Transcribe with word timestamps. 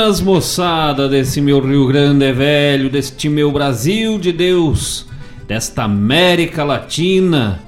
Buenas 0.00 0.22
moçada 0.22 1.06
desse 1.10 1.42
meu 1.42 1.60
Rio 1.60 1.86
Grande 1.86 2.32
velho, 2.32 2.88
deste 2.88 3.28
meu 3.28 3.52
Brasil 3.52 4.18
de 4.18 4.32
Deus, 4.32 5.06
desta 5.46 5.84
América 5.84 6.64
Latina, 6.64 7.60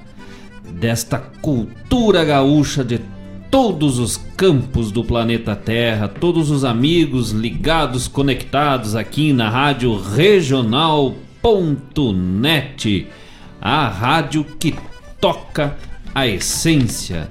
desta 0.66 1.18
cultura 1.18 2.24
gaúcha 2.24 2.82
de 2.82 3.02
todos 3.50 3.98
os 3.98 4.16
campos 4.34 4.90
do 4.90 5.04
planeta 5.04 5.54
Terra, 5.54 6.08
todos 6.08 6.50
os 6.50 6.64
amigos 6.64 7.32
ligados, 7.32 8.08
conectados 8.08 8.96
aqui 8.96 9.30
na 9.34 9.50
Rádio 9.50 9.94
Regional.net, 9.94 11.06
a 13.60 13.88
rádio 13.88 14.42
que 14.58 14.74
toca 15.20 15.76
a 16.14 16.26
essência 16.26 17.30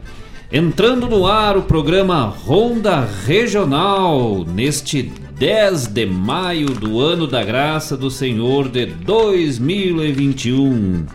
Entrando 0.54 1.08
no 1.08 1.26
ar 1.26 1.56
o 1.56 1.62
programa 1.62 2.26
Ronda 2.26 3.08
Regional, 3.26 4.44
neste 4.44 5.02
10 5.02 5.88
de 5.88 6.06
maio 6.06 6.72
do 6.72 7.00
ano 7.00 7.26
da 7.26 7.42
graça 7.42 7.96
do 7.96 8.12
Senhor 8.12 8.68
de 8.68 8.86
2021. 8.86 11.06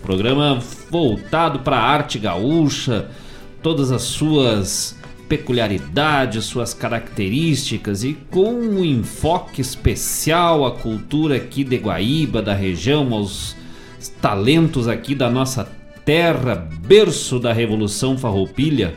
Programa 0.00 0.60
voltado 0.88 1.58
para 1.58 1.78
a 1.78 1.82
arte 1.82 2.20
gaúcha, 2.20 3.10
todas 3.60 3.90
as 3.90 4.02
suas 4.02 4.96
peculiaridades, 5.28 6.44
suas 6.44 6.72
características 6.72 8.04
e 8.04 8.16
com 8.30 8.52
um 8.52 8.84
enfoque 8.84 9.60
especial 9.60 10.64
à 10.64 10.70
cultura 10.70 11.34
aqui 11.34 11.64
de 11.64 11.76
Guaíba, 11.76 12.40
da 12.40 12.54
região, 12.54 13.12
aos 13.12 13.56
talentos 14.22 14.86
aqui 14.86 15.12
da 15.12 15.28
nossa 15.28 15.68
terra, 16.06 16.66
berço 16.86 17.38
da 17.40 17.52
Revolução 17.52 18.16
Farroupilha, 18.16 18.94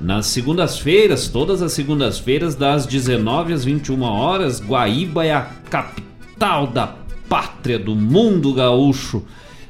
nas 0.00 0.26
segundas-feiras, 0.26 1.28
todas 1.28 1.62
as 1.62 1.72
segundas-feiras, 1.72 2.56
das 2.56 2.86
19 2.86 3.52
às 3.52 3.64
21 3.64 4.02
horas, 4.02 4.60
Guaíba 4.60 5.24
é 5.24 5.32
a 5.32 5.42
capital 5.70 6.66
da 6.66 6.96
pátria 7.28 7.78
do 7.78 7.94
mundo 7.94 8.52
gaúcho, 8.52 9.22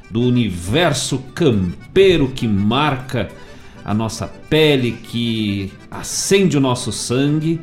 do 0.09 0.21
universo 0.21 1.19
campeiro 1.35 2.29
que 2.29 2.47
marca 2.47 3.29
a 3.85 3.93
nossa 3.93 4.25
pele, 4.49 4.93
que 4.93 5.71
acende 5.89 6.57
o 6.57 6.61
nosso 6.61 6.91
sangue 6.91 7.61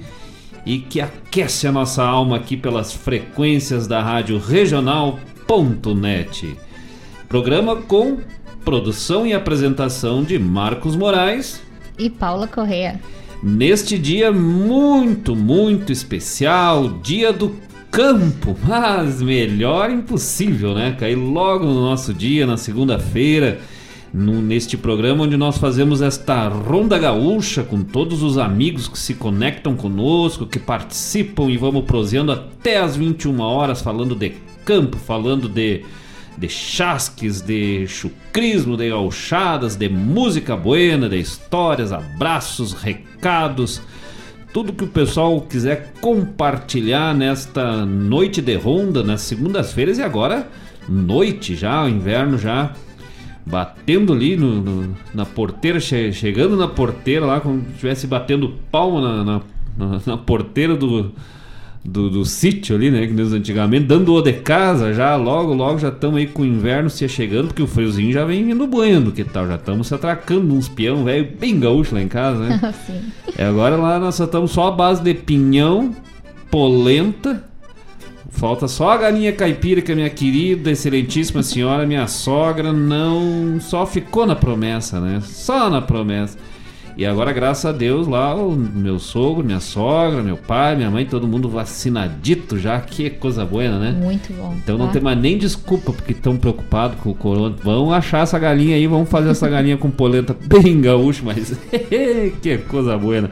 e 0.65 0.79
que 0.79 1.01
aquece 1.01 1.67
a 1.67 1.73
nossa 1.73 2.05
alma 2.05 2.37
aqui 2.37 2.57
pelas 2.57 2.93
frequências 2.93 3.89
da 3.89 4.01
rádio 4.01 4.39
regional.net. 4.39 5.09
Programa 7.29 7.77
com 7.77 8.19
produção 8.69 9.27
e 9.27 9.33
apresentação 9.33 10.23
de 10.23 10.39
Marcos 10.39 10.95
Moraes 10.95 11.59
e 11.99 12.11
Paula 12.11 12.47
Correa. 12.47 13.01
Neste 13.43 13.97
dia 13.97 14.31
muito, 14.31 15.35
muito 15.35 15.91
especial, 15.91 16.87
dia 17.03 17.33
do 17.33 17.57
campo, 17.91 18.55
mas 18.69 19.23
melhor 19.23 19.91
impossível, 19.91 20.75
né? 20.75 20.95
Cair 21.01 21.15
logo 21.15 21.65
no 21.65 21.81
nosso 21.81 22.13
dia, 22.13 22.47
na 22.47 22.59
segunda-feira, 22.59 23.59
neste 24.13 24.77
programa 24.77 25.25
onde 25.25 25.39
nós 25.39 25.57
fazemos 25.57 26.03
esta 26.03 26.47
ronda 26.49 26.99
gaúcha 26.99 27.63
com 27.63 27.83
todos 27.83 28.23
os 28.23 28.37
amigos 28.37 28.87
que 28.87 28.99
se 28.99 29.15
conectam 29.15 29.75
conosco, 29.77 30.45
que 30.45 30.59
participam 30.59 31.51
e 31.51 31.57
vamos 31.57 31.87
proseando 31.87 32.33
até 32.33 32.77
as 32.77 32.95
21 32.95 33.41
horas 33.41 33.81
falando 33.81 34.15
de 34.15 34.35
campo, 34.63 34.99
falando 34.99 35.49
de 35.49 35.87
de 36.39 36.49
chasques, 36.49 37.41
de 37.41 37.87
chucrismo, 37.89 38.77
de 38.77 38.89
gauchadas, 38.89 39.77
de 39.77 39.89
música 39.89 40.57
buena, 40.57 41.09
de 41.09 41.19
histórias, 41.19 41.93
abraços, 41.93 42.73
recados, 42.73 43.83
tudo 44.53 44.73
que 44.73 44.85
o 44.85 44.89
pessoal 44.89 45.41
quiser 45.41 45.93
compartilhar 46.01 47.15
nesta 47.15 47.85
noite 47.85 48.41
de 48.41 48.55
ronda, 48.55 49.03
nas 49.03 49.23
segundas-feiras 49.23 49.99
e 49.99 50.03
agora 50.03 50.49
noite 50.89 51.55
já, 51.55 51.85
o 51.85 51.89
inverno 51.89 52.39
já 52.39 52.73
batendo 53.45 54.13
ali 54.13 54.37
no, 54.37 54.61
no, 54.61 54.97
na 55.15 55.25
porteira, 55.25 55.81
che 55.81 56.13
chegando 56.13 56.57
na 56.57 56.69
porteira 56.69 57.27
lá, 57.27 57.41
como 57.41 57.63
se 57.63 57.71
estivesse 57.71 58.07
batendo 58.07 58.55
palma 58.71 59.01
na, 59.01 59.25
na, 59.25 59.41
na, 59.77 60.01
na 60.07 60.17
porteira 60.17 60.77
do, 60.77 61.13
do, 61.85 62.11
do 62.11 62.25
sítio 62.25 62.77
ali, 62.77 62.91
né? 62.91 63.07
Que 63.07 63.13
nos 63.13 63.33
antigamente, 63.33 63.87
dando 63.87 64.13
o 64.13 64.21
de 64.21 64.33
casa 64.33 64.93
já, 64.93 65.17
logo, 65.17 65.55
logo 65.55 65.79
já 65.79 65.89
estamos 65.89 66.19
aí 66.19 66.27
com 66.27 66.43
o 66.43 66.47
inverno 66.47 66.91
se 66.91 67.09
chegando, 67.09 67.49
porque 67.49 67.63
o 67.63 67.67
friozinho 67.67 68.13
já 68.13 68.25
vem 68.25 68.45
vindo 68.45 68.67
banhando, 68.67 69.13
que 69.13 69.25
tal? 69.25 69.47
Já 69.47 69.55
estamos 69.55 69.87
se 69.87 69.95
atracando 69.95 70.55
uns 70.55 70.69
peão 70.69 71.05
velho 71.05 71.29
bem 71.39 71.59
gaúcho 71.59 71.95
lá 71.95 72.03
em 72.03 72.09
casa, 72.09 72.41
né? 72.41 72.75
Sim. 72.87 73.01
É, 73.37 73.45
agora 73.45 73.77
lá 73.77 73.99
nós 73.99 74.19
estamos 74.19 74.51
só 74.51 74.69
a 74.69 74.71
base 74.71 75.03
de 75.03 75.15
pinhão, 75.15 75.95
polenta. 76.51 77.45
Falta 78.31 78.69
só 78.69 78.91
a 78.91 78.97
galinha 78.97 79.33
caipira 79.33 79.81
que 79.81 79.91
a 79.91 79.97
minha 79.97 80.11
querida, 80.11 80.71
excelentíssima 80.71 81.43
senhora, 81.43 81.87
minha 81.87 82.07
sogra, 82.07 82.73
não 82.73 83.59
só 83.59 83.85
ficou 83.85 84.27
na 84.27 84.37
promessa, 84.37 85.01
né? 85.01 85.21
Só 85.25 85.69
na 85.69 85.81
promessa. 85.81 86.39
E 86.99 87.07
agora, 87.07 87.33
graças 87.33 87.65
a 87.65 87.71
Deus, 87.71 88.09
lá 88.09 88.35
o 88.35 88.57
meu 88.57 88.99
sogro, 88.99 89.45
minha 89.45 89.61
sogra, 89.61 90.21
meu 90.21 90.37
pai, 90.37 90.75
minha 90.75 90.91
mãe, 90.91 91.07
todo 91.07 91.29
mundo 91.29 91.49
vacinadito 91.49 92.59
já. 92.59 92.81
Que 92.81 93.09
coisa 93.09 93.45
boa, 93.47 93.79
né? 93.79 93.93
Muito 93.93 94.33
bom. 94.33 94.53
Então 94.57 94.77
não 94.77 94.87
tá? 94.87 94.95
tem 94.95 95.03
mais 95.03 95.17
nem 95.17 95.39
desculpa 95.39 95.93
porque 95.93 96.11
estão 96.11 96.37
preocupados 96.37 96.99
com 96.99 97.11
o 97.11 97.15
corona. 97.15 97.55
Vão 97.63 97.93
achar 97.93 98.25
essa 98.25 98.37
galinha 98.37 98.75
aí, 98.75 98.85
vamos 98.89 99.09
fazer 99.09 99.29
essa 99.29 99.49
galinha 99.49 99.77
com 99.77 99.89
polenta 99.89 100.35
bem 100.45 100.81
gaúcho, 100.81 101.25
mas 101.25 101.57
que 102.43 102.59
coisa 102.67 102.99
boa. 102.99 103.31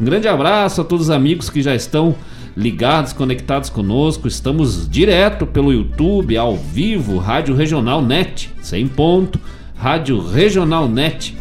Um 0.00 0.04
grande 0.04 0.28
abraço 0.28 0.80
a 0.80 0.84
todos 0.84 1.06
os 1.06 1.10
amigos 1.10 1.50
que 1.50 1.62
já 1.62 1.74
estão 1.74 2.14
ligados, 2.56 3.12
conectados 3.12 3.70
conosco. 3.70 4.28
Estamos 4.28 4.88
direto 4.88 5.46
pelo 5.46 5.72
YouTube, 5.72 6.36
ao 6.36 6.56
vivo, 6.56 7.18
Rádio 7.18 7.56
Regional 7.56 8.02
Net, 8.02 8.52
sem 8.62 8.86
ponto, 8.86 9.40
Rádio 9.74 10.24
Regional 10.24 10.88
Net 10.88 11.40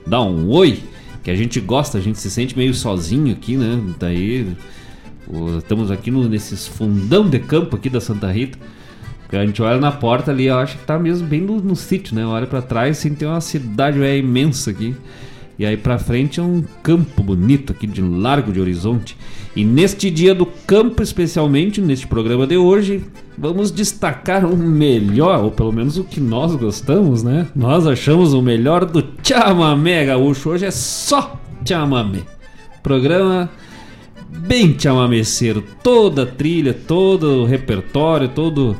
dá 0.06 0.20
um 0.20 0.50
oi, 0.50 0.82
que 1.22 1.30
a 1.30 1.36
gente 1.36 1.60
gosta, 1.60 1.98
a 1.98 2.00
gente 2.00 2.18
se 2.18 2.30
sente 2.30 2.56
meio 2.56 2.74
sozinho 2.74 3.32
aqui, 3.32 3.56
né? 3.56 3.80
Daí 3.98 4.54
Estamos 5.58 5.90
aqui 5.90 6.10
no, 6.10 6.28
nesses 6.28 6.66
fundão 6.66 7.28
de 7.28 7.38
campo 7.38 7.76
aqui 7.76 7.88
da 7.88 8.00
Santa 8.00 8.30
Rita. 8.30 8.58
A 9.32 9.44
gente 9.44 9.60
olha 9.60 9.80
na 9.80 9.90
porta 9.90 10.30
ali, 10.30 10.46
eu 10.46 10.58
acho 10.58 10.78
que 10.78 10.84
tá 10.84 10.98
mesmo 10.98 11.26
bem 11.26 11.40
no, 11.40 11.60
no 11.60 11.74
sítio, 11.74 12.14
né? 12.14 12.24
Olha 12.24 12.46
para 12.46 12.62
trás, 12.62 12.98
sim, 12.98 13.14
tem 13.14 13.26
uma 13.26 13.40
cidade 13.40 14.00
é, 14.02 14.16
imensa 14.16 14.70
aqui. 14.70 14.94
E 15.58 15.64
aí 15.64 15.76
para 15.76 15.98
frente 15.98 16.40
é 16.40 16.42
um 16.42 16.64
campo 16.82 17.22
bonito 17.22 17.72
aqui 17.72 17.86
de 17.86 18.00
Largo 18.00 18.52
de 18.52 18.60
Horizonte. 18.60 19.16
E 19.54 19.64
neste 19.64 20.10
dia 20.10 20.34
do 20.34 20.46
campo, 20.46 21.02
especialmente 21.02 21.80
neste 21.80 22.06
programa 22.06 22.46
de 22.46 22.56
hoje, 22.56 23.04
vamos 23.38 23.70
destacar 23.70 24.44
o 24.44 24.56
melhor, 24.56 25.44
ou 25.44 25.50
pelo 25.50 25.72
menos 25.72 25.96
o 25.96 26.04
que 26.04 26.20
nós 26.20 26.54
gostamos, 26.56 27.22
né? 27.22 27.46
Nós 27.54 27.86
achamos 27.86 28.34
o 28.34 28.42
melhor 28.42 28.84
do 28.84 29.04
chamamé 29.22 30.06
gaúcho. 30.06 30.50
Hoje 30.50 30.66
é 30.66 30.70
só 30.70 31.40
chamamé. 31.64 32.20
Programa 32.82 33.48
bem 34.34 34.76
chamameceiro. 34.78 35.64
Toda 35.82 36.22
a 36.22 36.26
trilha, 36.26 36.74
todo 36.74 37.42
o 37.42 37.44
repertório, 37.44 38.28
todo, 38.28 38.76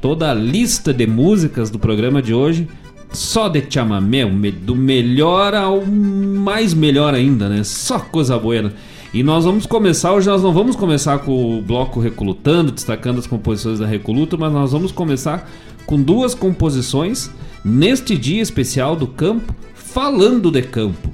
toda 0.00 0.30
a 0.30 0.34
lista 0.34 0.92
de 0.92 1.06
músicas 1.06 1.70
do 1.70 1.78
programa 1.78 2.20
de 2.20 2.34
hoje 2.34 2.68
só 3.12 3.48
de 3.48 3.64
chamamé, 3.68 4.24
do 4.50 4.76
melhor 4.76 5.54
ao 5.54 5.84
mais 5.84 6.72
melhor 6.72 7.14
ainda, 7.14 7.48
né? 7.48 7.64
Só 7.64 7.98
coisa 7.98 8.38
boa. 8.38 8.72
E 9.12 9.22
nós 9.22 9.44
vamos 9.44 9.66
começar, 9.66 10.12
hoje 10.12 10.28
nós 10.28 10.42
não 10.42 10.52
vamos 10.52 10.76
começar 10.76 11.18
com 11.18 11.58
o 11.58 11.62
bloco 11.62 11.98
Recolutando, 11.98 12.70
destacando 12.70 13.18
as 13.18 13.26
composições 13.26 13.80
da 13.80 13.86
Recoluta, 13.86 14.36
mas 14.36 14.52
nós 14.52 14.72
vamos 14.72 14.92
começar 14.92 15.50
com 15.84 16.00
duas 16.00 16.34
composições 16.34 17.30
neste 17.64 18.16
dia 18.16 18.40
especial 18.40 18.94
do 18.94 19.08
campo, 19.08 19.54
falando 19.74 20.50
de 20.50 20.62
campo. 20.62 21.10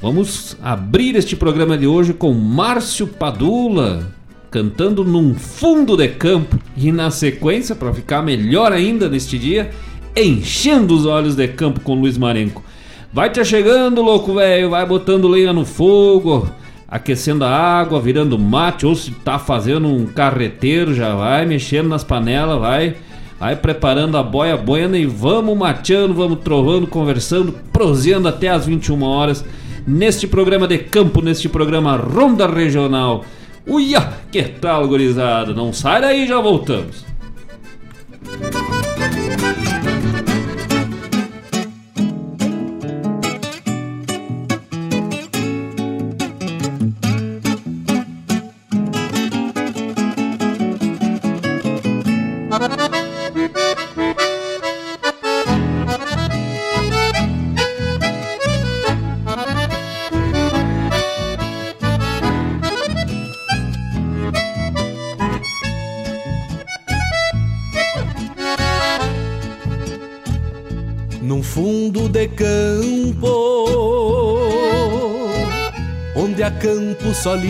Vamos 0.00 0.56
abrir 0.62 1.16
este 1.16 1.34
programa 1.34 1.76
de 1.76 1.86
hoje 1.86 2.12
com 2.12 2.32
Márcio 2.34 3.06
Padula 3.06 4.12
cantando 4.50 5.02
num 5.02 5.34
fundo 5.34 5.96
de 5.96 6.08
campo 6.08 6.58
e 6.76 6.92
na 6.92 7.10
sequência, 7.10 7.74
para 7.74 7.92
ficar 7.92 8.22
melhor 8.22 8.72
ainda 8.72 9.08
neste 9.08 9.38
dia, 9.38 9.70
enchendo 10.14 10.94
os 10.94 11.04
olhos 11.06 11.34
de 11.34 11.48
campo 11.48 11.80
com 11.80 11.94
Luiz 11.94 12.16
Marenco. 12.16 12.62
Vai 13.12 13.30
te 13.30 13.44
chegando, 13.44 14.02
louco 14.02 14.34
velho, 14.34 14.70
vai 14.70 14.86
botando 14.86 15.28
lenha 15.28 15.52
no 15.52 15.64
fogo, 15.64 16.48
aquecendo 16.86 17.44
a 17.44 17.50
água, 17.50 18.00
virando 18.00 18.38
mate, 18.38 18.86
ou 18.86 18.94
se 18.94 19.10
tá 19.10 19.38
fazendo 19.38 19.88
um 19.88 20.06
carreteiro, 20.06 20.94
já 20.94 21.14
vai 21.14 21.44
mexendo 21.46 21.88
nas 21.88 22.04
panelas, 22.04 22.60
vai 22.60 22.96
Vai 23.38 23.54
preparando 23.54 24.16
a 24.16 24.22
boia 24.22 24.56
boiando 24.56 24.96
e 24.96 25.04
vamos 25.04 25.56
mateando, 25.58 26.14
vamos 26.14 26.38
trovando, 26.42 26.86
conversando, 26.86 27.54
proseando 27.70 28.28
até 28.28 28.48
as 28.48 28.64
21 28.64 29.02
horas 29.02 29.44
neste 29.86 30.26
programa 30.26 30.66
de 30.66 30.78
campo, 30.78 31.22
neste 31.22 31.48
programa 31.48 31.96
Ronda 31.96 32.46
Regional. 32.46 33.24
Uia, 33.66 34.12
que 34.30 34.42
tal, 34.42 34.86
gurizada? 34.88 35.52
Não 35.52 35.72
sai 35.72 36.00
daí, 36.00 36.26
já 36.26 36.40
voltamos. 36.40 37.04
Campo 76.60 77.14
solito, 77.14 77.40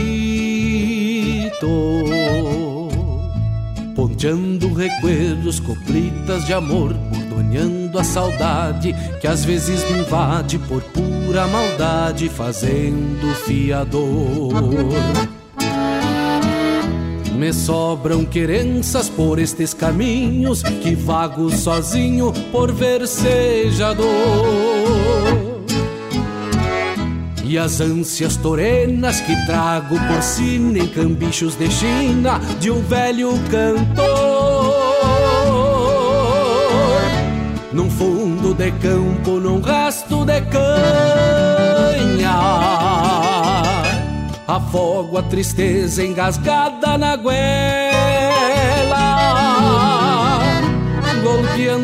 ponteando 3.94 4.74
recuerdos, 4.74 5.60
coplitas 5.60 6.46
de 6.46 6.52
amor, 6.52 6.94
bordoneando 6.94 7.98
a 7.98 8.04
saudade 8.04 8.94
que 9.20 9.26
às 9.26 9.44
vezes 9.44 9.88
me 9.90 10.00
invade 10.00 10.58
por 10.58 10.82
pura 10.82 11.46
maldade, 11.46 12.28
fazendo 12.28 13.34
fiador. 13.44 14.52
Me 17.36 17.52
sobram 17.52 18.24
querenças 18.24 19.10
por 19.10 19.38
estes 19.38 19.74
caminhos 19.74 20.62
que 20.62 20.94
vago 20.94 21.50
sozinho 21.50 22.32
por 22.50 22.72
versejador. 22.72 24.75
E 27.48 27.56
as 27.56 27.80
ânsias 27.80 28.36
torenas 28.36 29.20
que 29.20 29.46
trago 29.46 29.96
por 30.08 30.20
si 30.20 30.58
nem 30.58 30.88
cambichos 30.88 31.54
de 31.54 31.70
China 31.70 32.40
de 32.58 32.72
um 32.72 32.82
velho 32.82 33.38
cantor. 33.48 34.74
Num 37.72 37.88
fundo 37.88 38.52
de 38.52 38.72
campo, 38.72 39.38
num 39.38 39.60
rasto 39.60 40.24
de 40.24 40.40
canha, 40.40 40.72
afogo 44.48 45.16
a 45.16 45.22
tristeza 45.22 46.04
engasgada 46.04 46.98
na 46.98 47.14
goela 47.14 47.65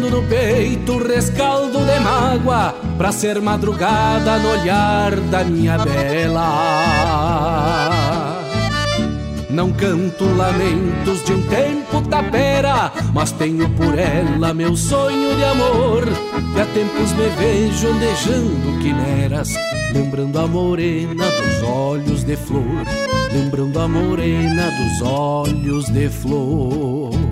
golpeando 0.02 0.10
no 0.10 0.22
peito 0.28 0.94
o 0.94 1.02
rescaldo 1.06 1.78
de 1.78 2.00
mágoa 2.00 2.74
Pra 2.98 3.12
ser 3.12 3.40
madrugada 3.40 4.38
no 4.38 4.50
olhar 4.50 5.14
da 5.30 5.44
minha 5.44 5.78
bela 5.78 7.22
não 9.50 9.70
canto 9.70 10.24
lamentos 10.34 11.22
de 11.24 11.34
um 11.34 11.42
tempo 11.42 12.00
tapera, 12.08 12.90
mas 13.12 13.32
tenho 13.32 13.68
por 13.74 13.98
ela 13.98 14.54
meu 14.54 14.74
sonho 14.74 15.36
de 15.36 15.44
amor. 15.44 16.04
E 16.56 16.58
há 16.58 16.64
tempos 16.64 17.12
me 17.12 17.28
vejo 17.36 17.88
andejando 17.88 18.78
quimeras, 18.80 19.50
lembrando 19.92 20.38
a 20.38 20.46
morena 20.46 21.26
dos 21.26 21.68
olhos 21.68 22.24
de 22.24 22.34
flor, 22.34 22.64
lembrando 23.30 23.78
a 23.78 23.86
morena 23.86 24.70
dos 24.70 25.02
olhos 25.06 25.84
de 25.90 26.08
flor. 26.08 27.31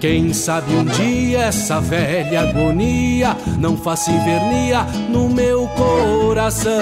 Quem 0.00 0.32
sabe 0.32 0.74
um 0.74 0.84
dia 0.86 1.40
essa 1.40 1.78
velha 1.78 2.40
agonia 2.40 3.36
não 3.58 3.76
faça 3.76 4.10
invernia 4.10 4.86
no 5.10 5.28
meu 5.28 5.68
coração. 5.68 6.72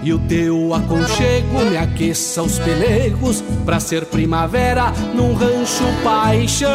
E 0.00 0.12
o 0.12 0.18
teu 0.20 0.72
aconchego 0.72 1.64
me 1.68 1.76
aqueça 1.76 2.40
os 2.40 2.60
pelegos 2.60 3.42
pra 3.66 3.80
ser 3.80 4.06
primavera 4.06 4.92
num 5.12 5.34
rancho 5.34 5.84
paixão. 6.04 6.70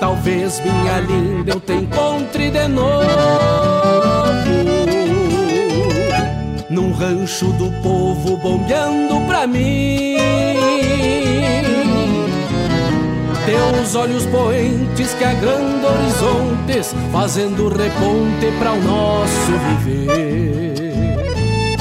Talvez 0.00 0.60
minha 0.60 1.00
linda 1.00 1.52
eu 1.52 1.60
te 1.60 1.74
encontre 1.74 2.50
de 2.50 2.68
novo 2.68 4.47
num 6.78 6.92
rancho 6.92 7.46
do 7.54 7.72
povo 7.82 8.36
bombeando 8.36 9.20
pra 9.26 9.48
mim. 9.48 10.16
Teus 13.44 13.96
olhos 13.96 14.24
poentes 14.26 15.12
que 15.14 15.24
agrandam 15.24 15.92
horizontes, 15.92 16.94
fazendo 17.10 17.68
reponte 17.68 18.52
para 18.60 18.74
o 18.74 18.80
nosso 18.80 19.52
viver. 19.82 21.76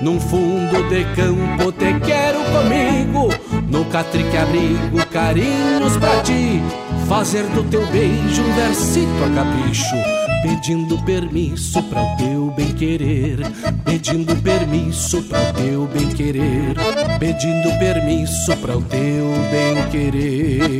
Num 0.00 0.18
fundo 0.18 0.82
de 0.88 1.04
campo 1.14 1.70
te 1.70 1.94
quero 2.00 2.40
comigo, 2.50 3.28
no 3.68 3.84
catrique 3.84 4.36
abrigo 4.36 5.06
carinhos 5.12 5.96
pra 5.96 6.20
ti, 6.22 6.60
fazer 7.08 7.44
do 7.50 7.62
teu 7.62 7.86
beijo 7.86 8.42
um 8.42 8.52
versito 8.54 9.24
a 9.24 9.30
capricho 9.32 10.21
pedindo 10.42 10.98
permisso 11.04 11.82
para 11.84 12.02
o 12.02 12.16
teu 12.16 12.50
bem 12.50 12.72
querer, 12.74 13.38
pedindo 13.84 14.34
permisso 14.42 15.22
para 15.22 15.50
o 15.50 15.52
teu 15.54 15.86
bem 15.86 16.08
querer, 16.08 16.74
pedindo 17.18 17.78
permisso 17.78 18.56
para 18.56 18.76
o 18.76 18.82
teu 18.82 19.26
bem 19.50 19.88
querer. 19.90 20.70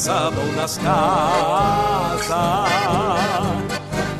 Desabam 0.00 0.46
nas 0.56 0.78
casas. 0.78 2.30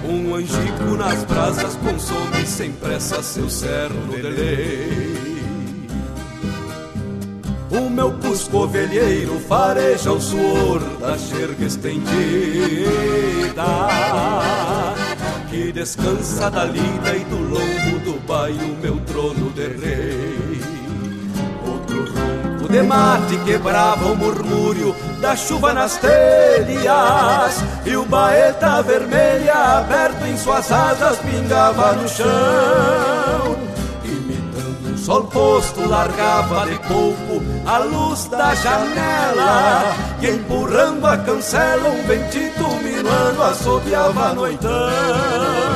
Um 0.05 0.35
angico 0.35 0.97
nas 0.99 1.25
brasas 1.25 1.75
consome 1.77 2.47
sem 2.47 2.71
pressa 2.73 3.23
seu 3.23 3.49
cerno 3.49 4.15
de 4.15 4.21
lei. 4.21 5.41
O 7.71 7.89
meu 7.89 8.13
cusco 8.13 8.59
ovelheiro 8.59 9.41
fareja 9.49 10.13
o 10.13 10.21
suor 10.21 10.81
da 10.99 11.17
xerga 11.17 11.65
estendida 11.65 12.05
Que 15.49 15.71
descansa 15.71 16.51
da 16.51 16.65
lida 16.65 17.15
e 17.15 17.25
do 17.27 17.37
lombo 17.37 18.01
do 18.05 18.21
baio 18.27 18.77
meu 18.83 18.99
trono 19.07 19.51
de 19.51 19.69
rei 19.69 20.61
Outro 21.65 22.07
ronco 22.07 22.69
de 22.69 22.83
mate 22.83 23.39
quebrava 23.45 24.11
o 24.11 24.17
murmúrio 24.17 24.93
da 25.21 25.37
chuva 25.37 25.73
nas 25.73 25.97
telhas 25.97 27.63
E 27.85 27.97
o 27.97 28.05
baeta 28.05 28.83
vermelha 28.83 29.55
aberto 29.79 30.25
em 30.27 30.37
suas 30.37 30.71
asas 30.73 31.19
pingava 31.19 31.93
no 31.93 32.09
chão. 32.09 33.71
Sol 34.97 35.25
posto 35.25 35.89
largava 35.89 36.67
de 36.67 36.79
pouco 36.81 37.43
a 37.67 37.79
luz 37.79 38.27
da 38.29 38.55
janela 38.55 39.97
E 40.21 40.29
empurrando 40.29 41.07
a 41.07 41.17
cancela 41.17 41.89
um 41.89 42.03
ventito 42.07 42.69
minuano 42.83 43.43
assobiava 43.43 44.35
noitão 44.35 45.70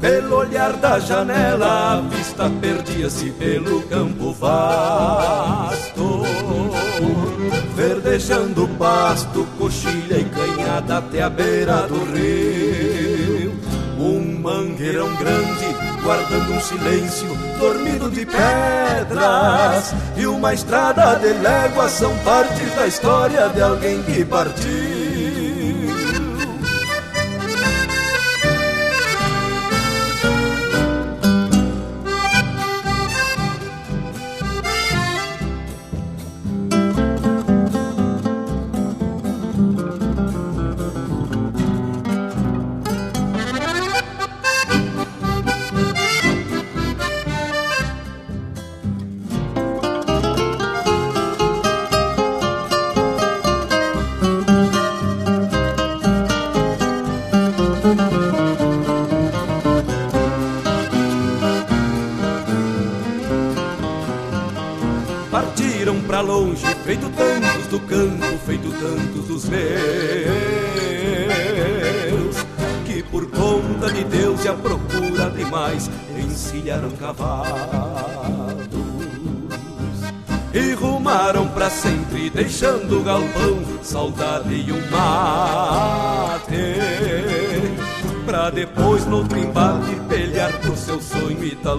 Pelo 0.00 0.36
olhar 0.36 0.74
da 0.74 0.98
janela 0.98 1.94
a 1.94 2.00
vista 2.00 2.48
perdia-se 2.60 3.30
pelo 3.32 3.82
campo 3.82 4.32
vasto 4.32 6.22
Verdejando 7.74 8.64
o 8.64 8.68
pasto, 8.68 9.46
coxilha 9.58 10.18
e 10.18 10.24
canhada 10.24 10.98
até 10.98 11.22
a 11.22 11.30
beira 11.30 11.86
do 11.88 12.04
rio 12.12 13.58
um 13.98 14.38
mangueirão 14.40 15.12
grande, 15.16 15.66
guardando 16.02 16.52
um 16.52 16.60
silêncio, 16.60 17.28
dormido 17.58 18.10
de 18.10 18.24
pedras. 18.24 19.94
E 20.16 20.26
uma 20.26 20.54
estrada 20.54 21.16
de 21.16 21.32
léguas 21.32 21.92
são 21.92 22.16
partes 22.18 22.74
da 22.76 22.86
história 22.86 23.48
de 23.48 23.60
alguém 23.60 24.02
que 24.04 24.24
partiu. 24.24 24.97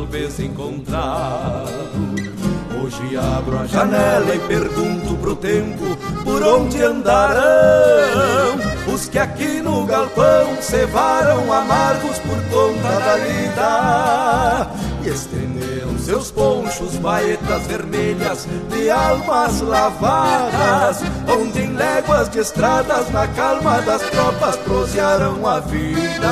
E 0.10 0.12
talvez 0.12 0.40
encontrar. 0.40 1.66
Hoje 2.82 3.18
abro 3.18 3.60
a 3.60 3.68
janela 3.68 4.36
e 4.36 4.40
pergunto 4.40 5.16
pro 5.18 5.36
tempo 5.36 5.96
por 6.24 6.42
onde 6.42 6.82
andarão 6.82 8.58
os 8.92 9.08
que 9.08 9.20
aqui 9.20 9.62
no 9.62 9.86
galpão 9.86 10.62
cevaram 10.62 11.54
amargos 11.54 12.18
por 12.20 12.42
conta 12.50 13.00
da 13.00 13.16
lida 13.18 14.72
e 15.04 15.10
estenderam 15.10 15.98
seus 16.00 16.32
ponchos, 16.32 16.96
baetas 16.96 17.68
vermelhas 17.68 18.48
de 18.70 18.90
almas 18.90 19.62
lavadas, 19.62 21.02
onde 21.28 21.62
em 21.62 21.74
léguas 21.74 22.30
de 22.30 22.40
estradas 22.40 23.12
na 23.12 23.28
calma 23.28 23.80
das 23.82 24.02
tropas 24.10 24.56
prosearam 24.58 25.46
a 25.46 25.60
vida. 25.60 26.30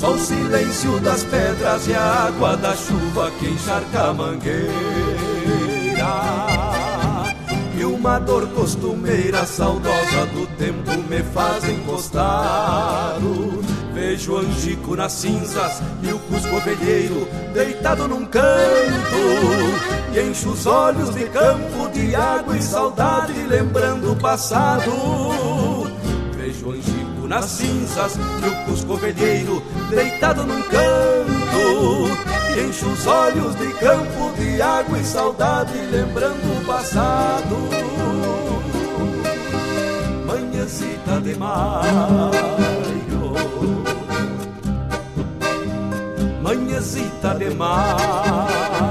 Só 0.00 0.12
o 0.12 0.18
silêncio 0.18 0.98
das 1.00 1.22
pedras 1.24 1.86
e 1.86 1.92
a 1.92 2.26
água 2.28 2.56
da 2.56 2.74
chuva 2.74 3.30
que 3.38 3.48
encharca 3.48 4.04
a 4.04 4.14
mangueira 4.14 4.70
e 7.78 7.84
uma 7.84 8.18
dor 8.18 8.46
costumeira 8.48 9.44
saudosa 9.44 10.24
do 10.32 10.46
tempo 10.56 10.90
me 11.06 11.22
faz 11.34 11.68
encostar. 11.68 13.18
Vejo 13.92 14.38
angico 14.38 14.96
nas 14.96 15.12
cinzas 15.12 15.82
e 16.02 16.10
o 16.10 16.18
cusco 16.18 16.56
ovelheiro 16.56 17.28
deitado 17.52 18.08
num 18.08 18.24
canto. 18.24 18.46
E 20.14 20.20
encho 20.20 20.48
os 20.48 20.64
olhos 20.64 21.14
de 21.14 21.26
campo 21.26 21.90
de 21.92 22.14
água 22.14 22.56
e 22.56 22.62
saudade, 22.62 23.34
lembrando 23.48 24.12
o 24.12 24.16
passado. 24.16 25.49
Nas 27.30 27.44
cinzas 27.44 28.16
e 28.16 28.48
o 28.48 28.64
cusco 28.64 28.94
ovelheiro 28.94 29.62
deitado 29.88 30.42
num 30.42 30.60
canto 30.62 32.08
e 32.56 32.60
encho 32.60 32.88
os 32.88 33.06
olhos 33.06 33.54
de 33.54 33.72
campo, 33.74 34.32
de 34.36 34.60
água 34.60 34.98
e 34.98 35.04
saudade, 35.04 35.78
lembrando 35.92 36.60
o 36.60 36.64
passado. 36.66 37.56
Manhãzita 40.26 41.20
de 41.20 41.36
maio, 41.36 42.32
manhãzita 46.42 47.36
de 47.36 47.54
maio. 47.54 48.90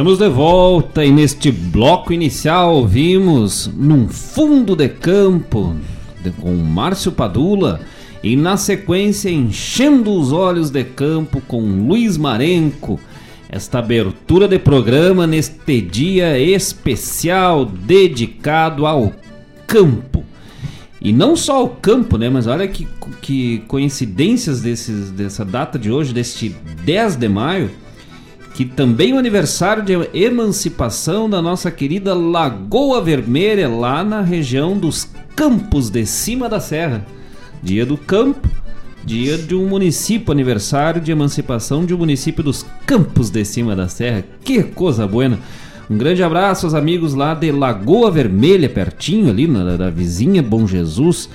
Estamos 0.00 0.16
de 0.16 0.30
volta 0.30 1.04
e 1.04 1.12
neste 1.12 1.52
bloco 1.52 2.10
inicial 2.10 2.74
ouvimos 2.74 3.70
Num 3.76 4.08
Fundo 4.08 4.74
de 4.74 4.88
Campo 4.88 5.76
com 6.40 6.54
Márcio 6.54 7.12
Padula 7.12 7.82
e 8.22 8.34
na 8.34 8.56
sequência 8.56 9.28
Enchendo 9.28 10.10
os 10.10 10.32
Olhos 10.32 10.70
de 10.70 10.84
Campo 10.84 11.42
com 11.46 11.60
Luiz 11.86 12.16
Marenco. 12.16 12.98
Esta 13.46 13.80
abertura 13.80 14.48
de 14.48 14.58
programa 14.58 15.26
neste 15.26 15.82
dia 15.82 16.38
especial 16.38 17.66
dedicado 17.66 18.86
ao 18.86 19.12
campo. 19.66 20.24
E 20.98 21.12
não 21.12 21.36
só 21.36 21.56
ao 21.56 21.68
campo, 21.68 22.16
né? 22.16 22.30
Mas 22.30 22.46
olha 22.46 22.66
que, 22.66 22.88
que 23.20 23.58
coincidências 23.68 24.62
desses, 24.62 25.10
dessa 25.10 25.44
data 25.44 25.78
de 25.78 25.92
hoje, 25.92 26.14
deste 26.14 26.56
10 26.86 27.16
de 27.16 27.28
maio 27.28 27.70
que 28.60 28.66
também 28.66 29.12
é 29.12 29.14
o 29.14 29.18
aniversário 29.18 29.82
de 29.82 29.94
emancipação 30.12 31.30
da 31.30 31.40
nossa 31.40 31.70
querida 31.70 32.12
Lagoa 32.12 33.00
Vermelha, 33.00 33.66
lá 33.66 34.04
na 34.04 34.20
região 34.20 34.76
dos 34.76 35.08
Campos 35.34 35.88
de 35.88 36.04
Cima 36.04 36.46
da 36.46 36.60
Serra. 36.60 37.06
Dia 37.62 37.86
do 37.86 37.96
Campo, 37.96 38.46
dia 39.02 39.38
de 39.38 39.54
um 39.54 39.66
município, 39.66 40.30
aniversário 40.30 41.00
de 41.00 41.10
emancipação 41.10 41.86
de 41.86 41.94
um 41.94 41.96
município 41.96 42.44
dos 42.44 42.66
Campos 42.84 43.30
de 43.30 43.42
Cima 43.46 43.74
da 43.74 43.88
Serra. 43.88 44.24
Que 44.44 44.62
coisa 44.62 45.06
boa! 45.06 45.38
Um 45.88 45.96
grande 45.96 46.22
abraço 46.22 46.66
aos 46.66 46.74
amigos 46.74 47.14
lá 47.14 47.32
de 47.32 47.50
Lagoa 47.50 48.10
Vermelha, 48.10 48.68
pertinho 48.68 49.30
ali, 49.30 49.46
na, 49.46 49.74
da 49.78 49.88
vizinha 49.88 50.42
Bom 50.42 50.66
Jesus 50.66 51.30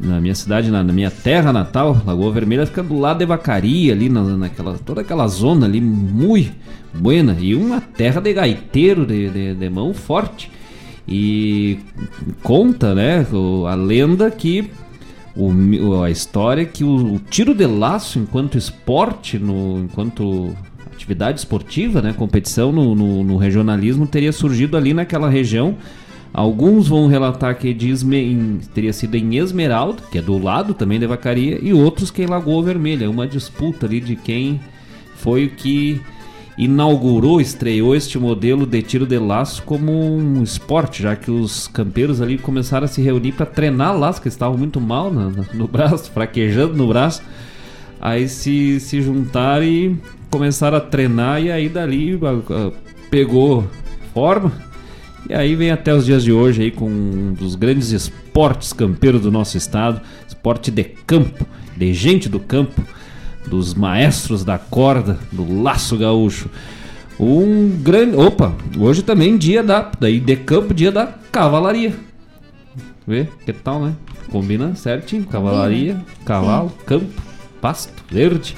na 0.00 0.20
minha 0.20 0.34
cidade, 0.34 0.70
na, 0.70 0.84
na, 0.84 0.92
minha 0.92 1.10
terra 1.10 1.52
natal, 1.52 2.00
Lagoa 2.06 2.32
Vermelha 2.32 2.66
fica 2.66 2.82
do 2.82 2.98
lado 2.98 3.18
de 3.18 3.26
Vacaria, 3.26 3.92
ali 3.92 4.08
na, 4.08 4.22
naquela, 4.22 4.78
toda 4.78 5.00
aquela 5.00 5.26
zona 5.26 5.66
ali, 5.66 5.80
muito 5.80 6.52
buena, 6.94 7.36
e 7.40 7.54
uma 7.54 7.80
terra 7.80 8.20
de 8.20 8.32
gaiteiro, 8.32 9.04
de, 9.04 9.28
de, 9.30 9.54
de 9.54 9.70
mão 9.70 9.92
forte. 9.92 10.50
E 11.06 11.78
conta, 12.42 12.94
né, 12.94 13.26
a 13.68 13.74
lenda 13.74 14.30
que 14.30 14.70
o, 15.34 16.02
a 16.02 16.10
história 16.10 16.64
que 16.64 16.84
o, 16.84 17.14
o, 17.14 17.18
tiro 17.18 17.54
de 17.54 17.66
laço 17.66 18.18
enquanto 18.18 18.58
esporte, 18.58 19.38
no, 19.38 19.84
enquanto 19.84 20.54
atividade 20.92 21.38
esportiva, 21.38 22.02
né, 22.02 22.12
competição 22.12 22.72
no, 22.72 22.94
no, 22.94 23.24
no 23.24 23.36
regionalismo 23.36 24.06
teria 24.06 24.32
surgido 24.32 24.76
ali 24.76 24.92
naquela 24.92 25.30
região 25.30 25.76
Alguns 26.32 26.86
vão 26.86 27.06
relatar 27.06 27.56
que 27.56 27.74
teria 28.74 28.92
sido 28.92 29.14
em 29.16 29.36
Esmeralda, 29.36 30.02
que 30.10 30.18
é 30.18 30.22
do 30.22 30.38
lado 30.38 30.74
também 30.74 31.00
da 31.00 31.06
Vacaria, 31.06 31.58
e 31.60 31.72
outros 31.72 32.10
que 32.10 32.22
em 32.22 32.26
Lagoa 32.26 32.62
Vermelha. 32.62 33.06
É 33.06 33.08
uma 33.08 33.26
disputa 33.26 33.86
ali 33.86 34.00
de 34.00 34.14
quem 34.14 34.60
foi 35.16 35.46
o 35.46 35.50
que 35.50 36.00
inaugurou, 36.56 37.40
estreou 37.40 37.94
este 37.94 38.18
modelo 38.18 38.66
de 38.66 38.82
tiro 38.82 39.06
de 39.06 39.18
laço 39.18 39.62
como 39.62 39.92
um 39.92 40.42
esporte, 40.42 41.02
já 41.02 41.16
que 41.16 41.30
os 41.30 41.68
campeiros 41.68 42.20
ali 42.20 42.36
começaram 42.36 42.84
a 42.84 42.88
se 42.88 43.00
reunir 43.00 43.32
para 43.32 43.46
treinar 43.46 43.96
laço, 43.96 44.20
que 44.20 44.28
estavam 44.28 44.58
muito 44.58 44.80
mal 44.80 45.10
no, 45.10 45.46
no 45.54 45.68
braço, 45.68 46.10
fraquejando 46.12 46.74
no 46.74 46.88
braço. 46.88 47.22
Aí 48.00 48.28
se, 48.28 48.78
se 48.80 49.00
juntaram 49.00 49.64
e 49.64 49.96
começaram 50.30 50.76
a 50.76 50.80
treinar, 50.80 51.42
e 51.42 51.50
aí 51.50 51.68
dali 51.68 52.18
pegou 53.10 53.66
forma 54.12 54.67
e 55.28 55.34
aí 55.34 55.54
vem 55.54 55.70
até 55.70 55.94
os 55.94 56.06
dias 56.06 56.24
de 56.24 56.32
hoje 56.32 56.62
aí 56.62 56.70
com 56.70 56.88
um 56.88 57.34
dos 57.34 57.54
grandes 57.54 57.90
esportes 57.90 58.72
campeiros 58.72 59.20
do 59.20 59.30
nosso 59.30 59.56
estado, 59.56 60.00
esporte 60.26 60.70
de 60.70 60.84
campo, 60.84 61.46
de 61.76 61.92
gente 61.92 62.28
do 62.28 62.40
campo, 62.40 62.82
dos 63.46 63.74
maestros 63.74 64.44
da 64.44 64.58
corda, 64.58 65.18
do 65.30 65.62
laço 65.62 65.96
gaúcho. 65.96 66.48
Um 67.20 67.68
grande, 67.82 68.16
opa, 68.16 68.54
hoje 68.78 69.02
também 69.02 69.36
dia 69.36 69.62
da, 69.62 69.90
daí 69.98 70.18
de 70.18 70.36
campo, 70.36 70.72
dia 70.72 70.90
da 70.90 71.06
cavalaria. 71.30 71.94
Vê? 73.06 73.26
Que 73.44 73.52
tal, 73.52 73.82
né? 73.82 73.94
Combina 74.30 74.74
certinho, 74.74 75.24
cavalaria, 75.24 75.96
cavalo, 76.24 76.70
campo, 76.86 77.22
pasto, 77.60 77.92
verde. 78.10 78.56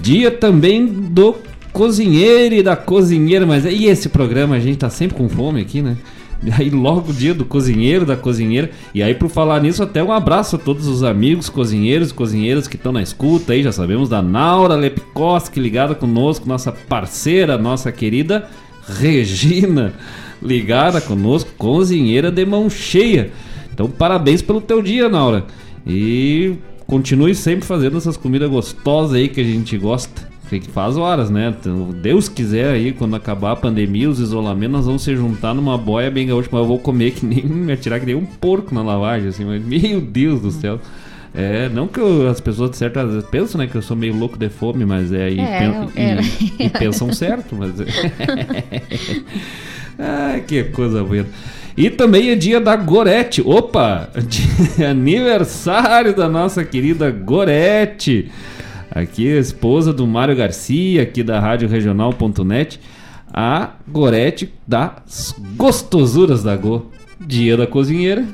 Dia 0.00 0.30
também 0.30 0.86
do 0.86 1.36
cozinheiro 1.74 2.54
e 2.54 2.62
da 2.62 2.76
cozinheira, 2.76 3.44
mas 3.44 3.64
e 3.64 3.86
esse 3.86 4.08
programa 4.08 4.54
a 4.54 4.60
gente 4.60 4.78
tá 4.78 4.88
sempre 4.88 5.16
com 5.16 5.28
fome 5.28 5.60
aqui, 5.60 5.82
né? 5.82 5.96
E 6.40 6.50
aí 6.52 6.70
logo 6.70 7.10
o 7.10 7.12
dia 7.12 7.34
do 7.34 7.44
cozinheiro, 7.44 8.06
da 8.06 8.16
cozinheira. 8.16 8.70
E 8.94 9.02
aí 9.02 9.12
por 9.12 9.28
falar 9.28 9.60
nisso, 9.60 9.82
até 9.82 10.02
um 10.02 10.12
abraço 10.12 10.54
a 10.54 10.58
todos 10.58 10.86
os 10.86 11.02
amigos 11.02 11.48
cozinheiros 11.48 12.10
e 12.10 12.14
cozinheiras 12.14 12.68
que 12.68 12.76
estão 12.76 12.92
na 12.92 13.02
escuta 13.02 13.52
aí, 13.52 13.62
já 13.62 13.72
sabemos 13.72 14.08
da 14.08 14.22
Naura 14.22 14.76
Lepkoski 14.76 15.58
ligada 15.58 15.96
conosco, 15.96 16.48
nossa 16.48 16.70
parceira, 16.70 17.58
nossa 17.58 17.90
querida 17.90 18.48
Regina, 18.86 19.94
ligada 20.40 21.00
conosco, 21.00 21.50
cozinheira 21.58 22.30
de 22.30 22.46
mão 22.46 22.70
cheia. 22.70 23.32
Então 23.72 23.90
parabéns 23.90 24.40
pelo 24.40 24.60
teu 24.60 24.80
dia, 24.80 25.08
Naura. 25.08 25.44
E 25.84 26.54
continue 26.86 27.34
sempre 27.34 27.66
fazendo 27.66 27.96
essas 27.96 28.16
comidas 28.16 28.48
gostosas 28.48 29.14
aí 29.14 29.28
que 29.28 29.40
a 29.40 29.44
gente 29.44 29.76
gosta 29.76 30.33
faz 30.72 30.96
horas, 30.96 31.30
né? 31.30 31.54
Então, 31.58 31.90
Deus 31.90 32.28
quiser 32.28 32.72
aí, 32.72 32.92
quando 32.92 33.16
acabar 33.16 33.52
a 33.52 33.56
pandemia, 33.56 34.08
os 34.08 34.20
isolamentos, 34.20 34.72
nós 34.72 34.86
vamos 34.86 35.02
se 35.02 35.14
juntar 35.16 35.54
numa 35.54 35.76
boia 35.76 36.10
bem 36.10 36.26
gaúcha, 36.26 36.48
mas 36.52 36.60
eu 36.60 36.66
vou 36.66 36.78
comer 36.78 37.12
que 37.12 37.24
nem 37.24 37.42
me 37.44 37.72
atirar 37.72 38.00
que 38.00 38.06
nem 38.06 38.14
um 38.14 38.24
porco 38.24 38.74
na 38.74 38.82
lavagem, 38.82 39.28
assim, 39.28 39.44
mas 39.44 39.64
meu 39.64 40.00
Deus 40.00 40.40
do 40.40 40.50
céu. 40.50 40.80
É, 41.36 41.68
não 41.68 41.88
que 41.88 41.98
eu, 41.98 42.28
as 42.28 42.40
pessoas 42.40 42.70
de 42.70 42.76
certas 42.76 43.10
vezes 43.10 43.28
pensam, 43.28 43.58
né, 43.58 43.66
que 43.66 43.74
eu 43.74 43.82
sou 43.82 43.96
meio 43.96 44.16
louco 44.16 44.38
de 44.38 44.48
fome, 44.48 44.84
mas 44.84 45.12
é 45.12 45.24
aí 45.24 45.40
é, 45.40 45.58
pen, 45.58 46.20
e, 46.60 46.64
e, 46.66 46.70
pensam 46.70 47.12
certo, 47.12 47.56
mas 47.56 47.80
é. 47.80 47.86
Ai, 49.98 50.40
que 50.46 50.62
coisa 50.64 51.02
boa. 51.02 51.26
E 51.76 51.90
também 51.90 52.30
é 52.30 52.36
dia 52.36 52.60
da 52.60 52.76
Gorete. 52.76 53.42
Opa! 53.44 54.08
aniversário 54.88 56.14
da 56.14 56.28
nossa 56.28 56.64
querida 56.64 57.10
Gorete. 57.10 58.30
Aqui, 58.94 59.36
a 59.36 59.40
esposa 59.40 59.92
do 59.92 60.06
Mário 60.06 60.36
Garcia, 60.36 61.02
aqui 61.02 61.24
da 61.24 61.40
Rádio 61.40 61.68
Regional.net, 61.68 62.78
a 63.32 63.72
Gorete 63.88 64.54
das 64.64 65.34
gostosuras 65.56 66.44
da 66.44 66.56
Go. 66.56 66.92
Dia 67.18 67.56
da 67.56 67.66
cozinheira, 67.66 68.24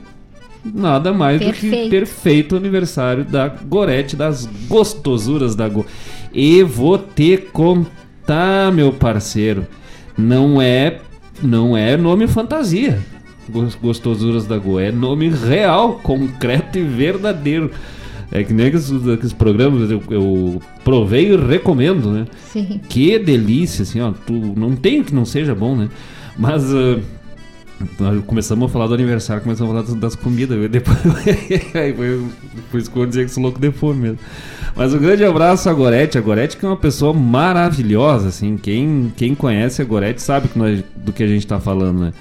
nada 0.63 1.15
mais 1.15 1.39
perfeito. 1.39 1.77
do 1.77 1.83
que 1.83 1.89
perfeito 1.89 2.57
aniversário 2.57 3.25
da 3.25 3.49
Gorete 3.49 4.15
das 4.15 4.45
gostosuras 4.69 5.55
da 5.55 5.67
Go. 5.67 5.87
E 6.31 6.63
vou 6.63 6.99
te 6.99 7.39
contar, 7.39 8.71
meu 8.71 8.93
parceiro, 8.93 9.67
não 10.19 10.61
é 10.61 10.99
não 11.43 11.75
é 11.75 11.97
nome 11.97 12.27
fantasia. 12.27 12.99
Gostosuras 13.81 14.47
da 14.47 14.59
Go 14.59 14.79
é 14.79 14.93
nome 14.93 15.31
real, 15.31 15.95
concreto 16.03 16.79
e 16.79 16.83
verdadeiro. 16.83 17.71
É 18.33 18.45
que 18.45 18.53
nem 18.53 18.67
aqueles, 18.67 18.91
aqueles 19.09 19.33
programas 19.33 19.91
eu, 19.91 20.01
eu 20.09 20.63
provei 20.85 21.33
e 21.33 21.37
recomendo, 21.37 22.11
né? 22.13 22.27
Sim. 22.53 22.81
Que 22.89 23.19
delícia, 23.19 23.83
assim, 23.83 24.01
ó. 24.01 24.13
Tu, 24.13 24.33
não 24.33 24.77
tem 24.77 25.03
que 25.03 25.15
não 25.15 25.25
seja 25.25 25.55
bom, 25.55 25.75
né? 25.77 25.89
Mas. 26.39 26.63
Uh, 26.73 27.01
começamos 28.27 28.69
a 28.69 28.73
falar 28.73 28.87
do 28.87 28.95
aniversário, 28.95 29.43
começamos 29.43 29.71
a 29.71 29.75
falar 29.75 29.87
das, 29.87 29.95
das 29.95 30.15
comidas. 30.15 30.71
Depois, 30.71 30.99
aí 31.75 31.93
foi, 31.93 32.27
foi 32.71 32.81
escolher 32.81 33.09
dizer 33.09 33.25
que 33.25 33.33
sou 33.33 33.43
louco 33.43 33.59
de 33.59 33.73
fome 33.73 34.01
mesmo. 34.01 34.19
Mas 34.77 34.95
um 34.95 34.99
grande 34.99 35.25
abraço 35.25 35.69
a 35.69 35.73
Gorete. 35.73 36.17
A 36.17 36.21
Gorete 36.21 36.57
que 36.57 36.65
é 36.65 36.69
uma 36.69 36.77
pessoa 36.77 37.13
maravilhosa, 37.13 38.29
assim. 38.29 38.57
Quem, 38.57 39.13
quem 39.17 39.35
conhece 39.35 39.83
a 39.83 39.85
Gorete 39.85 40.23
sabe 40.23 40.49
que 40.49 40.59
nós, 40.59 40.85
do 40.95 41.13
que 41.13 41.23
a 41.23 41.27
gente 41.27 41.45
está 41.45 41.59
falando, 41.59 42.01
né? 42.01 42.13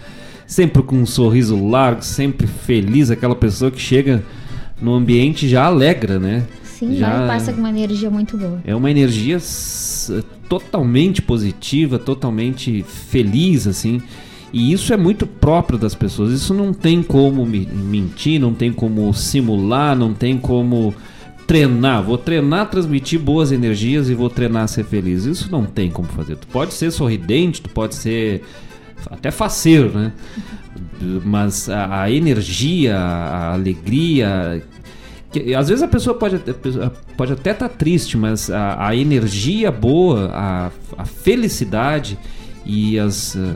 Sempre 0.47 0.81
com 0.81 0.95
um 0.95 1.05
sorriso 1.05 1.63
largo, 1.69 2.01
sempre 2.01 2.47
feliz, 2.47 3.11
aquela 3.11 3.35
pessoa 3.35 3.69
que 3.69 3.79
chega 3.79 4.23
no 4.81 4.93
ambiente 4.93 5.47
já 5.47 5.65
alegra, 5.65 6.19
né? 6.19 6.45
Sim, 6.63 6.95
já 6.95 7.27
passa 7.27 7.51
com 7.51 7.59
uma 7.59 7.69
energia 7.69 8.09
muito 8.09 8.37
boa. 8.37 8.61
É 8.63 8.73
uma 8.73 8.89
energia 8.89 9.37
totalmente 10.47 11.21
positiva, 11.21 11.99
totalmente 11.99 12.83
feliz, 12.83 13.67
assim. 13.67 14.01
E 14.51 14.71
isso 14.71 14.93
é 14.93 14.97
muito 14.97 15.27
próprio 15.27 15.77
das 15.77 15.93
pessoas. 15.93 16.31
Isso 16.31 16.53
não 16.53 16.73
tem 16.73 17.03
como 17.03 17.45
mentir, 17.45 18.39
não 18.39 18.53
tem 18.53 18.71
como 18.71 19.13
simular, 19.13 19.95
não 19.95 20.13
tem 20.13 20.37
como 20.37 20.93
treinar. 21.45 22.01
Vou 22.03 22.17
treinar, 22.17 22.69
transmitir 22.69 23.19
boas 23.19 23.51
energias 23.51 24.09
e 24.09 24.13
vou 24.13 24.29
treinar 24.29 24.67
ser 24.67 24.85
feliz. 24.85 25.25
Isso 25.25 25.51
não 25.51 25.65
tem 25.65 25.91
como 25.91 26.07
fazer. 26.07 26.37
Tu 26.37 26.47
pode 26.47 26.73
ser 26.73 26.91
sorridente, 26.91 27.61
tu 27.61 27.69
pode 27.69 27.95
ser 27.95 28.41
até 29.09 29.31
faceiro, 29.31 29.91
né? 29.97 30.13
Mas 31.23 31.69
a, 31.69 32.03
a 32.03 32.11
energia, 32.11 32.97
a 32.97 33.53
alegria. 33.53 34.63
Que, 35.31 35.53
às 35.53 35.69
vezes 35.69 35.83
a 35.83 35.87
pessoa 35.87 36.15
pode, 36.17 36.39
pode 37.15 37.33
até 37.33 37.51
estar 37.51 37.69
tá 37.69 37.75
triste, 37.75 38.17
mas 38.17 38.49
a, 38.49 38.87
a 38.87 38.95
energia 38.95 39.71
boa, 39.71 40.31
a, 40.33 40.71
a, 40.97 41.05
felicidade 41.05 42.17
e 42.65 42.97
as. 42.97 43.35
Eh, 43.35 43.55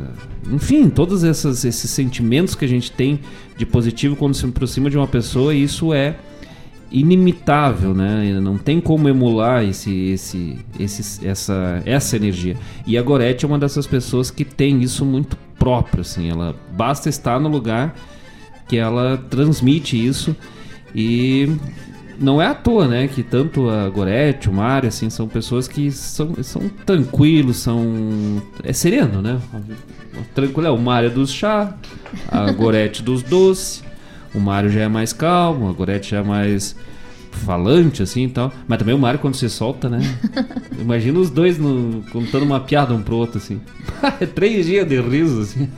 enfim, 0.52 0.90
todos 0.90 1.24
essas, 1.24 1.66
esses 1.66 1.90
sentimentos 1.90 2.54
que 2.54 2.66
a 2.66 2.68
gente 2.68 2.92
tem 2.92 3.20
de 3.58 3.66
positivo 3.66 4.16
quando 4.16 4.36
se 4.36 4.46
aproxima 4.46 4.90
de 4.90 4.98
uma 4.98 5.08
pessoa, 5.08 5.54
isso 5.54 5.94
é 5.94 6.16
inimitável, 6.94 7.96
né? 7.96 8.40
Não 8.40 8.56
tem 8.58 8.80
como 8.80 9.10
emular 9.10 9.64
esse, 9.64 10.12
esse, 10.12 10.58
esse, 10.80 11.28
essa, 11.28 11.82
essa 11.86 12.16
energia. 12.16 12.56
E 12.86 12.98
a 12.98 13.02
Gorete 13.02 13.44
é 13.44 13.48
uma 13.48 13.58
dessas 13.58 13.88
pessoas 13.88 14.30
que 14.30 14.46
tem 14.46 14.82
isso 14.82 15.04
muito 15.04 15.36
próprio, 15.64 16.02
assim. 16.02 16.30
Ela 16.30 16.54
basta 16.72 17.08
estar 17.08 17.40
no 17.40 17.48
lugar 17.48 17.96
que 18.68 18.78
ela 18.78 19.18
transmite 19.30 19.96
isso 19.96 20.36
e 20.94 21.56
não 22.20 22.42
é 22.42 22.48
à 22.48 22.54
toa, 22.54 22.86
né? 22.86 23.08
Que 23.08 23.24
tanto 23.24 23.70
a 23.70 23.88
Gorete, 23.88 24.50
o 24.50 24.54
Mário, 24.54 24.90
assim, 24.90 25.10
são 25.10 25.26
pessoas 25.26 25.66
que 25.66 25.90
são, 25.90 26.36
são 26.44 26.68
tranquilos, 26.86 27.58
são. 27.58 28.42
É 28.62 28.74
sereno, 28.74 29.22
né? 29.22 29.40
Tranquilo, 30.36 30.68
é 30.68 30.72
o 30.72 30.78
Mário 30.78 31.08
é 31.08 31.10
dos 31.10 31.32
chá, 31.32 31.74
a 32.28 32.52
Gorete 32.52 33.02
dos 33.02 33.24
doces. 33.24 33.82
O 34.36 34.42
Mário 34.42 34.70
já 34.70 34.82
é 34.82 34.88
mais 34.90 35.14
calmo, 35.14 35.70
a 35.70 35.72
Gorete 35.72 36.12
já 36.12 36.18
é 36.18 36.24
mais 36.24 36.76
falante, 37.34 38.02
assim 38.04 38.26
e 38.26 38.30
tal. 38.30 38.52
Mas 38.68 38.80
também 38.80 38.94
o 38.96 38.98
Mário 39.00 39.20
quando 39.20 39.36
se 39.36 39.50
solta, 39.50 39.90
né? 39.90 40.00
Imagina 40.80 41.20
os 41.20 41.30
dois 41.30 41.58
no, 41.58 42.04
contando 42.12 42.44
uma 42.44 42.60
piada 42.60 42.94
um 42.94 43.02
pro 43.02 43.16
outro, 43.16 43.38
assim. 43.38 43.60
Três 44.34 44.66
dias 44.66 44.88
de 44.88 45.02
riso, 45.02 45.42
assim. 45.42 45.70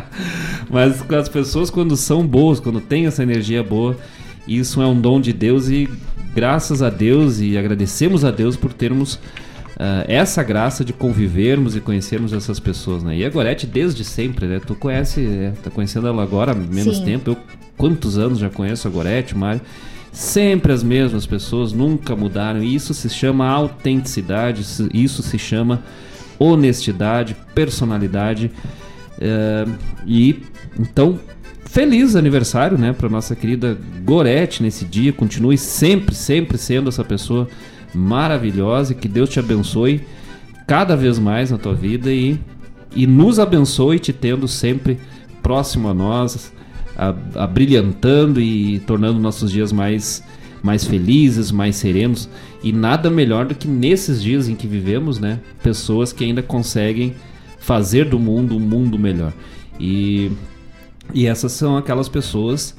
Mas 0.70 1.02
as 1.12 1.28
pessoas 1.28 1.70
quando 1.70 1.96
são 1.96 2.26
boas, 2.26 2.60
quando 2.60 2.80
têm 2.80 3.06
essa 3.06 3.22
energia 3.22 3.62
boa, 3.62 3.96
isso 4.46 4.82
é 4.82 4.86
um 4.86 5.00
dom 5.00 5.20
de 5.20 5.32
Deus 5.32 5.68
e 5.68 5.88
graças 6.34 6.82
a 6.82 6.90
Deus 6.90 7.40
e 7.40 7.56
agradecemos 7.56 8.24
a 8.24 8.30
Deus 8.30 8.56
por 8.56 8.72
termos 8.72 9.18
Uh, 9.78 10.02
essa 10.08 10.42
graça 10.42 10.84
de 10.84 10.92
convivermos 10.92 11.76
e 11.76 11.80
conhecermos 11.80 12.32
essas 12.32 12.58
pessoas, 12.58 13.04
né? 13.04 13.16
E 13.16 13.24
a 13.24 13.30
Gorete 13.30 13.64
desde 13.64 14.02
sempre, 14.02 14.44
né? 14.46 14.58
Tu 14.58 14.74
conhece, 14.74 15.24
é, 15.24 15.52
tá 15.62 15.70
conhecendo 15.70 16.08
ela 16.08 16.20
agora 16.20 16.50
há 16.50 16.54
menos 16.56 16.96
Sim. 16.96 17.04
tempo. 17.04 17.30
Eu 17.30 17.36
quantos 17.78 18.18
anos 18.18 18.40
já 18.40 18.50
conheço 18.50 18.86
a 18.86 18.90
Gorete, 18.90 19.38
Mário. 19.38 19.62
Sempre 20.18 20.72
as 20.72 20.82
mesmas 20.82 21.26
pessoas, 21.26 21.72
nunca 21.72 22.16
mudaram. 22.16 22.60
E 22.60 22.74
isso 22.74 22.92
se 22.92 23.08
chama 23.08 23.46
autenticidade, 23.46 24.66
isso 24.92 25.22
se 25.22 25.38
chama 25.38 25.84
honestidade, 26.40 27.36
personalidade. 27.54 28.50
Uh, 29.16 29.72
e 30.04 30.42
então, 30.76 31.20
feliz 31.66 32.16
aniversário, 32.16 32.76
né, 32.76 32.92
para 32.92 33.08
nossa 33.08 33.36
querida 33.36 33.78
Gorete 34.04 34.60
nesse 34.60 34.84
dia. 34.84 35.12
Continue 35.12 35.56
sempre, 35.56 36.16
sempre 36.16 36.58
sendo 36.58 36.88
essa 36.88 37.04
pessoa 37.04 37.48
maravilhosa 37.94 38.94
e 38.94 38.96
que 38.96 39.06
Deus 39.06 39.30
te 39.30 39.38
abençoe 39.38 40.04
cada 40.66 40.96
vez 40.96 41.16
mais 41.20 41.52
na 41.52 41.58
tua 41.58 41.76
vida 41.76 42.12
e, 42.12 42.36
e 42.92 43.06
nos 43.06 43.38
abençoe 43.38 44.00
te 44.00 44.12
tendo 44.12 44.48
sempre 44.48 44.98
próximo 45.44 45.86
a 45.86 45.94
nós, 45.94 46.52
a, 46.98 47.14
a 47.44 47.46
brilhantando 47.46 48.40
e 48.40 48.80
tornando 48.80 49.20
nossos 49.20 49.52
dias 49.52 49.70
mais, 49.70 50.22
mais 50.62 50.84
felizes, 50.84 51.52
mais 51.52 51.76
serenos. 51.76 52.28
E 52.62 52.72
nada 52.72 53.08
melhor 53.08 53.46
do 53.46 53.54
que 53.54 53.68
nesses 53.68 54.20
dias 54.20 54.48
em 54.48 54.56
que 54.56 54.66
vivemos, 54.66 55.20
né? 55.20 55.38
Pessoas 55.62 56.12
que 56.12 56.24
ainda 56.24 56.42
conseguem 56.42 57.14
fazer 57.60 58.06
do 58.06 58.18
mundo 58.18 58.56
um 58.56 58.60
mundo 58.60 58.98
melhor. 58.98 59.32
E, 59.78 60.32
e 61.14 61.26
essas 61.26 61.52
são 61.52 61.76
aquelas 61.76 62.08
pessoas 62.08 62.76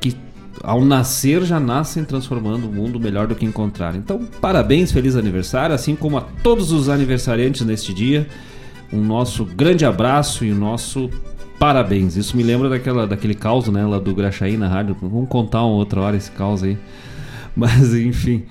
que 0.00 0.16
ao 0.62 0.84
nascer 0.84 1.42
já 1.44 1.60
nascem 1.60 2.04
transformando 2.04 2.68
o 2.68 2.72
mundo 2.72 2.98
melhor 2.98 3.28
do 3.28 3.36
que 3.36 3.46
encontraram. 3.46 3.98
Então, 3.98 4.26
parabéns, 4.40 4.90
feliz 4.90 5.14
aniversário, 5.14 5.74
assim 5.74 5.94
como 5.94 6.18
a 6.18 6.22
todos 6.42 6.72
os 6.72 6.88
aniversariantes 6.88 7.64
neste 7.64 7.94
dia. 7.94 8.26
Um 8.92 9.04
nosso 9.04 9.44
grande 9.44 9.84
abraço 9.84 10.44
e 10.44 10.50
o 10.50 10.56
nosso 10.56 11.08
parabéns. 11.60 12.16
Isso 12.16 12.34
me 12.34 12.42
lembra 12.42 12.70
daquela, 12.70 13.06
daquele 13.06 13.34
caos, 13.34 13.68
né, 13.68 13.84
lá 13.84 13.98
do 13.98 14.14
Graxaí 14.14 14.56
na 14.56 14.66
rádio. 14.66 14.96
Vamos 15.00 15.28
contar 15.28 15.62
uma 15.62 15.76
outra 15.76 16.00
hora 16.00 16.16
esse 16.16 16.30
caos 16.30 16.62
aí. 16.62 16.78
Mas, 17.54 17.94
enfim. 17.94 18.44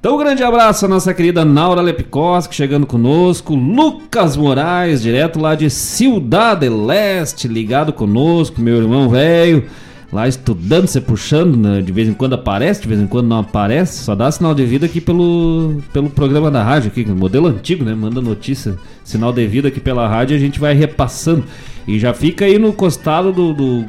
Então, 0.00 0.16
um 0.16 0.18
grande 0.18 0.42
abraço 0.42 0.84
à 0.84 0.88
nossa 0.88 1.14
querida 1.14 1.44
Naura 1.44 1.80
Lepikoski 1.80 2.54
chegando 2.54 2.86
conosco, 2.86 3.54
Lucas 3.54 4.36
Moraes, 4.36 5.02
direto 5.02 5.40
lá 5.40 5.54
de 5.54 5.70
Ciudad 5.70 6.60
Leste, 6.62 7.48
ligado 7.48 7.92
conosco, 7.92 8.60
meu 8.60 8.76
irmão 8.76 9.08
velho 9.08 9.64
lá 10.12 10.26
estudando, 10.26 10.86
se 10.86 11.00
puxando, 11.00 11.56
né? 11.56 11.82
de 11.82 11.92
vez 11.92 12.08
em 12.08 12.14
quando 12.14 12.34
aparece, 12.34 12.80
de 12.80 12.88
vez 12.88 13.00
em 13.00 13.06
quando 13.06 13.26
não 13.26 13.40
aparece, 13.40 14.02
só 14.02 14.14
dá 14.14 14.30
sinal 14.30 14.54
de 14.54 14.64
vida 14.64 14.86
aqui 14.86 15.00
pelo, 15.00 15.82
pelo 15.92 16.08
programa 16.08 16.50
da 16.50 16.62
rádio 16.62 16.88
aqui, 16.88 17.04
modelo 17.04 17.46
antigo, 17.46 17.84
né? 17.84 17.94
Manda 17.94 18.20
notícia, 18.20 18.76
sinal 19.04 19.32
de 19.32 19.46
vida 19.46 19.68
aqui 19.68 19.80
pela 19.80 20.08
rádio 20.08 20.34
e 20.34 20.36
a 20.36 20.40
gente 20.40 20.58
vai 20.58 20.74
repassando. 20.74 21.44
E 21.88 21.98
já 21.98 22.12
fica 22.12 22.44
aí 22.44 22.58
no 22.58 22.70
costado 22.74 23.32
do, 23.32 23.54
do 23.54 23.86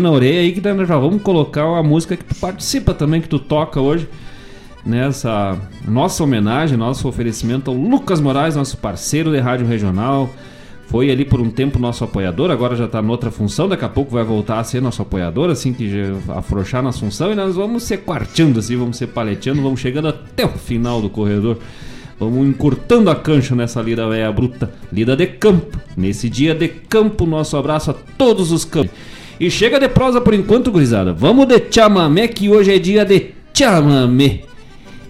na 0.00 0.10
orelha 0.12 0.40
aí 0.42 0.52
que 0.52 0.62
já 0.62 0.96
vamos 0.96 1.20
colocar 1.22 1.66
uma 1.66 1.82
música 1.82 2.16
que 2.16 2.22
tu 2.22 2.36
participa 2.36 2.94
também, 2.94 3.20
que 3.20 3.28
tu 3.28 3.40
toca 3.40 3.80
hoje. 3.80 4.08
Nessa 4.84 5.58
nossa 5.88 6.22
homenagem, 6.22 6.78
nosso 6.78 7.08
oferecimento 7.08 7.68
ao 7.68 7.76
Lucas 7.76 8.20
Moraes, 8.20 8.54
nosso 8.54 8.78
parceiro 8.78 9.32
de 9.32 9.40
rádio 9.40 9.66
regional, 9.66 10.30
foi 10.86 11.10
ali 11.10 11.24
por 11.24 11.40
um 11.40 11.50
tempo 11.50 11.80
nosso 11.80 12.04
apoiador, 12.04 12.48
agora 12.52 12.76
já 12.76 12.84
está 12.84 13.02
noutra 13.02 13.32
função, 13.32 13.68
daqui 13.68 13.84
a 13.84 13.88
pouco 13.88 14.12
vai 14.12 14.22
voltar 14.22 14.60
a 14.60 14.64
ser 14.64 14.80
nosso 14.80 15.02
apoiador, 15.02 15.50
assim 15.50 15.72
que 15.72 15.90
afrouxar 16.28 16.80
na 16.80 16.92
função, 16.92 17.32
e 17.32 17.34
nós 17.34 17.56
vamos 17.56 17.82
ser 17.82 18.04
quarteando 18.04 18.60
assim, 18.60 18.76
vamos 18.76 18.96
ser 18.96 19.08
paleteando, 19.08 19.60
vamos 19.60 19.80
chegando 19.80 20.06
até 20.06 20.46
o 20.46 20.50
final 20.50 21.02
do 21.02 21.10
corredor. 21.10 21.58
Vamos 22.18 22.46
encurtando 22.46 23.10
a 23.10 23.14
cancha 23.14 23.54
nessa 23.54 23.82
lida 23.82 24.08
velha 24.08 24.32
bruta, 24.32 24.70
lida 24.92 25.16
de 25.16 25.26
campo. 25.26 25.78
Nesse 25.96 26.30
dia 26.30 26.54
de 26.54 26.68
campo, 26.68 27.26
nosso 27.26 27.56
abraço 27.56 27.90
a 27.90 27.94
todos 28.16 28.52
os 28.52 28.64
campos. 28.64 28.92
E 29.38 29.50
chega 29.50 29.78
de 29.78 29.88
prosa 29.88 30.20
por 30.20 30.32
enquanto, 30.32 30.72
gurizada. 30.72 31.12
Vamos 31.12 31.46
de 31.46 31.62
chamamé, 31.70 32.26
que 32.28 32.48
hoje 32.48 32.74
é 32.74 32.78
dia 32.78 33.04
de 33.04 33.32
chamamé. 33.54 34.40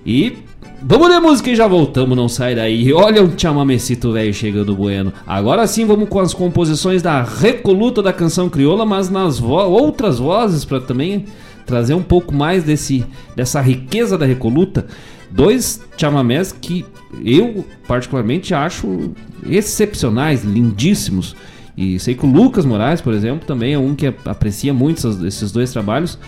E 0.04 0.46
Vamos 0.82 1.08
de 1.08 1.18
música 1.18 1.50
e 1.50 1.56
já 1.56 1.66
voltamos, 1.66 2.16
não 2.16 2.28
sai 2.28 2.54
daí. 2.54 2.92
Olha 2.92 3.22
um 3.22 3.36
chamamecito 3.36 4.12
velho 4.12 4.32
chegando 4.32 4.76
bueno. 4.76 5.12
Agora 5.26 5.66
sim 5.66 5.86
vamos 5.86 6.08
com 6.08 6.20
as 6.20 6.34
composições 6.34 7.02
da 7.02 7.22
Recoluta 7.22 8.02
da 8.02 8.12
canção 8.12 8.48
crioula, 8.48 8.84
mas 8.84 9.08
nas 9.08 9.38
vo 9.38 9.56
outras 9.56 10.18
vozes 10.18 10.64
para 10.64 10.78
também 10.78 11.24
trazer 11.64 11.94
um 11.94 12.02
pouco 12.02 12.32
mais 12.32 12.62
desse 12.62 13.04
dessa 13.34 13.60
riqueza 13.60 14.18
da 14.18 14.26
Recoluta. 14.26 14.86
Dois 15.30 15.80
chamamés 15.96 16.52
que 16.52 16.84
eu 17.24 17.64
particularmente 17.86 18.54
acho 18.54 19.12
excepcionais, 19.48 20.44
lindíssimos. 20.44 21.36
E 21.76 21.98
sei 21.98 22.14
que 22.14 22.24
o 22.24 22.30
Lucas 22.30 22.64
Moraes, 22.64 23.00
por 23.00 23.12
exemplo, 23.12 23.46
também 23.46 23.74
é 23.74 23.78
um 23.78 23.94
que 23.94 24.06
aprecia 24.24 24.72
muito 24.72 25.06
esses 25.26 25.52
dois 25.52 25.72
trabalhos. 25.72 26.18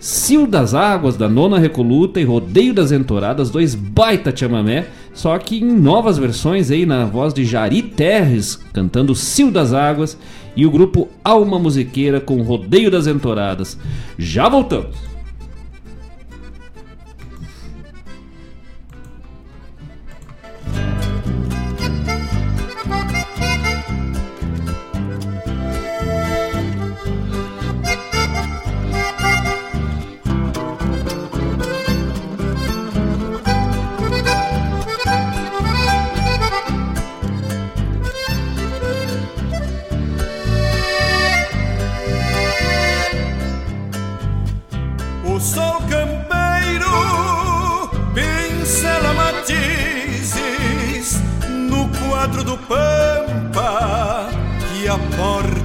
Cio 0.00 0.46
das 0.46 0.74
Águas, 0.74 1.16
da 1.16 1.28
Nona 1.28 1.58
Recoluta 1.58 2.20
e 2.20 2.24
Rodeio 2.24 2.74
das 2.74 2.92
Entoradas, 2.92 3.48
dois 3.48 3.74
baita 3.74 4.36
chamamé, 4.36 4.86
só 5.14 5.38
que 5.38 5.56
em 5.56 5.72
novas 5.72 6.18
versões 6.18 6.70
aí 6.70 6.84
na 6.84 7.06
voz 7.06 7.32
de 7.32 7.42
Jari 7.42 7.80
Terres, 7.80 8.60
cantando 8.72 9.14
Cio 9.14 9.50
das 9.50 9.72
Águas, 9.72 10.18
e 10.54 10.66
o 10.66 10.70
grupo 10.70 11.08
Alma 11.24 11.58
Musiqueira 11.58 12.20
com 12.20 12.42
Rodeio 12.42 12.90
das 12.90 13.06
Entoradas. 13.06 13.78
Já 14.18 14.46
voltamos! 14.48 15.13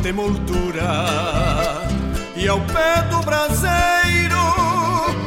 de 0.10 0.14
moldura. 0.14 1.86
E 2.36 2.48
ao 2.48 2.60
pé 2.62 3.04
do 3.12 3.22
braseiro 3.22 4.46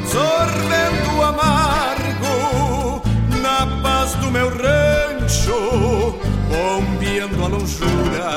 sorvendo 0.07 1.23
amargo 1.23 3.03
na 3.40 3.81
paz 3.83 4.14
do 4.16 4.31
meu 4.31 4.49
rancho 4.49 6.18
bombeando 6.49 7.45
a 7.45 7.49
lonjura. 7.49 8.31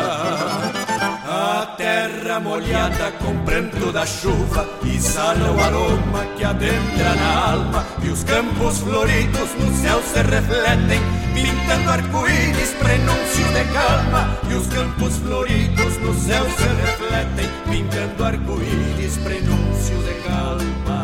A 1.28 1.66
terra 1.78 2.40
molhada 2.40 3.12
com 3.14 3.36
pranto 3.44 3.92
da 3.92 4.06
chuva 4.06 4.68
e 4.84 5.00
sala 5.00 5.48
é 5.48 5.52
o 5.52 5.60
aroma 5.60 6.26
que 6.38 6.44
adentra 6.44 7.16
na 7.16 7.52
alma 7.54 7.86
e 8.04 8.10
os 8.10 8.24
campos 8.24 8.80
floridos 8.80 9.50
no 9.60 9.76
céu 9.82 10.02
se 10.04 10.22
refletem 10.22 11.02
pintando 11.34 11.90
arco-íris 11.90 12.70
prenúncio 12.80 13.46
de 13.54 13.64
calma 13.74 14.38
e 14.50 14.54
os 14.54 14.68
campos 14.68 15.18
floridos 15.18 15.85
no 16.06 16.14
céu 16.14 16.46
se 16.50 16.68
refletem, 16.68 17.50
pintando 17.70 18.24
arco-íris, 18.24 19.18
prenúncio 19.18 19.98
de 20.04 20.14
calma. 20.28 20.95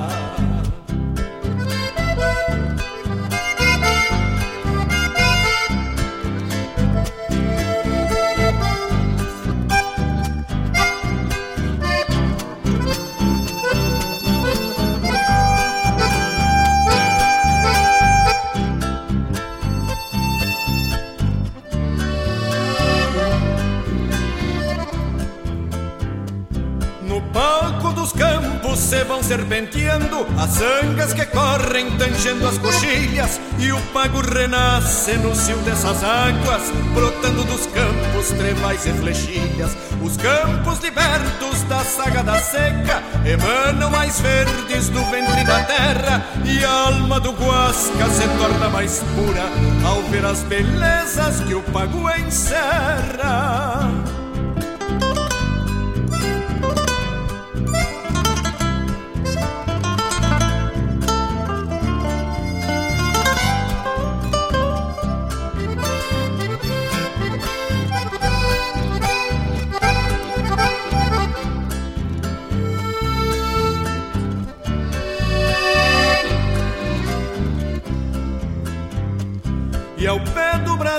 Campos 28.72 28.80
se 28.80 29.04
vão 29.04 29.22
serpenteando, 29.22 30.26
as 30.38 30.62
angas 30.62 31.14
que 31.14 31.26
correm 31.26 31.92
tangendo 31.98 32.48
as 32.48 32.58
coxilhas, 32.58 33.40
e 33.60 33.72
o 33.72 33.80
pago 33.94 34.22
renasce 34.22 35.14
no 35.18 35.36
cio 35.36 35.58
dessas 35.58 36.02
águas, 36.04 36.72
brotando 36.94 37.44
dos 37.44 37.66
campos 37.68 38.30
trevais 38.30 38.86
e 38.86 38.94
flechilhas. 38.94 39.76
Os 40.02 40.16
campos 40.18 40.80
libertos 40.80 41.64
da 41.64 41.84
saga 41.84 42.24
da 42.24 42.40
seca 42.40 43.04
emanam 43.26 43.90
mais 43.90 44.20
verdes 44.22 44.90
do 44.90 45.04
ventre 45.06 45.44
da 45.44 45.64
terra, 45.64 46.26
e 46.46 46.64
a 46.64 46.72
alma 46.72 47.20
do 47.20 47.32
Guasca 47.32 48.10
se 48.10 48.28
torna 48.40 48.70
mais 48.70 49.04
pura 49.16 49.44
ao 49.86 50.02
ver 50.04 50.26
as 50.26 50.44
belezas 50.44 51.42
que 51.42 51.54
o 51.54 51.62
pago 51.64 52.10
encerra. 52.12 53.82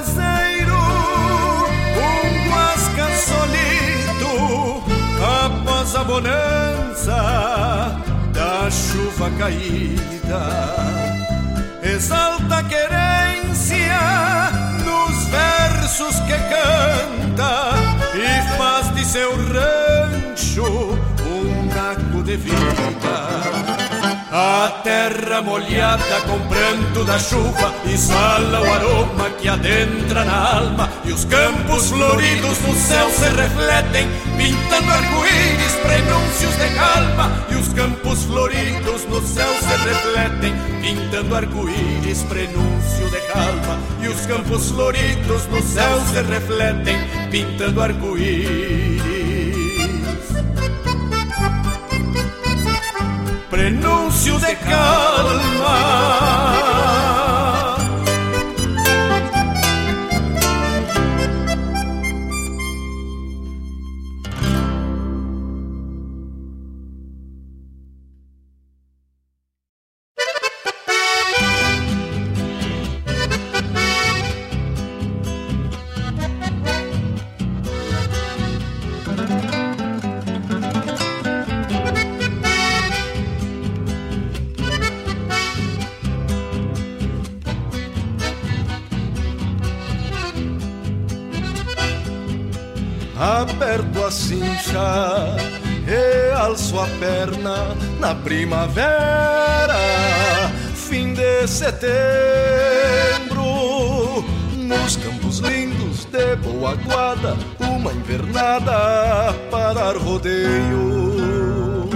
Braseiro, 0.03 0.83
um 1.97 2.51
guasca 2.51 3.07
solito, 3.25 4.83
após 5.45 5.95
a 5.95 6.05
bonança 6.05 7.21
da 8.33 8.71
chuva 8.71 9.31
caída, 9.39 10.43
exalta 11.83 12.59
a 12.59 12.65
querência 12.65 14.01
nos 14.85 15.27
versos 15.29 16.19
que 16.21 16.37
canta 16.51 17.73
e 18.15 18.57
faz 18.59 18.93
de 18.95 19.05
seu 19.05 19.31
rancho 19.37 20.99
um 21.25 21.67
naco 21.75 22.23
de 22.25 22.37
vida. 22.37 23.52
Terra 24.83 25.41
molhada 25.43 26.21
com 26.27 26.41
pranto 26.49 27.05
da 27.05 27.19
chuva 27.19 27.73
exala 27.87 28.61
o 28.61 28.73
aroma 28.73 29.31
que 29.41 29.49
adentra 29.49 30.25
na 30.25 30.57
alma 30.57 30.89
e 31.05 31.13
os 31.13 31.25
campos 31.25 31.91
floridos 31.91 32.59
no 32.61 32.75
céu 32.75 33.09
se 33.11 33.29
refletem, 33.29 34.09
pintando 34.37 34.91
arco-íris, 34.91 35.73
prenúncios 35.83 36.57
de 36.57 36.75
calma. 36.75 37.47
E 37.51 37.55
os 37.55 37.69
campos 37.73 38.25
floridos 38.25 39.05
no 39.09 39.21
céu 39.27 39.55
se 39.61 39.89
refletem, 39.89 40.55
pintando 40.81 41.37
arco-íris, 41.37 42.23
prenúncio 42.25 43.09
de 43.11 43.21
calma. 43.33 43.79
E 44.03 44.09
os 44.09 44.27
campos 44.27 44.71
floridos 44.71 45.47
no 45.47 45.63
céu 45.63 46.01
se 46.13 46.23
refletem, 46.23 46.99
pintando 47.31 47.83
arco-íris. 47.83 49.12
Prenúncio 53.63 54.41
de 54.41 54.57
calma. 54.57 56.72
E 96.83 96.85
alço 96.85 96.85
a 96.85 96.87
perna 96.99 97.77
na 98.01 98.15
primavera, 98.15 99.75
fim 100.75 101.15
de 101.15 101.47
setembro, 101.47 101.85
nos 104.57 104.97
campos 104.97 105.39
lindos 105.39 106.05
de 106.07 106.37
boa 106.37 106.75
guarda, 106.75 107.37
uma 107.61 107.93
invernada 107.93 109.33
para 109.51 109.93
rodeio. 109.99 111.91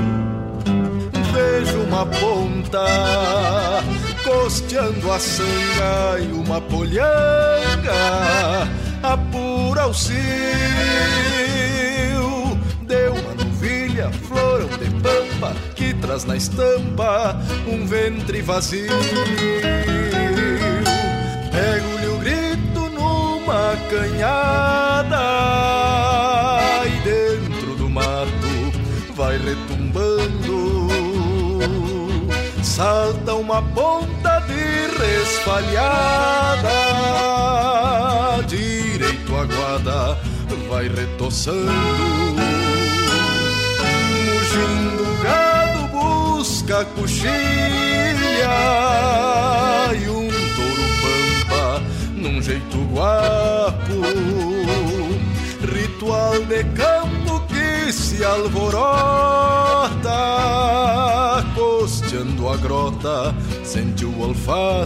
Vejo 1.32 1.80
uma 1.82 2.06
ponta 2.06 2.84
costeando 4.24 5.12
a 5.12 5.18
sanga 5.18 6.18
e 6.20 6.32
uma 6.32 6.60
polhanga 6.60 7.92
apura 9.02 9.86
o 9.86 9.94
cio 9.94 11.55
novilha, 14.06 14.10
florão 14.12 14.68
de 14.68 14.90
pampa 15.02 15.54
que 15.74 15.94
traz 15.94 16.24
na 16.24 16.36
estampa 16.36 17.40
um 17.66 17.86
ventre 17.86 18.42
vazio. 18.42 18.90
Pego-lhe 21.50 22.06
o 22.08 22.18
grito 22.18 22.90
numa 22.90 23.76
canhada 23.90 25.20
e 26.86 26.90
dentro 27.00 27.76
do 27.76 27.88
mato 27.88 28.72
vai 29.14 29.38
retumbando. 29.38 30.88
Salta 32.62 33.34
uma 33.34 33.62
ponta 33.62 34.40
de 34.40 34.86
resfalhada 35.02 36.68
direito 38.46 39.34
a 39.34 39.44
guarda 39.44 40.18
vai 40.68 40.88
retoçando. 40.88 42.85
Busca 46.66 46.84
coxilha 46.96 47.30
e 49.94 50.08
um 50.08 50.26
touro 50.56 50.82
pampa 51.00 51.80
num 52.12 52.42
jeito 52.42 52.78
guapo. 52.92 54.02
Ritual 55.72 56.44
de 56.44 56.64
campo 56.64 57.40
que 57.46 57.92
se 57.92 58.24
alvorota, 58.24 58.64
costeando 61.54 62.48
a 62.48 62.56
grota, 62.56 63.34
sente 63.62 64.04
o 64.04 64.20
olfato. 64.20 64.85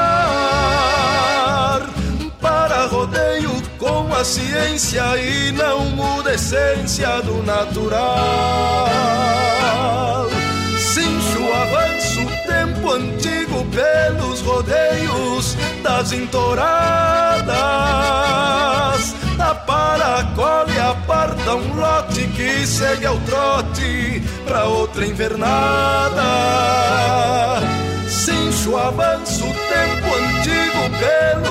com 4.21 4.23
a 4.23 4.23
ciência 4.23 5.01
e 5.17 5.51
não 5.51 5.83
muda 5.85 6.29
a 6.29 6.35
essência 6.35 7.21
do 7.23 7.41
natural. 7.41 8.87
Cincho 10.77 11.51
avanço 11.51 12.19
tempo 12.45 12.91
antigo 12.91 13.65
pelos 13.65 14.41
rodeios 14.41 15.57
das 15.81 16.11
entoradas. 16.11 16.61
A 19.39 19.55
para, 19.55 20.23
colhe, 20.35 20.79
aparta 20.79 21.55
um 21.55 21.73
lote 21.75 22.27
que 22.27 22.67
segue 22.67 23.07
ao 23.07 23.17
trote 23.21 24.21
pra 24.45 24.65
outra 24.65 25.03
invernada. 25.03 26.21
Cincho 28.07 28.77
avança 28.77 29.43
o 29.43 29.51
tempo 29.51 30.05
antigo 30.15 30.91
pelos 30.99 31.50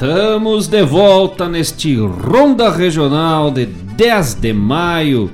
Estamos 0.00 0.66
de 0.66 0.82
volta 0.82 1.46
neste 1.46 1.94
Ronda 1.94 2.70
Regional 2.70 3.50
de 3.50 3.66
10 3.66 4.36
de 4.36 4.50
maio 4.50 5.30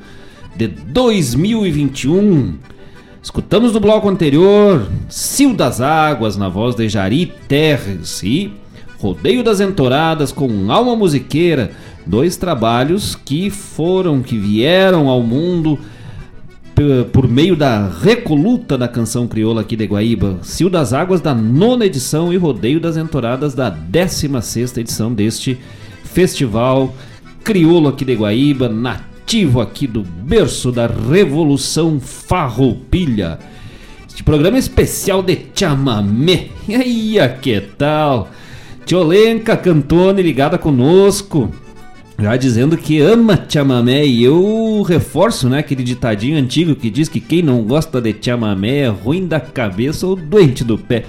de 0.57 0.67
2021. 0.67 2.59
Escutamos 3.23 3.73
no 3.73 3.79
bloco 3.79 4.09
anterior 4.09 4.89
Cio 5.09 5.55
das 5.55 5.81
Águas 5.81 6.37
na 6.37 6.49
voz 6.49 6.75
de 6.75 6.89
Jari 6.89 7.33
Terres 7.47 8.21
e 8.25 8.53
Rodeio 8.99 9.45
das 9.45 9.61
Entoradas 9.61 10.33
com 10.33 10.73
Alma 10.73 10.97
Musiqueira, 10.97 11.71
dois 12.05 12.37
trabalhos 12.37 13.15
que 13.15 13.51
foram, 13.51 14.21
que 14.21 14.37
vieram 14.37 15.09
ao 15.09 15.23
mundo 15.23 15.79
por 17.13 17.27
meio 17.27 17.57
da 17.57 17.89
recoluta 17.89 18.77
da 18.77 18.87
canção 18.87 19.27
crioula 19.27 19.63
aqui 19.63 19.75
de 19.77 19.87
Guaíba, 19.87 20.39
Cio 20.43 20.69
das 20.69 20.93
Águas 20.93 21.23
da 21.23 21.35
nona 21.35 21.87
edição 21.87 22.33
e 22.33 22.37
Rodeio 22.37 22.79
das 22.79 22.97
Entoradas 22.99 23.55
da 23.55 23.71
16 23.71 24.45
sexta 24.45 24.81
edição 24.81 25.13
deste 25.13 25.59
festival 26.05 26.95
crioulo 27.43 27.89
aqui 27.89 28.05
de 28.05 28.15
Guaíba, 28.15 28.69
nativo 28.69 29.61
aqui 29.61 29.87
do 29.87 30.03
berço 30.03 30.71
da 30.71 30.87
Revolução 30.87 31.99
Farroupilha. 31.99 33.39
Este 34.07 34.23
programa 34.23 34.59
especial 34.59 35.23
de 35.23 35.47
chamamé. 35.55 36.49
E 36.69 36.75
aí, 36.75 37.17
que 37.41 37.61
tal? 37.61 38.29
Tiolenca 38.85 39.57
Cantone 39.57 40.21
ligada 40.21 40.59
conosco 40.59 41.49
já 42.19 42.37
dizendo 42.37 42.77
que 42.77 42.99
ama 43.01 43.45
chamamé 43.49 44.07
e 44.07 44.25
eu 44.25 44.83
reforço, 44.83 45.49
né, 45.49 45.59
aquele 45.59 45.83
ditadinho 45.83 46.39
antigo 46.39 46.75
que 46.75 46.89
diz 46.89 47.09
que 47.09 47.21
quem 47.21 47.43
não 47.43 47.63
gosta 47.63 48.01
de 48.01 48.15
chamamé 48.21 48.79
é 48.79 48.89
ruim 48.89 49.27
da 49.27 49.39
cabeça 49.39 50.07
ou 50.07 50.17
doente 50.17 50.65
do 50.65 50.79
pé. 50.79 51.05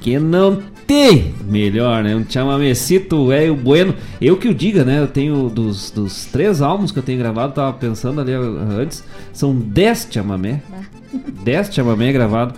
Que 0.00 0.18
não 0.18 0.62
tem 0.86 1.34
melhor, 1.44 2.02
né? 2.02 2.14
Um 2.14 2.24
chamamecito 2.28 3.32
é 3.32 3.50
o 3.50 3.56
bueno. 3.56 3.94
Eu 4.20 4.36
que 4.36 4.48
o 4.48 4.54
diga, 4.54 4.84
né? 4.84 5.00
Eu 5.00 5.08
tenho 5.08 5.50
dos, 5.50 5.90
dos 5.90 6.26
três 6.26 6.62
álbuns 6.62 6.92
que 6.92 6.98
eu 6.98 7.02
tenho 7.02 7.18
gravado, 7.18 7.52
tava 7.52 7.72
pensando 7.72 8.20
ali 8.20 8.32
antes, 8.32 9.02
são 9.32 9.54
dez 9.54 10.06
chamamé. 10.08 10.62
dez 11.42 11.74
chamamé 11.74 12.12
gravado 12.12 12.54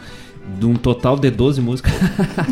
de 0.59 0.66
um 0.66 0.74
total 0.74 1.16
de 1.16 1.30
12 1.30 1.61
músicas. 1.61 1.92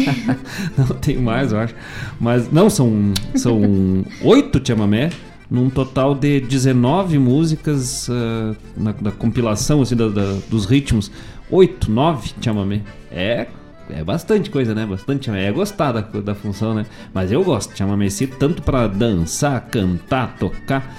não 0.76 0.86
tem 0.86 1.18
mais, 1.18 1.52
eu 1.52 1.58
acho. 1.58 1.74
Mas 2.18 2.50
não, 2.50 2.70
são 2.70 3.12
são 3.34 4.04
oito 4.22 4.60
chamamé 4.66 5.10
num 5.50 5.70
total 5.70 6.14
de 6.14 6.40
19 6.40 7.18
músicas 7.18 8.08
uh, 8.08 8.56
na, 8.76 9.12
compilação 9.12 9.82
assim, 9.82 9.96
da, 9.96 10.08
da, 10.08 10.38
dos 10.48 10.64
ritmos. 10.66 11.10
8, 11.50 11.90
9 11.90 12.30
chamamé. 12.40 12.82
É, 13.10 13.46
é 13.88 14.02
bastante 14.02 14.50
coisa, 14.50 14.74
né? 14.74 14.84
Bastante 14.84 15.26
chamamé. 15.26 15.46
É 15.46 15.52
gostar 15.52 15.92
da, 15.92 16.00
da 16.00 16.34
função, 16.34 16.74
né? 16.74 16.86
Mas 17.14 17.30
eu 17.30 17.44
gosto 17.44 17.76
chamamé 17.76 18.10
se 18.10 18.26
tanto 18.26 18.62
para 18.62 18.86
dançar, 18.88 19.60
cantar, 19.68 20.36
tocar. 20.38 20.96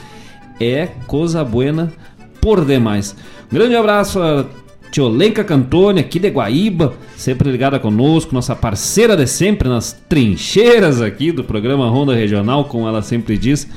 É 0.60 0.88
coisa 1.06 1.44
buena 1.44 1.92
por 2.42 2.64
demais. 2.64 3.16
Um 3.52 3.56
grande 3.56 3.76
abraço 3.76 4.22
a 4.22 4.46
Tiolenca 4.92 5.44
Cantone, 5.44 6.00
aqui 6.00 6.18
de 6.18 6.30
Guaíba, 6.30 6.94
sempre 7.16 7.52
ligada 7.52 7.80
conosco, 7.80 8.34
nossa 8.34 8.56
parceira 8.56 9.16
de 9.18 9.28
sempre 9.28 9.68
nas 9.68 9.92
trincheiras 10.08 11.02
aqui 11.02 11.32
do 11.32 11.44
programa 11.44 11.90
Ronda 11.90 12.16
Regional, 12.16 12.66
como 12.66 12.88
ela 12.88 13.02
sempre 13.02 13.38
diz. 13.38 13.68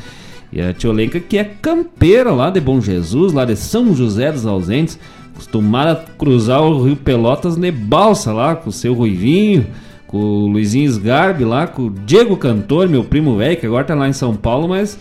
E 0.52 0.60
a 0.60 0.72
Tiolenca, 0.72 1.20
que 1.20 1.38
é 1.38 1.44
campeira 1.44 2.32
lá 2.32 2.50
de 2.50 2.60
Bom 2.60 2.80
Jesus, 2.80 3.32
lá 3.32 3.44
de 3.44 3.54
São 3.56 3.94
José 3.94 4.32
dos 4.32 4.46
Ausentes, 4.46 4.98
costumara 5.34 6.04
cruzar 6.18 6.62
o 6.62 6.84
Rio 6.84 6.96
Pelotas 6.96 7.56
de 7.56 7.70
balsa 7.70 8.32
lá, 8.32 8.56
com 8.56 8.70
o 8.70 8.72
seu 8.72 8.92
Ruivinho, 8.94 9.66
com 10.06 10.18
o 10.18 10.46
Luizinho 10.48 10.90
Sgarbi 10.90 11.44
lá, 11.44 11.66
com 11.66 11.82
o 11.82 11.90
Diego 11.90 12.36
Cantor, 12.36 12.88
meu 12.88 13.04
primo 13.04 13.36
velho, 13.36 13.56
que 13.56 13.66
agora 13.66 13.84
tá 13.84 13.94
lá 13.94 14.08
em 14.08 14.12
São 14.12 14.34
Paulo, 14.34 14.68
mas 14.68 14.98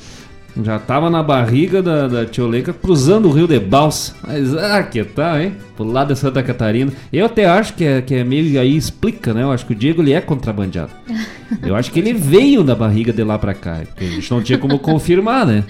já 0.64 0.78
tava 0.78 1.10
na 1.10 1.24
barriga 1.24 1.82
da, 1.82 2.08
da 2.08 2.26
Tioleca 2.26 2.74
cruzando 2.74 3.28
o 3.28 3.32
rio 3.32 3.48
de 3.48 3.60
balsa. 3.60 4.14
Mas, 4.26 4.56
ah, 4.56 4.84
que 4.84 5.04
tal, 5.04 5.40
hein? 5.40 5.54
Pro 5.76 5.86
lado 5.86 6.14
de 6.14 6.20
Santa 6.20 6.44
Catarina. 6.44 6.92
Eu 7.12 7.26
até 7.26 7.46
acho 7.46 7.74
que 7.74 7.84
é, 7.84 8.02
que 8.02 8.16
é 8.16 8.24
meio 8.24 8.60
aí, 8.60 8.76
explica, 8.76 9.34
né? 9.34 9.44
Eu 9.44 9.52
acho 9.52 9.66
que 9.66 9.74
o 9.74 9.76
Diego 9.76 10.02
ele 10.02 10.14
é 10.14 10.22
contrabandeado. 10.22 10.92
Eu 11.64 11.76
acho 11.76 11.92
que 11.92 12.00
ele 12.00 12.14
veio 12.14 12.64
da 12.64 12.76
barriga 12.76 13.12
de 13.12 13.24
lá 13.24 13.38
pra 13.38 13.54
cá. 13.54 13.82
a 13.98 14.04
gente 14.04 14.32
não 14.32 14.42
tinha 14.42 14.58
como 14.58 14.80
confirmar, 14.80 15.46
né? 15.46 15.64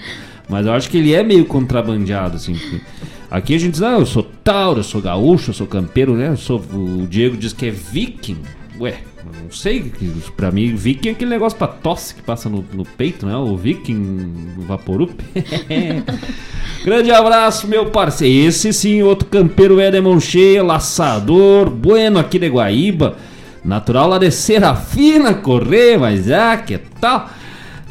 Mas 0.48 0.66
eu 0.66 0.72
acho 0.72 0.90
que 0.90 0.98
ele 0.98 1.14
é 1.14 1.22
meio 1.22 1.44
contrabandeado, 1.44 2.36
assim. 2.36 2.58
Aqui 3.30 3.54
a 3.54 3.58
gente 3.58 3.72
diz, 3.72 3.82
ah, 3.82 3.92
eu 3.92 4.06
sou 4.06 4.24
tauro, 4.42 4.80
eu 4.80 4.84
sou 4.84 5.00
gaúcho, 5.00 5.50
eu 5.50 5.54
sou 5.54 5.66
campeiro, 5.66 6.14
né? 6.14 6.28
Eu 6.28 6.36
sou, 6.36 6.58
o 6.58 7.06
Diego 7.08 7.36
diz 7.36 7.52
que 7.52 7.66
é 7.66 7.70
viking. 7.70 8.38
Ué, 8.80 8.98
não 9.24 9.50
sei, 9.50 9.92
pra 10.36 10.50
mim, 10.50 10.74
Viking 10.74 11.10
é 11.10 11.12
aquele 11.12 11.30
negócio 11.30 11.58
pra 11.58 11.66
tosse 11.66 12.14
que 12.14 12.22
passa 12.22 12.48
no, 12.48 12.64
no 12.72 12.84
peito, 12.84 13.26
né? 13.26 13.36
O 13.36 13.56
Viking 13.56 14.54
Vaporup. 14.58 15.20
Grande 16.84 17.10
abraço, 17.10 17.68
meu 17.68 17.86
parceiro. 17.86 18.48
Esse 18.48 18.72
sim, 18.72 19.02
outro 19.02 19.28
campeiro 19.28 19.80
Edemon 19.80 20.18
Cheia, 20.18 20.62
laçador, 20.62 21.68
bueno 21.68 22.18
aqui 22.18 22.38
de 22.38 22.48
Guaíba. 22.48 23.16
Natural 23.64 24.08
lá 24.08 24.18
de 24.18 24.30
Serafina 24.30 25.34
correr, 25.34 25.98
mas 25.98 26.30
ah, 26.30 26.56
que 26.56 26.78
tal? 26.78 27.28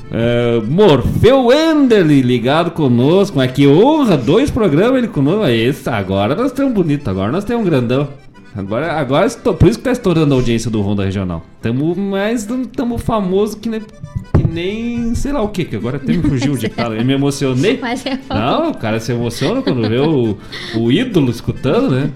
Uh, 0.10 0.66
Morfeu 0.66 1.52
Enderly 1.54 2.24
ligado 2.24 2.72
conosco, 2.72 3.38
mas 3.38 3.52
que 3.52 3.68
honra, 3.68 4.18
dois 4.18 4.50
programas 4.50 4.98
ele 4.98 5.08
conosco. 5.08 5.46
Esse, 5.46 5.88
agora 5.90 6.36
nós 6.36 6.52
temos 6.52 6.74
bonito, 6.74 7.08
agora 7.08 7.32
nós 7.32 7.44
temos 7.44 7.62
um 7.62 7.70
grandão. 7.70 8.08
Agora, 8.56 8.94
agora 8.94 9.28
estou, 9.28 9.54
por 9.54 9.68
isso 9.68 9.78
que 9.78 9.86
tá 9.86 9.92
estourando 9.92 10.34
a 10.34 10.38
audiência 10.38 10.72
do 10.72 10.82
Ronda 10.82 11.04
Regional. 11.06 11.46
Tamo 11.62 11.96
mais, 11.96 12.48
tamo 12.76 12.98
famoso 12.98 13.58
que 13.58 13.70
nem, 13.70 13.82
que 13.82 14.48
nem 14.48 15.14
sei 15.14 15.32
lá 15.32 15.42
o 15.42 15.50
que, 15.50 15.66
que 15.66 15.76
agora 15.76 15.98
até 15.98 16.14
me 16.14 16.24
fugiu 16.24 16.58
de 16.58 16.68
cara. 16.68 16.96
Eu 16.96 17.06
me 17.06 17.14
emocionei. 17.14 17.78
Mas 17.82 18.06
é 18.06 18.20
Não, 18.30 18.72
o 18.72 18.78
cara 18.78 19.00
se 19.00 19.12
emociona 19.12 19.62
quando 19.62 19.88
vê 19.88 20.00
o, 20.00 20.38
o 20.76 20.92
ídolo 20.92 21.30
escutando, 21.30 21.92
né? 21.92 22.12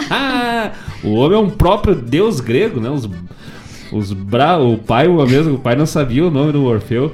o 1.04 1.12
homem 1.12 1.38
é 1.38 1.40
um 1.40 1.50
próprio 1.50 1.94
deus 1.94 2.40
grego, 2.40 2.80
né? 2.80 2.88
Os, 2.88 3.08
os 3.92 4.12
bra... 4.12 4.58
O 4.58 4.78
pai, 4.78 5.08
o 5.08 5.24
mesmo, 5.26 5.54
o 5.54 5.58
pai 5.58 5.76
não 5.76 5.86
sabia 5.86 6.24
o 6.24 6.30
nome 6.30 6.52
do 6.52 6.64
Orfeu. 6.64 7.12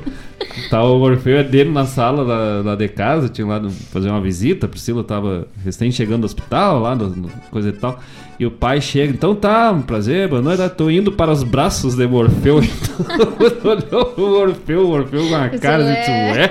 Tava 0.70 0.86
o 0.86 1.00
Orfeu 1.00 1.38
é 1.38 1.42
dele 1.44 1.70
na 1.70 1.86
sala 1.86 2.24
da, 2.24 2.62
da 2.62 2.74
de 2.74 2.88
casa, 2.88 3.28
tinha 3.28 3.46
lá 3.46 3.62
fazer 3.90 4.10
uma 4.10 4.20
visita, 4.20 4.66
a 4.66 4.68
Priscila 4.68 5.02
tava 5.02 5.48
recém 5.64 5.90
chegando 5.90 6.22
do 6.22 6.24
hospital, 6.24 6.80
lá, 6.80 6.94
no, 6.94 7.08
no, 7.08 7.28
coisa 7.50 7.70
e 7.70 7.72
tal. 7.72 7.98
E 8.38 8.44
o 8.44 8.50
pai 8.50 8.80
chega, 8.82 9.12
então 9.12 9.34
tá, 9.34 9.72
um 9.72 9.80
prazer, 9.80 10.28
boa 10.28 10.42
noite, 10.42 10.68
tô 10.70 10.90
indo 10.90 11.10
para 11.10 11.32
os 11.32 11.42
braços 11.42 11.94
de 11.94 12.06
Morfeu. 12.06 12.56
Olhou 13.64 14.14
o 14.18 14.40
Orfeu, 14.40 14.86
o 14.86 14.90
Orfeu 14.90 15.26
com 15.26 15.34
a 15.34 15.48
cara 15.48 15.84
de 15.84 15.94
tu 16.04 16.10
é. 16.10 16.50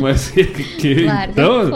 Mas 0.00 0.30
que, 0.34 1.04
claro, 1.04 1.30
então, 1.30 1.70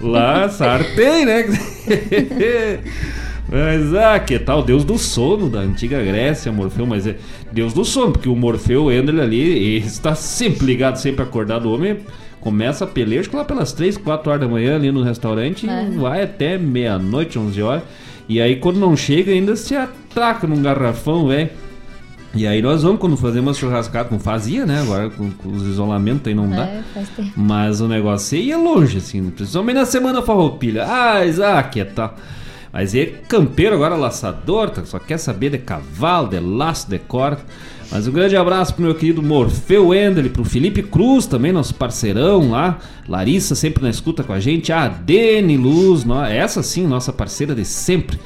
lá 0.00 0.48
sartei, 0.50 1.24
né? 1.24 1.44
Mas, 3.48 3.94
ah, 3.94 4.18
que 4.18 4.38
tal? 4.38 4.62
Deus 4.62 4.84
do 4.84 4.98
sono 4.98 5.48
da 5.48 5.60
antiga 5.60 6.02
Grécia, 6.02 6.50
Morfeu, 6.50 6.86
mas 6.86 7.06
é 7.06 7.16
Deus 7.52 7.72
do 7.72 7.84
sono, 7.84 8.12
porque 8.12 8.28
o 8.28 8.34
Morfeu 8.34 8.90
entra 8.90 9.22
ali, 9.22 9.76
está 9.76 10.14
sempre 10.14 10.66
ligado, 10.66 10.96
sempre 10.96 11.22
acordado. 11.22 11.66
O 11.66 11.74
homem 11.74 11.98
começa 12.40 12.84
a 12.84 12.88
peleja 12.88 13.30
lá 13.32 13.44
pelas 13.44 13.72
3, 13.72 13.96
4 13.98 14.30
horas 14.30 14.40
da 14.40 14.48
manhã 14.48 14.76
ali 14.76 14.90
no 14.90 15.02
restaurante 15.02 15.68
é. 15.68 15.88
e 15.88 15.96
vai 15.96 16.22
até 16.22 16.58
meia-noite, 16.58 17.38
11 17.38 17.62
horas. 17.62 17.82
E 18.28 18.40
aí, 18.40 18.56
quando 18.56 18.78
não 18.78 18.96
chega, 18.96 19.32
ainda 19.32 19.54
se 19.54 19.76
atraca 19.76 20.46
num 20.46 20.62
garrafão, 20.62 21.28
velho. 21.28 21.50
E 22.34 22.48
aí 22.48 22.60
nós 22.60 22.82
vamos 22.82 22.98
quando 22.98 23.16
fazemos 23.16 23.56
churrascada, 23.56 24.08
como 24.08 24.20
fazia, 24.20 24.66
né? 24.66 24.80
Agora 24.80 25.08
com, 25.08 25.30
com 25.30 25.50
os 25.50 25.62
isolamentos 25.62 26.26
aí 26.26 26.34
não 26.34 26.50
dá. 26.50 26.64
É, 26.64 26.82
Mas 27.36 27.80
o 27.80 27.86
negócio 27.86 28.36
ia 28.36 28.58
longe, 28.58 28.98
assim, 28.98 29.30
principalmente 29.30 29.76
na 29.76 29.86
semana 29.86 30.20
farroupilha. 30.20 30.84
Ah, 30.84 31.24
Isaac, 31.24 31.78
é 31.78 31.84
tal. 31.84 32.16
Mas 32.74 32.92
é 32.92 33.06
campeiro 33.06 33.76
agora, 33.76 33.94
laçador, 33.94 34.68
tá? 34.68 34.84
só 34.84 34.98
quer 34.98 35.16
saber 35.16 35.48
de 35.48 35.58
cavalo, 35.58 36.26
de 36.26 36.40
laço, 36.40 36.90
de 36.90 36.98
corda. 36.98 37.40
Mas 37.88 38.08
um 38.08 38.10
grande 38.10 38.36
abraço 38.36 38.74
pro 38.74 38.82
meu 38.82 38.96
querido 38.96 39.22
Morfeu 39.22 39.94
Endel, 39.94 40.28
pro 40.28 40.44
Felipe 40.44 40.82
Cruz 40.82 41.24
também, 41.24 41.52
nosso 41.52 41.72
parceirão 41.76 42.50
lá. 42.50 42.80
Larissa 43.08 43.54
sempre 43.54 43.80
na 43.80 43.90
escuta 43.90 44.24
com 44.24 44.32
a 44.32 44.40
gente. 44.40 44.72
A 44.72 44.88
Dene 44.88 45.56
Luz, 45.56 46.04
essa 46.28 46.64
sim, 46.64 46.84
nossa 46.84 47.12
parceira 47.12 47.54
de 47.54 47.64
sempre. 47.64 48.18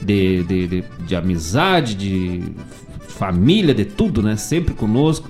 De, 0.00 0.44
de, 0.44 0.66
de, 0.68 0.84
de 1.04 1.16
amizade, 1.16 1.96
de 1.96 2.44
família, 3.08 3.74
de 3.74 3.84
tudo, 3.84 4.22
né? 4.22 4.36
Sempre 4.36 4.72
conosco. 4.72 5.28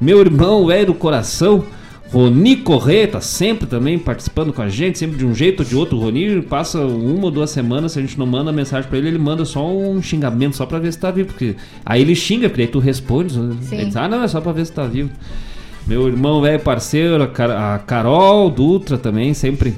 Meu 0.00 0.20
irmão 0.20 0.68
velho 0.68 0.86
do 0.86 0.94
coração. 0.94 1.64
Roni 2.12 2.56
Corrêa 2.56 3.08
tá 3.08 3.22
sempre 3.22 3.66
também 3.66 3.98
participando 3.98 4.52
com 4.52 4.60
a 4.60 4.68
gente, 4.68 4.98
sempre 4.98 5.16
de 5.16 5.24
um 5.24 5.34
jeito 5.34 5.60
ou 5.60 5.66
de 5.66 5.74
outro. 5.74 5.96
O 5.96 6.00
Roni 6.00 6.42
passa 6.42 6.78
uma 6.80 7.24
ou 7.24 7.30
duas 7.30 7.48
semanas, 7.48 7.92
se 7.92 7.98
a 7.98 8.02
gente 8.02 8.18
não 8.18 8.26
manda 8.26 8.52
mensagem 8.52 8.86
para 8.86 8.98
ele, 8.98 9.08
ele 9.08 9.18
manda 9.18 9.46
só 9.46 9.66
um 9.66 10.02
xingamento 10.02 10.54
só 10.54 10.66
para 10.66 10.78
ver 10.78 10.92
se 10.92 10.98
tá 10.98 11.10
vivo. 11.10 11.28
Porque 11.28 11.56
aí 11.86 12.02
ele 12.02 12.14
xinga, 12.14 12.50
porque 12.50 12.62
aí 12.62 12.68
tu 12.68 12.78
responde. 12.78 13.38
Né? 13.38 13.56
Ele 13.72 13.86
diz, 13.86 13.96
ah, 13.96 14.08
não, 14.08 14.22
é 14.22 14.28
só 14.28 14.42
para 14.42 14.52
ver 14.52 14.66
se 14.66 14.72
tá 14.72 14.86
vivo. 14.86 15.10
Meu 15.86 16.06
irmão 16.06 16.42
velho 16.42 16.60
parceiro, 16.60 17.22
a 17.22 17.78
Carol 17.78 18.50
Dutra 18.50 18.98
também, 18.98 19.32
sempre 19.32 19.74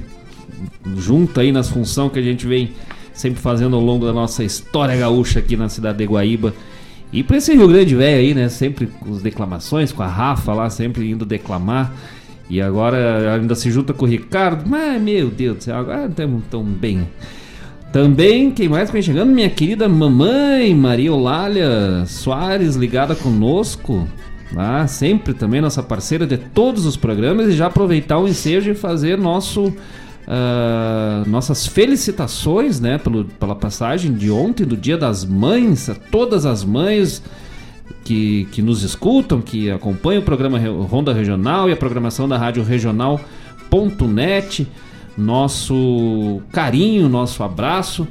junto 0.97 1.39
aí 1.39 1.53
nas 1.53 1.69
funções 1.69 2.11
que 2.11 2.19
a 2.19 2.21
gente 2.21 2.45
vem 2.45 2.71
sempre 3.13 3.39
fazendo 3.39 3.77
ao 3.77 3.81
longo 3.81 4.05
da 4.05 4.11
nossa 4.11 4.43
história 4.43 4.95
gaúcha 4.95 5.39
aqui 5.39 5.55
na 5.55 5.69
cidade 5.69 5.99
de 5.99 6.05
Guaíba. 6.05 6.53
E 7.13 7.23
pra 7.23 7.37
esse 7.37 7.55
Rio 7.55 7.69
Grande 7.69 7.95
velho 7.95 8.19
aí, 8.19 8.33
né? 8.33 8.49
Sempre 8.49 8.87
com 8.87 9.13
as 9.13 9.21
declamações, 9.21 9.93
com 9.93 10.03
a 10.03 10.07
Rafa 10.07 10.53
lá, 10.53 10.69
sempre 10.69 11.09
indo 11.09 11.25
declamar. 11.25 11.93
E 12.49 12.61
agora 12.61 13.33
ainda 13.33 13.55
se 13.55 13.71
junta 13.71 13.93
com 13.93 14.05
o 14.05 14.07
Ricardo. 14.07 14.67
Mas, 14.67 15.01
meu 15.01 15.29
Deus 15.29 15.57
do 15.57 15.63
céu, 15.63 15.77
agora 15.77 16.05
estamos 16.05 16.43
tão 16.49 16.63
bem. 16.63 17.07
Também, 17.91 18.51
quem 18.51 18.67
mais 18.67 18.91
vem 18.91 19.01
chegando? 19.01 19.31
Minha 19.31 19.49
querida 19.49 19.87
mamãe 19.87 20.75
Maria 20.75 21.13
Olália 21.13 22.03
Soares, 22.05 22.75
ligada 22.75 23.15
conosco. 23.15 24.07
Ah, 24.55 24.85
sempre 24.85 25.33
também 25.33 25.61
nossa 25.61 25.81
parceira 25.81 26.27
de 26.27 26.37
todos 26.37 26.85
os 26.85 26.97
programas. 26.97 27.47
E 27.47 27.53
já 27.53 27.67
aproveitar 27.67 28.19
o 28.19 28.27
ensejo 28.27 28.71
e 28.71 28.75
fazer 28.75 29.17
nosso. 29.17 29.73
Uh, 30.27 31.29
nossas 31.29 31.67
felicitações 31.67 32.79
né, 32.79 32.97
pelo, 32.97 33.25
pela 33.25 33.53
passagem 33.53 34.11
de 34.11 34.31
ontem, 34.31 34.65
do 34.65 34.75
Dia 34.75 34.97
das 34.97 35.23
Mães, 35.23 35.87
a 35.87 35.93
todas 35.93 36.47
as 36.47 36.63
mães, 36.63 37.21
que, 38.05 38.47
que 38.51 38.61
nos 38.61 38.83
escutam, 38.83 39.41
que 39.41 39.69
acompanham 39.69 40.21
o 40.21 40.25
programa 40.25 40.59
Ronda 40.59 41.11
Regional 41.11 41.67
e 41.67 41.73
a 41.73 41.75
programação 41.75 42.29
da 42.29 42.37
Rádio 42.37 42.63
Regional.net. 42.63 43.25
Nosso 45.17 46.41
carinho, 46.51 47.09
nosso 47.09 47.41
abraço 47.41 48.07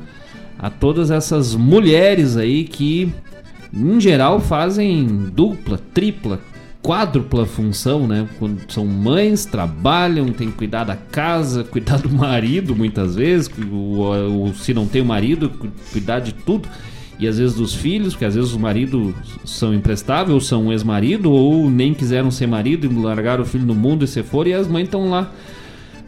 a 0.58 0.68
todas 0.68 1.10
essas 1.10 1.54
mulheres 1.54 2.36
aí 2.36 2.64
que, 2.64 3.12
em 3.72 4.00
geral, 4.00 4.40
fazem 4.40 5.06
dupla, 5.06 5.78
tripla, 5.92 6.40
quádrupla 6.82 7.46
função, 7.46 8.06
né? 8.06 8.26
Quando 8.38 8.60
são 8.72 8.86
mães, 8.86 9.44
trabalham, 9.44 10.32
têm 10.32 10.50
que 10.50 10.56
cuidar 10.56 10.84
da 10.84 10.96
casa, 10.96 11.62
cuidar 11.70 11.98
do 11.98 12.10
marido 12.10 12.74
muitas 12.74 13.14
vezes, 13.14 13.50
ou, 13.70 14.06
ou 14.32 14.54
se 14.54 14.74
não 14.74 14.86
tem 14.86 15.02
o 15.02 15.06
marido, 15.06 15.52
cuidar 15.92 16.18
de 16.18 16.32
tudo 16.32 16.68
e 17.18 17.28
às 17.28 17.38
vezes 17.38 17.56
dos 17.56 17.74
filhos, 17.74 18.14
porque 18.14 18.24
às 18.24 18.34
vezes 18.34 18.50
os 18.50 18.56
maridos 18.56 19.14
são 19.44 19.72
imprestáveis, 19.72 20.34
ou 20.34 20.40
são 20.40 20.72
ex-marido, 20.72 21.30
ou 21.30 21.70
nem 21.70 21.94
quiseram 21.94 22.30
ser 22.30 22.46
marido 22.46 22.86
e 22.86 23.02
largaram 23.02 23.42
o 23.42 23.46
filho 23.46 23.64
no 23.64 23.74
mundo 23.74 24.04
e 24.04 24.08
se 24.08 24.22
foram, 24.22 24.50
e 24.50 24.54
as 24.54 24.66
mães 24.66 24.84
estão 24.84 25.08
lá 25.08 25.32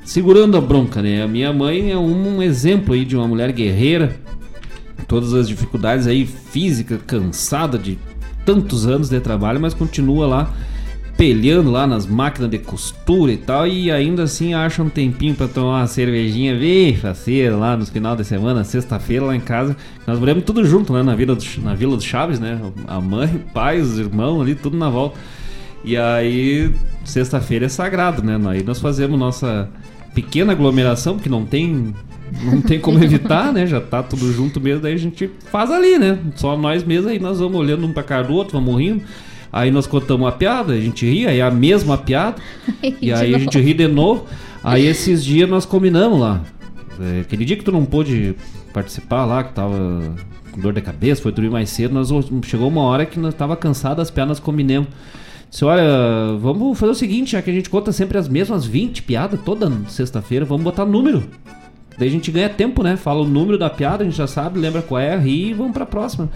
segurando 0.04 0.56
a 0.56 0.60
bronca, 0.60 1.02
né? 1.02 1.22
A 1.22 1.28
minha 1.28 1.52
mãe 1.52 1.90
é 1.90 1.98
um 1.98 2.42
exemplo 2.42 2.94
aí 2.94 3.04
de 3.04 3.16
uma 3.16 3.26
mulher 3.26 3.52
guerreira, 3.52 4.16
todas 5.06 5.34
as 5.34 5.48
dificuldades 5.48 6.06
aí 6.06 6.26
física, 6.26 6.98
cansada 6.98 7.78
de 7.78 7.98
tantos 8.44 8.86
anos 8.86 9.08
de 9.08 9.20
trabalho, 9.20 9.60
mas 9.60 9.74
continua 9.74 10.26
lá 10.26 10.54
pelhando 11.16 11.70
lá 11.70 11.86
nas 11.86 12.06
máquinas 12.06 12.50
de 12.50 12.58
costura 12.58 13.32
e 13.32 13.36
tal, 13.38 13.66
e 13.66 13.90
ainda 13.90 14.24
assim 14.24 14.52
acha 14.52 14.82
um 14.82 14.88
tempinho 14.88 15.34
para 15.34 15.48
tomar 15.48 15.80
uma 15.80 15.86
cervejinha 15.86 16.54
bem 16.54 16.94
faceira 16.94 17.56
lá 17.56 17.76
no 17.76 17.86
final 17.86 18.14
de 18.14 18.24
semana, 18.24 18.62
sexta-feira 18.64 19.24
lá 19.24 19.34
em 19.34 19.40
casa. 19.40 19.74
Nós 20.06 20.18
moramos 20.18 20.44
tudo 20.44 20.64
junto, 20.64 20.92
né, 20.92 21.02
na 21.02 21.14
Vila, 21.14 21.34
do, 21.34 21.44
na 21.62 21.74
Vila 21.74 21.96
do 21.96 22.02
Chaves, 22.02 22.38
né? 22.38 22.60
A 22.86 23.00
mãe, 23.00 23.34
o 23.34 23.52
pai, 23.52 23.80
os 23.80 23.98
irmãos 23.98 24.42
ali, 24.42 24.54
tudo 24.54 24.76
na 24.76 24.90
volta. 24.90 25.18
E 25.82 25.96
aí, 25.96 26.70
sexta-feira 27.04 27.66
é 27.66 27.68
sagrado, 27.68 28.22
né? 28.22 28.38
Aí 28.50 28.62
nós 28.62 28.78
fazemos 28.78 29.18
nossa 29.18 29.70
pequena 30.14 30.52
aglomeração, 30.52 31.14
porque 31.14 31.28
não 31.28 31.46
tem 31.46 31.94
não 32.42 32.60
tem 32.60 32.78
como 32.78 33.02
evitar, 33.02 33.52
né? 33.52 33.66
Já 33.66 33.80
tá 33.80 34.02
tudo 34.02 34.30
junto 34.32 34.60
mesmo, 34.60 34.82
daí 34.82 34.94
a 34.94 34.98
gente 34.98 35.30
faz 35.50 35.70
ali, 35.70 35.98
né? 35.98 36.18
Só 36.34 36.56
nós 36.58 36.84
mesmos 36.84 37.10
aí, 37.10 37.18
nós 37.18 37.38
vamos 37.38 37.58
olhando 37.58 37.86
um 37.86 37.92
pra 37.92 38.02
cara 38.02 38.24
do 38.24 38.34
outro, 38.34 38.58
vamos 38.58 38.78
rindo. 38.78 39.02
Aí 39.56 39.70
nós 39.70 39.86
contamos 39.86 40.26
uma 40.26 40.32
piada, 40.32 40.74
a 40.74 40.78
gente 40.78 41.06
ri, 41.06 41.26
aí 41.26 41.38
é 41.38 41.42
a 41.42 41.50
mesma 41.50 41.96
piada. 41.96 42.36
e 43.00 43.10
aí 43.10 43.34
a 43.34 43.38
gente 43.38 43.58
ri 43.58 43.72
de 43.72 43.88
novo. 43.88 44.26
Aí 44.62 44.84
esses 44.84 45.24
dias 45.24 45.48
nós 45.48 45.64
combinamos 45.64 46.20
lá. 46.20 46.42
É, 47.00 47.20
aquele 47.20 47.42
dia 47.42 47.56
que 47.56 47.64
tu 47.64 47.72
não 47.72 47.82
pôde 47.86 48.36
participar 48.74 49.24
lá, 49.24 49.42
que 49.42 49.54
tava 49.54 50.14
com 50.52 50.60
dor 50.60 50.74
de 50.74 50.82
cabeça, 50.82 51.22
foi 51.22 51.32
dormir 51.32 51.48
mais 51.48 51.70
cedo, 51.70 51.94
nós 51.94 52.10
chegou 52.44 52.68
uma 52.68 52.82
hora 52.82 53.06
que 53.06 53.18
nós 53.18 53.32
tava 53.32 53.56
cansado 53.56 53.96
das 53.96 54.10
piadas, 54.10 54.38
combinamos. 54.38 54.90
Disse, 55.48 55.64
olha, 55.64 56.36
vamos 56.38 56.78
fazer 56.78 56.92
o 56.92 56.94
seguinte, 56.94 57.32
já 57.32 57.40
que 57.40 57.50
a 57.50 57.54
gente 57.54 57.70
conta 57.70 57.92
sempre 57.92 58.18
as 58.18 58.28
mesmas 58.28 58.66
20 58.66 59.04
piadas 59.04 59.40
toda 59.42 59.72
sexta-feira, 59.88 60.44
vamos 60.44 60.64
botar 60.64 60.84
número. 60.84 61.24
Daí 61.96 62.08
a 62.08 62.10
gente 62.10 62.30
ganha 62.30 62.50
tempo, 62.50 62.82
né? 62.82 62.94
Fala 62.98 63.22
o 63.22 63.26
número 63.26 63.56
da 63.56 63.70
piada, 63.70 64.02
a 64.02 64.06
gente 64.06 64.18
já 64.18 64.26
sabe, 64.26 64.58
lembra 64.58 64.82
qual 64.82 65.00
é, 65.00 65.16
ri 65.16 65.48
e 65.48 65.54
vamos 65.54 65.72
pra 65.72 65.86
próxima. 65.86 66.28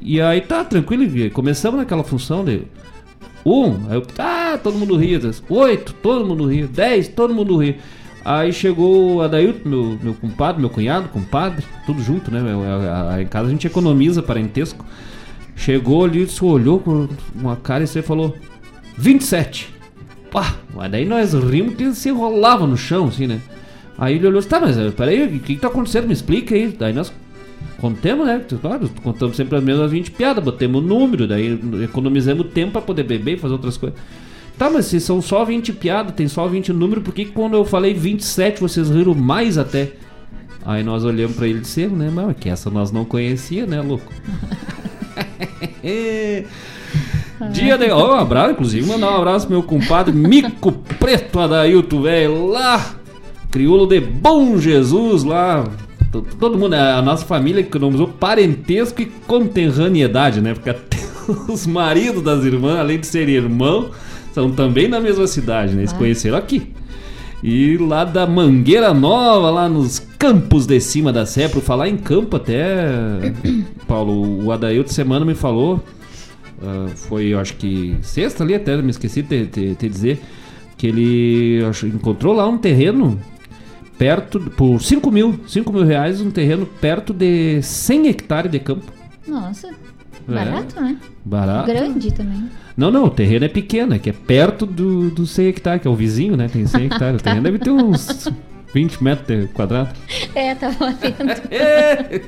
E 0.00 0.20
aí 0.20 0.40
tá, 0.40 0.64
tranquilo, 0.64 1.04
começamos 1.30 1.78
naquela 1.78 2.04
função 2.04 2.44
de 2.44 2.62
um, 3.44 3.88
aí 3.88 3.94
eu, 3.94 4.06
ah, 4.18 4.58
todo 4.62 4.78
mundo 4.78 4.96
ria, 4.96 5.18
oito, 5.48 5.94
todo 5.94 6.26
mundo 6.26 6.46
ria, 6.46 6.66
dez, 6.66 7.08
todo 7.08 7.34
mundo 7.34 7.56
ria. 7.56 7.78
Aí 8.22 8.52
chegou 8.52 9.16
o 9.16 9.22
Adailton, 9.22 9.68
meu, 9.68 9.98
meu 10.02 10.14
compadre, 10.14 10.60
meu 10.60 10.68
cunhado, 10.68 11.08
compadre, 11.08 11.64
tudo 11.86 12.02
junto, 12.02 12.30
né? 12.30 12.40
Em 13.20 13.26
casa 13.26 13.48
a 13.48 13.50
gente 13.50 13.66
economiza 13.66 14.22
parentesco. 14.22 14.84
Chegou 15.56 16.04
ali, 16.04 16.26
se 16.28 16.44
olhou 16.44 16.78
com 16.80 17.08
uma 17.34 17.56
cara 17.56 17.84
e 17.84 17.86
você 17.86 18.02
falou: 18.02 18.36
27. 18.96 19.72
Pá, 20.30 20.56
mas 20.74 20.90
daí 20.90 21.06
nós 21.06 21.32
rimos 21.32 21.74
que 21.74 21.82
ele 21.82 21.94
se 21.94 22.10
enrolava 22.10 22.66
no 22.66 22.76
chão, 22.76 23.08
assim, 23.08 23.26
né? 23.26 23.40
Aí 23.98 24.16
ele 24.16 24.26
olhou, 24.26 24.42
tá, 24.42 24.60
mas 24.60 24.76
peraí, 24.94 25.24
o 25.24 25.40
que, 25.40 25.54
que 25.54 25.60
tá 25.60 25.68
acontecendo? 25.68 26.06
Me 26.06 26.12
explica 26.12 26.54
aí. 26.54 26.74
Daí 26.78 26.92
nós 26.92 27.12
Contemos, 27.80 28.26
né? 28.26 28.44
Claro, 28.60 28.90
contamos 29.02 29.36
sempre 29.36 29.56
as 29.56 29.64
mesmas 29.64 29.90
20 29.90 30.10
piadas, 30.10 30.44
botemos 30.44 30.82
o 30.82 30.86
número, 30.86 31.26
daí 31.26 31.58
economizamos 31.82 32.48
tempo 32.52 32.72
para 32.72 32.82
poder 32.82 33.04
beber 33.04 33.34
e 33.34 33.38
fazer 33.38 33.54
outras 33.54 33.76
coisas. 33.76 33.98
Tá, 34.58 34.68
mas 34.68 34.84
se 34.84 35.00
são 35.00 35.22
só 35.22 35.44
20 35.44 35.72
piadas, 35.72 36.14
tem 36.14 36.28
só 36.28 36.46
20 36.46 36.72
números, 36.74 37.02
por 37.02 37.14
que 37.14 37.24
quando 37.24 37.54
eu 37.54 37.64
falei 37.64 37.94
27 37.94 38.60
vocês 38.60 38.90
riram 38.90 39.14
mais 39.14 39.56
até? 39.56 39.92
Aí 40.64 40.82
nós 40.82 41.04
olhamos 41.04 41.34
para 41.36 41.48
ele 41.48 41.58
e 41.58 41.62
dissemos, 41.62 41.98
né? 41.98 42.10
Mas 42.14 42.36
que 42.36 42.50
essa 42.50 42.68
nós 42.68 42.92
não 42.92 43.06
conhecia, 43.06 43.64
né, 43.64 43.80
louco? 43.80 44.12
Dia 47.52 47.78
de. 47.78 47.90
Ó, 47.90 48.14
um 48.14 48.18
abraço, 48.18 48.52
inclusive, 48.52 48.86
mandar 48.86 49.12
um 49.12 49.16
abraço 49.16 49.46
pro 49.46 49.56
meu 49.56 49.62
compadre 49.62 50.14
Mico 50.14 50.72
Preto 50.72 51.40
Adailto, 51.40 52.02
velho, 52.02 52.46
lá. 52.46 52.96
Crioulo 53.50 53.86
de 53.86 53.98
Bom 54.00 54.58
Jesus, 54.58 55.24
lá. 55.24 55.64
Todo 56.10 56.58
mundo, 56.58 56.74
a 56.74 57.00
nossa 57.00 57.24
família 57.24 57.60
economizou 57.60 58.08
parentesco 58.08 59.00
e 59.00 59.06
conterraneidade, 59.06 60.40
né? 60.40 60.54
Porque 60.54 60.70
até 60.70 60.98
os 61.48 61.66
maridos 61.66 62.22
das 62.22 62.44
irmãs, 62.44 62.78
além 62.78 62.98
de 62.98 63.06
serem 63.06 63.36
irmão, 63.36 63.90
são 64.32 64.50
também 64.50 64.90
da 64.90 65.00
mesma 65.00 65.26
cidade, 65.26 65.72
né? 65.74 65.82
Eles 65.82 65.92
ah. 65.92 65.96
conheceram 65.96 66.36
aqui. 66.36 66.72
E 67.42 67.78
lá 67.78 68.04
da 68.04 68.26
Mangueira 68.26 68.92
Nova, 68.92 69.50
lá 69.50 69.68
nos 69.68 69.98
campos 70.18 70.66
de 70.66 70.78
cima 70.80 71.12
da 71.12 71.24
Sé, 71.24 71.48
por 71.48 71.62
falar 71.62 71.88
em 71.88 71.96
campo 71.96 72.36
até, 72.36 73.32
Paulo, 73.88 74.44
o 74.44 74.52
Adailto 74.52 74.92
semana 74.92 75.24
me 75.24 75.34
falou, 75.34 75.82
uh, 76.60 76.88
foi 76.94 77.26
eu 77.26 77.38
acho 77.38 77.54
que 77.54 77.96
sexta 78.02 78.44
ali 78.44 78.54
até, 78.54 78.76
me 78.82 78.90
esqueci 78.90 79.22
de 79.22 79.46
te, 79.46 79.88
dizer, 79.88 80.20
que 80.76 80.88
ele 80.88 81.64
acho, 81.64 81.86
encontrou 81.86 82.34
lá 82.34 82.46
um 82.46 82.58
terreno 82.58 83.18
perto, 84.00 84.40
por 84.40 84.80
5 84.80 85.12
mil, 85.12 85.38
5 85.46 85.70
mil 85.70 85.84
reais, 85.84 86.22
um 86.22 86.30
terreno 86.30 86.64
perto 86.64 87.12
de 87.12 87.60
100 87.60 88.08
hectares 88.08 88.50
de 88.50 88.58
campo. 88.58 88.90
Nossa, 89.28 89.68
é. 89.68 90.32
barato, 90.32 90.80
né? 90.80 90.96
Barato. 91.22 91.66
Grande 91.66 92.10
também. 92.10 92.48
Não, 92.74 92.90
não, 92.90 93.04
o 93.04 93.10
terreno 93.10 93.44
é 93.44 93.48
pequeno, 93.48 93.94
é 93.94 93.98
que 93.98 94.08
é 94.08 94.12
perto 94.14 94.64
do, 94.64 95.10
do 95.10 95.26
100 95.26 95.48
hectares, 95.48 95.82
que 95.82 95.88
é 95.88 95.90
o 95.90 95.94
vizinho, 95.94 96.34
né? 96.34 96.48
Tem 96.48 96.66
100 96.66 96.86
hectares. 96.86 97.20
O 97.20 97.22
terreno 97.22 97.42
deve 97.42 97.58
ter 97.58 97.70
uns 97.70 98.26
20 98.72 99.04
metros 99.04 99.50
quadrados. 99.52 99.92
É, 100.34 100.54
tava 100.54 100.92
vendo. 100.92 101.30
é, 101.50 102.22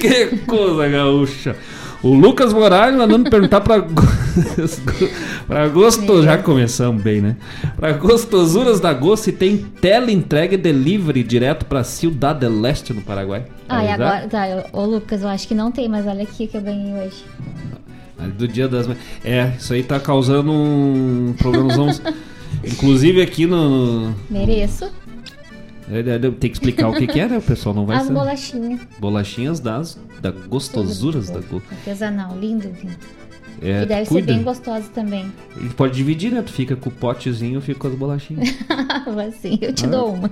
que 0.00 0.36
coisa 0.46 0.86
gaúcha. 0.86 1.56
O 2.02 2.14
Lucas 2.14 2.52
Moraes 2.52 2.96
mandando 2.96 3.28
perguntar 3.28 3.60
pra, 3.60 3.82
pra 5.46 5.68
gosto. 5.68 6.22
Já 6.22 6.38
começamos 6.38 7.02
bem, 7.02 7.20
né? 7.20 7.36
Pra 7.76 7.92
gostosuras 7.92 8.80
da 8.80 8.92
Gosto 8.94 9.24
se 9.24 9.32
tem 9.32 9.58
tela 9.58 10.10
entrega 10.10 10.56
delivery 10.56 11.22
direto 11.22 11.66
pra 11.66 11.84
Ciudad 11.84 12.38
del 12.38 12.58
Leste 12.58 12.94
no 12.94 13.02
Paraguai. 13.02 13.44
Ah, 13.68 13.84
e 13.84 13.88
agora. 13.88 14.26
Tá, 14.28 14.46
ô 14.72 14.84
Lucas, 14.86 15.22
eu 15.22 15.28
acho 15.28 15.46
que 15.46 15.54
não 15.54 15.70
tem, 15.70 15.88
mas 15.88 16.06
olha 16.06 16.22
aqui 16.22 16.46
que 16.46 16.56
eu 16.56 16.62
ganhei 16.62 16.94
hoje. 16.94 17.24
Do 18.36 18.48
dia 18.48 18.68
das 18.68 18.88
É, 19.24 19.52
isso 19.58 19.72
aí 19.72 19.82
tá 19.82 20.00
causando 20.00 20.52
um 20.52 21.34
problemazão. 21.38 21.88
Inclusive 22.64 23.20
aqui 23.22 23.46
no. 23.46 24.14
Mereço. 24.28 24.90
É, 25.90 25.98
é, 25.98 26.18
tem 26.18 26.50
que 26.50 26.56
explicar 26.56 26.88
o 26.88 26.94
que, 26.94 27.06
que 27.06 27.18
é, 27.18 27.28
né? 27.28 27.38
O 27.38 27.42
pessoal 27.42 27.74
não 27.74 27.84
vai 27.84 27.96
As 27.96 28.08
bolachinhas. 28.08 28.80
Bolachinhas 28.98 29.58
das 29.58 29.98
da 30.20 30.30
gostosuras 30.30 31.30
da 31.30 31.40
go... 31.40 31.60
Artesanal, 31.70 32.38
lindo, 32.38 32.68
lindo. 32.68 32.96
É, 33.60 33.82
e 33.82 33.86
deve 33.86 34.06
cuida. 34.06 34.26
ser 34.26 34.34
bem 34.34 34.42
gostoso 34.42 34.88
também. 34.94 35.30
E 35.60 35.68
pode 35.70 35.94
dividir, 35.94 36.32
né? 36.32 36.40
Tu 36.42 36.52
fica 36.52 36.76
com 36.76 36.88
o 36.88 36.92
potezinho, 36.92 37.56
eu 37.56 37.60
fico 37.60 37.80
com 37.80 37.88
as 37.88 37.94
bolachinhas. 37.94 38.54
assim, 39.28 39.58
eu 39.60 39.72
te 39.72 39.84
ah. 39.84 39.88
dou 39.88 40.14
uma. 40.14 40.30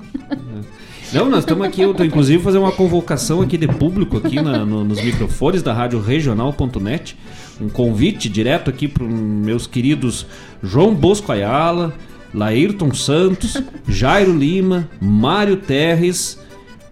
Não, 1.13 1.29
nós 1.29 1.41
estamos 1.41 1.67
aqui, 1.67 1.83
eu 1.83 1.93
tô 1.93 2.05
inclusive 2.05 2.43
fazer 2.43 2.59
uma 2.59 2.73
convocação 2.73 3.41
aqui 3.43 3.57
de 3.57 3.67
público 3.67 4.19
aqui 4.19 4.41
na, 4.41 4.65
no, 4.65 4.85
nos 4.85 5.03
microfones 5.03 5.63
da 5.63 5.73
rádio 5.73 6.01
regional.net. 6.01 7.17
Um 7.61 7.69
convite 7.69 8.29
direto 8.29 8.71
aqui 8.71 8.87
para 8.87 9.05
meus 9.05 9.67
queridos 9.67 10.27
João 10.63 10.95
Bosco 10.95 11.33
Ayala, 11.33 11.95
Laírton 12.33 12.93
Santos, 12.93 13.63
Jairo 13.87 14.37
Lima, 14.37 14.89
Mário 15.01 15.57
Terres. 15.57 16.39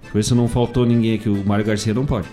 Deixa 0.03 0.09
eu 0.09 0.13
ver 0.15 0.23
se 0.25 0.35
não 0.35 0.49
faltou 0.49 0.87
ninguém 0.87 1.15
aqui. 1.15 1.29
O 1.29 1.45
Mário 1.45 1.65
Garcia 1.65 1.93
não 1.93 2.07
pode. 2.07 2.27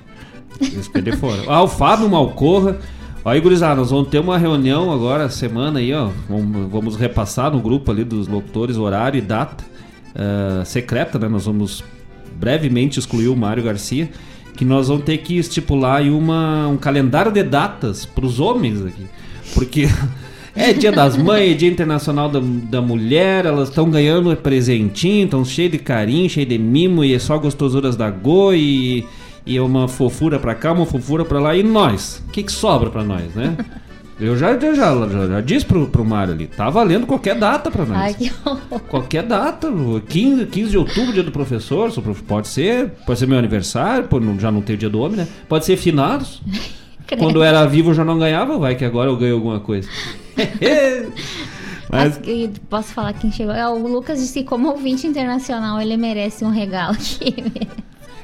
Eles 0.61 0.87
de 0.87 1.11
fora. 1.17 1.41
Ah, 1.47 1.63
o 1.63 1.67
Fábio 1.67 2.09
Malcorra. 2.09 2.77
Aí, 3.25 3.39
gurizada, 3.39 3.75
nós 3.75 3.89
vamos 3.89 4.09
ter 4.09 4.19
uma 4.19 4.37
reunião 4.37 4.91
agora, 4.91 5.29
semana 5.29 5.79
aí, 5.79 5.93
ó. 5.93 6.09
Vamos, 6.27 6.69
vamos 6.69 6.95
repassar 6.97 7.51
no 7.51 7.61
grupo 7.61 7.89
ali 7.89 8.03
dos 8.03 8.27
locutores 8.27 8.77
horário 8.77 9.17
e 9.17 9.21
data 9.21 9.63
uh, 10.13 10.65
secreta, 10.65 11.17
né? 11.17 11.29
Nós 11.29 11.45
vamos 11.45 11.83
brevemente 12.35 12.99
excluir 12.99 13.29
o 13.29 13.35
Mário 13.35 13.63
Garcia. 13.63 14.09
Que 14.55 14.65
nós 14.65 14.87
vamos 14.87 15.03
ter 15.03 15.17
que 15.19 15.37
estipular 15.37 15.97
aí 15.97 16.11
uma, 16.11 16.67
um 16.67 16.77
calendário 16.77 17.31
de 17.31 17.41
datas 17.41 18.05
para 18.05 18.25
os 18.25 18.39
homens 18.39 18.85
aqui. 18.85 19.05
Porque 19.53 19.87
É 20.55 20.71
dia 20.71 20.91
das 20.91 21.17
mães, 21.17 21.51
é 21.51 21.53
dia 21.55 21.69
internacional 21.69 22.29
da, 22.29 22.39
da 22.39 22.81
mulher, 22.81 23.45
elas 23.45 23.69
estão 23.69 23.89
ganhando 23.89 24.35
presentinho, 24.37 25.25
estão 25.25 25.43
cheio 25.43 25.69
de 25.69 25.79
carinho, 25.79 26.29
cheio 26.29 26.45
de 26.45 26.57
mimo, 26.59 27.03
e 27.03 27.13
é 27.13 27.19
só 27.19 27.37
gostosuras 27.37 27.95
da 27.95 28.09
Go 28.09 28.53
e, 28.53 29.05
e 29.45 29.57
é 29.57 29.61
uma 29.61 29.87
fofura 29.87 30.37
pra 30.37 30.53
cá, 30.53 30.71
uma 30.71 30.85
fofura 30.85 31.25
pra 31.25 31.39
lá. 31.39 31.55
E 31.55 31.63
nós? 31.63 32.23
O 32.27 32.31
que, 32.31 32.43
que 32.43 32.51
sobra 32.51 32.89
pra 32.91 33.03
nós, 33.03 33.33
né? 33.33 33.57
Eu 34.19 34.37
já, 34.37 34.57
já, 34.57 34.73
já, 34.75 35.27
já, 35.27 35.41
disse 35.41 35.65
pro, 35.65 35.87
pro 35.87 36.05
Mário 36.05 36.35
ali, 36.35 36.45
tá 36.45 36.69
valendo 36.69 37.07
qualquer 37.07 37.35
data 37.35 37.71
pra 37.71 37.83
nós. 37.83 37.97
Ai, 37.97 38.13
que 38.13 38.31
qualquer 38.87 39.23
data. 39.23 39.67
15, 40.07 40.45
15 40.45 40.69
de 40.69 40.77
outubro, 40.77 41.11
dia 41.13 41.23
do 41.23 41.31
professor, 41.31 41.91
pode 42.27 42.47
ser, 42.47 42.91
pode 43.07 43.17
ser 43.17 43.27
meu 43.27 43.39
aniversário, 43.39 44.07
já 44.39 44.51
não 44.51 44.61
tem 44.61 44.75
o 44.75 44.79
dia 44.79 44.89
do 44.89 44.99
homem, 44.99 45.17
né? 45.17 45.27
Pode 45.49 45.65
ser 45.65 45.77
finados. 45.77 46.41
Quando 47.17 47.43
era 47.43 47.65
vivo 47.65 47.89
eu 47.89 47.93
já 47.93 48.05
não 48.05 48.17
ganhava, 48.17 48.57
vai 48.57 48.75
que 48.75 48.85
agora 48.85 49.09
eu 49.09 49.17
ganho 49.17 49.35
alguma 49.35 49.59
coisa. 49.59 49.89
Mas... 51.89 52.19
Posso 52.69 52.91
falar 52.93 53.13
quem 53.13 53.31
chegou? 53.31 53.53
É, 53.53 53.67
o 53.67 53.87
Lucas 53.87 54.19
disse 54.19 54.39
que 54.39 54.45
como 54.45 54.69
ouvinte 54.69 55.05
internacional 55.05 55.79
ele 55.79 55.95
merece 55.95 56.43
um 56.43 56.49
regalo 56.49 56.93
aqui. 56.93 57.35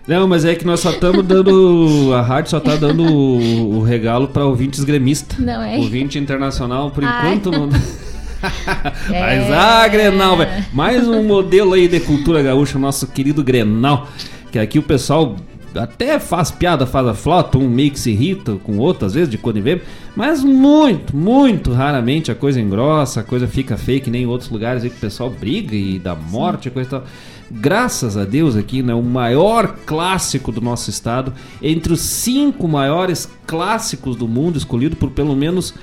Não, 0.07 0.27
mas 0.27 0.43
é 0.43 0.55
que 0.55 0.65
nós 0.65 0.79
só 0.79 0.89
estamos 0.89 1.23
dando. 1.23 2.11
A 2.15 2.21
rádio 2.23 2.49
só 2.49 2.57
está 2.57 2.75
dando 2.75 3.03
o, 3.03 3.77
o 3.77 3.83
regalo 3.83 4.27
para 4.27 4.43
ouvintes 4.43 4.83
gremistas. 4.83 5.37
Não 5.37 5.61
é? 5.61 5.77
Ouvinte 5.77 6.17
internacional, 6.17 6.89
por 6.89 7.03
enquanto 7.03 7.51
não. 7.51 7.69
é... 9.13 9.19
Mas 9.19 9.51
ah, 9.51 9.87
Grenal, 9.87 10.35
velho. 10.35 10.65
Mais 10.73 11.07
um 11.07 11.23
modelo 11.23 11.73
aí 11.73 11.87
de 11.87 11.99
cultura 11.99 12.41
gaúcha, 12.41 12.79
nosso 12.79 13.05
querido 13.05 13.43
Grenal. 13.43 14.07
Que 14.51 14.57
aqui 14.57 14.79
o 14.79 14.83
pessoal 14.83 15.35
até 15.75 16.19
faz 16.19 16.51
piada, 16.51 16.85
faz 16.85 17.07
a 17.07 17.13
flauta, 17.13 17.57
um 17.57 17.69
meio 17.69 17.91
que 17.91 17.99
se 17.99 18.11
irrita 18.11 18.55
com 18.63 18.73
o 18.73 18.79
outro, 18.79 19.05
às 19.05 19.13
vezes, 19.13 19.29
de 19.29 19.37
quando 19.37 19.61
vem, 19.61 19.81
mas 20.15 20.43
muito, 20.43 21.15
muito 21.15 21.71
raramente 21.71 22.31
a 22.31 22.35
coisa 22.35 22.59
engrossa, 22.59 23.21
a 23.21 23.23
coisa 23.23 23.47
fica 23.47 23.77
feia, 23.77 23.99
que 23.99 24.09
nem 24.09 24.23
em 24.23 24.25
outros 24.25 24.49
lugares 24.49 24.83
aí 24.83 24.89
que 24.89 24.97
o 24.97 24.99
pessoal 24.99 25.29
briga 25.29 25.75
e 25.75 25.99
dá 25.99 26.15
morte 26.15 26.69
coisa 26.69 26.87
e 26.87 26.91
tal. 26.91 27.03
Graças 27.51 28.15
a 28.15 28.25
Deus 28.25 28.55
aqui, 28.55 28.83
né, 28.83 28.93
o 28.93 29.01
maior 29.01 29.75
clássico 29.85 30.51
do 30.51 30.61
nosso 30.61 30.89
estado, 30.89 31.33
entre 31.61 31.93
os 31.93 32.01
cinco 32.01 32.67
maiores 32.67 33.29
clássicos 33.47 34.15
do 34.15 34.27
mundo, 34.27 34.57
escolhido 34.57 34.95
por 34.95 35.09
pelo 35.11 35.35
menos 35.35 35.73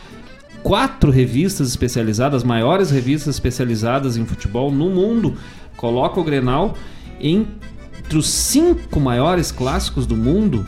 quatro 0.62 1.10
revistas 1.10 1.68
especializadas, 1.68 2.44
maiores 2.44 2.90
revistas 2.90 3.34
especializadas 3.34 4.16
em 4.16 4.24
futebol 4.24 4.70
no 4.70 4.90
mundo, 4.90 5.34
coloca 5.76 6.20
o 6.20 6.24
Grenal 6.24 6.76
em 7.20 7.46
entre 8.06 8.16
os 8.16 8.28
cinco 8.28 9.00
maiores 9.00 9.50
clássicos 9.50 10.06
do 10.06 10.16
mundo 10.16 10.64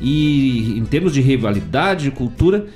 e 0.00 0.76
em 0.76 0.84
termos 0.84 1.14
de 1.14 1.20
rivalidade, 1.20 2.04
de 2.04 2.10
cultura. 2.10 2.66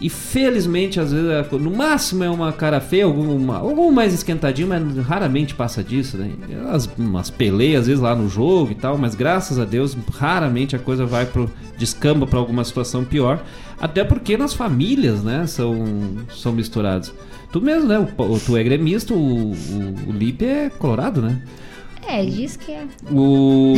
E 0.00 0.10
felizmente, 0.10 0.98
às 0.98 1.12
vezes, 1.12 1.30
é, 1.30 1.56
no 1.56 1.70
máximo 1.70 2.24
é 2.24 2.28
uma 2.28 2.52
cara 2.52 2.80
feia, 2.80 3.04
alguma, 3.04 3.58
algum 3.58 3.92
mais 3.92 4.12
esquentadinho, 4.12 4.66
mas 4.66 4.96
raramente 5.06 5.54
passa 5.54 5.84
disso, 5.84 6.16
né? 6.18 6.32
As, 6.68 6.90
umas 6.98 7.30
peleias, 7.30 7.82
às 7.82 7.86
vezes, 7.86 8.02
lá 8.02 8.12
no 8.12 8.28
jogo 8.28 8.72
e 8.72 8.74
tal, 8.74 8.98
mas 8.98 9.14
graças 9.14 9.56
a 9.56 9.64
Deus, 9.64 9.96
raramente 10.12 10.74
a 10.74 10.80
coisa 10.80 11.06
vai 11.06 11.24
pro. 11.24 11.48
descamba 11.78 12.26
para 12.26 12.40
alguma 12.40 12.64
situação 12.64 13.04
pior. 13.04 13.40
Até 13.80 14.02
porque 14.02 14.36
nas 14.36 14.52
famílias, 14.52 15.22
né, 15.22 15.46
são, 15.46 15.84
são 16.34 16.52
misturados. 16.52 17.12
Tu 17.52 17.60
mesmo, 17.60 17.88
né? 17.88 17.98
O, 18.00 18.40
tu 18.40 18.56
é 18.56 18.64
gremista, 18.64 19.14
o, 19.14 19.52
o, 19.52 19.94
o 20.08 20.12
Lipe 20.12 20.44
é 20.44 20.70
colorado, 20.70 21.22
né? 21.22 21.40
É, 22.06 22.24
diz 22.24 22.56
que 22.56 22.72
é. 22.72 22.86
O, 23.10 23.74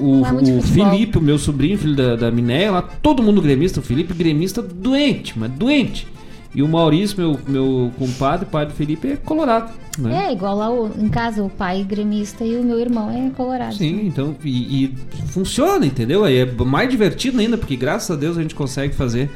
o, 0.00 0.26
é 0.26 0.58
o 0.58 0.62
Felipe, 0.62 1.18
o 1.18 1.22
meu 1.22 1.38
sobrinho, 1.38 1.78
filho 1.78 1.96
da, 1.96 2.16
da 2.16 2.30
Minéia, 2.30 2.70
lá, 2.70 2.82
todo 2.82 3.22
mundo 3.22 3.40
gremista. 3.40 3.80
O 3.80 3.82
Felipe, 3.82 4.14
gremista 4.14 4.62
doente, 4.62 5.38
mas 5.38 5.50
doente. 5.52 6.06
E 6.54 6.62
o 6.62 6.68
Maurício, 6.68 7.16
meu, 7.18 7.40
meu 7.48 7.92
compadre, 7.98 8.44
pai 8.44 8.66
do 8.66 8.72
Felipe, 8.72 9.08
é 9.08 9.16
colorado. 9.16 9.72
Né? 9.98 10.26
É, 10.26 10.32
igual 10.32 10.56
lá 10.56 10.70
o, 10.70 10.90
em 10.98 11.08
casa, 11.08 11.42
o 11.42 11.48
pai 11.48 11.82
gremista 11.82 12.44
e 12.44 12.56
o 12.56 12.62
meu 12.62 12.78
irmão 12.78 13.10
é 13.10 13.30
colorado. 13.30 13.74
Sim, 13.74 13.94
né? 13.94 14.02
então, 14.04 14.36
e, 14.44 14.84
e, 14.84 14.96
funciona, 15.28 15.86
entendeu? 15.86 16.24
Aí 16.24 16.38
é 16.38 16.46
mais 16.46 16.90
divertido 16.90 17.40
ainda, 17.40 17.56
porque 17.56 17.74
graças 17.74 18.10
a 18.10 18.18
Deus 18.18 18.36
a 18.36 18.42
gente 18.42 18.54
consegue 18.54 18.94
fazer 18.94 19.30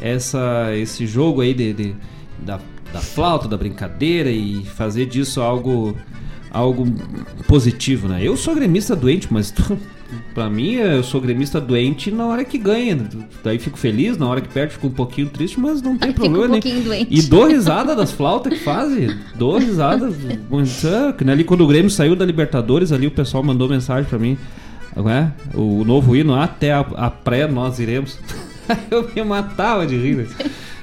essa, 0.00 0.74
esse 0.74 1.06
jogo 1.06 1.42
aí 1.42 1.52
de, 1.52 1.72
de 1.74 1.94
da, 2.38 2.58
da 2.92 3.00
flauta, 3.00 3.46
da 3.46 3.56
brincadeira 3.56 4.30
e 4.30 4.64
fazer 4.64 5.06
disso 5.06 5.42
algo 5.42 5.96
algo 6.54 6.86
positivo, 7.48 8.06
né? 8.08 8.20
Eu 8.22 8.36
sou 8.36 8.54
gremista 8.54 8.94
doente, 8.94 9.26
mas 9.30 9.50
tu, 9.50 9.76
pra 10.32 10.48
mim 10.48 10.74
eu 10.74 11.02
sou 11.02 11.20
gremista 11.20 11.60
doente 11.60 12.12
na 12.12 12.26
hora 12.26 12.44
que 12.44 12.56
ganha. 12.56 12.96
Daí 13.42 13.58
fico 13.58 13.76
feliz, 13.76 14.16
na 14.16 14.28
hora 14.28 14.40
que 14.40 14.48
perde 14.48 14.74
fico 14.74 14.86
um 14.86 14.92
pouquinho 14.92 15.28
triste, 15.28 15.58
mas 15.58 15.82
não 15.82 15.98
tem 15.98 16.12
problema. 16.14 16.56
Um 16.56 16.60
doente. 16.82 17.08
E 17.10 17.22
dou 17.22 17.48
risada 17.48 17.96
das 17.96 18.12
flautas 18.12 18.52
que 18.52 18.64
fazem. 18.64 19.10
Dou 19.34 19.58
risada. 19.58 20.08
É, 20.08 21.30
ali 21.30 21.42
quando 21.42 21.62
o 21.62 21.66
Grêmio 21.66 21.90
saiu 21.90 22.14
da 22.14 22.24
Libertadores, 22.24 22.92
ali 22.92 23.08
o 23.08 23.10
pessoal 23.10 23.42
mandou 23.42 23.68
mensagem 23.68 24.08
pra 24.08 24.18
mim. 24.18 24.38
Né? 24.96 25.32
O 25.52 25.84
novo 25.84 26.14
hino, 26.14 26.36
até 26.36 26.72
a, 26.72 26.80
a 26.80 27.10
pré 27.10 27.48
nós 27.48 27.80
iremos. 27.80 28.16
eu 28.90 29.10
me 29.14 29.24
matava 29.24 29.84
de 29.84 29.96
rir. 29.96 30.28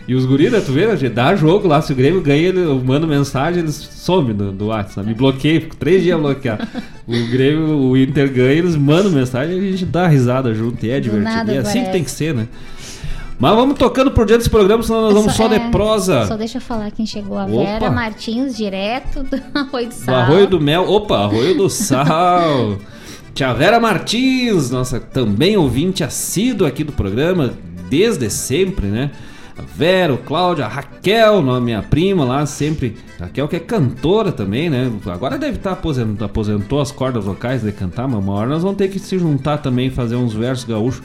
E 0.08 0.16
os 0.16 0.26
guris, 0.26 0.52
né, 0.52 0.60
tu 0.60 0.72
vê, 0.72 0.96
gente, 0.98 1.14
dá 1.14 1.36
jogo 1.36 1.68
lá, 1.68 1.82
se 1.82 1.94
o 1.94 1.96
Grêmio 1.96 2.22
ganha, 2.22 2.50
ele, 2.50 2.60
eu 2.60 2.82
mando 2.84 3.08
mensagem, 3.08 3.62
eles 3.62 3.76
somem 3.76 4.36
do, 4.36 4.52
do 4.52 4.68
WhatsApp, 4.68 5.08
me 5.08 5.14
bloqueiam, 5.14 5.62
fico 5.62 5.76
três 5.76 6.04
dias 6.04 6.20
bloqueado. 6.20 6.68
O 7.08 7.28
Grêmio, 7.32 7.78
o 7.78 7.98
Inter 7.98 8.32
ganha, 8.32 8.52
eles 8.54 8.76
mandam 8.76 9.12
mensagem 9.12 9.58
e 9.58 9.68
a 9.68 9.72
gente 9.72 9.86
dá 9.86 10.08
risada 10.08 10.54
junto, 10.54 10.86
e 10.86 10.90
é 10.90 11.00
divertido. 11.00 11.34
nada 11.34 11.54
e 11.54 11.58
é 11.58 11.60
assim 11.60 11.84
que 11.84 11.92
tem 11.92 12.04
que 12.04 12.12
ser, 12.12 12.34
né? 12.34 12.48
Mas 13.42 13.56
vamos 13.56 13.76
tocando 13.76 14.12
por 14.12 14.26
diante 14.28 14.40
desse 14.40 14.52
programa, 14.52 14.84
senão 14.84 15.02
nós 15.02 15.14
vamos 15.14 15.34
só, 15.34 15.52
é, 15.52 15.58
de 15.58 15.72
prosa. 15.72 16.28
Só 16.28 16.38
deixa 16.38 16.58
eu 16.58 16.62
falar 16.62 16.92
quem 16.92 17.08
chegou. 17.08 17.40
A 17.40 17.46
Opa. 17.46 17.64
Vera 17.64 17.90
Martins, 17.90 18.56
direto 18.56 19.24
do 19.24 19.36
Arroio 19.58 19.88
do 19.88 19.90
Do 19.90 19.96
Sal. 19.96 20.16
Arroio 20.16 20.48
do 20.48 20.62
Mel. 20.62 20.88
Opa, 20.88 21.24
Arroio 21.24 21.58
do 21.58 21.68
Sal. 21.68 22.78
Tia 23.34 23.52
Vera 23.54 23.80
Martins, 23.80 24.70
nossa 24.70 25.00
também 25.00 25.58
ouvinte 25.58 26.04
assídua 26.04 26.68
aqui 26.68 26.84
do 26.84 26.92
programa, 26.92 27.54
desde 27.90 28.30
sempre, 28.30 28.86
né? 28.86 29.10
A 29.58 29.62
Vera, 29.62 30.14
o 30.14 30.18
Cláudio, 30.18 30.64
a 30.64 30.68
Raquel, 30.68 31.42
minha 31.62 31.82
prima 31.82 32.24
lá, 32.24 32.46
sempre. 32.46 32.96
Raquel 33.20 33.48
que 33.48 33.56
é 33.56 33.60
cantora 33.60 34.32
também, 34.32 34.70
né? 34.70 34.92
Agora 35.08 35.38
deve 35.38 35.58
estar 35.58 35.74
aposentou, 35.74 36.26
aposentou 36.26 36.80
as 36.82 36.92
cordas 36.92 37.24
vocais 37.24 37.62
de 37.62 37.72
cantar, 37.72 38.08
mas 38.08 38.24
uma 38.24 38.34
hora 38.34 38.50
nós 38.50 38.64
vamos 38.64 38.78
ter 38.78 38.88
que 38.88 39.00
se 39.00 39.20
juntar 39.20 39.58
também 39.58 39.88
e 39.88 39.92
fazer 39.92 40.16
uns 40.16 40.34
versos 40.34 40.66
gaúchos. 40.66 41.04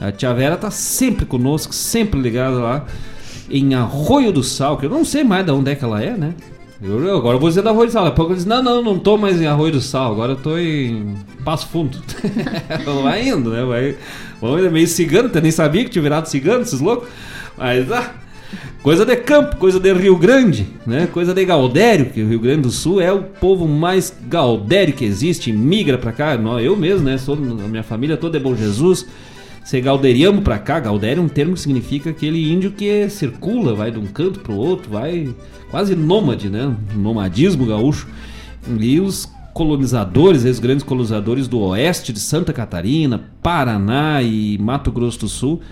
A 0.00 0.10
tia 0.10 0.32
Vera 0.34 0.56
tá 0.56 0.70
sempre 0.70 1.24
conosco, 1.24 1.74
sempre 1.74 2.20
ligada 2.20 2.56
lá 2.56 2.86
em 3.50 3.74
Arroio 3.74 4.32
do 4.32 4.42
Sal, 4.42 4.76
que 4.76 4.86
eu 4.86 4.90
não 4.90 5.04
sei 5.04 5.22
mais 5.22 5.44
de 5.44 5.52
onde 5.52 5.70
é 5.70 5.74
que 5.74 5.84
ela 5.84 6.02
é, 6.02 6.16
né? 6.16 6.34
Eu, 6.82 7.16
agora 7.16 7.36
eu 7.36 7.40
vou 7.40 7.48
dizer 7.48 7.62
da 7.62 7.70
Arroio 7.70 7.86
do 7.86 7.92
Sal. 7.92 8.04
Daqui 8.04 8.14
a 8.14 8.16
pouco 8.16 8.32
eu 8.32 8.36
disse, 8.36 8.48
não, 8.48 8.62
não, 8.62 8.82
não 8.82 8.98
tô 8.98 9.16
mais 9.16 9.40
em 9.40 9.46
Arroio 9.46 9.72
do 9.72 9.80
Sal, 9.80 10.12
agora 10.12 10.32
eu 10.32 10.36
tô 10.36 10.58
em 10.58 11.14
Passo 11.44 11.68
Fundo. 11.68 11.98
Vai 13.02 13.28
indo, 13.28 13.50
né? 13.50 13.64
Vai, 13.64 13.96
é 14.64 14.70
meio 14.70 14.88
cigano, 14.88 15.28
até 15.28 15.40
nem 15.40 15.50
sabia 15.50 15.84
que 15.84 15.90
tinha 15.90 16.02
virado 16.02 16.26
cigano, 16.26 16.62
esses 16.62 16.80
loucos. 16.80 17.08
Mas, 17.56 17.90
ah, 17.90 18.12
coisa 18.82 19.04
de 19.04 19.16
campo, 19.16 19.56
coisa 19.56 19.78
de 19.78 19.92
Rio 19.92 20.16
Grande, 20.16 20.66
né? 20.86 21.06
Coisa 21.06 21.32
de 21.32 21.44
Gaudério, 21.44 22.06
que 22.06 22.22
o 22.22 22.28
Rio 22.28 22.40
Grande 22.40 22.62
do 22.62 22.70
Sul 22.70 23.00
é 23.00 23.12
o 23.12 23.22
povo 23.22 23.66
mais 23.66 24.14
gaudério 24.28 24.94
que 24.94 25.04
existe, 25.04 25.52
migra 25.52 25.98
pra 25.98 26.12
cá. 26.12 26.34
Eu 26.60 26.76
mesmo, 26.76 27.04
né? 27.04 27.18
Sou, 27.18 27.34
a 27.34 27.38
minha 27.38 27.82
família 27.82 28.16
toda 28.16 28.36
é 28.36 28.40
Bom 28.40 28.54
Jesus. 28.54 29.06
Ser 29.64 29.80
gauderiamo 29.80 30.42
pra 30.42 30.58
cá, 30.58 30.78
gaudério 30.78 31.22
é 31.22 31.24
um 31.24 31.28
termo 31.28 31.54
que 31.54 31.60
significa 31.60 32.10
aquele 32.10 32.52
índio 32.52 32.72
que 32.72 33.08
circula, 33.08 33.74
vai 33.74 33.90
de 33.90 33.98
um 33.98 34.04
canto 34.04 34.40
pro 34.40 34.52
outro, 34.54 34.90
vai 34.90 35.34
quase 35.70 35.96
nômade, 35.96 36.50
né? 36.50 36.76
Nomadismo 36.94 37.64
gaúcho. 37.64 38.06
E 38.78 39.00
os 39.00 39.26
colonizadores, 39.54 40.44
os 40.44 40.58
grandes 40.58 40.84
colonizadores 40.84 41.48
do 41.48 41.60
oeste 41.60 42.12
de 42.12 42.20
Santa 42.20 42.52
Catarina, 42.52 43.22
Paraná 43.42 44.20
e 44.20 44.58
Mato 44.58 44.92
Grosso 44.92 45.20
do 45.20 45.28
Sul, 45.28 45.62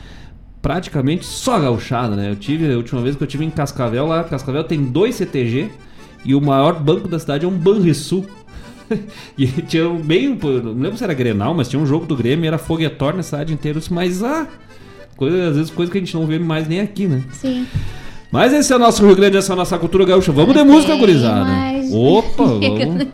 praticamente 0.62 1.26
só 1.26 1.58
gauchada, 1.58 2.14
né? 2.14 2.30
Eu 2.30 2.36
tive, 2.36 2.72
a 2.72 2.76
última 2.76 3.02
vez 3.02 3.16
que 3.16 3.22
eu 3.22 3.26
tive 3.26 3.44
em 3.44 3.50
Cascavel, 3.50 4.06
lá, 4.06 4.22
Cascavel 4.22 4.62
tem 4.62 4.84
dois 4.84 5.16
CTG 5.16 5.68
e 6.24 6.34
o 6.36 6.40
maior 6.40 6.78
banco 6.80 7.08
da 7.08 7.18
cidade 7.18 7.44
é 7.44 7.48
um 7.48 7.58
Banrisul. 7.58 8.24
e 9.36 9.46
tinha 9.46 9.88
um 9.88 10.02
meio, 10.02 10.38
não 10.62 10.72
lembro 10.72 10.96
se 10.96 11.02
era 11.02 11.12
Grenal, 11.12 11.52
mas 11.52 11.68
tinha 11.68 11.82
um 11.82 11.86
jogo 11.86 12.06
do 12.06 12.16
Grêmio, 12.16 12.46
era 12.46 12.58
foguetor 12.58 13.14
na 13.14 13.22
cidade 13.24 13.52
inteira, 13.52 13.80
mas 13.90 14.22
ah, 14.22 14.46
coisa, 15.16 15.48
às 15.48 15.56
vezes 15.56 15.70
coisa 15.70 15.90
que 15.90 15.98
a 15.98 16.00
gente 16.00 16.14
não 16.14 16.26
vê 16.26 16.38
mais 16.38 16.68
nem 16.68 16.80
aqui, 16.80 17.08
né? 17.08 17.24
Sim. 17.32 17.66
Mas 18.32 18.50
esse 18.54 18.72
é 18.72 18.76
o 18.76 18.78
nosso 18.78 19.04
Rio 19.04 19.14
Grande, 19.14 19.36
essa 19.36 19.52
é 19.52 19.54
a 19.54 19.56
nossa 19.56 19.78
cultura 19.78 20.06
gaúcha. 20.06 20.32
Vamos 20.32 20.54
de 20.54 20.64
música, 20.64 20.96
gurizada. 20.96 21.50
Opa, 21.92 22.44
vamos. 22.58 23.06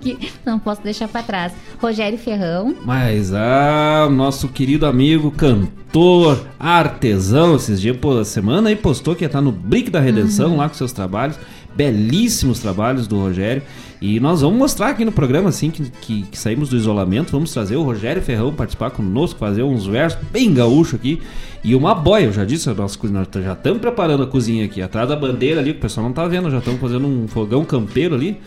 Não 0.46 0.60
posso 0.60 0.80
deixar 0.80 1.08
pra 1.08 1.24
trás. 1.24 1.52
Rogério 1.82 2.16
Ferrão. 2.16 2.72
Mas 2.84 3.32
ah, 3.34 4.08
nosso 4.08 4.46
querido 4.46 4.86
amigo, 4.86 5.32
cantor, 5.32 6.46
artesão, 6.56 7.56
esses 7.56 7.80
dias, 7.80 7.96
pô, 7.96 8.24
semana 8.24 8.68
aí 8.68 8.76
postou 8.76 9.16
que 9.16 9.24
ia 9.24 9.26
estar 9.26 9.40
no 9.40 9.50
Brick 9.50 9.90
da 9.90 9.98
Redenção 9.98 10.56
lá 10.56 10.68
com 10.68 10.76
seus 10.76 10.92
trabalhos. 10.92 11.36
Belíssimos 11.74 12.60
trabalhos 12.60 13.08
do 13.08 13.18
Rogério. 13.18 13.64
E 14.00 14.20
nós 14.20 14.42
vamos 14.42 14.56
mostrar 14.58 14.88
aqui 14.90 15.04
no 15.04 15.10
programa, 15.10 15.48
assim, 15.48 15.70
que, 15.70 15.82
que, 15.90 16.22
que 16.22 16.38
saímos 16.38 16.68
do 16.68 16.76
isolamento. 16.76 17.32
Vamos 17.32 17.52
trazer 17.52 17.74
o 17.76 17.82
Rogério 17.82 18.22
Ferrão 18.22 18.52
participar 18.52 18.90
conosco, 18.90 19.38
fazer 19.38 19.62
uns 19.64 19.86
versos 19.86 20.20
bem 20.30 20.54
gaúcho 20.54 20.94
aqui. 20.96 21.20
E 21.64 21.74
uma 21.74 21.94
boia, 21.94 22.26
eu 22.26 22.32
já 22.32 22.44
disse, 22.44 22.68
nós, 22.72 22.96
nós 23.02 23.26
já 23.44 23.52
estamos 23.54 23.80
preparando 23.80 24.22
a 24.22 24.26
cozinha 24.26 24.64
aqui. 24.64 24.80
Atrás 24.80 25.08
da 25.08 25.16
bandeira 25.16 25.60
ali, 25.60 25.72
que 25.72 25.78
o 25.78 25.82
pessoal 25.82 26.06
não 26.06 26.12
tá 26.12 26.26
vendo, 26.28 26.48
já 26.50 26.58
estamos 26.58 26.80
fazendo 26.80 27.06
um 27.08 27.26
fogão 27.26 27.64
campeiro 27.64 28.14
ali. 28.14 28.38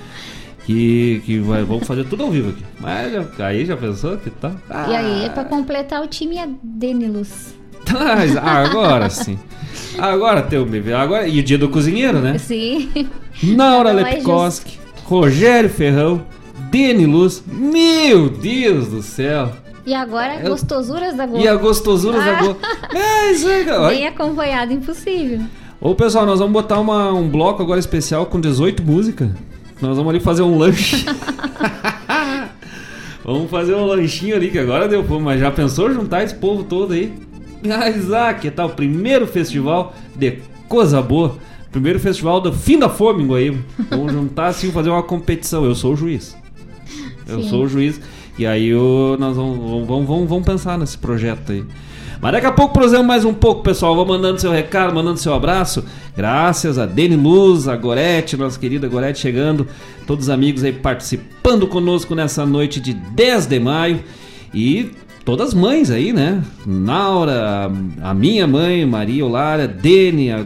Que, 0.65 1.21
que 1.25 1.39
vai, 1.39 1.63
vamos 1.63 1.87
fazer 1.87 2.05
tudo 2.05 2.23
ao 2.23 2.29
vivo 2.31 2.49
aqui. 2.51 2.63
Mas 2.79 3.11
já- 3.11 3.47
aí 3.47 3.65
já 3.65 3.75
pensou 3.75 4.15
que 4.17 4.29
tá? 4.29 4.51
E 4.69 4.95
aí, 4.95 5.29
pra 5.31 5.43
completar 5.43 6.01
o 6.03 6.07
time, 6.07 6.37
é 6.37 6.47
Denilus. 6.63 7.55
Mas 7.91 8.37
agora 8.37 9.09
sim. 9.09 9.37
Agora 9.97 10.41
tem 10.43 10.59
o 10.59 10.65
bebê. 10.65 10.93
Agora, 10.93 11.27
e 11.27 11.39
o 11.39 11.43
dia 11.43 11.57
do 11.57 11.67
cozinheiro, 11.67 12.19
né? 12.19 12.37
Sim. 12.37 12.89
Naura 13.43 13.89
é 13.89 13.93
Lepkoski, 13.93 14.77
Rogério 15.11 15.69
Ferrão, 15.69 16.21
Deni 16.71 17.05
Luz. 17.05 17.43
Meu 17.45 18.29
Deus 18.29 18.87
do 18.87 19.01
céu. 19.01 19.51
E 19.85 19.93
agora, 19.93 20.35
Eu- 20.41 20.51
gostosuras 20.51 21.17
da 21.17 21.25
Globo. 21.25 21.43
E 21.43 21.47
a 21.49 21.55
gostosura 21.55 22.17
da 22.17 22.37
Ah. 22.37 22.41
Globo. 22.41 22.59
Mas, 22.93 23.43
é, 23.45 23.63
cara, 23.65 23.81
olha. 23.81 23.89
Bem 23.97 24.07
acompanhado, 24.07 24.71
impossível. 24.71 25.41
Ô 25.81 25.93
pessoal, 25.93 26.25
nós 26.25 26.39
vamos 26.39 26.53
botar 26.53 26.79
uma- 26.79 27.11
um 27.11 27.27
bloco 27.27 27.61
agora 27.61 27.77
especial 27.77 28.25
com 28.27 28.39
18 28.39 28.81
músicas. 28.83 29.31
Nós 29.81 29.97
vamos 29.97 30.11
ali 30.11 30.21
fazer 30.21 30.43
um 30.43 30.57
lanche. 30.57 31.03
vamos 33.25 33.51
fazer 33.51 33.75
um 33.75 33.83
lanchinho 33.85 34.37
ali, 34.37 34.49
que 34.49 34.59
agora 34.59 34.87
deu 34.87 35.03
fome. 35.03 35.25
Mas 35.25 35.41
já 35.41 35.51
pensou 35.51 35.93
juntar 35.93 36.23
esse 36.23 36.35
povo 36.35 36.63
todo 36.63 36.93
aí? 36.93 37.11
Ah, 38.15 38.33
que 38.33 38.49
tal? 38.49 38.69
Primeiro 38.69 39.27
festival 39.27 39.93
de 40.15 40.39
coisa 40.69 41.01
boa. 41.01 41.35
Primeiro 41.71 41.99
festival 41.99 42.41
do 42.41 42.51
fim 42.51 42.77
da 42.77 42.89
fome, 42.89 43.33
aí. 43.35 43.57
Vamos 43.89 44.11
juntar 44.11 44.47
assim, 44.47 44.71
fazer 44.71 44.89
uma 44.89 45.03
competição. 45.03 45.63
Eu 45.63 45.73
sou 45.75 45.93
o 45.93 45.95
juiz. 45.95 46.35
Eu 47.27 47.41
Sim. 47.43 47.49
sou 47.49 47.63
o 47.63 47.67
juiz. 47.67 47.99
E 48.37 48.45
aí 48.45 48.73
o- 48.75 49.15
nós 49.19 49.35
vamos, 49.35 49.57
vamos, 49.87 50.07
vamos, 50.07 50.29
vamos 50.29 50.45
pensar 50.45 50.77
nesse 50.77 50.97
projeto 50.97 51.51
aí. 51.51 51.63
Mas 52.21 52.33
daqui 52.33 52.45
a 52.45 52.51
pouco 52.51 52.73
prosseguimos 52.73 53.07
mais 53.07 53.25
um 53.25 53.33
pouco, 53.33 53.63
pessoal. 53.63 53.95
Vou 53.95 54.05
mandando 54.05 54.39
seu 54.39 54.51
recado, 54.51 54.93
mandando 54.93 55.17
seu 55.17 55.33
abraço. 55.33 55.83
Graças 56.15 56.77
a 56.77 56.85
Deni 56.85 57.15
Luz, 57.15 57.67
a 57.67 57.75
Gorete, 57.75 58.37
nossa 58.37 58.59
querida 58.59 58.87
Gorete 58.87 59.19
chegando. 59.19 59.65
Todos 60.05 60.25
os 60.25 60.29
amigos 60.29 60.63
aí 60.63 60.71
participando 60.73 61.65
conosco 61.67 62.13
nessa 62.13 62.45
noite 62.45 62.79
de 62.79 62.93
10 62.93 63.47
de 63.47 63.59
maio. 63.59 64.01
E 64.53 64.91
todas 65.25 65.49
as 65.49 65.53
mães 65.55 65.89
aí, 65.89 66.13
né? 66.13 66.43
Naura, 66.65 67.71
a 68.03 68.13
minha 68.13 68.45
mãe, 68.45 68.85
Maria 68.85 69.25
Olara, 69.25 69.67
Deni, 69.67 70.31
a 70.31 70.45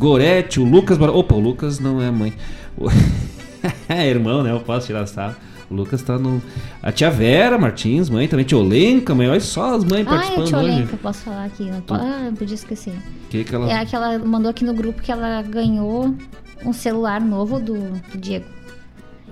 Gorete, 0.00 0.58
o 0.58 0.64
Lucas. 0.64 0.96
Bar- 0.96 1.14
Opa, 1.14 1.34
o 1.34 1.38
Lucas 1.40 1.78
não 1.78 2.00
é 2.00 2.10
mãe. 2.10 2.32
O- 2.76 2.88
é 3.86 4.06
irmão, 4.08 4.42
né? 4.42 4.50
Eu 4.50 4.60
posso 4.60 4.86
tirar 4.86 5.06
sarro. 5.06 5.36
O 5.70 5.74
Lucas 5.74 6.00
tá 6.02 6.18
no. 6.18 6.42
A 6.82 6.90
tia 6.90 7.10
Vera 7.10 7.58
Martins, 7.58 8.08
mãe 8.08 8.26
também. 8.26 8.44
Tia 8.46 8.56
Olenka, 8.58 9.14
mãe. 9.14 9.28
Olha 9.28 9.38
só 9.40 9.76
as 9.76 9.84
mães 9.84 10.06
Ah, 10.06 10.10
a 10.10 10.14
participando 10.14 10.46
Tia 10.46 10.58
hoje. 10.58 10.70
Olenka, 10.72 10.96
posso 10.96 11.18
falar 11.24 11.44
aqui. 11.44 11.64
Não 11.64 11.80
po- 11.82 11.94
Ah, 11.94 12.22
eu 12.26 12.32
podia 12.32 12.54
esquecer. 12.54 12.94
Que 13.28 13.44
que 13.44 13.54
ela... 13.54 13.70
É 13.70 13.76
a 13.76 13.84
que 13.84 13.94
ela 13.94 14.18
mandou 14.18 14.50
aqui 14.50 14.64
no 14.64 14.72
grupo 14.74 15.02
que 15.02 15.12
ela 15.12 15.42
ganhou 15.42 16.14
um 16.64 16.72
celular 16.72 17.20
novo 17.20 17.60
do, 17.60 17.74
do 18.10 18.18
Diego. 18.18 18.46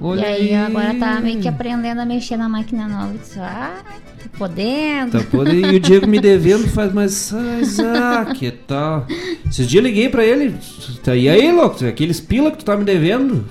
Olha 0.01 0.21
e 0.21 0.25
aí, 0.25 0.55
agora 0.55 0.95
tá 0.95 1.17
aí. 1.17 1.23
meio 1.23 1.41
que 1.41 1.49
aprendendo 1.49 2.01
a 2.01 2.07
mexer 2.07 2.37
na 2.37 2.49
máquina 2.49 2.87
nova. 2.87 3.13
Eu 3.13 3.19
disse, 3.19 3.39
ah, 3.41 3.83
tá 3.85 4.39
podendo. 4.39 5.19
Tá 5.19 5.25
podendo. 5.31 5.73
E 5.73 5.77
o 5.77 5.81
Diego 5.81 6.07
me 6.07 6.21
devendo 6.21 6.69
faz, 6.69 6.93
mas. 6.93 7.35
Ah, 7.81 8.27
que 8.33 8.51
tal? 8.51 9.07
Esses 9.49 9.67
dias 9.67 9.83
eu 9.83 9.89
liguei 9.89 10.09
pra 10.09 10.25
ele. 10.25 10.55
Tá, 11.03 11.17
e 11.17 11.29
aí, 11.29 11.51
louco? 11.51 11.85
Aqueles 11.85 12.21
pila 12.21 12.51
que 12.51 12.59
tu 12.59 12.65
tá 12.65 12.77
me 12.77 12.85
devendo. 12.85 13.45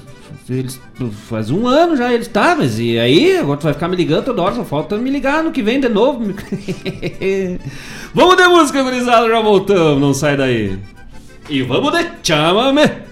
Eles, 0.50 0.80
faz 1.28 1.52
um 1.52 1.68
ano 1.68 1.98
já, 1.98 2.14
eles 2.14 2.30
tá, 2.30 2.56
mas 2.58 2.80
e 2.80 2.98
aí? 2.98 3.38
Agora 3.38 3.60
tu 3.60 3.64
vai 3.64 3.74
ficar 3.74 3.90
me 3.90 3.98
ligando 3.98 4.26
toda 4.26 4.42
hora, 4.42 4.56
só 4.56 4.64
falta 4.64 4.98
me 4.98 5.10
ligar 5.10 5.44
no 5.44 5.52
que 5.52 5.62
vem 5.62 5.78
de 5.78 5.90
novo. 5.90 6.22
vamos 8.16 8.38
de 8.38 8.48
música, 8.48 8.82
gurizada, 8.82 9.28
já 9.28 9.42
voltamos, 9.42 10.00
não 10.00 10.14
sai 10.14 10.38
daí. 10.38 10.80
E 11.50 11.62
vamos 11.64 11.92
de 11.92 12.10
chamame. 12.24 13.07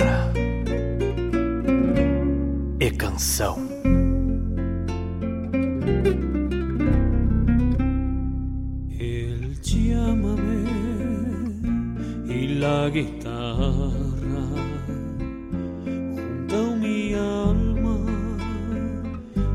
guitarra 0.00 0.32
e 2.80 2.90
canção. 2.92 3.56
El 8.98 9.60
llámame 9.60 10.64
y 12.26 12.48
la 12.58 12.88
guitarra 12.90 14.46
junta 15.84 16.76
mi 16.80 17.14
alma 17.14 17.98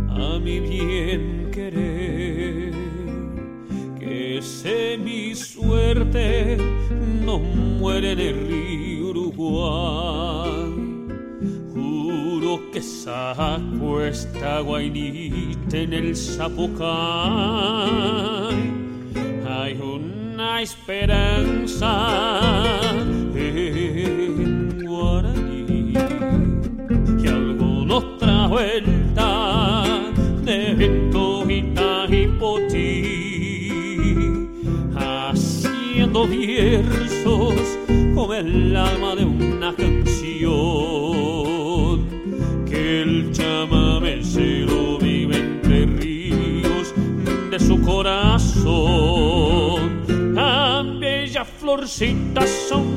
a 0.10 0.40
mi 0.40 0.60
bien 0.60 1.50
querer, 1.52 2.74
que 4.00 4.40
sé 4.42 4.98
mi 4.98 5.34
suerte 5.34 6.58
no 7.26 7.40
muere 7.40 8.12
en 8.12 8.20
el 8.20 8.45
acuesta 13.38 14.62
guainita 14.62 15.78
en 15.78 15.94
el 15.94 16.16
zapucay. 16.16 16.86
Hay 19.48 19.80
una 19.82 20.62
esperanza 20.62 22.10
en 23.36 24.86
guaraní 24.86 25.94
que 27.22 27.30
algo 27.30 27.86
nos 27.86 28.18
trajo 28.18 28.50
vuelta 28.50 29.84
de 30.44 30.74
Ventojita 30.76 32.06
y 32.10 32.28
Potí, 32.40 33.36
haciendo 34.96 36.28
versos 36.28 37.78
como 38.14 38.34
el 38.34 38.76
alma 38.76 39.16
de 39.16 39.26
un 39.26 39.35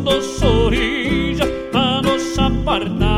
dos 0.05 0.43
orillas, 0.43 1.49
vamos 1.73 2.39
a 2.39 2.47
apartar. 2.47 3.18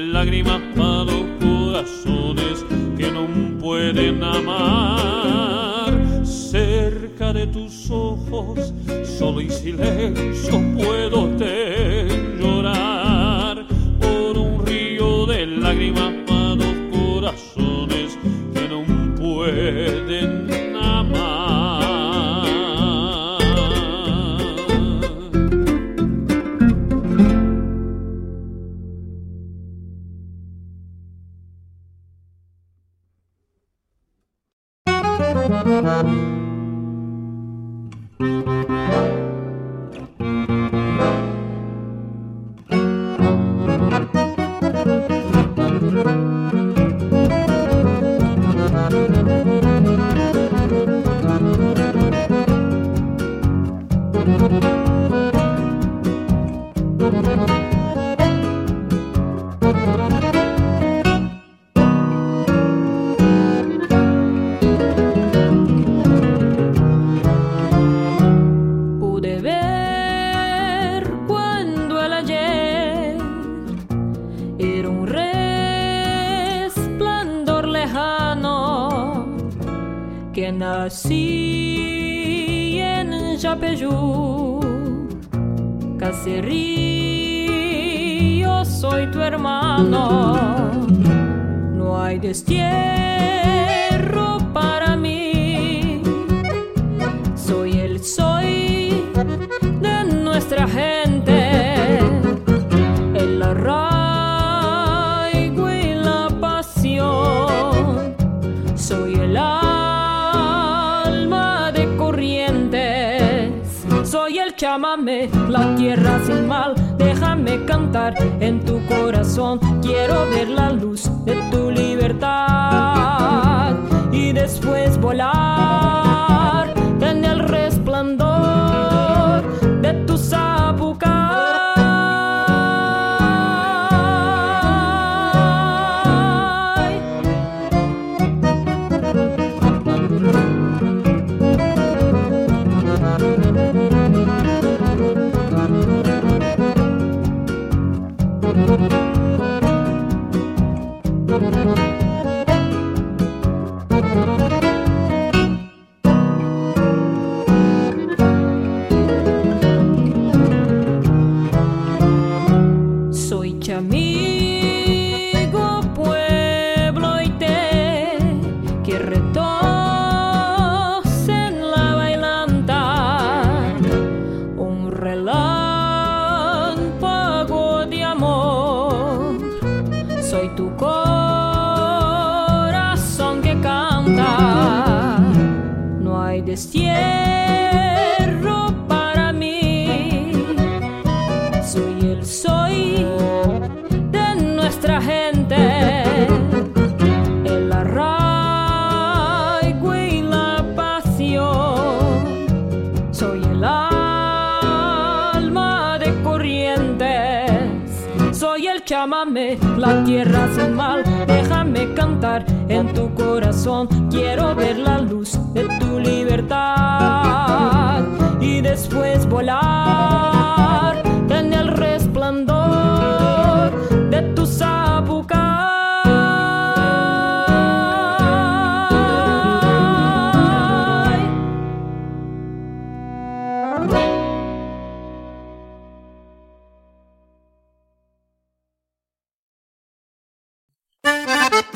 lágrimas 0.00 0.60
para 0.76 1.04
los 1.04 1.24
corazones 1.40 2.64
que 2.96 3.10
no 3.10 3.26
pueden 3.58 4.22
amar. 4.22 5.92
Cerca 6.24 7.32
de 7.32 7.46
tus 7.46 7.90
ojos, 7.90 8.72
solo 9.04 9.40
y 9.40 9.50
silencio 9.50 10.60
pues 10.76 10.99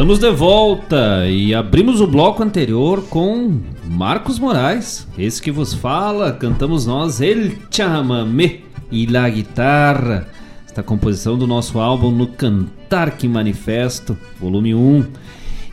Estamos 0.00 0.18
de 0.18 0.30
volta 0.30 1.28
e 1.28 1.54
abrimos 1.54 2.00
o 2.00 2.06
bloco 2.06 2.42
anterior 2.42 3.02
com 3.10 3.60
Marcos 3.84 4.38
Moraes, 4.38 5.06
esse 5.18 5.42
que 5.42 5.50
vos 5.50 5.74
fala, 5.74 6.32
cantamos 6.32 6.86
nós 6.86 7.20
El 7.20 7.52
Chamamé 7.70 8.60
e 8.90 9.04
La 9.04 9.28
Guitarra, 9.28 10.26
esta 10.66 10.82
composição 10.82 11.36
do 11.36 11.46
nosso 11.46 11.78
álbum 11.78 12.10
No 12.10 12.28
Cantar 12.28 13.18
que 13.18 13.28
Manifesto, 13.28 14.16
volume 14.40 14.74
1. 14.74 15.04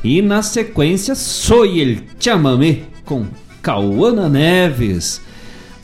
E 0.03 0.21
na 0.21 0.41
sequência, 0.41 1.15
Soy 1.15 1.79
El 1.79 2.03
Chamamé 2.19 2.81
com 3.05 3.27
Cauana 3.61 4.27
Neves, 4.27 5.21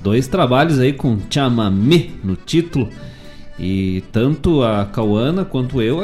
dois 0.03 0.27
trabalhos 0.27 0.79
aí 0.79 0.91
com 0.91 1.17
Chamamé 1.29 2.09
no 2.21 2.35
título. 2.35 2.89
E 3.57 4.03
tanto 4.11 4.63
a 4.63 4.83
Cauana 4.83 5.45
quanto 5.45 5.81
eu 5.81 6.01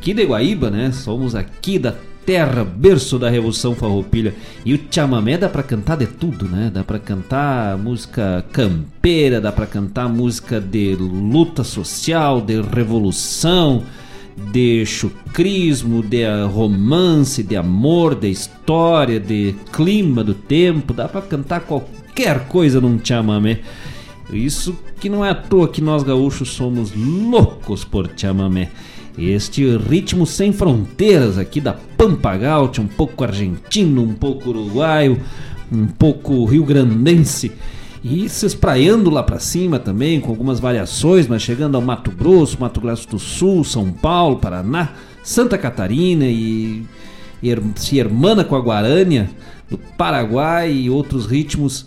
aqui 0.00 0.14
de 0.14 0.24
Guaíba, 0.24 0.70
né? 0.70 0.90
Somos 0.92 1.34
aqui 1.34 1.78
da 1.78 1.94
terra, 2.24 2.64
berço 2.64 3.18
da 3.18 3.28
Revolução 3.28 3.74
Farroupilha. 3.74 4.34
E 4.64 4.72
o 4.72 4.80
chamamé 4.90 5.36
dá 5.36 5.46
pra 5.46 5.62
cantar 5.62 5.98
de 5.98 6.06
tudo, 6.06 6.46
né? 6.46 6.70
Dá 6.72 6.82
pra 6.82 6.98
cantar 6.98 7.76
música 7.76 8.42
campeira, 8.50 9.42
dá 9.42 9.52
pra 9.52 9.66
cantar 9.66 10.08
música 10.08 10.58
de 10.58 10.94
luta 10.94 11.62
social, 11.62 12.40
de 12.40 12.62
revolução, 12.62 13.82
de 14.50 14.86
chucrismo, 14.86 16.02
de 16.02 16.24
romance, 16.46 17.42
de 17.42 17.54
amor, 17.54 18.14
de 18.14 18.30
história, 18.30 19.20
de 19.20 19.54
clima 19.70 20.24
do 20.24 20.32
tempo. 20.32 20.94
Dá 20.94 21.06
pra 21.06 21.20
cantar 21.20 21.60
qualquer 21.60 22.48
coisa 22.48 22.80
num 22.80 22.98
chamamé. 23.04 23.60
Isso 24.32 24.74
que 24.98 25.10
não 25.10 25.22
é 25.22 25.28
à 25.28 25.34
toa 25.34 25.68
que 25.68 25.82
nós 25.82 26.02
gaúchos 26.02 26.52
somos 26.52 26.90
loucos 26.96 27.84
por 27.84 28.08
chamamé. 28.16 28.70
Este 29.18 29.76
ritmo 29.76 30.26
sem 30.26 30.52
fronteiras 30.52 31.36
aqui 31.38 31.60
da 31.60 31.72
Pampa 31.72 32.32
um 32.80 32.86
pouco 32.86 33.24
argentino, 33.24 34.02
um 34.02 34.14
pouco 34.14 34.50
uruguaio, 34.50 35.20
um 35.70 35.86
pouco 35.86 36.44
rio-grandense. 36.44 37.52
E 38.02 38.28
se 38.30 38.46
espraiando 38.46 39.10
lá 39.10 39.22
para 39.22 39.38
cima 39.38 39.78
também, 39.78 40.20
com 40.20 40.30
algumas 40.30 40.58
variações, 40.58 41.28
mas 41.28 41.42
chegando 41.42 41.74
ao 41.74 41.82
Mato 41.82 42.10
Grosso, 42.10 42.56
Mato 42.58 42.80
Grosso 42.80 43.06
do 43.08 43.18
Sul, 43.18 43.62
São 43.62 43.92
Paulo, 43.92 44.36
Paraná, 44.36 44.94
Santa 45.22 45.58
Catarina 45.58 46.24
e, 46.24 46.82
e 47.42 47.56
se 47.76 47.98
hermana 47.98 48.42
com 48.42 48.56
a 48.56 48.60
Guarânia, 48.60 49.28
do 49.68 49.76
Paraguai 49.76 50.72
e 50.72 50.90
outros 50.90 51.26
ritmos 51.26 51.86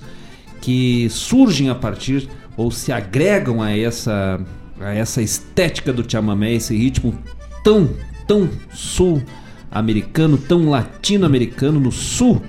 que 0.62 1.10
surgem 1.10 1.70
a 1.70 1.76
partir 1.76 2.30
ou 2.56 2.70
se 2.70 2.92
agregam 2.92 3.62
a 3.62 3.76
essa, 3.76 4.40
a 4.84 4.94
essa 4.94 5.22
estética 5.22 5.94
do 5.94 6.10
chamamé, 6.10 6.54
esse 6.54 6.76
ritmo 6.76 7.18
tão, 7.64 7.90
tão 8.28 8.50
sul-americano, 8.74 10.38
tão 10.38 10.70
latino-americano, 10.70 11.80
no 11.80 11.92
sul 11.92 12.42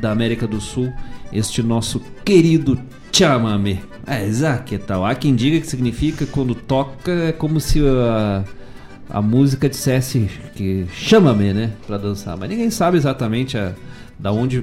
da 0.00 0.10
América 0.10 0.46
do 0.46 0.60
Sul, 0.60 0.92
este 1.32 1.62
nosso 1.62 2.00
querido 2.24 2.78
chamamé. 3.12 3.78
É, 4.06 4.28
que 4.64 4.78
tal? 4.78 5.04
Há 5.04 5.14
quem 5.14 5.34
diga 5.34 5.58
que 5.58 5.66
significa 5.66 6.26
quando 6.26 6.54
toca 6.54 7.10
é 7.10 7.32
como 7.32 7.58
se 7.60 7.80
a, 7.80 8.44
a 9.10 9.20
música 9.20 9.68
dissesse 9.68 10.30
que 10.54 10.86
chama-me, 10.92 11.52
né, 11.52 11.72
para 11.86 11.98
dançar. 11.98 12.36
Mas 12.36 12.48
ninguém 12.48 12.70
sabe 12.70 12.96
exatamente 12.96 13.58
a, 13.58 13.72
da 14.18 14.30
onde 14.30 14.62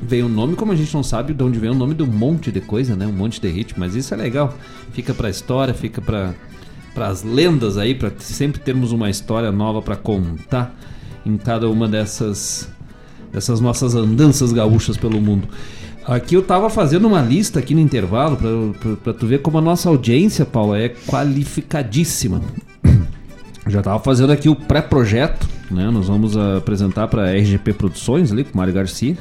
veio 0.00 0.26
o 0.26 0.28
nome, 0.28 0.54
como 0.56 0.72
a 0.72 0.76
gente 0.76 0.92
não 0.94 1.02
sabe 1.02 1.34
de 1.34 1.42
onde 1.42 1.58
veio 1.58 1.72
o 1.72 1.76
nome 1.76 1.96
um 2.00 2.06
monte 2.06 2.52
de 2.52 2.60
coisa, 2.60 2.94
né, 2.94 3.06
um 3.06 3.12
monte 3.12 3.40
de 3.40 3.48
ritmo. 3.48 3.80
Mas 3.80 3.94
isso 3.94 4.14
é 4.14 4.16
legal. 4.16 4.54
Fica 4.92 5.12
para 5.12 5.28
a 5.28 5.30
história, 5.30 5.74
fica 5.74 6.00
para 6.00 6.34
para 6.94 7.06
as 7.06 7.22
lendas 7.22 7.78
aí, 7.78 7.94
para 7.94 8.10
sempre 8.18 8.60
termos 8.60 8.90
uma 8.90 9.08
história 9.08 9.52
nova 9.52 9.80
para 9.80 9.94
contar 9.94 10.74
em 11.24 11.36
cada 11.36 11.68
uma 11.68 11.86
dessas 11.86 12.68
dessas 13.32 13.60
nossas 13.60 13.94
andanças 13.94 14.52
gaúchas 14.52 14.96
pelo 14.96 15.20
mundo. 15.20 15.46
Aqui 16.04 16.34
eu 16.34 16.42
tava 16.42 16.70
fazendo 16.70 17.06
uma 17.06 17.20
lista 17.20 17.58
aqui 17.58 17.74
no 17.74 17.80
intervalo 17.80 18.38
para 19.02 19.12
tu 19.12 19.26
ver 19.26 19.42
como 19.42 19.58
a 19.58 19.60
nossa 19.60 19.90
audiência, 19.90 20.46
Paulo, 20.46 20.74
é 20.74 20.88
qualificadíssima. 20.88 22.40
Já 23.68 23.82
tava 23.82 24.02
fazendo 24.02 24.32
aqui 24.32 24.48
o 24.48 24.56
pré-projeto, 24.56 25.46
né? 25.70 25.90
Nós 25.90 26.08
vamos 26.08 26.34
apresentar 26.36 27.08
para 27.08 27.30
RGP 27.30 27.74
Produções 27.74 28.32
ali 28.32 28.42
com 28.42 28.54
o 28.54 28.56
Mário 28.56 28.72
Garcia, 28.72 29.18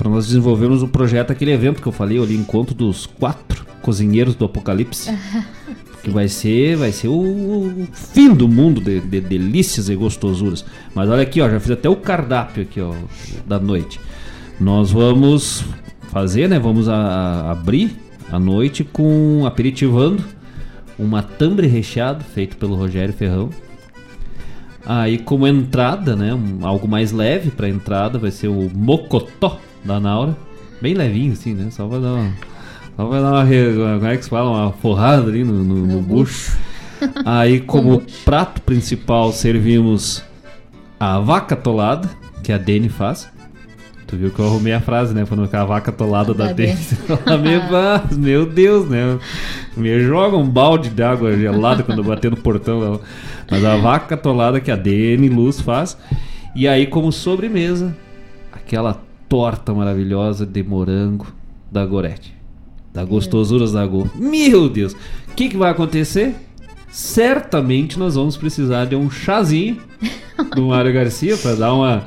para 0.00 0.08
nós 0.08 0.28
desenvolvermos 0.28 0.82
o 0.82 0.88
projeto 0.88 1.30
aquele 1.30 1.50
evento 1.50 1.82
que 1.82 1.86
eu 1.86 1.92
falei 1.92 2.18
ali, 2.18 2.34
encontro 2.34 2.74
dos 2.74 3.04
quatro 3.04 3.66
cozinheiros 3.82 4.34
do 4.34 4.46
Apocalipse. 4.46 5.14
que 6.02 6.08
vai 6.08 6.26
ser, 6.26 6.76
vai 6.76 6.90
ser 6.90 7.08
o, 7.08 7.12
o 7.12 7.88
fim 7.92 8.32
do 8.32 8.48
mundo 8.48 8.80
de, 8.80 8.98
de, 9.00 9.20
delícias 9.20 9.90
e 9.90 9.94
gostosuras. 9.94 10.64
Mas 10.94 11.10
olha 11.10 11.20
aqui, 11.20 11.42
ó, 11.42 11.50
já 11.50 11.60
fiz 11.60 11.72
até 11.72 11.86
o 11.86 11.96
cardápio 11.96 12.62
aqui, 12.62 12.80
ó, 12.80 12.94
da 13.46 13.60
noite. 13.60 14.00
Nós 14.58 14.90
vamos 14.90 15.66
fazer, 16.10 16.48
né? 16.48 16.58
Vamos 16.58 16.88
a, 16.88 16.96
a 16.96 17.50
abrir 17.50 17.94
a 18.32 18.38
noite 18.38 18.82
com 18.82 19.44
aperitivando 19.44 20.24
uma 20.98 21.22
tambre 21.22 21.66
recheado 21.66 22.24
feito 22.24 22.56
pelo 22.56 22.74
Rogério 22.74 23.12
Ferrão. 23.12 23.50
Aí 24.86 25.18
como 25.18 25.46
entrada, 25.46 26.16
né, 26.16 26.32
um, 26.32 26.66
algo 26.66 26.88
mais 26.88 27.12
leve 27.12 27.50
para 27.50 27.68
entrada 27.68 28.18
vai 28.18 28.30
ser 28.30 28.48
o 28.48 28.70
mocotó 28.74 29.60
da 29.84 30.00
Naura, 30.00 30.36
bem 30.80 30.94
levinho 30.94 31.32
assim, 31.32 31.54
né? 31.54 31.70
Só 31.70 31.86
vai 31.86 32.00
dar 32.00 32.12
uma 32.14 32.32
só 32.96 33.06
vai 33.06 33.20
dar 33.22 33.30
uma, 33.32 33.94
como 33.98 34.06
é 34.06 34.16
que 34.16 34.24
se 34.24 34.30
fala, 34.30 34.50
uma 34.50 34.72
forrada 34.72 35.28
ali 35.28 35.42
no, 35.42 35.64
no, 35.64 35.86
no 35.86 36.02
bucho. 36.02 36.58
Aí 37.24 37.60
como 37.60 38.02
prato 38.26 38.60
principal 38.60 39.32
servimos 39.32 40.22
a 40.98 41.18
vaca 41.18 41.56
tolada, 41.56 42.10
que 42.42 42.52
a 42.52 42.58
Dene 42.58 42.90
faz. 42.90 43.30
Tu 44.06 44.16
viu 44.16 44.30
que 44.30 44.38
eu 44.38 44.46
arrumei 44.46 44.72
a 44.74 44.80
frase, 44.80 45.14
né? 45.14 45.24
Falando 45.24 45.48
que 45.48 45.56
a 45.56 45.64
vaca 45.64 45.90
atolada 45.90 46.34
da 46.34 46.52
dentro. 46.52 46.96
meu 48.18 48.44
Deus, 48.44 48.88
né? 48.88 49.18
Me 49.76 50.00
joga 50.00 50.36
um 50.36 50.46
balde 50.46 50.90
de 50.90 51.02
água 51.02 51.34
gelada 51.38 51.82
quando 51.82 51.98
eu 51.98 52.04
bater 52.04 52.30
no 52.30 52.36
portão. 52.36 53.00
Mas 53.48 53.64
a 53.64 53.76
vaca 53.76 54.16
atolada 54.16 54.60
que 54.60 54.70
a 54.70 54.76
Dene 54.76 55.28
Luz 55.28 55.60
faz. 55.60 55.96
E 56.56 56.66
aí, 56.66 56.88
como 56.88 57.12
sobremesa, 57.12 57.96
aquela 58.52 59.00
torta 59.30 59.72
maravilhosa 59.72 60.44
de 60.44 60.60
morango 60.60 61.28
da 61.70 61.86
Gorete. 61.86 62.34
Da 62.92 63.04
Gostosuras 63.04 63.70
da 63.70 63.86
Go. 63.86 64.10
Meu 64.16 64.68
Deus! 64.68 64.92
O 65.28 65.34
que, 65.36 65.48
que 65.48 65.56
vai 65.56 65.70
acontecer? 65.70 66.34
Certamente 66.90 67.96
nós 67.96 68.16
vamos 68.16 68.36
precisar 68.36 68.86
de 68.86 68.96
um 68.96 69.08
chazinho 69.08 69.78
do 70.56 70.66
Mário 70.66 70.92
Garcia 70.92 71.36
para 71.36 71.54
dar 71.54 71.72
uma 71.72 72.04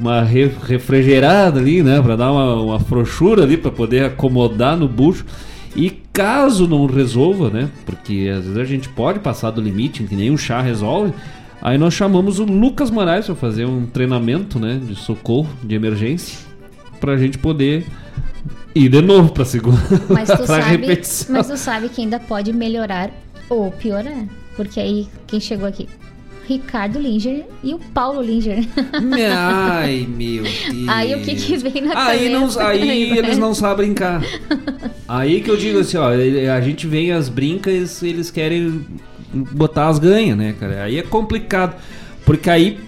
uma 0.00 0.22
refrigerada 0.22 1.60
ali, 1.60 1.82
né? 1.82 2.00
Para 2.00 2.16
dar 2.16 2.32
uma, 2.32 2.54
uma 2.54 2.80
frouxura 2.80 3.42
ali, 3.42 3.58
para 3.58 3.70
poder 3.70 4.06
acomodar 4.06 4.76
no 4.76 4.88
bucho. 4.88 5.26
E 5.76 5.90
caso 6.12 6.66
não 6.66 6.86
resolva, 6.86 7.50
né? 7.50 7.68
Porque 7.84 8.32
às 8.34 8.44
vezes 8.44 8.56
a 8.56 8.64
gente 8.64 8.88
pode 8.88 9.20
passar 9.20 9.50
do 9.50 9.60
limite, 9.60 10.02
que 10.04 10.16
nem 10.16 10.30
um 10.30 10.38
chá 10.38 10.62
resolve. 10.62 11.12
Aí 11.62 11.76
nós 11.76 11.92
chamamos 11.94 12.38
o 12.38 12.44
Lucas 12.44 12.90
Moraes 12.90 13.26
para 13.26 13.34
fazer 13.34 13.66
um 13.66 13.86
treinamento, 13.86 14.58
né? 14.58 14.80
De 14.82 14.94
socorro, 14.96 15.48
de 15.62 15.74
emergência. 15.74 16.38
Pra 16.98 17.16
gente 17.16 17.38
poder 17.38 17.86
ir 18.74 18.88
de 18.88 19.02
novo 19.02 19.32
pra 19.32 19.44
segunda. 19.44 19.80
Mas 20.08 20.28
tu, 20.28 20.44
sabe, 20.46 20.70
repetição. 20.70 21.36
mas 21.36 21.48
tu 21.48 21.56
sabe 21.56 21.88
que 21.88 22.00
ainda 22.00 22.18
pode 22.18 22.52
melhorar 22.52 23.10
ou 23.48 23.70
piorar. 23.70 24.26
Porque 24.56 24.80
aí, 24.80 25.08
quem 25.26 25.40
chegou 25.40 25.66
aqui? 25.66 25.88
Ricardo 26.50 26.98
Linger 26.98 27.46
e 27.62 27.72
o 27.72 27.78
Paulo 27.78 28.20
Linger. 28.20 28.66
Ai, 29.38 30.04
meu 30.10 30.42
Deus. 30.42 30.88
Aí 30.88 31.14
o 31.14 31.22
que 31.22 31.36
que 31.36 31.56
vem 31.56 31.82
na 31.82 32.08
aí 32.08 32.30
cabeça? 32.30 32.58
Não, 32.58 32.66
aí 32.66 33.18
eles 33.18 33.38
não 33.38 33.54
sabem 33.54 33.86
brincar. 33.86 34.20
Aí 35.06 35.40
que 35.40 35.50
eu 35.50 35.56
digo 35.56 35.80
assim, 35.80 35.96
ó, 35.96 36.08
a 36.08 36.60
gente 36.60 36.86
vem 36.86 37.10
as 37.10 37.28
brincas, 37.28 38.00
eles 38.00 38.30
querem 38.30 38.84
botar 39.32 39.88
as 39.88 39.98
ganhas, 39.98 40.36
né, 40.36 40.54
cara? 40.58 40.84
Aí 40.84 40.98
é 40.98 41.02
complicado. 41.02 41.74
Porque 42.24 42.50
aí 42.50 42.78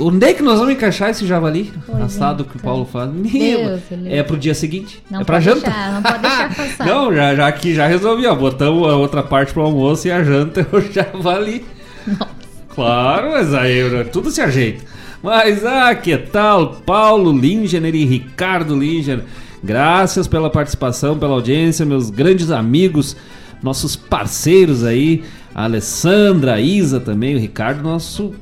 Onde 0.00 0.26
é 0.26 0.32
que 0.32 0.42
nós 0.42 0.60
vamos 0.60 0.74
encaixar 0.74 1.10
esse 1.10 1.26
javali 1.26 1.72
pois 1.84 2.00
assado 2.00 2.44
é, 2.44 2.50
que 2.50 2.56
o 2.56 2.60
Paulo 2.60 2.84
faz? 2.84 3.10
Meu, 3.10 3.80
é 4.06 4.22
pro 4.22 4.36
dia 4.36 4.54
seguinte. 4.54 5.02
Não 5.10 5.22
é 5.22 5.24
pra 5.24 5.40
janta. 5.40 5.62
Deixar, 5.62 5.92
não 5.92 6.02
pode 6.02 6.18
deixar 6.20 6.54
passar. 6.54 6.86
não, 6.86 7.12
já, 7.14 7.34
já 7.34 7.48
aqui 7.48 7.74
já 7.74 7.86
resolvi, 7.88 8.24
ó. 8.26 8.34
Botamos 8.34 8.88
a 8.88 8.94
outra 8.94 9.24
parte 9.24 9.52
pro 9.52 9.62
almoço 9.62 10.06
e 10.06 10.12
a 10.12 10.22
janta 10.22 10.60
é 10.60 10.66
o 10.76 10.80
javali. 10.80 11.64
Nossa. 12.06 12.38
Claro, 12.72 13.32
mas 13.32 13.52
aí 13.52 14.04
tudo 14.12 14.30
se 14.30 14.40
ajeita. 14.40 14.84
Mas, 15.20 15.64
ah, 15.64 15.92
que 15.96 16.16
tal? 16.16 16.76
Paulo 16.86 17.36
Lingener 17.36 17.92
e 17.92 18.04
Ricardo 18.04 18.78
Linger. 18.78 19.24
Graças 19.64 20.28
pela 20.28 20.48
participação, 20.48 21.18
pela 21.18 21.32
audiência, 21.32 21.84
meus 21.84 22.08
grandes 22.08 22.52
amigos, 22.52 23.16
nossos 23.60 23.96
parceiros 23.96 24.84
aí. 24.84 25.24
A 25.58 25.64
Alessandra, 25.64 26.54
a 26.54 26.60
Isa 26.60 27.00
também, 27.00 27.34
o 27.34 27.38
Ricardo, 27.40 27.82
nosso 27.82 28.32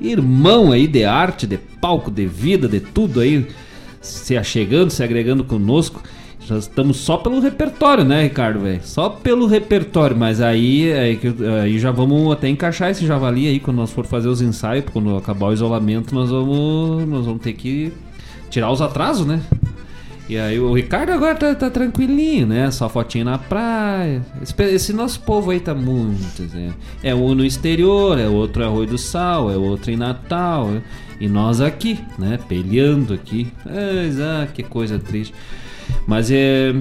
irmão 0.00 0.72
aí 0.72 0.88
de 0.88 1.04
arte, 1.04 1.46
de 1.46 1.56
palco, 1.56 2.10
de 2.10 2.26
vida, 2.26 2.66
de 2.66 2.80
tudo 2.80 3.20
aí. 3.20 3.46
Se 4.00 4.36
achegando, 4.36 4.90
se 4.90 5.00
agregando 5.00 5.44
conosco. 5.44 6.02
Já 6.40 6.58
estamos 6.58 6.96
só 6.96 7.16
pelo 7.16 7.38
repertório, 7.38 8.02
né, 8.02 8.24
Ricardo, 8.24 8.58
velho? 8.58 8.80
Só 8.82 9.08
pelo 9.08 9.46
repertório, 9.46 10.16
mas 10.16 10.40
aí, 10.40 10.92
aí, 10.92 11.20
aí, 11.62 11.78
já 11.78 11.92
vamos 11.92 12.32
até 12.32 12.48
encaixar 12.48 12.90
esse 12.90 13.06
javali 13.06 13.46
aí 13.46 13.60
quando 13.60 13.76
nós 13.76 13.92
for 13.92 14.04
fazer 14.04 14.26
os 14.26 14.42
ensaios, 14.42 14.84
quando 14.92 15.16
acabar 15.16 15.50
o 15.50 15.52
isolamento, 15.52 16.12
nós 16.12 16.28
vamos, 16.28 17.06
nós 17.06 17.24
vamos 17.24 17.40
ter 17.40 17.52
que 17.52 17.92
tirar 18.50 18.72
os 18.72 18.82
atrasos, 18.82 19.24
né? 19.24 19.40
E 20.26 20.38
aí 20.38 20.58
o 20.58 20.72
Ricardo 20.72 21.12
agora 21.12 21.34
tá, 21.34 21.54
tá 21.54 21.68
tranquilinho, 21.68 22.46
né? 22.46 22.70
Só 22.70 22.88
fotinho 22.88 23.26
na 23.26 23.36
praia. 23.36 24.22
Esse, 24.40 24.54
esse, 24.62 24.92
nosso 24.92 25.20
povo 25.20 25.50
aí 25.50 25.60
tá 25.60 25.74
muito. 25.74 26.42
Né? 26.54 26.72
É 27.02 27.14
um 27.14 27.34
no 27.34 27.44
exterior, 27.44 28.18
é 28.18 28.26
outro 28.26 28.62
em 28.62 28.66
Arroio 28.66 28.86
do 28.86 28.96
Sal, 28.96 29.50
é 29.50 29.56
outro 29.56 29.90
em 29.90 29.96
Natal. 29.96 30.70
É... 30.74 30.82
E 31.20 31.28
nós 31.28 31.60
aqui, 31.60 32.00
né? 32.18 32.38
Peleando 32.48 33.12
aqui. 33.14 33.48
Ah, 33.66 34.46
que 34.52 34.62
coisa 34.62 34.98
triste. 34.98 35.34
Mas 36.06 36.30
é. 36.30 36.74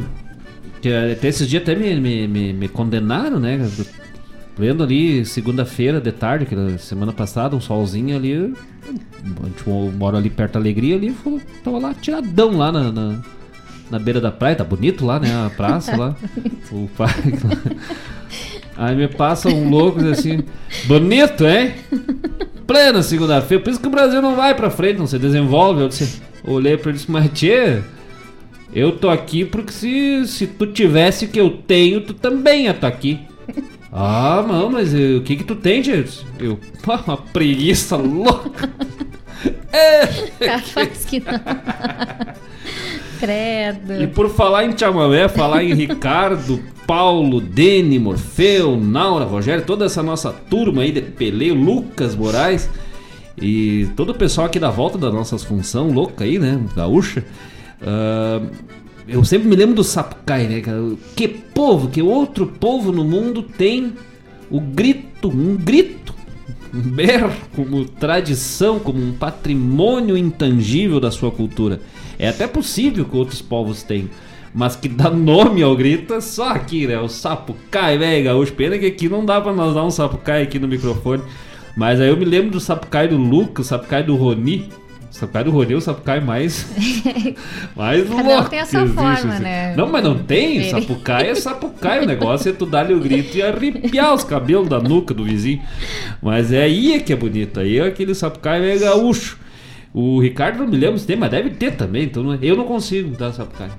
Até 1.13 1.27
esses 1.29 1.47
dias 1.47 1.63
até 1.63 1.75
me, 1.75 1.95
me, 1.95 2.27
me, 2.27 2.53
me 2.53 2.67
condenaram, 2.67 3.39
né? 3.39 3.69
Vendo 4.55 4.83
ali 4.83 5.25
segunda-feira 5.25 5.99
de 5.99 6.11
tarde, 6.11 6.45
que 6.45 6.77
semana 6.77 7.11
passada, 7.11 7.55
um 7.55 7.61
solzinho 7.61 8.15
ali. 8.15 8.53
A 8.85 9.45
gente 9.47 9.69
mora 9.97 10.17
ali 10.17 10.29
perto 10.29 10.53
da 10.53 10.59
Alegria 10.59 10.95
ali, 10.95 11.15
tava 11.63 11.79
lá 11.79 11.93
tiradão 11.93 12.57
lá 12.57 12.71
na, 12.71 12.91
na, 12.91 13.19
na, 13.89 13.99
beira 13.99 14.21
da 14.21 14.31
praia, 14.31 14.55
tá 14.55 14.63
bonito 14.63 15.05
lá, 15.05 15.19
né? 15.19 15.29
A 15.45 15.49
praça 15.49 15.95
lá. 15.97 16.15
o 16.71 16.87
parque 16.95 17.31
lá. 17.31 17.75
Aí 18.75 18.95
me 18.95 19.07
passa 19.07 19.49
um 19.49 19.69
louco 19.69 20.05
assim, 20.05 20.43
bonito, 20.85 21.45
hein? 21.45 21.73
Plena 22.67 23.01
segunda-feira, 23.01 23.63
por 23.63 23.69
isso 23.71 23.79
que 23.79 23.87
o 23.87 23.91
Brasil 23.91 24.21
não 24.21 24.35
vai 24.35 24.53
pra 24.53 24.69
frente, 24.69 24.99
não 24.99 25.07
se 25.07 25.17
desenvolve. 25.17 25.81
Eu 25.81 25.89
disse, 25.89 26.21
olhei 26.43 26.77
pra 26.77 26.89
ele 26.89 26.97
e 26.97 26.99
disse, 26.99 27.11
mas 27.11 27.31
tchê, 27.31 27.81
eu 28.73 28.91
tô 28.91 29.09
aqui 29.09 29.45
porque 29.45 29.71
se, 29.71 30.27
se 30.27 30.47
tu 30.47 30.67
tivesse 30.67 31.25
o 31.25 31.27
que 31.27 31.39
eu 31.39 31.49
tenho, 31.49 32.01
tu 32.01 32.13
também 32.13 32.65
ia 32.65 32.71
estar 32.71 32.89
tá 32.89 32.95
aqui. 32.95 33.19
Ah, 33.95 34.43
não, 34.47 34.71
mas 34.71 34.91
o 34.91 35.21
que 35.21 35.35
que 35.35 35.43
tu 35.43 35.55
tem, 35.55 35.83
gente? 35.83 36.25
Eu, 36.39 36.59
pá, 36.83 36.99
uma 37.05 37.15
preguiça 37.15 37.95
louca. 37.95 38.67
é. 39.71 40.07
Capaz 40.47 41.05
que 41.05 41.19
não. 41.19 41.39
Credo. 43.19 44.01
E 44.01 44.07
por 44.07 44.29
falar 44.31 44.65
em 44.65 44.75
chamamé, 44.75 45.29
falar 45.29 45.63
em 45.63 45.75
Ricardo, 45.75 46.59
Paulo, 46.87 47.39
Dene, 47.39 47.99
Morfeu, 47.99 48.75
Naura, 48.75 49.25
Rogério, 49.25 49.63
toda 49.63 49.85
essa 49.85 50.01
nossa 50.01 50.33
turma 50.33 50.81
aí 50.81 50.91
de 50.91 51.01
peleio, 51.01 51.53
Lucas 51.53 52.15
Moraes 52.15 52.69
e 53.37 53.87
todo 53.95 54.09
o 54.09 54.15
pessoal 54.15 54.47
aqui 54.47 54.59
da 54.59 54.69
volta 54.69 54.97
das 54.97 55.13
nossas 55.13 55.43
função 55.43 55.91
louca 55.91 56.23
aí, 56.23 56.39
né? 56.39 56.59
Gaúcha. 56.75 57.23
Uh, 57.81 58.49
eu 59.07 59.23
sempre 59.23 59.47
me 59.47 59.55
lembro 59.55 59.75
do 59.75 59.83
Sapucai, 59.83 60.47
né? 60.47 60.61
Que 61.15 61.27
povo, 61.27 61.89
que 61.89 62.01
outro 62.01 62.47
povo 62.47 62.91
no 62.91 63.03
mundo 63.03 63.43
tem 63.43 63.93
o 64.49 64.59
grito, 64.59 65.29
um 65.29 65.55
grito, 65.55 66.13
um 66.73 66.81
berro 66.81 67.33
como 67.55 67.85
tradição, 67.85 68.79
como 68.79 68.99
um 68.99 69.13
patrimônio 69.13 70.17
intangível 70.17 70.99
da 70.99 71.11
sua 71.11 71.31
cultura. 71.31 71.81
É 72.17 72.29
até 72.29 72.47
possível 72.47 73.05
que 73.05 73.17
outros 73.17 73.41
povos 73.41 73.83
tenham. 73.83 74.09
Mas 74.55 74.75
que 74.75 74.87
dá 74.87 75.09
nome 75.09 75.63
ao 75.63 75.75
grito 75.75 76.13
é 76.13 76.21
só 76.21 76.49
aqui, 76.49 76.85
né? 76.85 76.99
O 76.99 77.07
Sapucai, 77.07 77.97
velho, 77.97 78.25
gaúcho. 78.25 78.53
Pena 78.53 78.77
que 78.77 78.85
aqui 78.85 79.09
não 79.09 79.25
dá 79.25 79.41
pra 79.41 79.51
nós 79.51 79.73
dar 79.73 79.83
um 79.83 79.89
Sapucai 79.89 80.43
aqui 80.43 80.59
no 80.59 80.67
microfone. 80.67 81.23
Mas 81.75 81.99
aí 81.99 82.09
eu 82.09 82.15
me 82.15 82.23
lembro 82.23 82.51
do 82.51 82.59
Sapucai 82.59 83.07
do 83.07 83.17
Lucas, 83.17 83.65
Sapucai 83.65 84.03
do 84.03 84.15
Roni. 84.15 84.69
O 85.13 85.15
Sapucai 85.15 85.43
do 85.43 85.51
Roni 85.51 85.73
é 85.73 85.75
o 85.75 85.81
Sapucai 85.81 86.19
mais. 86.19 86.65
mais 87.75 88.09
Cada 88.09 88.15
um 88.23 88.25
louco 88.33 88.49
tem 88.49 88.59
a 88.59 88.65
sua 88.65 88.79
existe, 88.81 88.95
forma, 88.95 89.11
assim. 89.33 89.43
né? 89.43 89.75
Não, 89.75 89.87
mas 89.87 90.03
não 90.03 90.17
tem. 90.17 90.57
Ele. 90.57 90.69
Sapucai 90.71 91.29
é 91.29 91.35
Sapucai. 91.35 92.03
O 92.03 92.07
negócio 92.07 92.49
é 92.49 92.51
tu 92.53 92.65
dar-lhe 92.65 92.95
o 92.95 92.99
grito 92.99 93.37
e 93.37 93.41
arrepiar 93.43 94.13
os 94.15 94.23
cabelos 94.23 94.67
da 94.67 94.79
nuca 94.79 95.13
do 95.13 95.23
vizinho. 95.23 95.61
Mas 96.19 96.51
é 96.51 96.63
aí 96.63 96.93
é 96.93 96.99
que 96.99 97.13
é 97.13 97.15
bonito. 97.15 97.59
Aí 97.59 97.77
é 97.77 97.85
aquele 97.85 98.15
Sapucai 98.15 98.71
é 98.71 98.75
gaúcho. 98.77 99.37
O 99.93 100.19
Ricardo 100.19 100.57
não 100.57 100.67
me 100.67 100.77
lembro 100.77 100.97
se 100.97 101.05
tem, 101.05 101.15
mas 101.15 101.29
deve 101.29 101.51
ter 101.51 101.75
também. 101.75 102.05
Então 102.05 102.23
não- 102.23 102.33
eu 102.41 102.57
não 102.57 102.65
consigo 102.65 103.15
dar 103.15 103.31
Sapucai. 103.33 103.69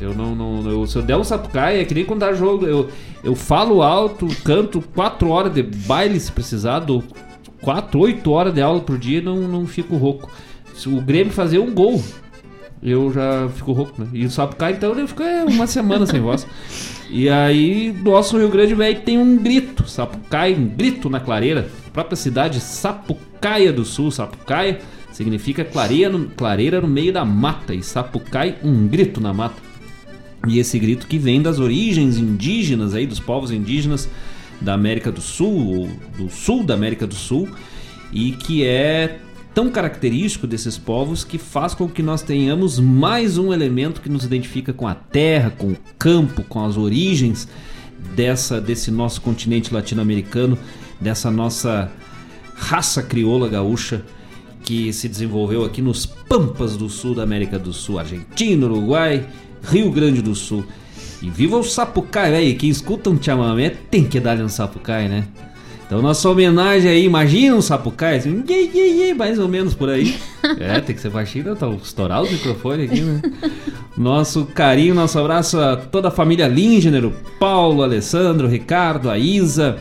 Eu 0.00 0.14
não, 0.14 0.34
não 0.34 0.70
eu- 0.70 0.86
se 0.86 0.96
eu 0.96 1.02
der 1.02 1.18
um 1.18 1.22
sapucai, 1.22 1.78
é 1.78 1.84
que 1.84 1.92
nem 1.92 2.06
quando 2.06 2.20
dá 2.20 2.32
jogo. 2.32 2.64
Eu, 2.64 2.88
eu 3.22 3.34
falo 3.36 3.82
alto, 3.82 4.26
canto 4.42 4.80
4 4.94 5.28
horas 5.28 5.52
de 5.52 5.62
baile 5.62 6.18
se 6.18 6.32
precisar, 6.32 6.78
dou 6.78 7.04
4, 7.60 8.00
8 8.00 8.30
horas 8.32 8.54
de 8.54 8.62
aula 8.62 8.80
por 8.80 8.96
dia 8.96 9.18
e 9.18 9.20
não, 9.20 9.36
não 9.46 9.66
fico 9.66 9.94
rouco. 9.98 10.30
Se 10.74 10.88
o 10.88 11.00
Grêmio 11.00 11.32
fazer 11.32 11.58
um 11.58 11.72
gol, 11.72 12.02
eu 12.82 13.12
já 13.12 13.48
fico 13.54 13.72
rouco, 13.72 14.00
né? 14.00 14.08
E 14.12 14.24
o 14.24 14.30
sapucai, 14.30 14.72
então, 14.72 14.92
eu 14.94 15.06
fico 15.06 15.22
é, 15.22 15.44
uma 15.44 15.66
semana 15.66 16.06
sem 16.06 16.20
voz. 16.20 16.46
E 17.10 17.28
aí, 17.28 17.92
nosso 18.04 18.38
Rio 18.38 18.48
Grande 18.48 18.74
Velho 18.74 19.00
tem 19.00 19.18
um 19.18 19.36
grito, 19.36 19.88
Sapucaia, 19.88 20.56
um 20.56 20.66
grito 20.66 21.10
na 21.10 21.18
clareira. 21.18 21.68
A 21.88 21.90
própria 21.90 22.16
cidade 22.16 22.60
Sapucaia 22.60 23.72
do 23.72 23.84
Sul, 23.84 24.12
Sapucaia 24.12 24.80
significa 25.10 25.64
clareira 25.64 26.10
no, 26.10 26.28
clareira 26.30 26.80
no 26.80 26.86
meio 26.86 27.12
da 27.12 27.24
mata 27.24 27.74
e 27.74 27.82
Sapucai, 27.82 28.56
um 28.62 28.86
grito 28.86 29.20
na 29.20 29.34
mata. 29.34 29.60
E 30.46 30.58
esse 30.58 30.78
grito 30.78 31.06
que 31.06 31.18
vem 31.18 31.42
das 31.42 31.58
origens 31.58 32.16
indígenas 32.16 32.94
aí, 32.94 33.06
dos 33.06 33.20
povos 33.20 33.50
indígenas 33.50 34.08
da 34.60 34.72
América 34.72 35.10
do 35.10 35.20
Sul, 35.20 35.66
ou 35.66 35.90
do 36.16 36.30
sul 36.30 36.62
da 36.64 36.74
América 36.74 37.06
do 37.06 37.14
Sul, 37.14 37.48
e 38.12 38.32
que 38.32 38.64
é 38.64 39.18
tão 39.60 39.68
característico 39.68 40.46
desses 40.46 40.78
povos 40.78 41.22
que 41.22 41.36
faz 41.36 41.74
com 41.74 41.86
que 41.86 42.02
nós 42.02 42.22
tenhamos 42.22 42.78
mais 42.78 43.36
um 43.36 43.52
elemento 43.52 44.00
que 44.00 44.08
nos 44.08 44.24
identifica 44.24 44.72
com 44.72 44.88
a 44.88 44.94
terra, 44.94 45.50
com 45.50 45.72
o 45.72 45.76
campo, 45.98 46.42
com 46.44 46.64
as 46.64 46.78
origens 46.78 47.46
dessa 48.16 48.58
desse 48.58 48.90
nosso 48.90 49.20
continente 49.20 49.74
latino-americano, 49.74 50.58
dessa 50.98 51.30
nossa 51.30 51.92
raça 52.54 53.02
crioula 53.02 53.50
gaúcha 53.50 54.02
que 54.62 54.94
se 54.94 55.06
desenvolveu 55.06 55.62
aqui 55.62 55.82
nos 55.82 56.06
pampas 56.06 56.74
do 56.74 56.88
sul 56.88 57.14
da 57.14 57.22
América 57.22 57.58
do 57.58 57.74
Sul, 57.74 57.98
Argentina, 57.98 58.64
Uruguai, 58.64 59.28
Rio 59.62 59.90
Grande 59.90 60.22
do 60.22 60.34
Sul. 60.34 60.64
E 61.20 61.28
viva 61.28 61.58
o 61.58 61.62
Sapucai, 61.62 62.30
velho. 62.30 62.56
Quem 62.56 62.70
escuta 62.70 63.10
um 63.10 63.22
chamamé 63.22 63.68
tem 63.68 64.04
que 64.04 64.18
dar-lhe 64.18 64.42
um 64.42 64.48
Sapucai, 64.48 65.06
né? 65.06 65.28
Então, 65.90 66.00
nossa 66.00 66.30
homenagem 66.30 66.88
aí, 66.88 67.04
imagina 67.04 67.56
um 67.56 67.60
Sapucai, 67.60 68.18
assim, 68.18 68.44
iê, 68.48 68.70
iê, 68.72 69.06
iê, 69.08 69.14
mais 69.14 69.40
ou 69.40 69.48
menos 69.48 69.74
por 69.74 69.88
aí. 69.90 70.14
É, 70.58 70.80
tem 70.80 70.94
que 70.94 71.02
ser 71.02 71.10
baixinho, 71.10 71.54
tá 71.56 71.68
estourar 71.82 72.22
os 72.22 72.30
microfones 72.30 72.90
aqui, 72.90 73.00
né? 73.02 73.20
Nosso 73.96 74.46
carinho, 74.46 74.94
nosso 74.94 75.18
abraço 75.18 75.58
a 75.60 75.76
toda 75.76 76.08
a 76.08 76.10
família 76.10 76.46
Lingener, 76.48 77.04
o 77.04 77.12
Paulo, 77.38 77.80
o 77.80 77.82
Alessandro, 77.82 78.46
o 78.46 78.50
Ricardo, 78.50 79.10
a 79.10 79.18
Isa, 79.18 79.78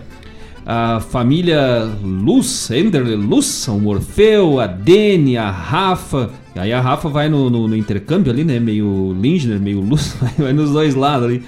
a 0.66 1.00
família 1.00 1.88
Luz, 2.04 2.70
Enderle 2.72 3.16
Luz, 3.16 3.68
o 3.70 3.80
Morfeu, 3.80 4.60
a 4.60 4.68
Dene, 4.68 5.38
a 5.38 5.50
Rafa. 5.50 6.30
Aí 6.56 6.74
a 6.74 6.82
Rafa 6.82 7.08
vai 7.08 7.30
no, 7.30 7.50
no- 7.50 7.68
no 7.68 7.76
intercâmbio 7.78 8.32
ali, 8.32 8.44
né? 8.44 8.60
Meio 8.60 9.16
Lindner, 9.20 9.60
meio 9.62 9.80
Luz, 9.80 10.14
vai 10.38 10.52
nos 10.54 10.72
dois 10.72 10.94
lados 10.96 11.26
ali. 11.28 11.44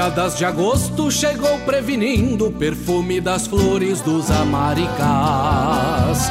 Geadas 0.02 0.36
de 0.36 0.44
agosto 0.44 1.12
chegou 1.12 1.60
prevenindo 1.60 2.48
o 2.48 2.52
perfume 2.52 3.20
das 3.20 3.46
flores 3.46 4.00
dos 4.00 4.32
amaricás. 4.32 6.28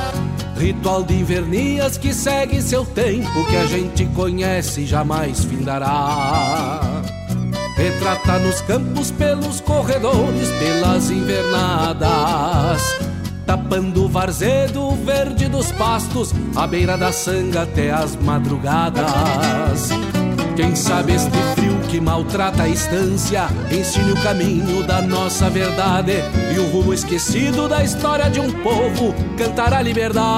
Ritual 0.58 1.04
de 1.04 1.14
invernias 1.14 1.98
que 1.98 2.14
segue 2.14 2.62
seu 2.62 2.86
tempo, 2.86 3.46
que 3.50 3.56
a 3.56 3.66
gente 3.66 4.06
conhece 4.08 4.82
e 4.82 4.86
jamais 4.86 5.46
findará. 5.46 6.82
Retrata 7.78 8.40
nos 8.40 8.60
campos, 8.60 9.10
pelos 9.10 9.62
corredores, 9.62 10.50
pelas 10.60 11.10
invernadas. 11.10 12.82
Tapando 13.46 14.04
o 14.04 14.10
varzedo 14.10 14.92
verde 15.06 15.48
dos 15.48 15.72
pastos, 15.72 16.34
à 16.58 16.68
beira 16.68 16.98
da 16.98 17.14
sanga 17.14 17.62
até 17.62 17.90
as 17.90 18.18
madrugadas. 18.18 19.92
Quem 20.58 20.76
sabe 20.76 21.14
este 21.14 21.38
frio 21.56 21.71
que 21.92 22.00
maltrata 22.00 22.64
a 22.64 22.70
estância 22.70 23.50
ensine 23.70 24.14
o 24.14 24.24
caminho 24.24 24.82
da 24.82 25.02
nossa 25.02 25.50
verdade 25.50 26.14
e 26.56 26.58
o 26.58 26.66
rumo 26.70 26.94
esquecido 26.94 27.68
da 27.68 27.84
história 27.84 28.30
de 28.30 28.40
um 28.40 28.50
povo 28.50 29.14
cantar 29.38 29.74
a 29.74 29.82
liberdade. 29.82 30.32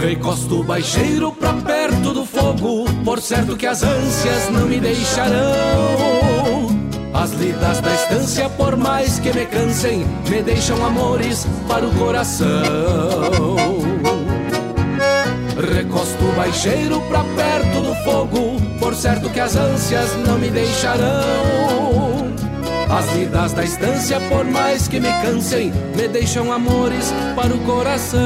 Recosto 0.00 0.60
o 0.60 0.62
baixeiro 0.62 1.32
pra 1.32 1.54
perto 1.54 2.12
do 2.12 2.24
fogo, 2.24 2.84
por 3.04 3.20
certo 3.20 3.56
que 3.56 3.66
as 3.66 3.82
ânsias 3.82 4.48
não 4.52 4.68
me 4.68 4.78
deixarão. 4.78 6.68
As 7.12 7.32
lidas 7.32 7.80
da 7.80 7.94
estância, 7.94 8.48
por 8.50 8.76
mais 8.76 9.18
que 9.18 9.32
me 9.32 9.44
cansem, 9.46 10.06
me 10.30 10.40
deixam 10.40 10.86
amores 10.86 11.44
para 11.66 11.84
o 11.84 11.92
coração. 11.96 12.46
Recosto 15.56 16.22
o 16.22 16.32
baixeiro 16.32 17.00
pra 17.08 17.24
perto 17.34 17.80
do 17.80 17.94
fogo, 18.04 18.60
por 18.78 18.94
certo 18.94 19.30
que 19.30 19.40
as 19.40 19.56
ânsias 19.56 20.14
não 20.26 20.38
me 20.38 20.50
deixarão. 20.50 22.26
As 22.90 23.06
vidas 23.10 23.54
da 23.54 23.64
estância, 23.64 24.20
por 24.28 24.44
mais 24.44 24.86
que 24.86 25.00
me 25.00 25.10
cansem, 25.22 25.72
me 25.96 26.06
deixam 26.08 26.52
amores 26.52 27.10
para 27.34 27.54
o 27.54 27.58
coração. 27.60 28.18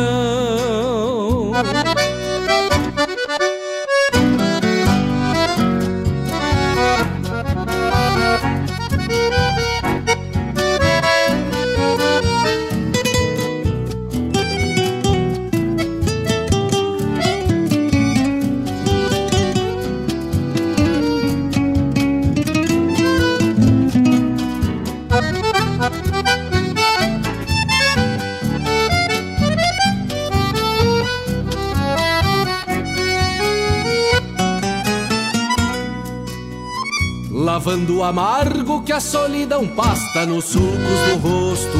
Amargo 38.02 38.82
que 38.82 38.92
a 38.92 39.00
solidão 39.00 39.66
pasta 39.66 40.26
nos 40.26 40.44
sulcos 40.46 41.00
do 41.08 41.28
rosto. 41.28 41.78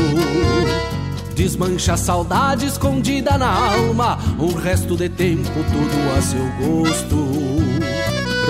Desmancha 1.34 1.94
a 1.94 1.96
saudade 1.96 2.66
escondida 2.66 3.38
na 3.38 3.50
alma, 3.50 4.18
o 4.38 4.54
resto 4.54 4.96
de 4.96 5.08
tempo 5.08 5.50
tudo 5.52 6.18
a 6.18 6.20
seu 6.20 6.46
gosto. 6.58 7.60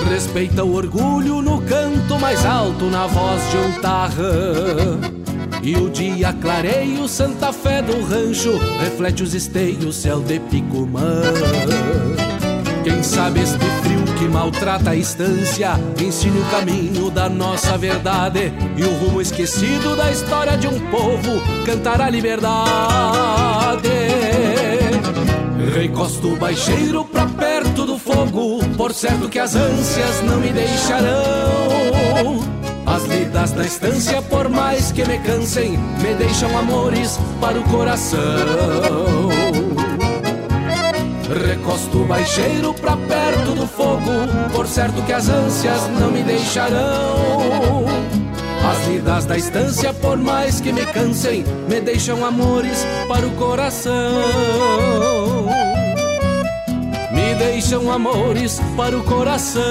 Respeita 0.08 0.64
o 0.64 0.74
orgulho 0.74 1.40
no 1.40 1.62
canto 1.62 2.18
mais 2.18 2.44
alto, 2.44 2.86
na 2.86 3.06
voz 3.06 3.42
de 3.50 3.56
um 3.58 3.80
tarra. 3.80 5.20
E 5.62 5.76
o 5.76 5.90
dia 5.90 6.32
clareia 6.32 7.00
o 7.00 7.08
Santa 7.08 7.52
Fé 7.52 7.82
do 7.82 8.02
rancho, 8.02 8.58
reflete 8.80 9.22
os 9.22 9.34
esteios, 9.34 9.96
céu 9.96 10.20
de 10.20 10.40
Picumã. 10.40 11.22
Quem 12.82 13.02
sabe 13.02 13.40
este 13.40 13.58
frio 13.82 13.99
que 14.20 14.28
maltrata 14.28 14.90
a 14.90 14.94
estância 14.94 15.80
ensine 15.98 16.40
o 16.40 16.44
caminho 16.50 17.10
da 17.10 17.26
nossa 17.26 17.78
verdade 17.78 18.52
e 18.76 18.84
o 18.84 18.94
rumo 18.98 19.18
esquecido 19.18 19.96
da 19.96 20.10
história 20.10 20.58
de 20.58 20.68
um 20.68 20.78
povo 20.90 21.40
cantar 21.64 22.02
a 22.02 22.10
liberdade. 22.10 23.88
Recosto 25.74 26.34
o 26.34 26.36
baixeiro 26.36 27.02
pra 27.06 27.24
perto 27.24 27.86
do 27.86 27.98
fogo, 27.98 28.62
por 28.76 28.92
certo 28.92 29.26
que 29.26 29.38
as 29.38 29.54
ânsias 29.54 30.22
não 30.22 30.36
me 30.36 30.50
deixarão. 30.50 32.40
As 32.84 33.04
lidas 33.04 33.52
da 33.52 33.64
estância, 33.64 34.20
por 34.20 34.50
mais 34.50 34.92
que 34.92 35.02
me 35.06 35.18
cansem, 35.20 35.78
me 36.02 36.12
deixam 36.18 36.58
amores 36.58 37.18
para 37.40 37.58
o 37.58 37.64
coração. 37.70 39.29
Recosto 41.30 42.02
o 42.02 42.04
baixeiro 42.06 42.74
pra 42.74 42.96
perto 42.96 43.54
do 43.54 43.64
fogo, 43.64 44.10
por 44.52 44.66
certo 44.66 45.00
que 45.02 45.12
as 45.12 45.28
ânsias 45.28 45.88
não 46.00 46.10
me 46.10 46.24
deixarão. 46.24 47.84
As 48.68 48.88
lidas 48.88 49.26
da 49.26 49.36
estância, 49.38 49.94
por 49.94 50.18
mais 50.18 50.60
que 50.60 50.72
me 50.72 50.84
cansem, 50.86 51.44
me 51.68 51.80
deixam 51.80 52.26
amores 52.26 52.84
para 53.06 53.26
o 53.26 53.30
coração. 53.32 53.94
Me 57.12 57.34
deixam 57.36 57.92
amores 57.92 58.60
para 58.76 58.98
o 58.98 59.04
coração. 59.04 59.62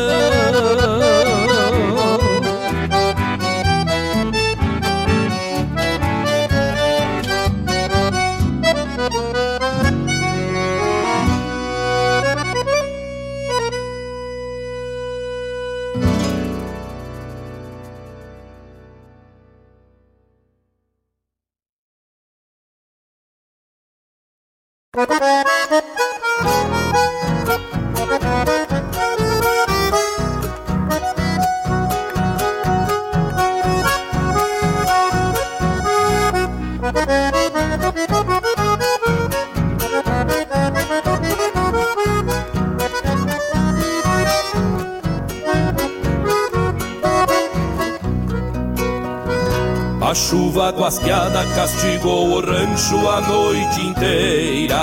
Guasqueada 51.30 51.46
castigou 51.56 52.30
o 52.30 52.42
rancho 52.42 53.10
a 53.10 53.22
noite 53.22 53.86
inteira 53.86 54.78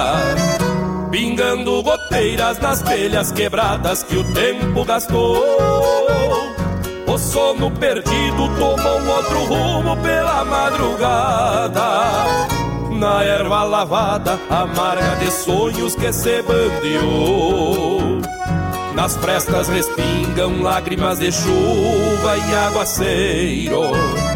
Pingando 1.11 1.83
goteiras 1.83 2.59
nas 2.59 2.83
telhas 2.83 3.33
quebradas 3.33 4.03
que 4.03 4.17
o 4.17 4.35
tempo 4.35 4.85
gastou. 4.85 5.41
O 7.07 7.17
sono 7.17 7.71
perdido 7.71 8.49
tomou 8.59 9.17
outro 9.17 9.45
rumo 9.45 9.97
pela 10.03 10.45
madrugada. 10.45 11.81
Na 12.91 13.23
erva 13.23 13.63
lavada, 13.63 14.39
amarga 14.51 15.17
de 15.17 15.31
sonhos 15.31 15.95
que 15.95 16.13
se 16.13 16.43
bandeou. 16.43 18.21
Nas 18.95 19.17
frestas 19.17 19.69
respingam 19.69 20.61
lágrimas 20.61 21.19
de 21.19 21.33
chuva 21.33 22.37
e 22.37 22.55
aguaceiro 22.55 24.36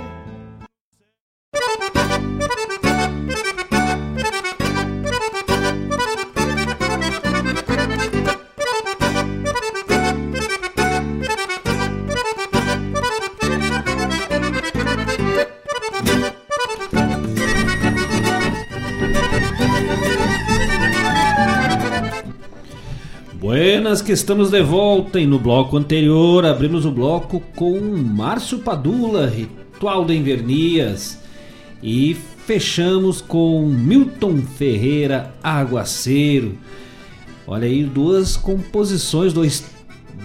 Buenas 23.51 24.01
que 24.01 24.13
estamos 24.13 24.49
de 24.49 24.63
volta 24.63 25.19
e 25.19 25.27
no 25.27 25.37
bloco 25.37 25.75
anterior 25.75 26.45
abrimos 26.45 26.85
o 26.85 26.91
bloco 26.91 27.41
com 27.53 27.81
Márcio 27.81 28.59
Padula, 28.59 29.27
Ritual 29.27 30.05
de 30.05 30.15
Invernias 30.15 31.19
e 31.83 32.15
fechamos 32.47 33.19
com 33.19 33.65
Milton 33.65 34.37
Ferreira, 34.37 35.33
Aguaceiro. 35.43 36.57
Olha 37.45 37.67
aí 37.67 37.83
duas 37.83 38.37
composições, 38.37 39.33
dois 39.33 39.69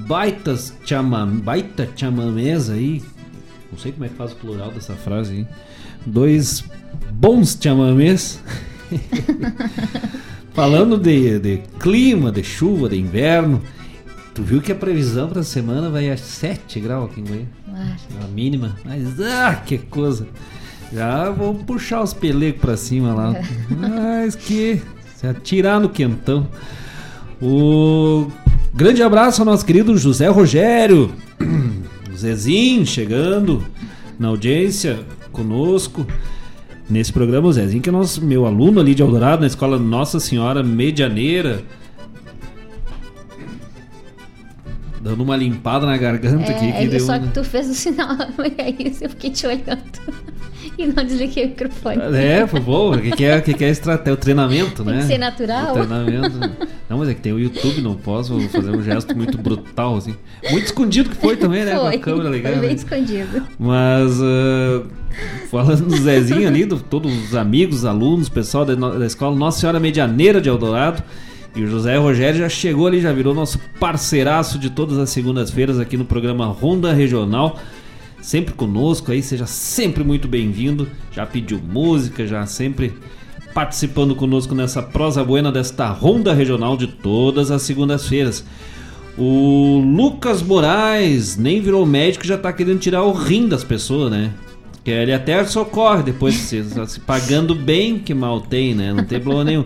baitas 0.07 0.73
chamam, 0.85 1.29
baita 1.41 1.89
chamamés 1.97 2.71
aí. 2.71 3.03
Não 3.73 3.77
sei 3.77 3.91
como 3.91 4.05
é 4.05 4.09
que 4.09 4.15
faz 4.15 4.31
o 4.31 4.37
plural 4.37 4.71
dessa 4.71 4.95
frase 4.95 5.33
aí. 5.33 5.47
Dois 6.07 6.63
bons 7.11 7.59
chamamés. 7.61 8.41
Falando 10.57 10.97
de, 10.97 11.39
de 11.39 11.59
clima, 11.79 12.33
de 12.33 12.43
chuva, 12.43 12.89
de 12.89 12.99
inverno, 12.99 13.61
tu 14.35 14.43
viu 14.43 14.63
que 14.63 14.73
a 14.73 14.75
previsão 14.75 15.29
para 15.29 15.41
a 15.41 15.45
semana 15.45 15.91
vai 15.91 16.11
a 16.11 16.17
7 16.17 16.81
graus 16.81 17.11
aqui 17.11 17.21
em 17.21 17.25
Goiânia? 17.25 17.49
A 18.25 18.27
mínima. 18.29 18.75
Mas, 18.83 19.21
ah, 19.21 19.55
que 19.67 19.77
coisa. 19.77 20.27
Já 20.91 21.29
vou 21.29 21.55
puxar 21.55 22.03
os 22.03 22.15
pelecos 22.15 22.63
para 22.63 22.75
cima 22.75 23.13
lá. 23.13 23.35
Mas 23.69 24.35
que. 24.35 24.81
Se 25.17 25.27
atirar 25.27 25.79
no 25.79 25.91
quentão. 25.91 26.49
O 27.41 28.31
grande 28.73 29.03
abraço 29.03 29.43
ao 29.43 29.47
nosso 29.47 29.67
querido 29.67 29.95
José 29.99 30.29
Rogério. 30.29 31.13
Zezinho 32.17 32.87
chegando 32.87 33.63
na 34.19 34.29
audiência 34.29 35.01
conosco. 35.31 36.07
Nesse 36.89 37.13
programa, 37.13 37.49
o 37.49 37.53
Zezinho, 37.53 37.83
que 37.83 37.89
é 37.89 37.93
nosso, 37.93 38.25
meu 38.25 38.47
aluno 38.47 38.81
ali 38.81 38.95
de 38.95 39.03
Eldorado, 39.03 39.41
na 39.41 39.47
escola 39.47 39.79
Nossa 39.79 40.21
Senhora 40.21 40.63
Medianeira. 40.63 41.63
Dando 45.01 45.23
uma 45.23 45.37
limpada 45.37 45.85
na 45.85 45.97
garganta 45.97 46.53
É, 46.53 46.57
aqui. 46.57 46.73
Que 46.73 46.89
deu, 46.89 47.01
só 47.01 47.19
que 47.19 47.29
tu 47.29 47.43
fez 47.43 47.69
o 47.69 47.75
sinal, 47.75 48.17
é 48.59 48.71
isso, 48.83 49.05
eu 49.05 49.11
fiquei 49.11 49.31
te 49.31 49.47
olhando. 49.47 49.83
e 50.79 50.87
não 50.87 51.05
desliguei 51.05 51.47
o 51.47 51.49
microfone. 51.49 52.01
É, 52.15 52.47
foi 52.47 52.61
bom. 52.61 52.95
O 52.95 53.01
que, 53.01 53.11
que 53.13 53.25
é, 53.25 53.39
o 53.39 53.43
que, 53.43 53.55
que 53.55 53.65
é 53.65 53.71
estratégia? 53.71 54.15
O 54.15 54.17
treinamento, 54.17 54.85
Tem 54.85 54.95
né? 54.95 55.01
que 55.01 55.07
ser 55.07 55.19
natural. 55.19 55.71
O 55.71 55.73
treinamento. 55.75 56.39
Não, 56.89 56.99
mas 56.99 57.09
é 57.09 57.15
que 57.15 57.21
tem 57.21 57.33
o 57.33 57.39
YouTube, 57.39 57.81
não 57.81 57.95
posso 57.95 58.39
fazer 58.49 58.71
um 58.71 58.83
gesto 58.83 59.17
muito 59.17 59.39
brutal, 59.39 59.97
assim. 59.97 60.15
Muito 60.51 60.67
escondido 60.67 61.11
que 61.11 61.17
foi 61.17 61.37
também, 61.37 61.65
né? 61.65 61.75
Com 61.75 61.81
Foi, 61.81 61.97
a 61.97 61.99
câmera 61.99 62.29
ligada. 62.29 62.55
foi 62.57 62.61
bem 62.61 62.71
né? 62.71 62.77
escondido. 62.77 63.47
Mas 63.59 64.21
ah, 64.21 64.83
falando 65.51 65.87
do 65.87 65.97
Zezinho 65.97 66.47
ali, 66.47 66.65
do, 66.65 66.79
todos 66.79 67.13
os 67.25 67.35
amigos, 67.35 67.85
alunos, 67.85 68.29
pessoal 68.29 68.65
da, 68.65 68.75
da 68.75 69.07
escola 69.07 69.35
Nossa 69.35 69.61
Senhora 69.61 69.81
Medianeira 69.81 70.41
de 70.41 70.49
Eldorado. 70.49 71.03
E 71.55 71.63
o 71.63 71.67
José 71.67 71.97
Rogério 71.97 72.39
já 72.39 72.51
chegou 72.51 72.87
ali, 72.87 73.01
já 73.01 73.11
virou 73.13 73.35
nosso 73.35 73.59
parceiraço 73.81 74.59
de 74.59 74.69
todas 74.69 74.99
as 74.99 75.09
segundas-feiras 75.09 75.81
aqui 75.81 75.97
no 75.97 76.05
programa 76.05 76.45
Ronda 76.47 76.93
Regional. 76.93 77.59
Sempre 78.27 78.55
conosco 78.55 79.13
aí, 79.13 79.23
seja 79.23 79.47
sempre 79.47 80.03
muito 80.03 80.27
bem-vindo. 80.27 80.89
Já 81.13 81.25
pediu 81.25 81.61
música, 81.61 82.27
já 82.27 82.45
sempre 82.45 82.93
participando 83.55 84.17
conosco 84.17 84.53
nessa 84.53 84.83
prosa 84.83 85.23
buena 85.23 85.53
desta 85.53 85.89
Ronda 85.91 86.35
Regional 86.35 86.77
de 86.77 86.89
todas 86.89 87.53
as 87.53 87.63
segundas-feiras. 87.63 88.45
O 89.17 89.79
Lucas 89.79 90.43
Moraes 90.43 91.37
nem 91.37 91.61
virou 91.61 91.87
médico 91.87 92.27
já 92.27 92.37
tá 92.37 92.53
querendo 92.53 92.81
tirar 92.81 93.05
o 93.05 93.13
rim 93.13 93.49
das 93.49 93.63
pessoas, 93.63 94.11
né? 94.11 94.33
Que 94.83 94.91
ele 94.91 95.13
até 95.13 95.45
socorre 95.45 96.03
depois 96.03 96.35
se, 96.35 96.65
se 96.89 96.99
pagando 96.99 97.55
bem, 97.55 97.97
que 97.97 98.13
mal 98.13 98.41
tem, 98.41 98.75
né? 98.75 98.93
Não 98.93 99.05
tem 99.05 99.21
problema 99.21 99.45
nenhum. 99.45 99.65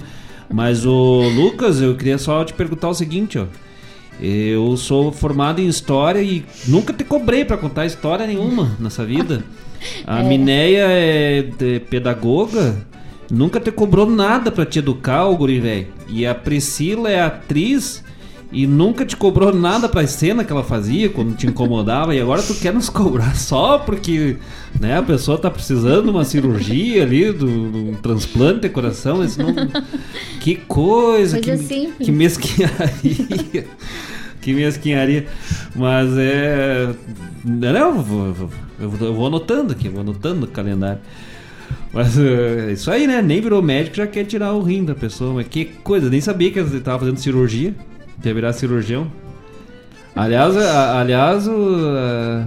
Mas 0.53 0.85
o 0.85 1.23
Lucas, 1.35 1.81
eu 1.81 1.97
queria 1.97 2.19
só 2.19 2.45
te 2.45 2.53
perguntar 2.53 2.91
o 2.91 2.95
seguinte, 2.95 3.39
ó. 3.39 3.47
Eu 4.23 4.77
sou 4.77 5.11
formado 5.13 5.61
em 5.61 5.67
história 5.67 6.21
e 6.21 6.45
nunca 6.69 6.93
te 6.93 7.05
cobrei 7.05 7.45
pra 7.45 7.57
contar 7.57 7.87
história 7.87 8.27
nenhuma 8.27 8.77
nessa 8.79 9.05
vida. 9.05 9.43
A 10.07 10.21
É. 10.21 10.29
Mineia 10.29 10.85
é 10.89 11.43
de- 11.43 11.81
pedagoga, 11.81 12.77
nunca 13.31 13.59
te 13.59 13.71
cobrou 13.73 14.05
nada 14.09 14.51
pra 14.53 14.67
te 14.67 14.79
educar, 14.79 15.27
o 15.27 15.37
guri 15.37 15.59
velho. 15.61 15.87
E 16.09 16.27
a 16.27 16.35
Priscila 16.35 17.11
é 17.11 17.21
atriz 17.23 18.05
e 18.53 18.67
nunca 18.67 19.07
te 19.07 19.17
cobrou 19.17 19.55
nada 19.55 19.89
pra 19.89 20.05
cena 20.09 20.43
que 20.45 20.53
ela 20.53 20.65
fazia 20.65 21.09
quando 21.09 21.35
te 21.37 21.47
incomodava. 21.47 22.15
E 22.15 22.21
agora 22.21 22.43
tu 22.43 22.53
quer 22.57 22.75
nos 22.75 22.91
cobrar 22.91 23.35
só 23.37 23.79
porque 23.79 24.37
né, 24.79 24.99
a 24.99 25.03
pessoa 25.03 25.39
tá 25.39 25.49
precisando 25.51 26.05
de 26.05 26.11
uma 26.11 26.25
cirurgia 26.25 27.05
ali, 27.05 27.33
do, 27.33 27.47
do 27.71 27.79
um 27.91 27.95
transplante 28.03 28.61
de 28.63 28.69
coração. 28.69 29.19
Não... 29.19 29.25
Que 30.41 30.57
coisa, 30.57 31.39
Coisa 31.41 31.57
que, 31.63 31.69
simples. 31.69 32.07
que 32.07 32.11
mesquinharia. 32.13 33.67
Que 34.41 34.53
mesquinharia. 34.53 35.27
Mas 35.75 36.11
é. 36.19 36.89
Não, 37.45 37.97
eu 37.97 38.03
vou, 38.03 38.51
eu 38.81 38.89
vou- 39.15 39.27
anotando 39.27 39.73
aqui, 39.73 39.89
vou 39.89 40.01
anotando 40.01 40.41
no 40.41 40.47
calendário. 40.47 41.01
Mas 41.93 42.19
é 42.19 42.73
isso 42.73 42.91
aí, 42.91 43.07
né? 43.07 43.21
Nem 43.21 43.41
virou 43.41 43.61
médico, 43.63 43.97
já 43.97 44.07
quer 44.07 44.25
tirar 44.25 44.53
o 44.53 44.63
rim 44.63 44.85
da 44.85 44.95
pessoa. 44.95 45.35
Mas 45.35 45.49
que 45.49 45.65
coisa, 45.65 46.09
nem 46.09 46.21
sabia 46.21 46.51
que 46.51 46.59
ele 46.59 46.81
tava 46.81 47.01
fazendo 47.01 47.19
cirurgia. 47.19 47.75
Quer 48.23 48.35
virar 48.35 48.53
cirurgião. 48.53 49.11
Aliás, 50.15 50.57
a- 50.57 51.01
aliás, 51.01 51.47
o, 51.49 51.53
a- 51.97 52.47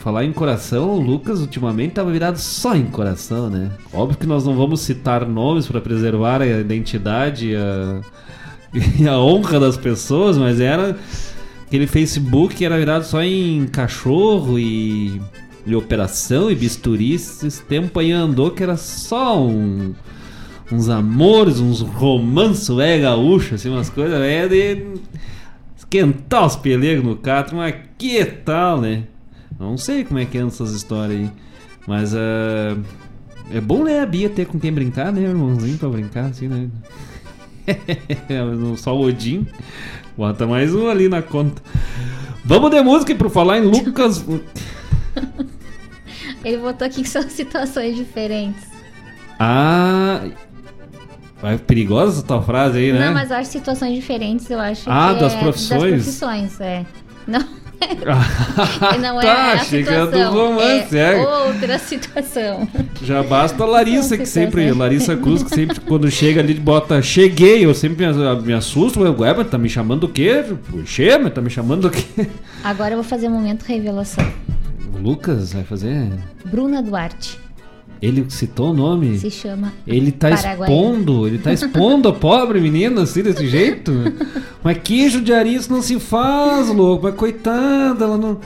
falar 0.00 0.24
em 0.24 0.32
coração, 0.32 0.90
o 0.90 1.00
Lucas 1.00 1.40
ultimamente 1.40 1.92
tava 1.92 2.10
virado 2.12 2.38
só 2.38 2.74
em 2.76 2.84
coração, 2.86 3.48
né? 3.50 3.70
Óbvio 3.92 4.18
que 4.18 4.26
nós 4.26 4.44
não 4.44 4.54
vamos 4.56 4.80
citar 4.80 5.26
nomes 5.26 5.66
para 5.66 5.80
preservar 5.80 6.40
a 6.42 6.46
identidade 6.46 7.54
a, 7.56 8.00
e 8.98 9.06
a 9.06 9.18
honra 9.18 9.60
das 9.60 9.76
pessoas, 9.76 10.36
mas 10.36 10.60
era 10.60 10.96
aquele 11.66 11.86
Facebook 11.86 12.54
que 12.54 12.64
era 12.64 12.78
virado 12.78 13.04
só 13.04 13.22
em 13.22 13.66
cachorro 13.66 14.58
e, 14.58 15.20
e 15.64 15.74
operação 15.74 16.50
e 16.50 16.54
bisturi. 16.54 17.14
Esse 17.14 17.62
tempo 17.62 17.98
aí 18.00 18.12
andou 18.12 18.50
que 18.50 18.62
era 18.62 18.76
só 18.76 19.40
um 19.40 19.94
uns 20.72 20.88
amores, 20.88 21.60
uns 21.60 21.80
romanços 21.80 22.78
é 22.78 22.98
gaúcho, 22.98 23.54
assim, 23.54 23.68
umas 23.68 23.90
coisas 23.90 24.18
é 24.20 24.48
de 24.48 24.86
esquentar 25.76 26.46
os 26.46 26.56
pelegos 26.56 27.04
no 27.04 27.16
catre, 27.16 27.54
mas 27.54 27.74
que 27.98 28.24
tal, 28.24 28.80
né? 28.80 29.04
Não 29.58 29.76
sei 29.76 30.04
como 30.04 30.18
é 30.18 30.24
que 30.24 30.38
anda 30.38 30.48
essas 30.48 30.72
histórias 30.72 31.18
aí. 31.18 31.30
Mas 31.86 32.14
uh, 32.14 32.80
é 33.52 33.60
bom, 33.60 33.84
né, 33.84 34.00
a 34.00 34.06
Bia 34.06 34.28
ter 34.28 34.46
com 34.46 34.58
quem 34.58 34.72
brincar, 34.72 35.12
né, 35.12 35.22
irmãozinho, 35.22 35.78
pra 35.78 35.88
brincar, 35.88 36.26
assim, 36.26 36.48
né? 36.48 36.68
Só 38.76 38.96
o 38.96 39.06
Odin. 39.06 39.46
Bota 40.16 40.46
mais 40.46 40.74
um 40.74 40.88
ali 40.88 41.08
na 41.08 41.22
conta. 41.22 41.62
Vamos 42.44 42.70
de 42.70 42.80
música 42.82 43.12
e 43.12 43.14
por 43.14 43.30
falar 43.30 43.58
em 43.58 43.62
Lucas. 43.62 44.24
Ele 46.44 46.58
botou 46.58 46.86
aqui 46.86 47.02
que 47.02 47.08
são 47.08 47.22
situações 47.28 47.96
diferentes. 47.96 48.64
Ah. 49.38 50.20
É 51.42 51.58
perigosa 51.58 52.18
essa 52.18 52.26
tua 52.26 52.42
frase 52.42 52.78
aí, 52.78 52.92
né? 52.92 53.06
Não, 53.06 53.12
mas 53.12 53.30
eu 53.30 53.36
acho 53.36 53.50
situações 53.50 53.94
diferentes, 53.94 54.48
eu 54.48 54.58
acho. 54.58 54.88
Ah, 54.88 55.12
das 55.12 55.34
é 55.34 55.40
profissões? 55.40 55.80
Das 55.80 55.90
profissões, 55.90 56.60
é. 56.60 56.86
Não. 57.26 57.63
não 59.00 59.20
é 59.20 59.24
tá, 59.24 59.52
a 59.52 59.76
era 59.76 60.06
do 60.06 60.30
romance, 60.30 60.96
é, 60.96 61.18
é. 61.18 61.26
outra 61.26 61.78
situação. 61.78 62.68
Já 63.02 63.22
basta 63.22 63.62
a 63.62 63.66
Larissa, 63.66 64.16
que 64.16 64.26
sempre. 64.26 64.70
Larissa 64.72 65.16
Cruz, 65.16 65.42
que 65.42 65.50
sempre, 65.50 65.80
quando 65.80 66.10
chega 66.10 66.40
ali, 66.40 66.54
bota 66.54 67.00
cheguei. 67.02 67.64
Eu 67.64 67.74
sempre 67.74 68.06
me, 68.06 68.42
me 68.42 68.52
assusto. 68.52 69.00
Ué, 69.00 69.34
mas 69.34 69.48
tá 69.48 69.58
me 69.58 69.68
chamando 69.68 70.02
do 70.02 70.08
quê? 70.08 70.44
Puxa, 70.70 71.18
mas 71.18 71.32
tá 71.32 71.40
me 71.40 71.50
chamando 71.50 71.82
do 71.82 71.90
quê? 71.90 72.28
Agora 72.62 72.92
eu 72.92 72.98
vou 72.98 73.04
fazer 73.04 73.28
um 73.28 73.32
momento 73.32 73.62
revelação. 73.64 74.24
O 74.94 74.98
Lucas 74.98 75.52
vai 75.52 75.64
fazer. 75.64 76.10
Bruna 76.44 76.82
Duarte 76.82 77.43
Ele 78.04 78.26
citou 78.28 78.70
o 78.70 78.74
nome. 78.74 79.18
se 79.18 79.30
chama 79.30 79.72
Ele 79.86 80.12
tá 80.12 80.28
Paraguaia. 80.28 80.70
expondo, 80.70 81.26
ele 81.26 81.38
tá 81.38 81.52
expondo 81.52 82.08
a 82.08 82.12
pobre 82.14 82.60
menina 82.60 83.02
assim, 83.02 83.22
desse 83.22 83.46
jeito. 83.48 83.92
Mas 84.62 84.78
que 84.78 85.08
judiaria 85.08 85.56
isso 85.56 85.72
não 85.72 85.80
se 85.80 85.98
faz, 85.98 86.68
louco. 86.68 87.04
Mas 87.04 87.14
coitada, 87.14 88.04
ela 88.04 88.18
não. 88.18 88.38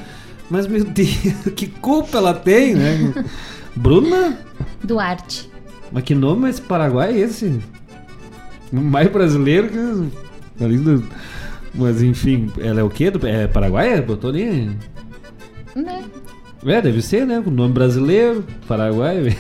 Mas 0.49 0.69
meu 0.69 0.85
Deus, 0.85 1.11
que 1.57 1.67
culpa 1.67 2.19
ela 2.19 2.33
tem, 2.33 2.75
né? 2.75 3.13
Bruna? 3.75 4.39
Duarte. 4.85 5.51
Mas 5.91 6.05
que 6.05 6.15
nome 6.15 6.43
mais 6.43 6.61
Paraguai 6.61 7.15
é 7.15 7.19
esse? 7.19 7.61
Mais 8.71 9.11
brasileiro 9.11 9.69
que. 9.69 11.05
Mas 11.75 12.01
enfim, 12.01 12.49
ela 12.59 12.81
é 12.81 12.83
o 12.83 12.91
quê? 12.91 13.13
É 13.25 13.47
Paraguai? 13.49 14.01
Botou 14.03 14.31
ali? 14.31 14.71
Né? 15.75 16.05
É, 16.67 16.81
deve 16.83 17.01
ser, 17.03 17.25
né? 17.27 17.41
Com 17.43 17.51
nome 17.51 17.73
brasileiro, 17.73 18.45
Paraguai. 18.67 19.37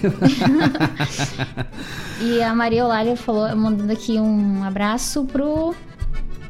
E 2.20 2.42
a 2.42 2.52
Maria 2.52 2.84
Olália 2.84 3.16
falou, 3.16 3.54
mandando 3.54 3.92
aqui 3.92 4.18
um 4.18 4.64
abraço 4.64 5.24
pro 5.24 5.72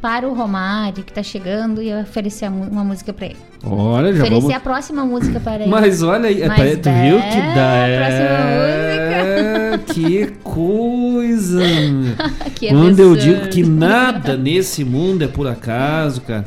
para 0.01 0.29
o 0.29 0.33
Romário, 0.33 1.03
que 1.05 1.13
tá 1.13 1.23
chegando, 1.23 1.83
e 1.83 1.93
oferecer 1.93 2.49
uma 2.49 2.85
música 2.85 3.13
pra 3.13 3.27
ele. 3.27 3.37
Olha, 3.65 4.13
já 4.15 4.23
Oferecer 4.23 4.41
vamos. 4.41 4.55
a 4.57 4.61
próxima 4.61 5.05
música 5.05 5.41
para 5.41 5.57
ele. 5.63 5.67
Mas 5.67 6.03
olha 6.03 6.29
aí, 6.29 6.41
é, 6.41 6.47
Mas 6.49 6.79
tu 6.79 6.89
viu 6.89 7.19
que 7.19 7.39
é, 7.39 7.55
dá? 7.55 7.73
a 7.73 7.89
É, 7.89 9.79
que 9.93 10.27
coisa! 10.43 11.63
Que 12.55 12.69
quando 12.71 12.99
eu 13.01 13.15
digo 13.15 13.49
que 13.49 13.63
nada 13.63 14.37
nesse 14.37 14.85
mundo 14.85 15.23
é 15.23 15.29
por 15.29 15.47
acaso, 15.47 16.21
cara. 16.23 16.45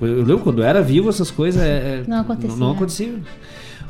Eu 0.00 0.18
lembro 0.18 0.38
quando 0.40 0.62
eu 0.62 0.64
era 0.64 0.80
vivo, 0.82 1.08
essas 1.08 1.30
coisas 1.30 1.62
é, 1.62 1.68
é- 1.68 2.02
Não 2.06 2.20
acontecia. 2.20 2.56
Não, 2.56 2.70
acontecia. 2.72 3.14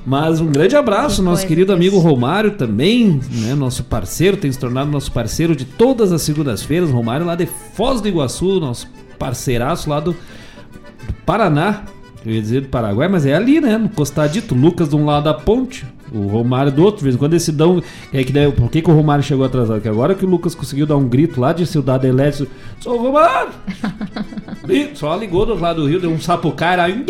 Mas 0.04 0.40
um 0.40 0.46
grande 0.46 0.74
abraço, 0.74 1.16
Que 1.16 1.22
nosso 1.22 1.46
querido 1.46 1.72
amigo 1.72 1.98
Romário 1.98 2.52
também, 2.52 3.20
né? 3.30 3.54
Nosso 3.54 3.84
parceiro, 3.84 4.36
tem 4.36 4.50
se 4.50 4.58
tornado 4.58 4.90
nosso 4.90 5.12
parceiro 5.12 5.54
de 5.54 5.64
todas 5.64 6.12
as 6.12 6.22
segundas-feiras. 6.22 6.90
Romário 6.90 7.24
lá 7.24 7.36
de 7.36 7.46
Foz 7.46 8.00
do 8.00 8.08
Iguaçu, 8.08 8.58
nosso 8.58 8.88
parceiraço 9.18 9.88
lá 9.88 10.00
do, 10.00 10.12
do 10.12 11.12
Paraná. 11.24 11.84
Eu 12.24 12.32
ia 12.32 12.40
dizer 12.40 12.62
do 12.62 12.68
Paraguai, 12.68 13.08
mas 13.08 13.26
é 13.26 13.34
ali, 13.34 13.60
né? 13.60 13.78
No 13.78 13.88
costadito. 13.88 14.54
Lucas 14.54 14.88
de 14.88 14.96
um 14.96 15.04
lado 15.04 15.24
da 15.24 15.34
ponte, 15.34 15.86
o 16.14 16.26
Romário 16.28 16.70
do 16.72 16.82
outro. 16.82 17.02
Vez 17.02 17.16
quando 17.16 17.32
eles 17.32 17.42
se 17.42 17.52
dão. 17.52 17.82
É 18.12 18.22
que 18.24 18.32
daí, 18.32 18.50
por 18.52 18.70
que, 18.70 18.82
que 18.82 18.90
o 18.90 18.94
Romário 18.94 19.22
chegou 19.24 19.44
atrasado? 19.44 19.76
Porque 19.76 19.88
agora 19.88 20.14
que 20.14 20.24
o 20.24 20.28
Lucas 20.28 20.54
conseguiu 20.54 20.86
dar 20.86 20.96
um 20.96 21.08
grito 21.08 21.40
lá 21.40 21.52
de 21.52 21.66
Cidade 21.66 22.06
Elétrica, 22.06 22.50
sou 22.80 22.98
o 22.98 23.02
Romário! 23.02 23.50
E 24.68 24.90
só 24.94 25.16
ligou 25.16 25.44
do 25.44 25.50
outro 25.50 25.64
lado 25.64 25.82
do 25.82 25.88
rio, 25.88 25.98
deu 26.00 26.08
um 26.10 26.20
sapucaira. 26.20 26.84
Aí, 26.84 27.04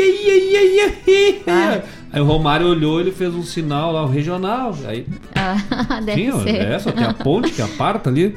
aí 2.13 2.21
o 2.21 2.25
Romário 2.25 2.67
olhou, 2.67 3.01
ele 3.01 3.13
fez 3.13 3.35
um 3.35 3.43
sinal 3.43 3.93
lá, 3.93 4.05
um 4.05 4.09
regional. 4.09 4.75
Aí 4.87 5.07
Ah, 5.35 6.01
deve 6.05 6.23
Sim, 6.25 6.31
ó, 6.33 6.39
ser. 6.41 6.57
é, 6.57 6.79
só 6.79 6.91
tem 6.93 7.05
a 7.05 7.13
ponte 7.13 7.53
que 7.53 7.63
aparta 7.63 8.11
ali. 8.11 8.35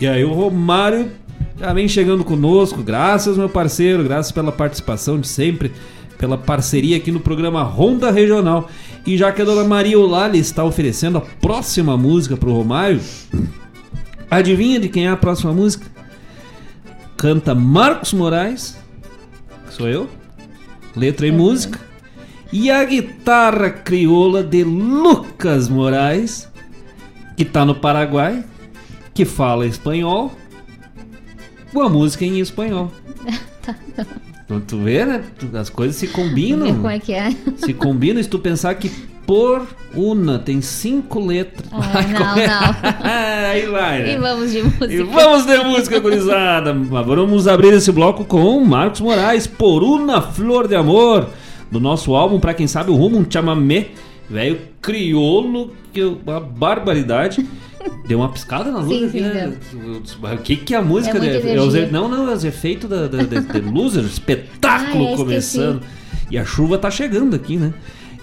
E 0.00 0.06
aí 0.06 0.24
o 0.24 0.32
Romário 0.32 1.10
já 1.58 1.72
vem 1.72 1.88
chegando 1.88 2.24
conosco. 2.24 2.82
Graças, 2.82 3.36
meu 3.36 3.48
parceiro, 3.48 4.02
graças 4.04 4.32
pela 4.32 4.52
participação 4.52 5.18
de 5.18 5.26
sempre, 5.28 5.72
pela 6.18 6.36
parceria 6.38 6.96
aqui 6.96 7.10
no 7.10 7.20
programa 7.20 7.62
Ronda 7.62 8.10
Regional. 8.10 8.68
E 9.06 9.16
já 9.16 9.30
que 9.30 9.40
a 9.40 9.44
dona 9.44 9.62
Maria 9.62 9.98
Olali 9.98 10.38
está 10.38 10.64
oferecendo 10.64 11.18
a 11.18 11.20
próxima 11.20 11.96
música 11.96 12.36
pro 12.36 12.52
Romário, 12.52 13.00
adivinha 14.28 14.80
de 14.80 14.88
quem 14.88 15.06
é 15.06 15.10
a 15.10 15.16
próxima 15.16 15.52
música? 15.52 15.86
Canta 17.16 17.54
Marcos 17.54 18.12
Moraes, 18.12 18.76
que 19.66 19.74
sou 19.74 19.88
eu, 19.88 20.10
letra 20.96 21.26
e 21.26 21.30
música, 21.30 21.78
e 22.52 22.68
a 22.68 22.82
guitarra 22.82 23.70
crioula 23.70 24.42
de 24.42 24.64
Lucas 24.64 25.68
Moraes, 25.68 26.48
que 27.36 27.44
tá 27.44 27.64
no 27.64 27.76
Paraguai, 27.76 28.44
que 29.14 29.24
fala 29.24 29.66
espanhol, 29.66 30.32
com 31.72 31.80
a 31.80 31.88
música 31.88 32.24
em 32.24 32.40
espanhol. 32.40 32.90
Então 34.46 34.60
tu 34.60 34.78
vê, 34.78 35.04
né? 35.04 35.22
As 35.54 35.68
coisas 35.68 35.96
se 35.96 36.06
combinam. 36.06 36.66
Ver 36.66 36.72
como 36.76 36.88
é 36.90 36.98
que 36.98 37.12
é. 37.12 37.30
Se 37.58 37.72
combinam 37.74 38.22
se 38.22 38.28
tu 38.28 38.38
pensar 38.38 38.74
que 38.76 38.88
por 39.26 39.66
una 39.92 40.38
tem 40.38 40.60
cinco 40.62 41.18
letras. 41.18 41.68
Ah, 41.72 42.02
não, 42.06 42.36
não. 42.36 43.50
Aí 43.50 43.66
vai, 43.66 44.02
né? 44.02 44.14
E 44.14 44.18
vamos 44.18 44.52
de 44.52 44.62
música. 44.62 44.86
E 44.92 45.02
vamos 45.02 45.46
de 45.46 45.56
música, 45.64 45.98
gurizada. 45.98 46.72
Vamos 46.72 47.48
abrir 47.48 47.72
esse 47.74 47.90
bloco 47.90 48.24
com 48.24 48.60
Marcos 48.64 49.00
Moraes, 49.00 49.48
Por 49.48 49.82
Una 49.82 50.22
Flor 50.22 50.68
de 50.68 50.76
Amor, 50.76 51.28
do 51.72 51.80
nosso 51.80 52.14
álbum, 52.14 52.38
pra 52.38 52.54
quem 52.54 52.68
sabe, 52.68 52.92
o 52.92 52.94
Rumo 52.94 53.18
um 53.18 53.26
Chamamé, 53.28 53.88
velho 54.30 54.58
crioulo, 54.80 55.72
que 55.92 55.98
eu- 55.98 56.20
uma 56.24 56.38
barbaridade. 56.38 57.44
Deu 58.06 58.18
uma 58.18 58.28
piscada 58.30 58.70
na 58.70 58.78
luz 58.78 58.88
Sim, 58.98 59.06
aqui, 59.06 59.18
sim, 59.18 59.24
né? 59.24 59.52
O 60.34 60.38
que 60.38 60.56
que 60.56 60.74
é 60.74 60.78
a 60.78 60.82
música? 60.82 61.18
É 61.18 61.20
de- 61.20 61.28
os 61.38 61.44
e- 61.74 61.78
energia. 61.78 61.88
não, 61.90 62.08
não, 62.08 62.30
é 62.30 62.34
os 62.34 62.44
efeitos 62.44 62.88
da, 62.88 63.06
da, 63.06 63.18
da, 63.22 63.40
da 63.40 63.70
Loser, 63.70 64.04
espetáculo 64.04 65.08
Ah, 65.08 65.10
é, 65.12 65.16
começando. 65.16 65.82
E 66.30 66.38
a 66.38 66.44
chuva 66.44 66.78
tá 66.78 66.90
chegando 66.90 67.34
aqui, 67.36 67.56
né? 67.56 67.72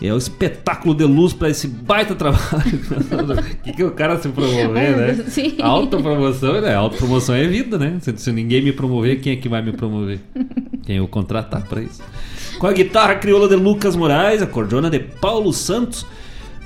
É 0.01 0.13
o 0.13 0.17
espetáculo 0.17 0.93
de 0.93 1.05
luz 1.05 1.31
pra 1.31 1.49
esse 1.49 1.65
baita 1.67 2.13
trabalho. 2.13 2.41
O 2.59 3.63
que, 3.63 3.71
que 3.73 3.83
o 3.83 3.91
cara 3.91 4.19
se 4.19 4.27
promover, 4.29 4.97
né? 4.97 5.13
Sim. 5.29 5.55
Autopromoção, 5.61 6.59
né? 6.59 6.75
Autopromoção 6.75 7.33
é 7.35 7.47
vida, 7.47 7.77
né? 7.77 7.97
Se, 8.01 8.13
se 8.17 8.31
ninguém 8.33 8.61
me 8.61 8.73
promover, 8.73 9.21
quem 9.21 9.33
é 9.33 9.35
que 9.37 9.47
vai 9.47 9.61
me 9.61 9.71
promover? 9.71 10.19
Quem 10.83 10.97
eu 10.97 11.07
contratar 11.07 11.63
pra 11.67 11.81
isso? 11.81 12.01
Com 12.59 12.67
a 12.67 12.73
guitarra 12.73 13.15
crioula 13.15 13.47
de 13.47 13.55
Lucas 13.55 13.95
Moraes, 13.95 14.41
a 14.41 14.47
cordona 14.47 14.89
de 14.89 14.99
Paulo 14.99 15.53
Santos. 15.53 16.05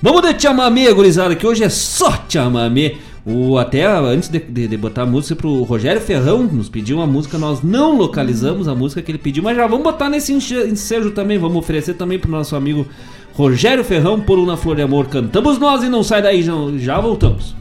Vamos 0.02 0.22
de 0.22 0.40
chamamé, 0.42 0.92
gurizada, 0.94 1.36
que 1.36 1.46
hoje 1.46 1.64
é 1.64 1.70
só 1.70 2.14
chamamé. 2.30 2.96
O, 3.26 3.58
até 3.58 3.86
antes 3.86 4.30
de, 4.30 4.40
de- 4.40 4.70
de 4.70 4.78
botar 4.78 5.02
a 5.02 5.06
música 5.06 5.36
pro 5.36 5.64
Rogério 5.64 6.00
Ferrão, 6.00 6.44
nos 6.44 6.70
pediu 6.70 6.96
uma 6.98 7.06
música, 7.08 7.38
nós 7.38 7.62
não 7.62 7.98
localizamos 7.98 8.70
a 8.70 8.76
música 8.76 9.02
que 9.02 9.12
ele 9.12 9.18
pediu, 9.18 9.44
mas 9.44 9.58
já 9.58 9.68
vamos 9.68 9.84
botar 9.84 10.10
nesse 10.10 10.32
ensejo 10.32 11.12
também, 11.12 11.38
vamos 11.38 11.58
oferecer 11.58 11.96
também 11.96 12.18
pro 12.18 12.32
nosso 12.32 12.56
amigo 12.56 12.88
Rogério 13.34 13.84
Ferrão 13.84 14.18
por 14.22 14.40
Uma 14.40 14.56
Flor 14.56 14.78
de 14.78 14.82
Amor. 14.84 15.08
Cantamos 15.08 15.58
nós 15.58 15.84
e 15.84 15.90
não 15.90 16.04
sai 16.04 16.22
daí, 16.22 16.42
já, 16.42 16.54
já 16.78 17.02
voltamos. 17.02 17.54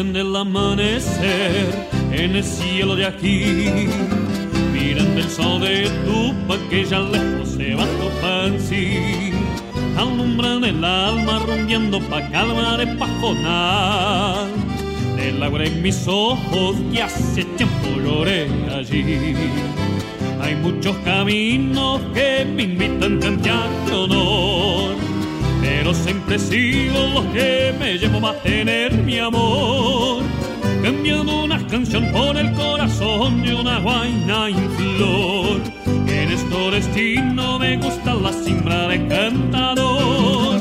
Del 0.00 0.34
amanecer 0.34 1.88
en 2.10 2.34
el 2.34 2.42
cielo 2.42 2.96
de 2.96 3.04
aquí, 3.04 3.86
mirando 4.72 5.20
el 5.20 5.28
sol 5.28 5.60
de 5.60 5.90
tu 6.06 6.34
que 6.70 6.86
ya 6.86 7.00
lejos 7.00 7.50
se 7.50 7.74
va 7.74 7.84
sí. 8.58 9.30
Alumbran 9.98 10.64
el 10.64 10.82
alma 10.82 11.40
rumbiendo 11.46 12.00
pa' 12.00 12.26
calmar 12.30 12.80
el 12.80 12.96
pajonal. 12.96 14.48
Del 15.16 15.42
agua 15.42 15.64
en 15.64 15.82
mis 15.82 16.08
ojos 16.08 16.76
que 16.90 17.02
hace 17.02 17.44
tiempo 17.58 17.88
lloré 18.02 18.48
allí. 18.74 19.36
Hay 20.42 20.56
muchos 20.56 20.96
caminos 21.04 22.00
que 22.14 22.46
me 22.46 22.62
invitan 22.62 23.18
a 23.18 23.20
cantar 23.20 23.68
de 23.86 23.92
honor 23.92 25.10
pero 25.70 25.94
siempre 25.94 26.36
sigo 26.38 26.98
lo 27.14 27.32
que 27.32 27.72
me 27.78 27.96
llevo 27.96 28.18
a 28.18 28.32
mantener 28.32 28.92
mi 28.92 29.18
amor. 29.18 30.22
Cambiando 30.82 31.44
una 31.44 31.64
canción 31.68 32.10
por 32.10 32.36
el 32.36 32.52
corazón 32.54 33.42
de 33.42 33.54
una 33.54 33.78
guaina 33.78 34.48
en 34.48 34.70
flor. 34.72 35.60
En 36.08 36.32
este 36.32 36.70
destino 36.72 37.58
me 37.60 37.76
gusta 37.76 38.14
la 38.14 38.32
simbra 38.32 38.88
de 38.88 39.06
cantador. 39.06 40.60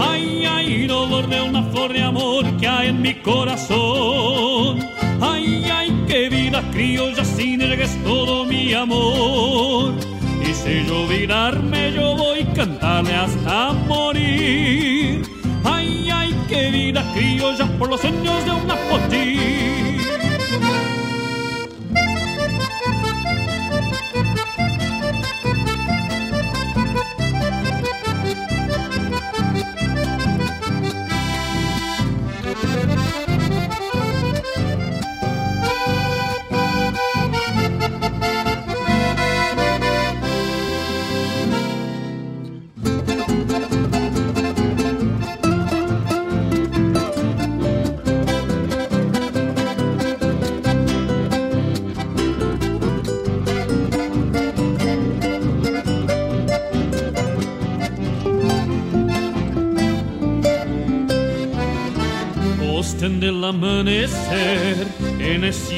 Ay, 0.00 0.44
ay, 0.44 0.86
dolor 0.88 1.28
de 1.28 1.40
una 1.40 1.62
flor 1.70 1.92
de 1.92 2.02
amor 2.02 2.44
que 2.58 2.66
hay 2.66 2.88
en 2.88 3.00
mi 3.00 3.14
corazón. 3.14 4.80
Ay, 5.20 5.64
ay, 5.72 6.04
qué 6.08 6.28
vida 6.28 6.62
criolla 6.72 7.24
sin 7.24 7.62
es 7.62 8.02
todo 8.02 8.44
mi 8.44 8.74
amor. 8.74 10.11
Si 10.54 10.84
yo 10.86 11.04
olvidarme, 11.04 11.92
yo 11.92 12.14
voy 12.14 12.40
a 12.40 12.52
cantarle 12.52 13.14
hasta 13.14 13.72
morir. 13.72 15.22
Ay, 15.64 16.08
ay, 16.12 16.36
qué 16.48 16.70
vida 16.70 17.02
criolla 17.14 17.66
por 17.78 17.88
los 17.88 18.00
sueños 18.00 18.44
de 18.44 18.50
una 18.50 18.76
potín. 18.88 19.91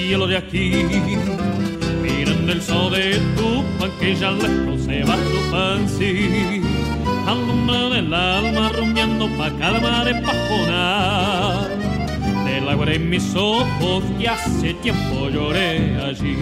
Cielo 0.07 0.27
de 0.27 0.37
aquí. 0.37 0.71
Mirando 2.03 2.53
el 2.53 2.61
sol 2.61 2.93
de 2.93 3.19
tu 3.37 3.65
pan 3.79 3.91
que 3.99 4.15
ya 4.15 4.31
lejos 4.31 4.83
se 4.85 5.03
va 5.05 5.17
tu 5.17 5.39
fancy. 5.51 6.61
Alumbra 7.27 7.99
el 7.99 8.13
alma 8.13 8.71
rumbeando 8.77 9.29
pa' 9.39 9.51
calmar 9.59 10.05
de 10.05 10.15
pajonar. 10.27 11.69
Del 12.45 12.69
agua 12.69 12.93
en 12.93 13.09
mis 13.09 13.35
ojos 13.35 14.05
que 14.19 14.29
hace 14.29 14.75
tiempo 14.75 15.31
lloré 15.31 15.97
allí. 16.09 16.37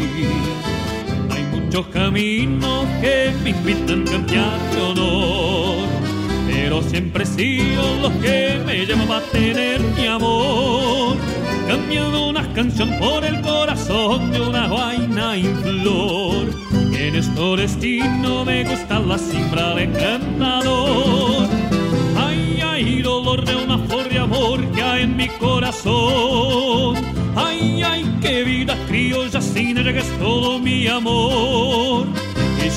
Hay 1.31 1.45
muchos 1.55 1.87
caminos 1.87 2.85
que 3.01 3.33
me 3.43 3.51
invitan 3.51 4.03
a 4.09 4.11
cambiar 4.11 4.59
de 4.73 4.81
honor 4.83 6.03
pero 6.49 6.83
siempre 6.83 7.25
sigo 7.25 7.83
los 8.03 8.13
que 8.15 8.61
me 8.67 8.87
llaman 8.87 9.11
a 9.11 9.21
tener 9.33 9.81
mi 9.81 10.07
amor. 10.07 11.17
Cambiando 11.69 12.29
una 12.29 12.53
canción 12.53 12.91
por 12.99 13.25
el 13.25 13.41
corazón 13.41 14.31
de 14.33 14.41
una 14.41 14.69
vaina 14.69 15.37
en 15.37 15.57
flor. 15.63 16.47
En 16.93 17.15
este 17.17 17.57
destino 17.57 18.45
me 18.45 18.65
gusta 18.65 18.99
la 19.01 19.19
simbra 19.19 19.75
de 19.75 19.91
cantador. 19.91 21.49
Ay, 22.17 22.61
ay, 22.65 23.03
dolor 23.03 23.45
de 23.45 23.57
una 23.57 23.79
flor 23.79 24.09
de 24.09 24.19
amor 24.19 24.65
que 24.73 24.83
hay 24.83 25.03
en 25.03 25.17
mi 25.17 25.29
corazón. 25.29 26.97
Ay, 27.35 27.83
ay, 27.83 28.19
qué 28.21 28.45
vida 28.45 28.77
criolla 28.89 29.41
sin 29.41 29.79
ella 29.79 29.93
que 29.93 30.01
es 30.01 30.19
todo 30.19 30.59
mi 30.59 30.87
amor. 30.87 32.07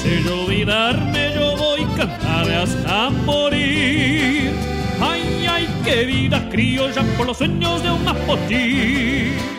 Si 0.06 0.24
yo 0.24 0.44
olvidarme, 0.44 1.34
yo 1.34 1.56
voy 1.58 1.82
a 1.82 1.96
cantar 1.98 2.52
hasta 2.52 3.10
morir. 3.10 4.52
Ay, 5.02 5.48
ay, 5.50 5.68
qué 5.84 6.06
vida 6.06 6.45
criolla 6.56 7.04
por 7.18 7.28
los 7.28 7.38
sueños 7.38 7.84
de 7.84 7.92
un 7.92 8.06
mapotí. 8.06 9.55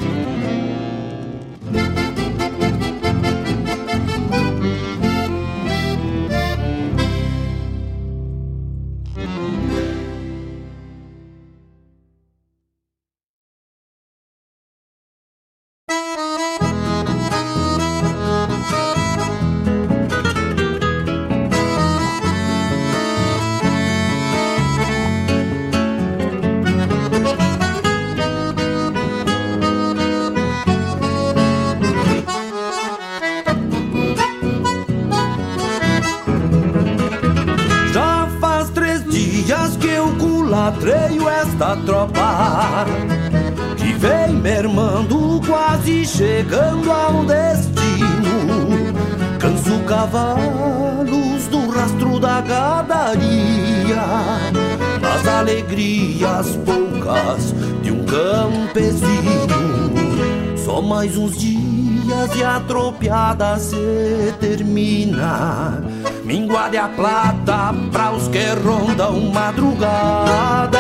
Mais 61.07 61.17
uns 61.17 61.37
dias 61.39 62.35
e 62.37 62.43
a 62.43 62.59
tropiada 62.61 63.57
se 63.61 64.35
termina 64.41 65.85
Mingua 66.25 66.69
de 66.69 66.77
a 66.79 66.89
plata 66.89 67.73
pra 67.93 68.11
os 68.11 68.27
que 68.27 68.45
rondam 68.65 69.31
madrugadas, 69.33 70.73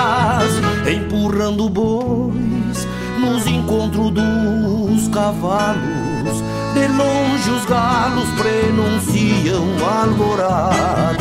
empurrando 0.92 1.68
bois 1.68 2.88
nos 3.20 3.46
encontros 3.46 4.10
dos 4.10 5.08
cavalos. 5.08 6.42
De 6.74 6.88
longe 6.88 7.50
os 7.50 7.64
galos 7.66 8.28
prenunciam 8.30 9.64
alvoradas. 9.88 11.16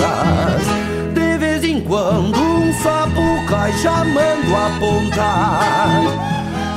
De 1.14 1.38
vez 1.38 1.64
em 1.64 1.80
quando 1.82 2.40
um 2.40 2.74
sapo 2.82 3.22
cai 3.48 3.72
chamando 3.74 4.56
a 4.56 4.72
ponta. 4.80 5.60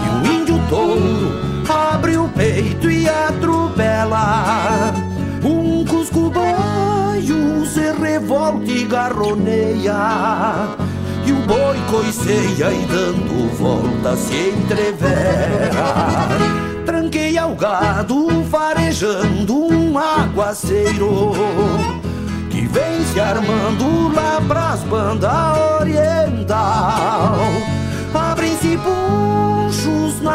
E 0.04 0.08
um 0.10 0.40
índio 0.40 0.60
touro 0.68 1.37
abre 1.70 2.16
o 2.16 2.28
peito 2.28 2.90
e 2.90 3.08
atropela. 3.08 4.92
Um 5.44 5.84
cusco 5.84 6.30
baio 6.30 7.64
se 7.66 7.92
revolta 7.92 8.70
e 8.70 8.84
garroneia. 8.84 10.76
E 11.24 11.32
o 11.32 11.36
boi 11.46 11.78
coiceia 11.90 12.72
e 12.72 12.86
dando 12.86 13.56
volta 13.56 14.16
se 14.16 14.54
entrevera. 14.56 15.84
Tranqueia 16.86 17.46
o 17.46 17.54
gado 17.54 18.44
farejando 18.50 19.66
um 19.66 19.98
aguaceiro. 19.98 21.32
Que 22.50 22.66
vem 22.66 23.04
se 23.12 23.20
armando 23.20 24.14
lá 24.14 24.40
pras 24.46 24.80
bandas 24.84 25.58
oriental 25.80 27.36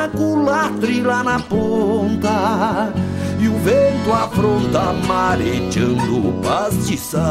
ponchos 0.04 0.08
na 0.08 0.10
culatra 0.10 0.92
e 0.92 1.02
lá 1.02 1.24
na 1.24 1.40
ponta 1.40 2.94
e 3.40 3.48
o 3.48 3.58
vento 3.60 4.12
afronta 4.12 4.94
mareteando 5.08 6.30
o 6.30 6.42
pastiçal. 6.42 7.24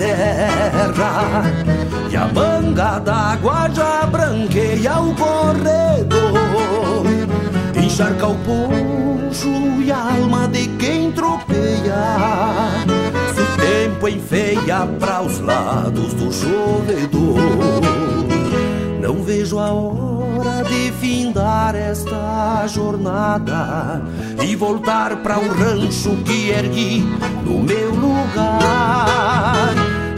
Terra. 0.00 1.44
E 2.10 2.16
a 2.16 2.26
manga 2.28 2.98
d'água 2.98 3.68
já 3.72 4.06
branqueia 4.06 4.98
o 4.98 5.14
corredor. 5.14 7.04
Encharca 7.76 8.28
o 8.28 8.34
poncho 8.36 9.48
e 9.82 9.92
a 9.92 9.98
alma 9.98 10.48
de 10.48 10.66
quem 10.78 11.12
tropeia. 11.12 12.16
Se 13.34 13.40
o 13.40 13.56
tempo 13.56 14.08
enfeia 14.08 14.86
para 14.98 15.22
os 15.22 15.38
lados 15.38 16.14
do 16.14 16.32
chovedor 16.32 17.38
Não 19.00 19.22
vejo 19.22 19.58
a 19.58 19.72
hora 19.72 20.64
de 20.68 20.92
findar 20.92 21.74
esta 21.74 22.66
jornada 22.66 24.02
E 24.42 24.56
voltar 24.56 25.16
para 25.16 25.38
o 25.38 25.48
rancho 25.48 26.16
que 26.24 26.50
ergui 26.50 27.04
no 27.44 27.60
meu 27.60 27.94
lugar 27.94 29.89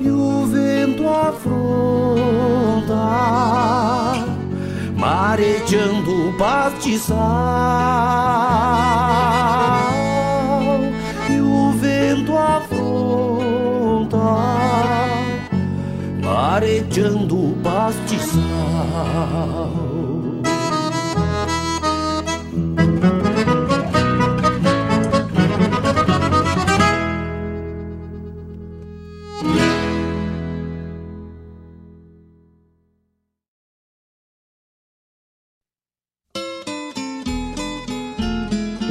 E 0.00 0.10
o 0.10 0.46
vento 0.46 1.08
afronta 1.08 2.00
mareteando 5.00 6.28
o 6.28 6.32
pastiçal 6.36 7.16
e 11.30 11.40
o 11.40 11.72
vento 11.72 12.36
afronta, 12.36 14.18
mareteando 16.22 17.34
o 17.34 17.56
pastiçal. 17.62 18.40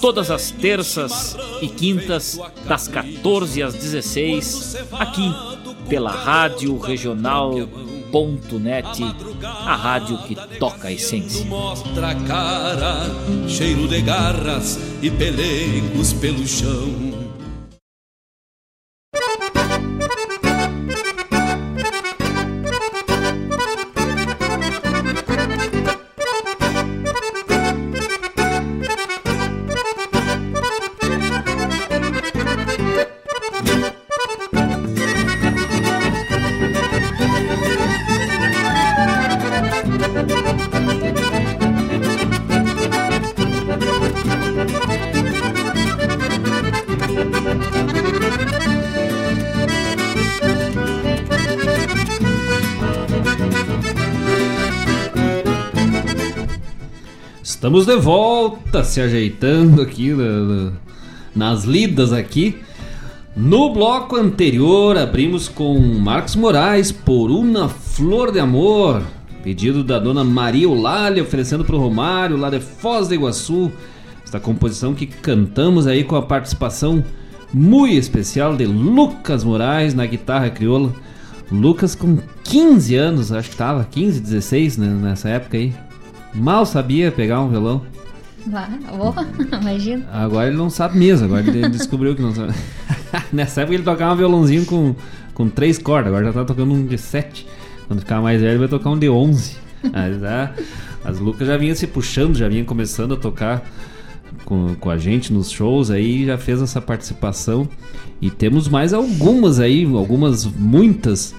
todas 0.00 0.30
as 0.30 0.50
terças 0.50 1.36
e 1.60 1.68
quintas, 1.68 2.38
das 2.66 2.88
14 2.88 3.62
às 3.62 3.74
16, 3.74 4.76
aqui 4.92 5.32
pela 5.88 6.10
Rádio 6.10 6.78
Regional.net, 6.78 7.54
a 9.42 9.76
rádio 9.76 10.18
que 10.18 10.34
toca 10.58 10.88
a 10.88 10.92
essência. 10.92 11.44
Mostra 11.46 12.10
a 12.10 12.14
cara, 12.14 13.10
cheiro 13.48 13.86
de 13.88 14.00
garras 14.00 14.78
e 15.02 15.10
pelegos 15.10 16.12
pelo 16.12 16.46
chão. 16.46 17.19
Estamos 57.70 57.86
de 57.86 57.96
volta, 58.02 58.82
se 58.82 59.00
ajeitando 59.00 59.80
aqui 59.80 60.10
na- 60.10 60.40
na- 60.40 60.72
nas 61.36 61.62
lidas 61.62 62.12
aqui. 62.12 62.56
No 63.36 63.72
bloco 63.72 64.16
anterior, 64.16 64.98
abrimos 64.98 65.48
com 65.48 65.78
Marcos 65.78 66.34
Moraes 66.34 66.90
por 66.90 67.30
Uma 67.30 67.68
Flor 67.68 68.32
de 68.32 68.40
Amor. 68.40 69.04
Pedido 69.44 69.84
da 69.84 70.00
dona 70.00 70.24
Maria 70.24 70.64
Eulália, 70.64 71.22
oferecendo 71.22 71.64
para 71.64 71.76
o 71.76 71.78
Romário, 71.78 72.36
lá 72.36 72.50
de 72.50 72.58
Foz 72.58 73.06
do 73.06 73.14
Iguaçu. 73.14 73.70
Esta 74.24 74.40
composição 74.40 74.92
que 74.92 75.06
cantamos 75.06 75.86
aí 75.86 76.02
com 76.02 76.16
a 76.16 76.22
participação 76.22 77.04
muito 77.54 77.94
especial 77.94 78.56
de 78.56 78.66
Lucas 78.66 79.44
Moraes 79.44 79.94
na 79.94 80.06
guitarra 80.06 80.50
crioula. 80.50 80.92
Lucas 81.52 81.94
com 81.94 82.18
15 82.42 82.96
anos, 82.96 83.30
acho 83.30 83.50
que 83.50 83.56
tava, 83.56 83.86
15, 83.88 84.18
16 84.20 84.76
né, 84.76 84.88
nessa 84.88 85.28
época 85.28 85.56
aí. 85.56 85.72
Mal 86.34 86.64
sabia 86.64 87.10
pegar 87.10 87.40
um 87.40 87.48
violão. 87.48 87.82
Lá, 88.50 88.68
oh, 88.92 89.12
imagina. 89.60 90.06
Agora 90.12 90.48
ele 90.48 90.56
não 90.56 90.70
sabe 90.70 90.98
mesmo, 90.98 91.26
agora 91.26 91.42
ele 91.46 91.68
descobriu 91.68 92.14
que 92.14 92.22
não 92.22 92.34
sabe. 92.34 92.54
Nessa 93.32 93.62
época 93.62 93.74
ele 93.74 93.84
tocava 93.84 94.14
um 94.14 94.16
violãozinho 94.16 94.64
com, 94.64 94.94
com 95.34 95.48
três 95.48 95.78
cordas, 95.78 96.08
agora 96.08 96.26
já 96.26 96.32
tá 96.32 96.44
tocando 96.44 96.72
um 96.72 96.86
de 96.86 96.96
sete. 96.96 97.46
Quando 97.86 98.00
ficar 98.00 98.20
mais 98.20 98.40
velho, 98.40 98.52
ele 98.52 98.58
vai 98.58 98.68
tocar 98.68 98.90
um 98.90 98.98
de 98.98 99.08
onze. 99.10 99.56
Mas, 99.82 100.22
ah, 100.22 100.52
as 101.04 101.18
Lucas 101.18 101.48
já 101.48 101.56
vinha 101.56 101.74
se 101.74 101.86
puxando, 101.86 102.36
já 102.36 102.48
vinha 102.48 102.64
começando 102.64 103.14
a 103.14 103.16
tocar 103.16 103.68
com, 104.44 104.74
com 104.76 104.90
a 104.90 104.96
gente 104.96 105.32
nos 105.32 105.50
shows 105.50 105.90
aí, 105.90 106.24
já 106.24 106.38
fez 106.38 106.62
essa 106.62 106.80
participação. 106.80 107.68
E 108.20 108.30
temos 108.30 108.68
mais 108.68 108.92
algumas 108.92 109.58
aí, 109.58 109.84
algumas, 109.84 110.44
muitas 110.44 111.34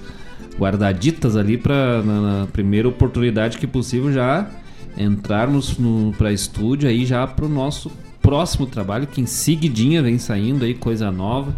guardaditas 0.58 1.36
ali 1.36 1.56
para 1.56 2.02
na, 2.02 2.20
na 2.20 2.46
primeira 2.46 2.86
oportunidade 2.88 3.56
que 3.56 3.66
possível 3.66 4.12
já 4.12 4.46
entrarmos 4.96 5.76
para 6.16 6.32
estúdio 6.32 6.88
aí 6.88 7.06
já 7.06 7.26
para 7.26 7.44
o 7.44 7.48
nosso 7.48 7.90
próximo 8.20 8.66
trabalho 8.66 9.06
que 9.06 9.20
em 9.20 9.26
seguidinha 9.26 10.02
vem 10.02 10.18
saindo 10.18 10.64
aí 10.64 10.74
coisa 10.74 11.10
nova 11.10 11.56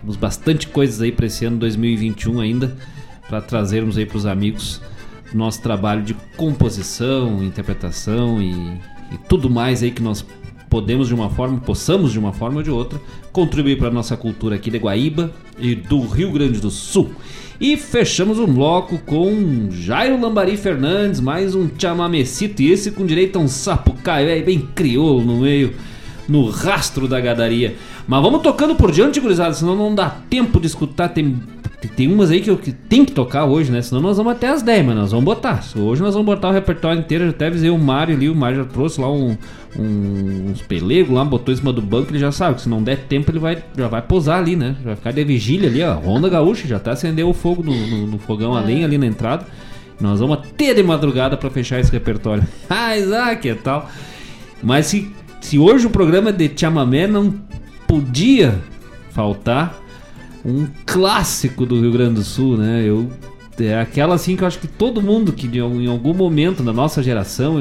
temos 0.00 0.16
bastante 0.16 0.68
coisas 0.68 1.00
aí 1.00 1.12
para 1.12 1.26
esse 1.26 1.44
ano 1.44 1.58
2021 1.58 2.40
ainda 2.40 2.76
para 3.28 3.40
trazermos 3.40 3.98
aí 3.98 4.06
para 4.06 4.16
os 4.16 4.26
amigos 4.26 4.80
nosso 5.34 5.60
trabalho 5.60 6.02
de 6.02 6.14
composição 6.36 7.42
interpretação 7.42 8.40
e, 8.40 8.52
e 9.12 9.18
tudo 9.28 9.50
mais 9.50 9.82
aí 9.82 9.90
que 9.90 10.02
nós 10.02 10.24
podemos 10.68 11.08
de 11.08 11.14
uma 11.14 11.30
forma, 11.30 11.58
possamos 11.58 12.12
de 12.12 12.18
uma 12.18 12.32
forma 12.32 12.58
ou 12.58 12.62
de 12.62 12.70
outra, 12.70 13.00
contribuir 13.32 13.78
para 13.78 13.88
a 13.88 13.90
nossa 13.90 14.16
cultura 14.16 14.56
aqui 14.56 14.70
de 14.70 14.78
Guaíba 14.78 15.32
e 15.58 15.74
do 15.74 16.06
Rio 16.06 16.30
Grande 16.30 16.60
do 16.60 16.70
Sul. 16.70 17.10
E 17.60 17.76
fechamos 17.76 18.38
o 18.38 18.46
bloco 18.46 18.98
com 19.04 19.68
Jairo 19.68 20.20
Lambari 20.20 20.56
Fernandes, 20.56 21.18
mais 21.18 21.56
um 21.56 21.68
chamamecito, 21.76 22.62
e 22.62 22.70
esse 22.70 22.92
com 22.92 23.04
direito 23.04 23.36
a 23.36 23.42
um 23.42 23.48
sapucaio, 23.48 24.28
é 24.28 24.40
bem 24.40 24.60
crioulo 24.60 25.24
no 25.24 25.40
meio, 25.40 25.74
no 26.28 26.48
rastro 26.48 27.08
da 27.08 27.20
gadaria. 27.20 27.74
Mas 28.06 28.22
vamos 28.22 28.42
tocando 28.42 28.76
por 28.76 28.92
diante, 28.92 29.18
gurizada, 29.18 29.54
senão 29.54 29.74
não 29.74 29.92
dá 29.92 30.08
tempo 30.08 30.60
de 30.60 30.68
escutar, 30.68 31.08
tem 31.08 31.36
tem 31.86 32.12
umas 32.12 32.30
aí 32.32 32.40
que, 32.40 32.50
eu, 32.50 32.56
que 32.56 32.72
tem 32.72 33.04
que 33.04 33.12
tocar 33.12 33.44
hoje, 33.44 33.70
né? 33.70 33.80
Senão 33.80 34.02
nós 34.02 34.16
vamos 34.16 34.32
até 34.32 34.48
as 34.48 34.62
10, 34.62 34.86
mas 34.86 34.96
nós 34.96 35.10
vamos 35.12 35.24
botar. 35.24 35.62
Hoje 35.76 36.02
nós 36.02 36.12
vamos 36.12 36.26
botar 36.26 36.48
o 36.48 36.52
repertório 36.52 36.98
inteiro. 36.98 37.24
Eu 37.24 37.30
até 37.30 37.46
avisei 37.46 37.70
o 37.70 37.78
Mário 37.78 38.16
ali, 38.16 38.28
o 38.28 38.34
Mário 38.34 38.58
já 38.58 38.64
trouxe 38.64 39.00
lá 39.00 39.08
um, 39.08 39.36
um, 39.78 40.50
uns 40.50 40.60
pelegos 40.62 41.14
lá, 41.14 41.24
botou 41.24 41.54
em 41.54 41.56
cima 41.56 41.72
do 41.72 41.80
banco, 41.80 42.10
ele 42.10 42.18
já 42.18 42.32
sabe 42.32 42.56
que 42.56 42.62
se 42.62 42.68
não 42.68 42.82
der 42.82 43.04
tempo 43.04 43.30
ele 43.30 43.38
vai, 43.38 43.62
já 43.76 43.86
vai 43.86 44.02
posar 44.02 44.38
ali, 44.38 44.56
né? 44.56 44.74
Vai 44.82 44.96
ficar 44.96 45.12
de 45.12 45.22
vigília 45.22 45.68
ali, 45.68 45.80
ó. 45.84 45.94
Ronda 45.94 46.28
Gaúcha, 46.28 46.66
já 46.66 46.80
tá 46.80 46.92
acendendo 46.92 47.30
o 47.30 47.34
fogo 47.34 47.62
no, 47.62 47.86
no, 47.86 48.06
no 48.08 48.18
fogão 48.18 48.54
a 48.56 48.60
lenha 48.60 48.84
ali 48.84 48.98
na 48.98 49.06
entrada. 49.06 49.46
Nós 50.00 50.18
vamos 50.18 50.38
até 50.38 50.74
de 50.74 50.82
madrugada 50.82 51.36
para 51.36 51.48
fechar 51.48 51.78
esse 51.78 51.92
repertório. 51.92 52.42
ah, 52.68 52.96
Isaac, 52.96 53.48
é 53.48 53.54
tal. 53.54 53.88
Mas 54.60 54.86
se, 54.86 55.08
se 55.40 55.60
hoje 55.60 55.86
o 55.86 55.90
programa 55.90 56.32
de 56.32 56.50
Chamamé 56.56 57.06
não 57.06 57.32
podia 57.86 58.58
faltar 59.10 59.87
um 60.44 60.66
clássico 60.86 61.66
do 61.66 61.80
Rio 61.80 61.92
Grande 61.92 62.14
do 62.14 62.24
Sul, 62.24 62.56
né? 62.56 62.82
Eu 62.84 63.08
é 63.60 63.80
aquela 63.80 64.14
assim 64.14 64.36
que 64.36 64.44
eu 64.44 64.46
acho 64.46 64.60
que 64.60 64.68
todo 64.68 65.02
mundo 65.02 65.32
que 65.32 65.48
em 65.48 65.86
algum 65.88 66.14
momento 66.14 66.62
da 66.62 66.72
nossa 66.72 67.02
geração, 67.02 67.60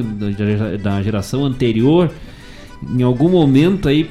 da 0.81 1.01
geração 1.01 1.43
anterior, 1.43 2.11
em 2.87 3.01
algum 3.01 3.29
momento 3.29 3.89
aí 3.89 4.07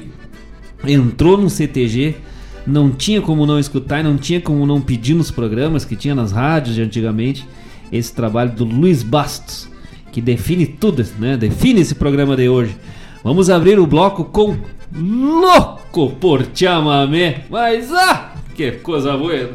entrou 0.85 1.37
num 1.37 1.47
CTG, 1.47 2.15
não 2.65 2.89
tinha 2.89 3.21
como 3.21 3.45
não 3.45 3.57
escutar, 3.57 4.03
não 4.03 4.17
tinha 4.17 4.41
como 4.41 4.65
não 4.65 4.81
pedir 4.81 5.13
nos 5.13 5.31
programas 5.31 5.85
que 5.85 5.95
tinha 5.95 6.13
nas 6.13 6.33
rádios 6.33 6.75
de 6.75 6.81
antigamente 6.81 7.47
esse 7.91 8.13
trabalho 8.13 8.51
do 8.51 8.65
Luiz 8.65 9.01
Bastos, 9.01 9.69
que 10.11 10.19
define 10.19 10.67
tudo, 10.67 11.05
né? 11.17 11.37
Define 11.37 11.79
esse 11.79 11.95
programa 11.95 12.35
de 12.35 12.49
hoje. 12.49 12.75
Vamos 13.23 13.49
abrir 13.49 13.79
o 13.79 13.87
bloco 13.87 14.25
com 14.25 14.57
Louco 14.93 16.11
por 16.19 16.45
Chamamé. 16.53 17.45
Mas 17.49 17.91
ah, 17.91 18.26
que 18.57 18.71
coisa 18.71 19.15
boa! 19.15 19.51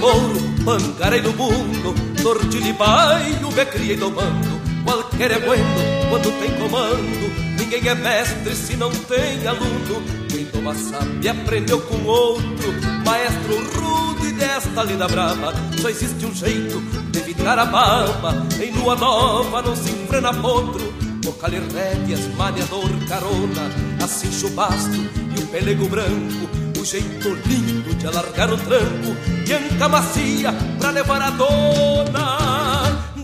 Mouro, 0.00 0.40
pangarei 0.64 1.20
no 1.20 1.30
mundo, 1.34 1.94
tortilho 2.22 2.68
e 2.68 2.72
baio, 2.72 3.52
me 3.52 3.64
criei 3.66 3.96
domando. 3.98 4.58
Qualquer 4.82 5.32
é 5.32 5.38
bueno 5.38 5.66
quando 6.08 6.32
tem 6.40 6.50
comando, 6.58 7.58
ninguém 7.58 7.86
é 7.86 7.94
mestre 7.94 8.56
se 8.56 8.76
não 8.76 8.90
tem 8.90 9.46
aluno. 9.46 10.02
Quem 10.30 10.46
toma 10.46 10.74
sabe 10.74 11.28
aprendeu 11.28 11.82
com 11.82 12.02
outro, 12.04 12.72
maestro 13.04 13.58
rude 13.78 14.32
desta 14.32 14.84
lida 14.84 15.06
brava. 15.06 15.52
Só 15.82 15.90
existe 15.90 16.24
um 16.24 16.34
jeito 16.34 16.80
de 17.10 17.18
evitar 17.18 17.58
a 17.58 17.66
baba, 17.66 18.46
em 18.58 18.72
lua 18.72 18.96
nova 18.96 19.60
não 19.60 19.76
se 19.76 19.90
enfrena 19.90 20.32
potro. 20.32 20.94
Bocal 21.22 21.50
e 21.52 21.58
rédeas, 21.74 22.26
maniador, 22.38 22.88
carona, 23.06 23.70
assim 24.02 24.32
chubasto 24.32 24.96
e 24.96 25.42
o 25.42 25.46
pelego 25.48 25.86
branco 25.90 26.48
o 26.80 26.84
jeito 26.84 27.28
lindo 27.46 27.94
de 27.94 28.06
alargar 28.06 28.50
o 28.50 28.56
tranco 28.56 29.14
e 29.50 29.52
anca 29.52 29.88
macia 29.88 30.52
pra 30.78 30.90
levar 30.90 31.20
a 31.20 31.30
dona. 31.30 32.38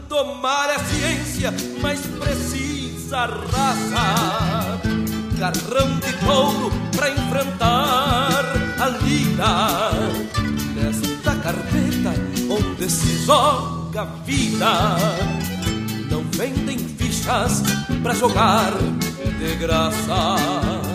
Domar 0.09 0.71
é 0.71 0.79
ciência, 0.81 1.55
mas 1.81 2.01
precisa 2.01 3.27
raça. 3.27 4.79
Garrão 5.39 5.97
de 6.01 6.13
touro 6.25 6.73
pra 6.97 7.11
enfrentar 7.11 8.45
a 8.81 8.89
lida. 8.89 9.91
Nesta 10.75 11.35
carpeta 11.37 12.13
onde 12.51 12.91
se 12.91 13.25
joga 13.25 14.03
a 14.03 14.05
vida. 14.25 14.97
Não 16.11 16.25
vendem 16.33 16.79
fichas 16.79 17.63
pra 18.03 18.15
jogar 18.15 18.73
de 19.39 19.55
graça. 19.57 20.86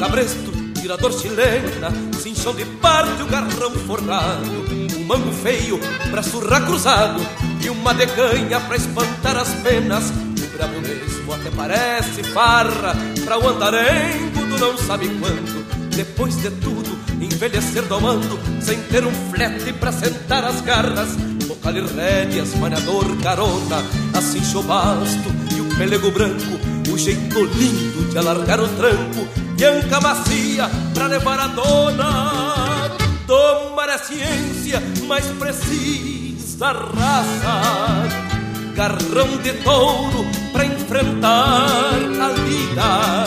Cabresto, 0.00 0.50
tirador 0.80 1.12
chilena, 1.12 1.92
cinchão 2.22 2.54
de 2.54 2.64
parte, 2.64 3.22
o 3.22 3.26
garrão 3.26 3.70
forrado, 3.86 4.48
um 4.96 5.04
mango 5.04 5.30
feio 5.30 5.78
pra 6.10 6.22
surrar 6.22 6.64
cruzado 6.64 7.20
e 7.62 7.68
uma 7.68 7.92
decanha 7.92 8.58
pra 8.60 8.76
espantar 8.76 9.36
as 9.36 9.50
penas. 9.56 10.08
O 10.08 10.56
brabo 10.56 10.80
mesmo 10.80 11.34
até 11.34 11.50
parece 11.50 12.22
farra 12.22 12.96
pra 13.26 13.38
o 13.38 13.46
andarengo 13.46 14.46
do 14.46 14.58
não 14.58 14.78
sabe 14.78 15.06
quando. 15.20 15.66
Depois 15.94 16.34
de 16.40 16.50
tudo, 16.50 16.98
envelhecer 17.20 17.82
domando, 17.82 18.38
sem 18.62 18.80
ter 18.84 19.04
um 19.04 19.12
flete 19.30 19.70
pra 19.74 19.92
sentar 19.92 20.44
as 20.44 20.62
garras. 20.62 21.10
Bocal 21.46 21.76
e 21.76 21.80
rédeas, 21.82 22.54
maniador, 22.54 23.04
carona, 23.22 23.84
assim 24.16 24.42
chobasto 24.42 25.28
e 25.54 25.60
o 25.60 25.76
pelego 25.76 26.10
branco, 26.10 26.58
o 26.90 26.96
jeito 26.96 27.44
lindo 27.44 28.10
de 28.10 28.16
alargar 28.16 28.60
o 28.60 28.68
tranco 28.68 29.39
e 29.60 29.64
anca 29.64 30.00
macia 30.00 30.70
pra 30.94 31.06
levar 31.06 31.38
a 31.38 31.46
dona. 31.48 32.32
Tomar 33.26 33.90
a 33.90 33.98
ciência, 33.98 34.82
mas 35.06 35.26
precisa 35.38 36.72
raça. 36.72 37.60
Garrão 38.74 39.36
de 39.42 39.52
touro 39.62 40.24
pra 40.52 40.64
enfrentar 40.64 41.92
a 42.20 42.28
vida. 42.42 43.26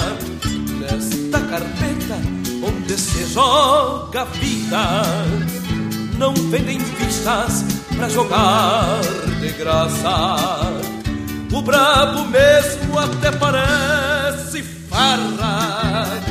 Nesta 0.80 1.40
carpeta 1.40 2.18
onde 2.64 2.98
se 2.98 3.32
joga 3.32 4.22
a 4.22 4.26
vida, 4.26 5.04
não 6.18 6.34
vendem 6.34 6.80
fichas 6.80 7.64
pra 7.96 8.10
jogar 8.10 9.02
de 9.40 9.50
graça. 9.50 10.36
O 11.52 11.62
brabo 11.62 12.26
mesmo 12.26 12.98
até 12.98 13.32
parece 13.32 14.83
farra 14.94 16.22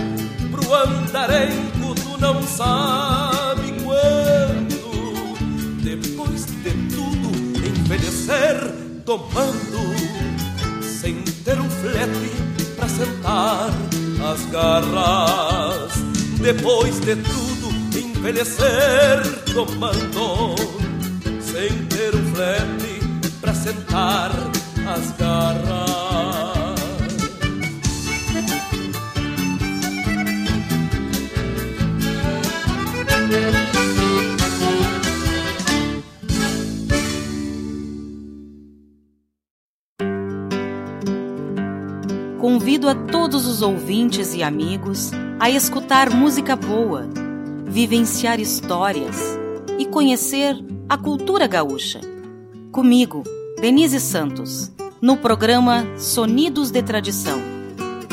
Pro 0.51 0.74
andarengo 0.74 1.94
tu 1.97 2.16
não 2.20 2.40
sabe 2.43 3.72
quando 3.82 5.24
Depois 5.82 6.47
de 6.47 6.70
tudo 6.94 7.28
envelhecer 7.66 8.56
tomando 9.05 9.82
Sem 10.80 11.22
ter 11.44 11.59
um 11.59 11.68
flete 11.68 12.30
pra 12.76 12.89
sentar 12.89 13.70
as 14.32 14.47
garras 14.52 15.93
Depois 16.40 17.01
de 17.01 17.16
tudo 17.16 17.98
envelhecer 17.98 19.20
tomando 19.52 20.55
Sem 21.40 21.84
ter 21.86 22.14
um 22.14 22.34
flete 22.34 23.01
pra 23.40 23.52
sentar 23.52 24.30
as 24.86 25.10
garras 25.18 26.11
Convido 42.40 42.88
a 42.88 42.94
todos 42.94 43.46
os 43.46 43.62
ouvintes 43.62 44.34
e 44.34 44.42
amigos 44.42 45.12
a 45.38 45.48
escutar 45.48 46.10
música 46.10 46.56
boa, 46.56 47.09
vivenciar 47.64 48.40
histórias 48.40 49.38
e 49.78 49.86
conhecer 49.86 50.56
a 50.88 50.98
cultura 50.98 51.46
gaúcha. 51.46 52.00
Comigo, 52.70 53.22
Denise 53.60 54.00
Santos, 54.00 54.72
no 55.00 55.16
programa 55.16 55.86
Sonidos 55.96 56.70
de 56.70 56.82
Tradição, 56.82 57.40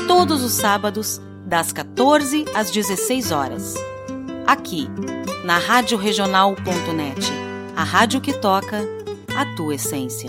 todos 0.08 0.44
os 0.44 0.54
sábados, 0.54 1.20
das 1.46 1.74
14 1.74 2.46
às 2.54 2.70
16 2.70 3.32
horas. 3.32 3.74
Aqui, 4.50 4.90
na 5.46 5.60
Rádio 5.60 5.96
Regional.net, 5.96 7.32
a 7.76 7.84
rádio 7.84 8.20
que 8.20 8.34
toca 8.34 8.80
a 9.38 9.46
tua 9.56 9.76
essência. 9.76 10.28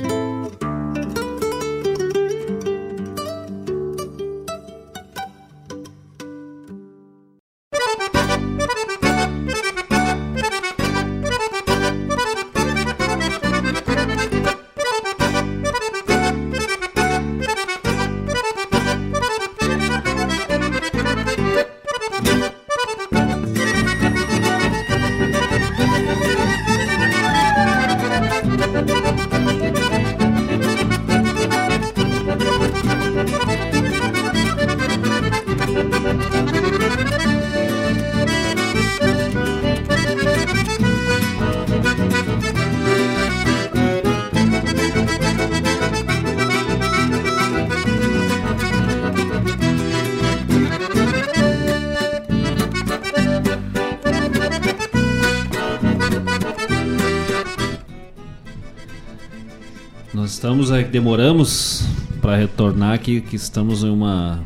Demoramos 60.91 61.85
para 62.21 62.37
retornar 62.37 62.95
aqui, 62.95 63.21
que 63.21 63.37
estamos 63.37 63.83
em 63.83 63.91
uma 63.91 64.41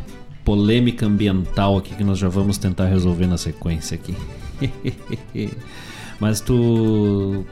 polêmica 0.45 1.07
ambiental 1.07 1.77
aqui 1.77 1.95
que 1.95 2.05
nós 2.05 2.19
já 2.19 2.29
vamos 2.29 2.59
tentar 2.59 2.87
resolver 2.87 3.27
na 3.27 3.37
sequência 3.37 3.95
aqui. 3.95 4.17
Mas 6.19 6.41
tu 6.41 7.45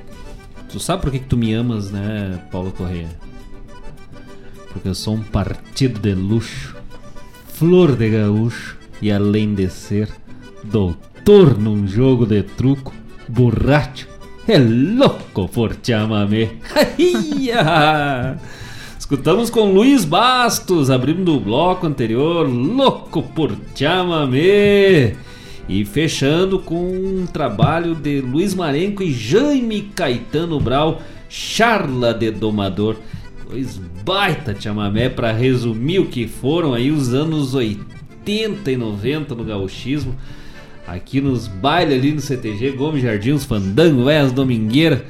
Tu 0.73 0.81
sabe 0.81 1.03
por 1.03 1.11
que, 1.11 1.19
que 1.19 1.27
tu 1.27 1.37
me 1.37 1.53
amas, 1.53 1.91
né, 1.91 2.39
Paulo 2.51 2.73
Correia? 2.73 3.11
Porque 4.73 4.89
eu 4.89 4.95
sou 4.95 5.17
um 5.17 5.23
partido 5.23 6.01
de 6.01 6.15
luxo, 6.15 6.75
flor 7.47 7.95
de 7.95 8.09
gaúcho 8.09 8.79
e 9.03 9.13
além 9.13 9.55
de 9.55 9.69
ser 9.69 10.09
doutor 10.65 11.59
num 11.59 11.87
jogo 11.87 12.25
de 12.25 12.43
truco, 12.43 12.95
borracho, 13.29 14.09
é 14.49 14.57
louco 14.57 15.47
por 15.47 15.77
chamamé. 15.83 16.53
Escutamos 19.13 19.51
com 19.51 19.71
Luiz 19.71 20.07
Bastos, 20.07 20.91
abrindo 20.91 21.37
o 21.37 21.39
bloco 21.39 21.87
anterior, 21.87 22.49
louco 22.49 23.23
por 23.23 23.55
chamamé. 23.75 25.15
E 25.69 25.85
fechando 25.85 26.59
com 26.59 26.83
um 26.83 27.27
trabalho 27.27 27.95
de 27.95 28.23
Luiz 28.23 28.55
Marenco 28.55 29.03
e 29.03 29.13
Jaime 29.13 29.83
Caetano 29.95 30.59
Brau, 30.59 31.03
Charla 31.29 32.15
de 32.15 32.31
Domador. 32.31 32.97
Dois 33.51 33.79
baita 34.03 34.59
chamamé 34.59 35.11
para 35.11 35.31
resumir 35.31 35.99
o 35.99 36.07
que 36.07 36.27
foram 36.27 36.73
aí 36.73 36.91
os 36.91 37.13
anos 37.13 37.55
80 37.55 38.73
e 38.73 38.77
90 38.79 39.35
no 39.35 39.45
gauchismo. 39.45 40.17
Aqui 40.87 41.21
nos 41.21 41.47
bailes 41.47 41.99
ali 41.99 42.13
no 42.13 42.21
CTG, 42.23 42.71
Gomes 42.71 43.03
Jardim, 43.03 43.33
os 43.33 43.45
fandango, 43.45 44.09
as 44.09 44.33
domingueiras. 44.33 45.03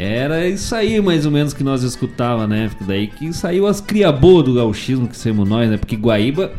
Era 0.00 0.48
isso 0.48 0.76
aí 0.76 1.00
mais 1.00 1.26
ou 1.26 1.32
menos 1.32 1.52
que 1.52 1.64
nós 1.64 1.82
escutava, 1.82 2.46
né? 2.46 2.70
Daí 2.86 3.08
que 3.08 3.32
saiu 3.32 3.66
as 3.66 3.80
criaboas 3.80 4.44
do 4.44 4.54
gauchismo 4.54 5.08
que 5.08 5.16
somos 5.18 5.48
nós, 5.48 5.68
né? 5.68 5.76
Porque 5.76 5.96
Guaíba 5.96 6.52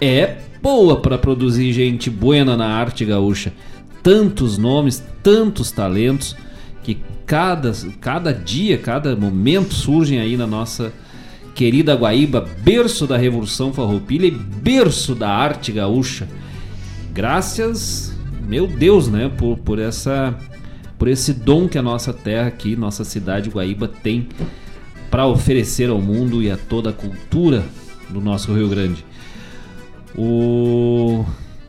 é 0.00 0.36
boa 0.62 1.00
para 1.00 1.18
produzir 1.18 1.72
gente 1.72 2.08
buena 2.08 2.56
na 2.56 2.68
arte 2.68 3.04
gaúcha. 3.04 3.52
Tantos 4.04 4.56
nomes, 4.56 5.02
tantos 5.20 5.72
talentos 5.72 6.36
que 6.84 6.98
cada, 7.26 7.72
cada 8.00 8.32
dia, 8.32 8.78
cada 8.78 9.16
momento 9.16 9.74
surgem 9.74 10.20
aí 10.20 10.36
na 10.36 10.46
nossa 10.46 10.92
querida 11.56 11.96
Guaíba, 11.96 12.48
berço 12.62 13.04
da 13.04 13.16
Revolução 13.16 13.72
Farroupilha 13.72 14.26
e 14.26 14.30
berço 14.30 15.16
da 15.16 15.28
arte 15.28 15.72
gaúcha. 15.72 16.28
Graças, 17.12 18.16
meu 18.46 18.68
Deus, 18.68 19.08
né, 19.08 19.28
por, 19.36 19.58
por 19.58 19.80
essa 19.80 20.38
por 20.98 21.08
esse 21.08 21.32
dom 21.32 21.68
que 21.68 21.78
a 21.78 21.82
nossa 21.82 22.12
terra 22.12 22.48
aqui, 22.48 22.76
nossa 22.76 23.04
cidade 23.04 23.50
Guaíba 23.50 23.88
tem 23.88 24.28
para 25.10 25.26
oferecer 25.26 25.90
ao 25.90 26.00
mundo 26.00 26.42
e 26.42 26.50
a 26.50 26.56
toda 26.56 26.90
a 26.90 26.92
cultura 26.92 27.64
do 28.10 28.20
nosso 28.20 28.52
Rio 28.52 28.68
Grande. 28.68 29.04
O 30.16 31.24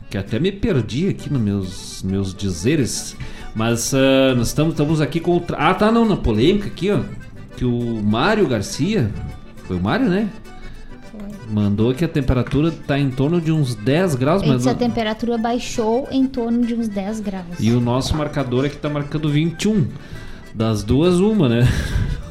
que 0.08 0.16
até 0.16 0.38
me 0.38 0.52
perdi 0.52 1.08
aqui 1.08 1.32
nos 1.32 1.42
meus 1.42 2.02
meus 2.02 2.34
dizeres, 2.34 3.16
mas 3.54 3.92
uh, 3.92 4.36
nós 4.36 4.48
estamos, 4.48 4.74
estamos 4.74 5.00
aqui 5.00 5.18
com 5.18 5.42
ah 5.54 5.74
tá 5.74 5.90
não 5.90 6.04
na 6.04 6.16
polêmica 6.16 6.68
aqui 6.68 6.90
ó 6.90 7.00
que 7.56 7.64
o 7.64 8.02
Mário 8.02 8.46
Garcia 8.46 9.10
foi 9.64 9.76
o 9.76 9.80
Mário 9.80 10.08
né 10.08 10.28
Mandou 11.48 11.94
que 11.94 12.04
a 12.04 12.08
temperatura 12.08 12.68
está 12.68 12.98
em 12.98 13.10
torno 13.10 13.40
de 13.40 13.52
uns 13.52 13.74
10 13.74 14.16
graus. 14.16 14.42
Mas 14.46 14.66
a 14.66 14.74
temperatura 14.74 15.38
baixou 15.38 16.08
em 16.10 16.26
torno 16.26 16.66
de 16.66 16.74
uns 16.74 16.88
10 16.88 17.20
graus. 17.20 17.46
E 17.60 17.70
o 17.70 17.80
nosso 17.80 18.16
marcador 18.16 18.64
aqui 18.64 18.76
está 18.76 18.88
marcando 18.88 19.28
21. 19.28 19.86
Das 20.54 20.82
duas, 20.82 21.20
uma, 21.20 21.48
né? 21.48 21.68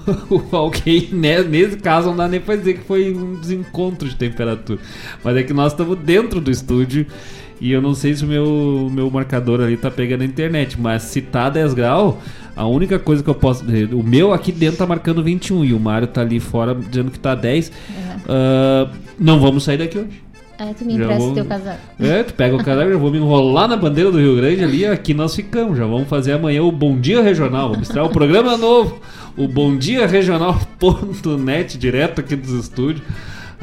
Alguém, 0.51 1.09
né, 1.11 1.41
nesse 1.43 1.77
caso, 1.77 2.09
não 2.09 2.17
dá 2.17 2.27
nem 2.27 2.39
pra 2.39 2.55
dizer 2.55 2.75
que 2.75 2.83
foi 2.83 3.13
um 3.13 3.35
desencontro 3.35 4.07
de 4.09 4.15
temperatura. 4.15 4.79
Mas 5.23 5.37
é 5.37 5.43
que 5.43 5.53
nós 5.53 5.71
estamos 5.71 5.97
dentro 5.99 6.41
do 6.41 6.51
estúdio 6.51 7.05
e 7.61 7.71
eu 7.71 7.81
não 7.81 7.93
sei 7.93 8.13
se 8.13 8.23
o 8.23 8.27
meu, 8.27 8.89
meu 8.91 9.09
marcador 9.09 9.61
ali 9.61 9.77
tá 9.77 9.89
pegando 9.89 10.21
a 10.21 10.25
internet. 10.25 10.79
Mas 10.79 11.03
se 11.03 11.21
tá 11.21 11.49
10 11.49 11.73
graus, 11.73 12.15
a 12.55 12.65
única 12.65 12.99
coisa 12.99 13.23
que 13.23 13.29
eu 13.29 13.35
posso. 13.35 13.63
O 13.93 14.03
meu 14.03 14.33
aqui 14.33 14.51
dentro 14.51 14.77
tá 14.77 14.85
marcando 14.85 15.23
21 15.23 15.65
e 15.65 15.73
o 15.73 15.79
Mário 15.79 16.07
tá 16.07 16.21
ali 16.21 16.39
fora 16.39 16.75
dizendo 16.75 17.11
que 17.11 17.19
tá 17.19 17.35
10. 17.35 17.69
Uhum. 17.69 18.05
Uh, 18.25 19.04
não 19.19 19.39
vamos 19.39 19.63
sair 19.63 19.77
daqui 19.77 19.97
hoje. 19.97 20.25
É, 20.57 20.73
tu 20.73 20.85
me 20.85 20.93
empresta 20.93 21.33
teu 21.33 21.45
casaco. 21.45 21.79
É, 21.99 22.23
tu 22.23 22.33
pega 22.33 22.55
o 22.55 22.63
casaco, 22.63 22.89
eu 22.89 22.99
vou 22.99 23.11
me 23.11 23.17
enrolar 23.17 23.67
na 23.67 23.75
bandeira 23.75 24.09
do 24.09 24.17
Rio 24.17 24.37
Grande 24.37 24.63
ali, 24.63 24.85
aqui 24.85 25.13
nós 25.13 25.35
ficamos. 25.35 25.77
Já 25.77 25.85
vamos 25.85 26.07
fazer 26.07 26.33
amanhã 26.33 26.63
o 26.63 26.71
Bom 26.71 26.97
Dia 26.97 27.21
Regional. 27.21 27.69
Vamos 27.69 27.87
estrear 27.87 28.05
o 28.05 28.09
programa 28.09 28.55
novo, 28.55 29.01
o 29.35 29.47
Bom 29.47 29.75
Dia 29.75 30.07
Regional.net, 30.07 31.77
direto 31.77 32.21
aqui 32.21 32.37
dos 32.37 32.51
estúdios. 32.51 33.03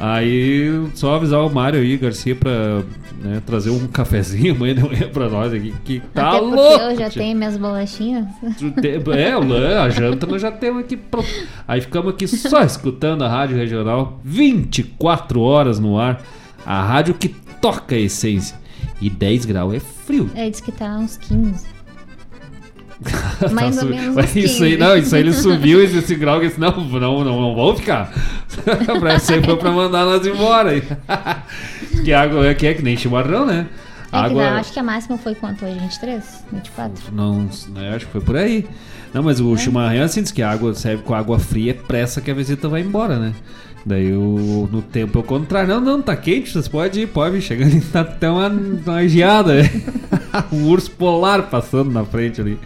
Aí 0.05 0.89
só 0.95 1.15
avisar 1.15 1.39
o 1.45 1.49
Mário 1.49 1.79
aí, 1.79 1.95
Garcia, 1.95 2.35
pra 2.35 2.83
né, 3.21 3.41
trazer 3.45 3.69
um 3.69 3.87
cafezinho 3.87 4.51
amanhã 4.53 4.75
de 4.75 4.83
manhã 4.83 5.07
pra 5.07 5.29
nós 5.29 5.53
aqui, 5.53 5.73
que 5.85 6.01
tá 6.13 6.27
Até 6.27 6.39
porque 6.39 6.55
louco. 6.57 6.81
eu 6.83 6.97
já 6.97 7.09
tenho 7.09 7.37
minhas 7.37 7.55
bolachinhas. 7.55 8.25
É, 9.15 9.77
a 9.77 9.89
janta 9.89 10.27
nós 10.27 10.41
já 10.41 10.51
temos 10.51 10.83
aqui 10.83 10.97
pronto. 10.97 11.29
Aí 11.65 11.79
ficamos 11.79 12.13
aqui 12.13 12.27
só 12.27 12.61
escutando 12.63 13.23
a 13.23 13.29
Rádio 13.29 13.55
Regional, 13.55 14.19
24 14.25 15.39
horas 15.39 15.79
no 15.79 15.97
ar. 15.97 16.21
A 16.65 16.83
rádio 16.83 17.13
que 17.13 17.29
toca 17.61 17.95
a 17.95 17.99
essência. 17.99 18.57
E 18.99 19.09
10 19.09 19.45
graus 19.45 19.73
é 19.73 19.79
frio. 19.79 20.29
É, 20.35 20.49
diz 20.49 20.59
que 20.59 20.71
tá 20.73 20.97
uns 20.97 21.15
15. 21.15 21.72
Mais 23.51 23.75
tá 23.75 23.83
ou 23.83 23.89
menos 23.89 24.15
Mas 24.15 24.35
isso 24.35 24.63
aí, 24.63 24.77
não, 24.77 24.95
isso 24.95 25.15
aí 25.15 25.21
ele 25.21 25.33
subiu 25.33 25.81
esse 25.83 26.15
grau 26.15 26.39
que 26.39 26.47
disse, 26.47 26.59
não, 26.59 26.71
não, 26.71 27.23
não, 27.23 27.41
não 27.41 27.55
vão 27.55 27.75
ficar. 27.75 28.11
Isso 29.17 29.33
aí 29.33 29.43
foi 29.43 29.57
pra 29.57 29.71
mandar 29.71 30.05
nós 30.05 30.25
embora. 30.27 30.79
que 32.03 32.13
água 32.13 32.47
é 32.47 32.53
que 32.53 32.67
é 32.67 32.73
que 32.75 32.83
nem 32.83 32.95
chimarrão, 32.95 33.45
né? 33.47 33.67
É 34.11 34.17
água... 34.17 34.51
Não, 34.51 34.57
acho 34.57 34.71
que 34.71 34.79
a 34.79 34.83
máxima 34.83 35.17
foi 35.17 35.33
quanto 35.33 35.65
hoje? 35.65 35.79
23? 35.79 36.45
24? 36.51 37.03
Não, 37.11 37.49
não 37.69 37.95
acho 37.95 38.05
que 38.05 38.11
foi 38.11 38.21
por 38.21 38.37
aí. 38.37 38.67
Não, 39.11 39.23
mas 39.23 39.39
o 39.39 39.53
é. 39.53 39.57
chimarrão 39.57 39.95
é 39.95 40.03
assim, 40.03 40.21
diz 40.21 40.31
que 40.31 40.43
a 40.43 40.51
água 40.51 40.73
serve 40.75 41.01
com 41.01 41.15
água 41.15 41.39
fria, 41.39 41.71
é 41.71 41.73
pressa 41.73 42.21
que 42.21 42.29
a 42.29 42.33
visita 42.33 42.67
vai 42.67 42.81
embora, 42.81 43.17
né? 43.17 43.33
Daí 43.85 44.13
o, 44.13 44.67
no 44.71 44.81
tempo 44.81 45.17
ao 45.17 45.23
contrário, 45.23 45.69
não, 45.69 45.81
não, 45.81 46.01
tá 46.01 46.15
quente, 46.15 46.51
vocês 46.51 46.67
podem 46.67 47.03
ir, 47.03 47.07
pode 47.07 47.37
ir, 47.37 47.41
chegando 47.41 47.81
tá 47.91 48.01
até 48.01 48.29
uma, 48.29 48.47
uma 48.47 49.07
geada, 49.07 49.61
né? 49.61 49.69
um 50.53 50.67
urso 50.67 50.89
polar 50.91 51.49
passando 51.49 51.91
na 51.91 52.05
frente 52.05 52.39
ali. 52.39 52.57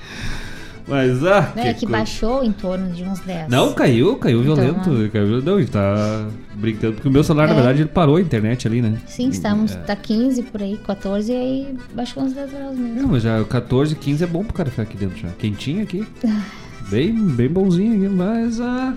Mas, 0.88 1.26
ah. 1.26 1.52
É, 1.56 1.74
que, 1.74 1.82
que 1.82 1.86
baixou 1.86 2.44
em 2.44 2.52
torno 2.52 2.90
de 2.94 3.04
uns 3.04 3.20
10. 3.20 3.50
Não, 3.50 3.74
caiu, 3.74 4.16
caiu 4.16 4.42
então, 4.42 4.56
violento. 4.56 4.90
Ah. 4.90 5.10
Caiu, 5.10 5.42
não, 5.42 5.60
ele 5.60 5.68
tá 5.68 6.28
brincando. 6.54 6.94
Porque 6.94 7.10
o 7.10 7.12
meu 7.12 7.24
celular, 7.24 7.46
é. 7.46 7.48
na 7.50 7.56
verdade, 7.56 7.82
ele 7.82 7.90
parou 7.90 8.16
a 8.16 8.22
internet 8.22 8.66
ali, 8.68 8.82
né? 8.82 8.98
Sim, 9.06 9.28
estamos, 9.28 9.74
é. 9.74 9.80
tá 9.80 9.96
15 9.96 10.44
por 10.44 10.62
aí, 10.62 10.78
14 10.78 11.30
e 11.30 11.36
aí 11.36 11.78
baixou 11.94 12.24
uns 12.24 12.32
10 12.32 12.52
graus 12.52 12.78
mesmo. 12.78 13.02
Não, 13.02 13.10
mas 13.10 13.24
já 13.24 13.44
14, 13.44 13.96
15 13.96 14.24
é 14.24 14.28
bom 14.28 14.46
pro 14.46 14.54
cara 14.54 14.70
ficar 14.70 14.84
aqui 14.84 14.96
dentro 14.96 15.18
já. 15.18 15.28
Quentinho 15.30 15.84
aqui. 15.84 16.08
bem, 16.90 17.14
bem 17.14 17.50
bonzinho 17.50 18.06
aqui, 18.06 18.16
mas 18.16 18.62
ah. 18.62 18.94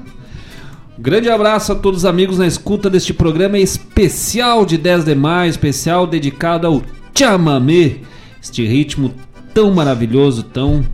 Grande 1.01 1.31
abraço 1.31 1.72
a 1.72 1.74
todos 1.74 2.01
os 2.01 2.05
amigos 2.05 2.36
na 2.36 2.47
escuta 2.47 2.90
deste 2.90 3.14
programa 3.14 3.59
especial 3.59 4.66
de 4.66 4.77
10 4.77 5.05
de 5.05 5.14
maio, 5.14 5.48
especial 5.48 6.06
dedicado 6.06 6.66
ao 6.66 6.82
chamamé, 7.16 8.01
este 8.40 8.66
ritmo 8.66 9.14
tão 9.55 9.72
maravilhoso, 9.72 10.43
tão 10.43 10.85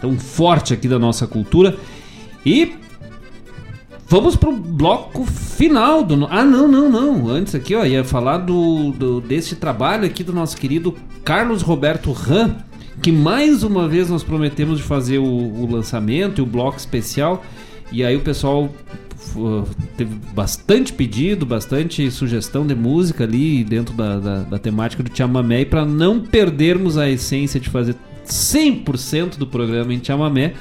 tão 0.00 0.18
forte 0.18 0.74
aqui 0.74 0.88
da 0.88 0.98
nossa 0.98 1.24
cultura. 1.24 1.76
E 2.44 2.72
vamos 4.08 4.34
pro 4.34 4.50
bloco 4.50 5.24
final 5.24 6.02
do. 6.02 6.26
Ah, 6.28 6.44
não, 6.44 6.66
não, 6.66 6.90
não. 6.90 7.28
Antes 7.28 7.54
aqui, 7.54 7.76
ó, 7.76 7.84
ia 7.84 8.02
falar 8.02 8.38
do, 8.38 8.90
do 8.90 9.20
desse 9.20 9.54
trabalho 9.54 10.04
aqui 10.04 10.24
do 10.24 10.32
nosso 10.32 10.56
querido 10.56 10.96
Carlos 11.24 11.62
Roberto 11.62 12.10
Ram, 12.10 12.56
que 13.00 13.12
mais 13.12 13.62
uma 13.62 13.86
vez 13.86 14.10
nós 14.10 14.24
prometemos 14.24 14.78
de 14.78 14.82
fazer 14.82 15.18
o, 15.18 15.24
o 15.24 15.70
lançamento 15.70 16.40
e 16.40 16.42
o 16.42 16.46
bloco 16.46 16.76
especial. 16.76 17.44
E 17.92 18.04
aí 18.04 18.16
o 18.16 18.20
pessoal 18.20 18.68
teve 19.96 20.14
bastante 20.34 20.92
pedido, 20.92 21.46
bastante 21.46 22.10
sugestão 22.10 22.66
de 22.66 22.74
música 22.74 23.24
ali 23.24 23.64
dentro 23.64 23.94
da, 23.94 24.18
da, 24.18 24.42
da 24.42 24.58
temática 24.58 25.02
do 25.02 25.16
chamamé. 25.16 25.62
E 25.62 25.66
para 25.66 25.84
não 25.84 26.20
perdermos 26.20 26.96
a 26.96 27.08
essência 27.08 27.58
de 27.58 27.68
fazer 27.68 27.96
100% 28.26 29.36
do 29.36 29.46
programa 29.46 29.92
em 29.92 30.02
chamamé, 30.02 30.54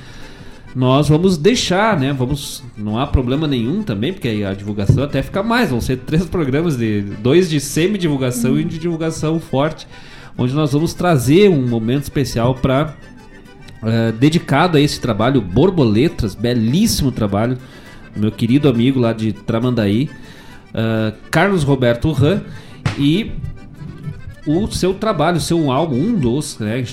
nós 0.76 1.10
vamos 1.10 1.38
deixar, 1.38 2.00
né? 2.00 2.14
Vamos, 2.14 2.64
não 2.78 3.00
há 3.00 3.08
problema 3.08 3.48
nenhum 3.48 3.82
também, 3.82 4.14
porque 4.14 4.46
a 4.48 4.54
divulgação 4.54 5.04
até 5.04 5.22
fica 5.24 5.42
mais. 5.42 5.70
Vão 5.70 5.82
ser 5.82 5.98
três 5.98 6.26
programas 6.26 6.78
de 6.78 7.02
dois 7.02 7.50
de 7.50 7.60
semi-divulgação 7.60 8.52
uhum. 8.52 8.60
e 8.60 8.64
de 8.64 8.78
divulgação 8.78 9.40
forte, 9.40 9.88
onde 10.38 10.54
nós 10.54 10.74
vamos 10.74 10.94
trazer 10.94 11.50
um 11.50 11.68
momento 11.68 12.04
especial 12.04 12.54
para 12.54 12.94
uh, 13.82 13.88
eh, 13.88 14.12
dedicado 14.12 14.78
a 14.78 14.82
esse 14.82 15.02
trabalho 15.02 15.42
Borboletas, 15.42 16.36
belíssimo 16.36 17.12
trabalho 17.12 17.58
meu 18.18 18.32
querido 18.32 18.68
amigo 18.68 19.00
lá 19.00 19.14
de 19.14 19.34
Tramandaí, 19.34 20.10
uh, 20.70 21.16
Carlos 21.30 21.64
Roberto 21.64 22.12
Ran 22.12 22.42
e 22.98 23.32
o 24.46 24.68
seu 24.68 24.94
trabalho, 24.94 25.38
o 25.38 25.42
seu 25.42 25.72
álbum, 25.72 25.98
um 25.98 26.14
dos, 26.14 26.58
né? 26.58 26.84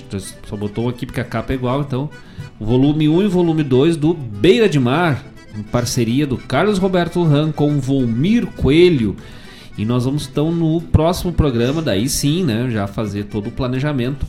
Só 0.46 0.56
botou 0.56 0.88
aqui 0.88 1.06
porque 1.06 1.20
a 1.20 1.24
capa 1.24 1.52
é 1.52 1.56
igual, 1.56 1.80
então. 1.80 2.10
Volume 2.58 3.08
1 3.08 3.22
e 3.22 3.28
volume 3.28 3.62
2 3.62 3.96
do 3.96 4.12
Beira 4.14 4.68
de 4.68 4.78
Mar, 4.78 5.24
em 5.56 5.62
parceria 5.62 6.26
do 6.26 6.36
Carlos 6.36 6.78
Roberto 6.78 7.22
Ram 7.22 7.52
com 7.52 7.78
Volmir 7.78 8.46
Coelho. 8.46 9.16
E 9.78 9.84
nós 9.84 10.04
vamos 10.04 10.28
então 10.28 10.52
no 10.52 10.80
próximo 10.80 11.32
programa, 11.32 11.80
daí 11.80 12.08
sim, 12.08 12.44
né? 12.44 12.68
Já 12.70 12.86
fazer 12.86 13.24
todo 13.24 13.48
o 13.48 13.52
planejamento 13.52 14.26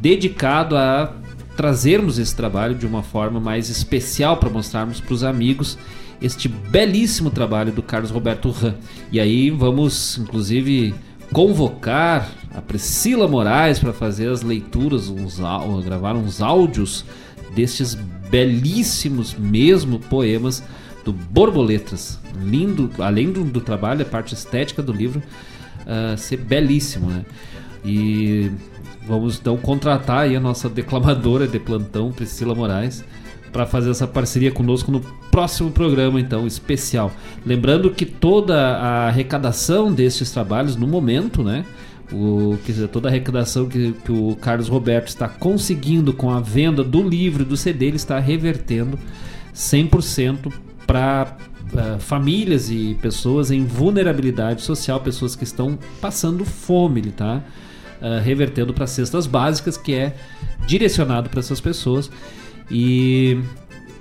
dedicado 0.00 0.76
a 0.76 1.14
trazermos 1.56 2.18
esse 2.18 2.34
trabalho 2.34 2.74
de 2.74 2.86
uma 2.86 3.02
forma 3.02 3.38
mais 3.38 3.68
especial 3.68 4.38
para 4.38 4.48
mostrarmos 4.48 5.00
para 5.00 5.14
os 5.14 5.22
amigos 5.22 5.78
este 6.22 6.48
belíssimo 6.48 7.30
trabalho 7.30 7.72
do 7.72 7.82
Carlos 7.82 8.10
Roberto 8.10 8.50
Ran. 8.50 8.74
E 9.10 9.18
aí 9.18 9.50
vamos, 9.50 10.18
inclusive, 10.18 10.94
convocar 11.32 12.30
a 12.54 12.60
Priscila 12.60 13.26
Moraes 13.26 13.78
para 13.78 13.92
fazer 13.92 14.30
as 14.30 14.42
leituras, 14.42 15.08
uns, 15.08 15.40
gravar 15.84 16.14
uns 16.14 16.40
áudios 16.40 17.04
destes 17.54 17.94
belíssimos 18.30 19.34
mesmo 19.34 19.98
poemas 19.98 20.62
do 21.04 21.12
Borboletas. 21.12 22.18
Lindo, 22.42 22.90
além 22.98 23.32
do, 23.32 23.44
do 23.44 23.60
trabalho, 23.60 24.02
a 24.02 24.04
parte 24.04 24.34
estética 24.34 24.82
do 24.82 24.92
livro 24.92 25.22
uh, 25.82 26.16
ser 26.16 26.38
belíssimo, 26.38 27.10
né? 27.10 27.24
E 27.84 28.50
vamos 29.06 29.38
então 29.38 29.56
contratar 29.56 30.20
aí 30.20 30.36
a 30.36 30.40
nossa 30.40 30.68
declamadora 30.68 31.48
de 31.48 31.58
plantão, 31.58 32.12
Priscila 32.12 32.54
Moraes, 32.54 33.04
para 33.52 33.66
fazer 33.66 33.90
essa 33.90 34.06
parceria 34.06 34.50
conosco 34.50 34.90
no 34.90 35.00
próximo 35.30 35.70
programa, 35.70 36.18
então, 36.20 36.46
especial. 36.46 37.12
Lembrando 37.44 37.90
que 37.90 38.06
toda 38.06 38.56
a 38.56 39.08
arrecadação 39.08 39.92
destes 39.92 40.30
trabalhos, 40.30 40.76
no 40.76 40.86
momento, 40.86 41.42
né? 41.42 41.64
O, 42.10 42.58
quer 42.64 42.72
dizer, 42.72 42.88
toda 42.88 43.08
a 43.08 43.10
arrecadação 43.10 43.68
que, 43.68 43.92
que 44.04 44.12
o 44.12 44.36
Carlos 44.36 44.68
Roberto 44.68 45.08
está 45.08 45.28
conseguindo 45.28 46.12
com 46.12 46.30
a 46.30 46.40
venda 46.40 46.82
do 46.82 47.06
livro 47.06 47.42
e 47.42 47.46
do 47.46 47.56
CD, 47.56 47.86
ele 47.86 47.96
está 47.96 48.18
revertendo 48.18 48.98
100% 49.54 50.52
para 50.86 51.36
eh, 51.74 51.96
famílias 51.98 52.70
e 52.70 52.98
pessoas 53.00 53.50
em 53.50 53.64
vulnerabilidade 53.64 54.60
social, 54.60 55.00
pessoas 55.00 55.34
que 55.34 55.44
estão 55.44 55.78
passando 56.02 56.44
fome, 56.44 57.00
ele 57.00 57.12
tá 57.12 57.42
uh, 58.02 58.20
revertendo 58.22 58.74
para 58.74 58.86
cestas 58.86 59.26
básicas, 59.26 59.78
que 59.78 59.94
é 59.94 60.14
direcionado 60.66 61.30
para 61.30 61.40
essas 61.40 61.62
pessoas. 61.62 62.10
E 62.72 63.38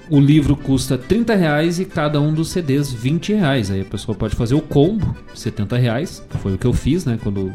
o 0.09 0.19
livro 0.19 0.55
custa 0.55 0.97
30 0.97 1.35
reais 1.35 1.79
e 1.79 1.85
cada 1.85 2.19
um 2.21 2.33
dos 2.33 2.49
CDs 2.49 2.91
20 2.91 3.33
reais. 3.33 3.69
Aí 3.69 3.81
a 3.81 3.85
pessoa 3.85 4.15
pode 4.15 4.35
fazer 4.35 4.55
o 4.55 4.61
combo, 4.61 5.15
70 5.35 5.77
reais. 5.77 6.25
Foi 6.41 6.53
o 6.53 6.57
que 6.57 6.65
eu 6.65 6.73
fiz, 6.73 7.03
né? 7.05 7.19
Quando 7.21 7.47
uh, 7.47 7.53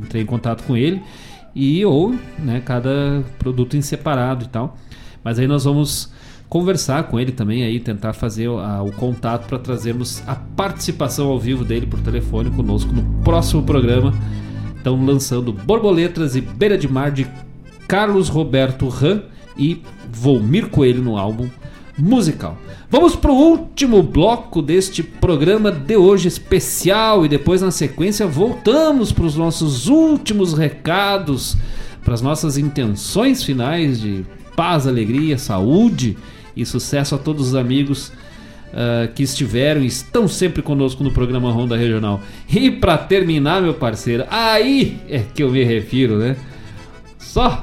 entrei 0.00 0.22
em 0.22 0.26
contato 0.26 0.62
com 0.64 0.76
ele. 0.76 1.02
E 1.54 1.84
ou, 1.84 2.14
né, 2.38 2.62
cada 2.64 3.24
produto 3.38 3.76
em 3.76 3.82
separado 3.82 4.44
e 4.44 4.48
tal. 4.48 4.76
Mas 5.22 5.38
aí 5.38 5.48
nós 5.48 5.64
vamos 5.64 6.12
conversar 6.48 7.04
com 7.04 7.18
ele 7.18 7.32
também 7.32 7.62
aí, 7.64 7.78
tentar 7.78 8.12
fazer 8.12 8.48
a, 8.48 8.82
o 8.82 8.90
contato 8.92 9.46
para 9.46 9.58
trazermos 9.58 10.22
a 10.26 10.34
participação 10.34 11.28
ao 11.28 11.38
vivo 11.38 11.64
dele 11.64 11.86
por 11.86 12.00
telefone 12.00 12.50
conosco 12.50 12.92
no 12.92 13.02
próximo 13.22 13.62
programa. 13.62 14.14
Estão 14.76 15.04
lançando 15.04 15.52
Borboletas 15.52 16.34
e 16.34 16.40
Beira 16.40 16.78
de 16.78 16.88
Mar 16.88 17.10
de 17.10 17.26
Carlos 17.86 18.28
Roberto 18.28 18.88
Ram 18.88 19.22
e 19.60 19.82
Volmir 20.10 20.68
Coelho 20.68 21.02
no 21.02 21.16
álbum 21.16 21.48
musical. 21.96 22.58
Vamos 22.88 23.14
para 23.14 23.30
o 23.30 23.36
último 23.36 24.02
bloco 24.02 24.62
deste 24.62 25.02
programa 25.02 25.70
de 25.70 25.96
hoje 25.96 26.26
especial 26.26 27.24
e 27.24 27.28
depois 27.28 27.60
na 27.62 27.70
sequência 27.70 28.26
voltamos 28.26 29.12
para 29.12 29.26
os 29.26 29.36
nossos 29.36 29.86
últimos 29.86 30.54
recados, 30.54 31.56
para 32.02 32.14
as 32.14 32.22
nossas 32.22 32.56
intenções 32.56 33.44
finais 33.44 34.00
de 34.00 34.24
paz, 34.56 34.86
alegria, 34.86 35.38
saúde 35.38 36.16
e 36.56 36.64
sucesso 36.64 37.14
a 37.14 37.18
todos 37.18 37.48
os 37.48 37.54
amigos 37.54 38.08
uh, 38.08 39.12
que 39.14 39.22
estiveram 39.22 39.82
e 39.82 39.86
estão 39.86 40.26
sempre 40.26 40.62
conosco 40.62 41.04
no 41.04 41.12
programa 41.12 41.52
Ronda 41.52 41.76
Regional. 41.76 42.20
E 42.48 42.70
para 42.70 42.98
terminar, 42.98 43.62
meu 43.62 43.74
parceiro, 43.74 44.24
aí 44.30 44.98
é 45.08 45.20
que 45.20 45.42
eu 45.42 45.50
me 45.50 45.62
refiro, 45.62 46.18
né? 46.18 46.36
Só 47.18 47.62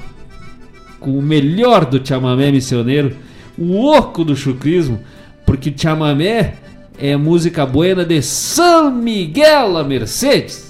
com 1.00 1.18
o 1.18 1.22
melhor 1.22 1.86
do 1.86 2.06
chamamé 2.06 2.52
missioneiro, 2.52 3.16
o 3.58 3.86
oco 3.86 4.24
do 4.24 4.36
chucrismo, 4.36 5.02
porque 5.46 5.74
chamamé 5.76 6.56
é 6.98 7.16
música 7.16 7.66
buena 7.66 8.04
de 8.04 8.22
São 8.22 8.92
Miguel 8.92 9.78
a 9.78 9.84
Mercedes. 9.84 10.68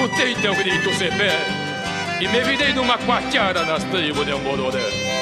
escutei 0.00 0.34
teu 0.36 0.54
grito 0.54 0.90
e 2.20 2.28
me 2.28 2.40
virei 2.42 2.72
numa 2.72 2.96
nas 3.64 3.84
tribos 3.84 4.24
de. 4.38 5.19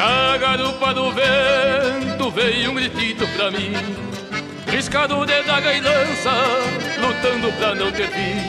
Na 0.00 0.38
garupa 0.38 0.94
do 0.94 1.12
vento 1.12 2.30
veio 2.30 2.70
um 2.70 2.74
gritito 2.74 3.26
pra 3.36 3.50
mim 3.50 3.74
Riscado 4.66 5.26
de 5.26 5.42
daga 5.42 5.74
e 5.74 5.80
lança, 5.82 6.30
lutando 6.98 7.52
pra 7.58 7.74
não 7.74 7.92
ter 7.92 8.08
fim. 8.08 8.40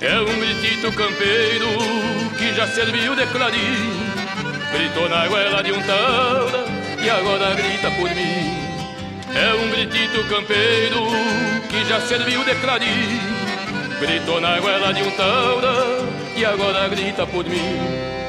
É 0.00 0.18
um 0.18 0.40
gritito 0.40 0.90
campeiro 0.90 1.68
que 2.36 2.52
já 2.54 2.66
serviu 2.66 3.14
de 3.14 3.24
clarim. 3.26 3.92
Gritou 4.72 5.08
na 5.08 5.28
goela 5.28 5.62
de 5.62 5.70
um 5.70 5.80
taura 5.80 6.64
e 7.00 7.08
agora 7.08 7.54
grita 7.54 7.90
por 7.92 8.10
mim. 8.10 8.50
É 9.32 9.54
um 9.54 9.70
gritito 9.70 10.28
campeiro 10.28 11.06
que 11.68 11.84
já 11.84 12.00
serviu 12.00 12.42
de 12.42 12.54
clarim. 12.56 13.20
Gritou 14.00 14.40
na 14.40 14.58
goela 14.58 14.92
de 14.92 15.04
um 15.04 15.10
taura 15.12 16.04
e 16.36 16.44
agora 16.44 16.88
grita 16.88 17.24
por 17.28 17.44
mim 17.44 18.23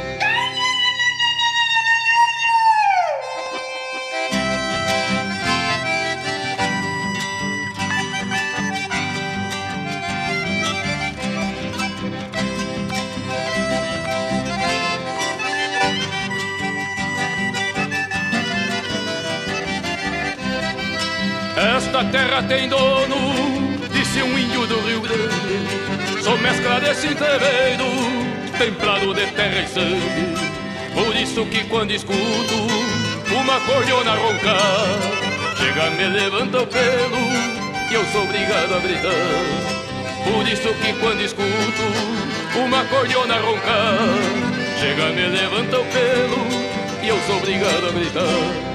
Esta 21.95 22.11
terra 22.11 22.43
tem 22.43 22.67
dono, 22.67 23.15
disse 23.93 24.21
um 24.21 24.37
índio 24.37 24.67
do 24.67 24.81
Rio 24.81 24.99
Grande. 24.99 26.21
Sou 26.21 26.37
mescla 26.39 26.81
desse 26.81 27.07
entreveiro, 27.07 27.85
templado 28.57 29.13
de 29.13 29.25
terra 29.27 29.61
e 29.61 29.67
sangue. 29.69 30.35
Por 30.93 31.15
isso 31.15 31.45
que 31.45 31.63
quando 31.69 31.91
escuto 31.91 32.67
uma 33.33 33.61
cordiona 33.61 34.11
roncar, 34.11 34.99
chega, 35.57 35.89
me 35.91 36.09
levanta 36.09 36.63
o 36.63 36.67
pelo 36.67 37.17
e 37.89 37.93
eu 37.93 38.05
sou 38.07 38.23
obrigado 38.23 38.75
a 38.75 38.79
gritar. 38.79 40.33
Por 40.33 40.45
isso 40.49 40.73
que 40.73 40.91
quando 40.99 41.21
escuto 41.21 42.59
uma 42.59 42.83
cordiona 42.83 43.35
roncar, 43.35 43.99
chega, 44.81 45.13
me 45.13 45.27
levanta 45.27 45.79
o 45.79 45.85
pelo 45.85 47.01
e 47.01 47.07
eu 47.07 47.17
sou 47.25 47.37
obrigado 47.37 47.87
a 47.87 47.91
gritar. 47.93 48.74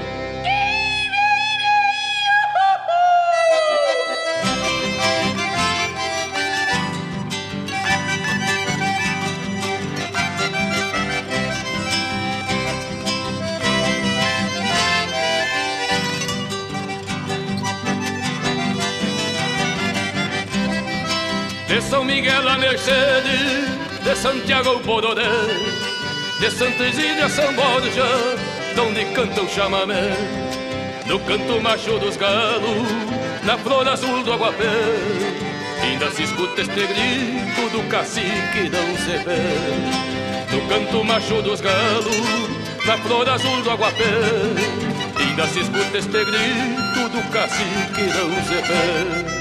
De 24.11 24.17
Santiago 24.17 24.77
Bororé, 24.79 25.23
de 26.41 26.51
Santa 26.51 26.85
Isília 26.85 27.29
São 27.29 27.53
Borja, 27.53 28.03
donde 28.75 29.05
canta 29.13 29.41
o 29.41 29.47
chamamé. 29.47 30.11
No 31.05 31.17
canto 31.21 31.61
macho 31.61 31.97
dos 31.97 32.17
galos, 32.17 32.89
na 33.45 33.57
flor 33.57 33.87
azul 33.87 34.21
do 34.23 34.33
aguapé, 34.33 34.65
ainda 35.81 36.11
se 36.11 36.23
escuta 36.23 36.59
este 36.61 36.87
grito 36.87 37.69
do 37.71 37.87
cacique 37.87 38.69
não 38.69 38.97
se 38.97 39.17
vê. 39.23 40.53
No 40.53 40.67
canto 40.67 41.05
macho 41.05 41.41
dos 41.41 41.61
galos, 41.61 42.49
na 42.85 42.97
flor 42.97 43.29
azul 43.29 43.61
do 43.61 43.71
aguapé, 43.71 44.03
ainda 45.21 45.47
se 45.47 45.59
escuta 45.61 45.97
este 45.97 46.25
grito 46.25 47.09
do 47.13 47.31
cacique 47.31 48.03
não 48.13 48.43
se 48.43 48.55
vê. 48.55 49.40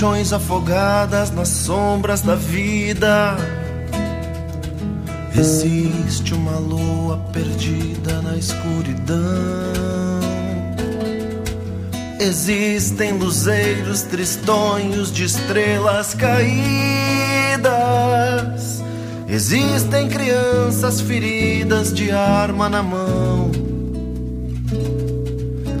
Paixões 0.00 0.32
afogadas 0.32 1.30
nas 1.30 1.48
sombras 1.48 2.22
da 2.22 2.34
vida. 2.34 3.36
Existe 5.36 6.32
uma 6.32 6.58
lua 6.58 7.18
perdida 7.34 8.22
na 8.22 8.34
escuridão. 8.38 9.18
Existem 12.18 13.12
luzeiros 13.12 14.00
tristonhos 14.00 15.12
de 15.12 15.24
estrelas 15.24 16.14
caídas. 16.14 16.40
Existem 19.28 20.08
crianças 20.08 21.02
feridas 21.02 21.92
de 21.92 22.10
arma 22.10 22.70
na 22.70 22.82
mão. 22.82 23.49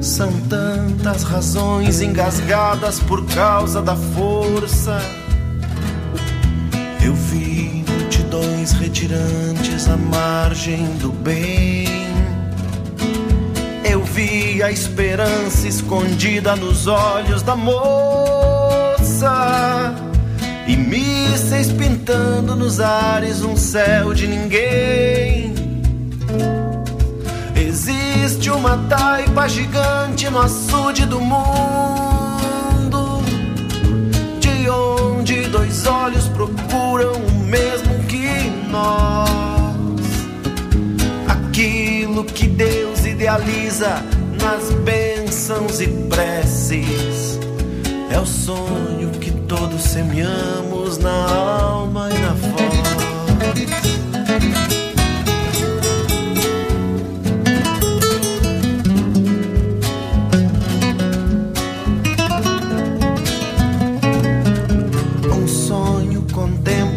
São 0.00 0.32
tantas 0.48 1.22
razões 1.22 2.00
engasgadas 2.00 2.98
por 3.00 3.22
causa 3.26 3.82
da 3.82 3.94
força. 3.94 4.98
Eu 7.04 7.14
vi 7.14 7.84
multidões 7.86 8.72
retirantes 8.72 9.86
à 9.88 9.98
margem 9.98 10.84
do 10.96 11.12
bem. 11.12 11.86
Eu 13.84 14.02
vi 14.02 14.62
a 14.62 14.70
esperança 14.70 15.68
escondida 15.68 16.56
nos 16.56 16.86
olhos 16.86 17.42
da 17.42 17.54
moça. 17.54 17.74
E 20.66 20.76
mísseis 20.76 21.70
pintando 21.72 22.56
nos 22.56 22.80
ares 22.80 23.42
um 23.42 23.54
céu 23.54 24.14
de 24.14 24.26
ninguém. 24.26 25.49
Uma 28.60 28.76
taipa 28.90 29.48
gigante 29.48 30.28
no 30.28 30.38
açude 30.38 31.06
do 31.06 31.18
mundo, 31.18 31.40
de 34.38 34.68
onde 34.68 35.46
dois 35.48 35.86
olhos 35.86 36.28
procuram 36.28 37.12
o 37.12 37.32
mesmo 37.46 38.04
que 38.04 38.50
nós. 38.70 39.30
Aquilo 41.26 42.22
que 42.22 42.46
Deus 42.46 43.06
idealiza 43.06 44.04
nas 44.42 44.70
bênçãos 44.80 45.80
e 45.80 45.88
preces 46.10 47.40
é 48.10 48.20
o 48.20 48.26
sonho 48.26 49.10
que 49.20 49.30
todos 49.30 49.82
semeamos 49.82 50.98
na 50.98 51.30
alma 51.30 52.10
e 52.10 52.18
na 52.18 52.32
voz. 52.34 52.69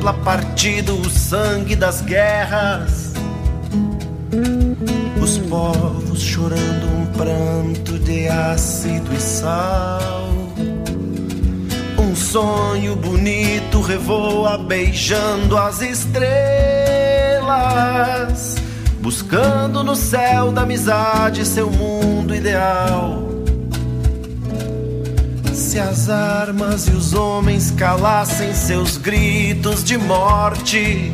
Contempla 0.04 0.14
partido 0.14 1.00
o 1.00 1.10
sangue 1.10 1.76
das 1.76 2.02
guerras. 2.02 3.14
Os 5.22 5.38
povos 5.38 6.22
chorando 6.22 6.86
um 6.88 7.06
pranto 7.14 7.98
de 8.00 8.28
ácido 8.28 9.14
e 9.14 9.22
sal. 9.22 10.30
Um 11.98 12.14
sonho 12.16 12.96
bonito 12.98 13.82
revoa 13.82 14.58
beijando 14.58 15.58
as 15.58 15.82
estrelas, 15.82 16.22
buscando 19.00 19.84
no 19.84 19.96
céu 19.96 20.52
da 20.52 20.64
amizade 20.64 21.46
seu 21.46 21.72
mundo 21.72 22.36
ideal. 22.36 23.33
Se 25.74 25.80
as 25.80 26.08
armas 26.08 26.88
e 26.88 26.92
os 26.92 27.16
homens 27.16 27.72
calassem 27.72 28.54
seus 28.54 28.96
gritos 28.96 29.84
de 29.84 29.98
morte, 29.98 31.12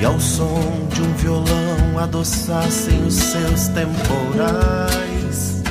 e 0.00 0.04
ao 0.06 0.18
som 0.18 0.88
de 0.90 1.02
um 1.02 1.12
violão 1.12 1.98
adoçassem 1.98 3.04
os 3.06 3.12
seus 3.12 3.68
temporais, 3.68 5.62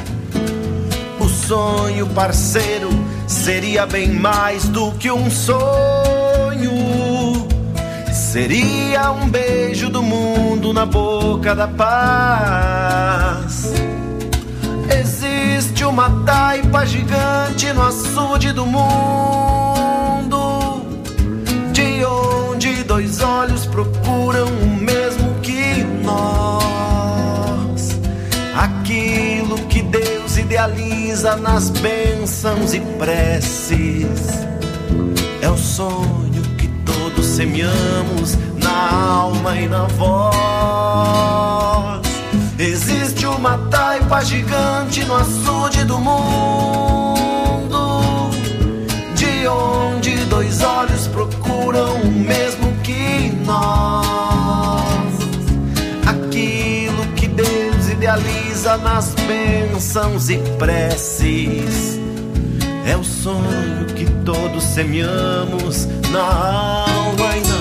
o 1.19 1.27
sonho 1.27 2.05
parceiro 2.09 2.91
seria 3.25 3.87
bem 3.87 4.09
mais 4.09 4.65
do 4.69 4.91
que 4.91 5.09
um 5.09 5.27
sonho. 5.31 6.69
Seria 8.13 9.11
um 9.11 9.27
beijo 9.27 9.89
do 9.89 10.03
mundo 10.03 10.71
na 10.71 10.85
boca 10.85 11.55
da 11.55 11.67
paz. 11.67 13.09
Existe 15.59 15.83
uma 15.83 16.09
taipa 16.25 16.85
gigante 16.85 17.73
no 17.73 17.83
açude 17.85 18.53
do 18.53 18.65
mundo, 18.65 20.31
de 21.73 22.05
onde 22.05 22.81
dois 22.85 23.21
olhos 23.21 23.65
procuram 23.65 24.47
o 24.47 24.67
mesmo 24.81 25.33
que 25.41 25.83
nós. 26.01 27.99
Aquilo 28.55 29.57
que 29.67 29.81
Deus 29.81 30.37
idealiza 30.37 31.35
nas 31.35 31.69
bênçãos 31.69 32.73
e 32.73 32.79
preces 32.97 34.29
é 35.41 35.49
o 35.49 35.57
sonho 35.57 36.41
que 36.57 36.69
todos 36.85 37.25
semeamos 37.25 38.37
na 38.63 38.93
alma 39.11 39.57
e 39.57 39.67
na 39.67 39.87
voz. 39.87 41.19
Existe 42.61 43.25
uma 43.25 43.57
taipa 43.71 44.19
gigante 44.19 45.05
no 45.05 45.15
açude 45.15 45.85
do 45.85 45.97
mundo, 45.97 47.21
de 49.15 49.47
onde 49.47 50.25
dois 50.25 50.61
olhos 50.61 51.07
procuram 51.07 52.01
o 52.01 52.11
mesmo 52.11 52.73
que 52.83 53.31
nós. 53.45 54.83
Aquilo 56.05 57.05
que 57.15 57.29
Deus 57.29 57.87
idealiza 57.87 58.75
nas 58.75 59.15
bênçãos 59.25 60.29
e 60.29 60.39
preces 60.57 61.97
é 62.85 62.97
o 62.97 63.05
sonho 63.05 63.85
que 63.95 64.03
todos 64.25 64.65
semeamos 64.65 65.85
na 66.11 66.23
alma 66.23 67.37
e 67.37 67.47
na 67.47 67.58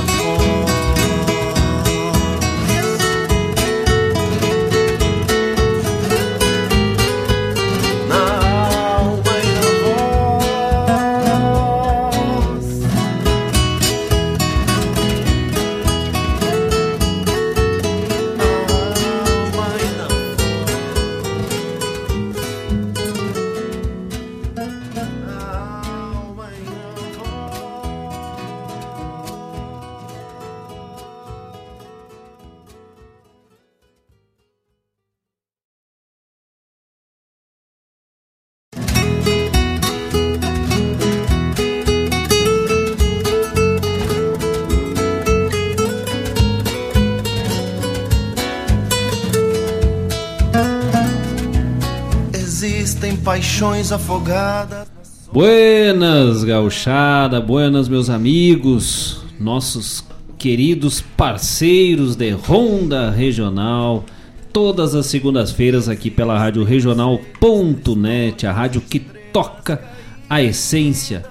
paixões 53.29 53.93
afogadas. 53.93 54.89
Buenas, 55.31 56.45
gauchada, 56.45 57.43
buenas, 57.43 57.87
meus 57.87 58.09
amigos, 58.09 59.23
nossos 59.39 60.03
queridos 60.39 61.03
parceiros 61.03 62.17
de 62.17 62.31
Ronda 62.31 63.11
Regional, 63.11 64.03
todas 64.51 64.95
as 64.95 65.05
segundas-feiras 65.05 65.91
aqui 65.91 66.11
pela 66.11 66.39
Rádio 66.39 66.65
Regional.net, 66.65 68.47
a 68.47 68.53
rádio 68.53 68.81
que 68.81 68.99
toca 69.31 69.85
a 70.27 70.43
essência. 70.43 71.23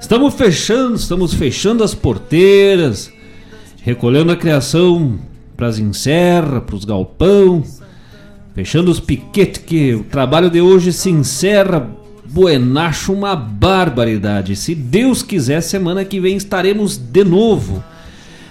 Estamos 0.00 0.34
fechando, 0.34 0.94
estamos 0.94 1.34
fechando 1.34 1.82
as 1.82 1.96
porteiras, 1.96 3.12
recolhendo 3.82 4.30
a 4.30 4.36
criação 4.36 5.18
para 5.56 5.66
as 5.66 5.80
encerra, 5.80 6.60
para 6.60 6.76
os 6.76 6.84
galpão, 6.84 7.64
fechando 8.54 8.90
os 8.90 9.00
piquetes 9.00 9.62
que 9.62 9.94
o 9.94 10.04
trabalho 10.04 10.50
de 10.50 10.60
hoje 10.60 10.92
se 10.92 11.10
encerra 11.10 11.90
Buenacho, 12.24 13.12
uma 13.12 13.34
barbaridade. 13.34 14.54
Se 14.54 14.72
Deus 14.74 15.20
quiser, 15.22 15.60
semana 15.62 16.04
que 16.04 16.20
vem 16.20 16.36
estaremos 16.36 16.96
de 16.96 17.24
novo. 17.24 17.82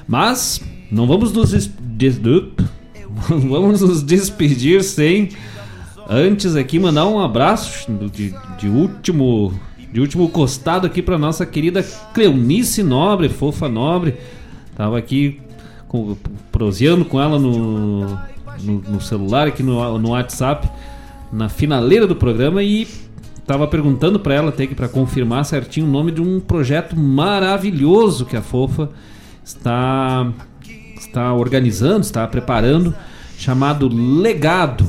Mas 0.06 0.62
não 0.92 1.08
vamos 1.08 1.32
nos, 1.32 1.52
des- 1.52 2.20
vamos 3.30 3.82
nos 3.82 4.04
despedir 4.04 4.84
sem 4.84 5.30
antes 6.10 6.56
aqui 6.56 6.78
mandar 6.80 7.08
um 7.08 7.20
abraço 7.20 7.90
de, 8.12 8.34
de 8.58 8.68
último 8.68 9.54
de 9.94 10.00
último 10.00 10.30
costado 10.30 10.86
aqui 10.86 11.02
para 11.02 11.18
nossa 11.18 11.46
querida 11.46 11.82
Cleonice 12.14 12.84
Nobre, 12.84 13.28
fofa 13.30 13.68
Nobre. 13.70 14.16
Tava 14.76 14.98
aqui 14.98 15.40
com, 15.88 16.16
proseando 16.52 17.06
com 17.06 17.20
ela 17.20 17.40
no, 17.40 18.20
no, 18.62 18.82
no 18.82 19.02
celular, 19.02 19.48
aqui 19.48 19.64
no, 19.64 19.98
no 19.98 20.10
WhatsApp, 20.10 20.70
na 21.32 21.50
finaleira 21.50 22.08
do 22.08 22.16
programa 22.16 22.64
e 22.64 22.88
tava 23.46 23.68
perguntando 23.68 24.20
para 24.20 24.36
ela, 24.36 24.50
até 24.50 24.68
que 24.68 24.76
para 24.76 24.88
confirmar 24.88 25.44
certinho 25.46 25.88
o 25.88 25.90
nome 25.90 26.12
de 26.12 26.22
um 26.22 26.40
projeto 26.40 26.96
maravilhoso 26.96 28.26
que 28.26 28.38
a 28.38 28.42
Fofa 28.42 28.90
está 29.44 30.32
está 31.00 31.34
organizando, 31.34 32.02
está 32.02 32.28
preparando, 32.28 32.94
chamado 33.38 33.88
Legado, 33.88 34.84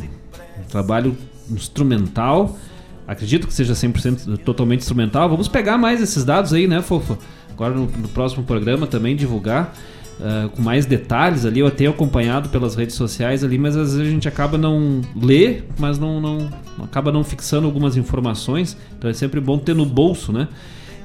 um 0.58 0.64
trabalho 0.68 1.16
instrumental. 1.50 2.58
Acredito 3.06 3.46
que 3.46 3.54
seja 3.54 3.72
100% 3.72 4.38
totalmente 4.38 4.80
instrumental. 4.80 5.28
Vamos 5.28 5.48
pegar 5.48 5.78
mais 5.78 6.02
esses 6.02 6.24
dados 6.24 6.52
aí, 6.52 6.66
né, 6.66 6.82
Fofa? 6.82 7.16
Agora 7.50 7.74
no, 7.74 7.86
no 7.86 8.08
próximo 8.08 8.44
programa 8.44 8.86
também 8.86 9.16
divulgar 9.16 9.74
uh, 10.20 10.48
com 10.50 10.62
mais 10.62 10.86
detalhes 10.86 11.44
ali. 11.44 11.60
Eu 11.60 11.70
tenho 11.70 11.90
acompanhado 11.90 12.48
pelas 12.48 12.74
redes 12.74 12.94
sociais 12.94 13.42
ali, 13.42 13.58
mas 13.58 13.76
às 13.76 13.94
vezes 13.94 14.08
a 14.08 14.10
gente 14.10 14.28
acaba 14.28 14.56
não 14.56 15.00
lê, 15.16 15.62
mas 15.78 15.98
não, 15.98 16.20
não 16.20 16.48
acaba 16.82 17.10
não 17.10 17.24
fixando 17.24 17.66
algumas 17.66 17.96
informações. 17.96 18.76
Então 18.96 19.10
é 19.10 19.14
sempre 19.14 19.40
bom 19.40 19.58
ter 19.58 19.74
no 19.74 19.86
bolso, 19.86 20.32
né? 20.32 20.48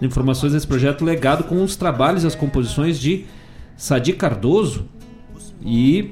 Informações 0.02 0.54
desse 0.54 0.68
projeto 0.68 1.06
legado 1.06 1.46
com 1.46 1.64
os 1.64 1.76
trabalhos 1.76 2.24
e 2.24 2.28
as 2.28 2.36
composições 2.36 3.00
de 3.00 3.26
Sadi 3.78 4.14
Cardoso 4.14 4.86
e 5.66 6.12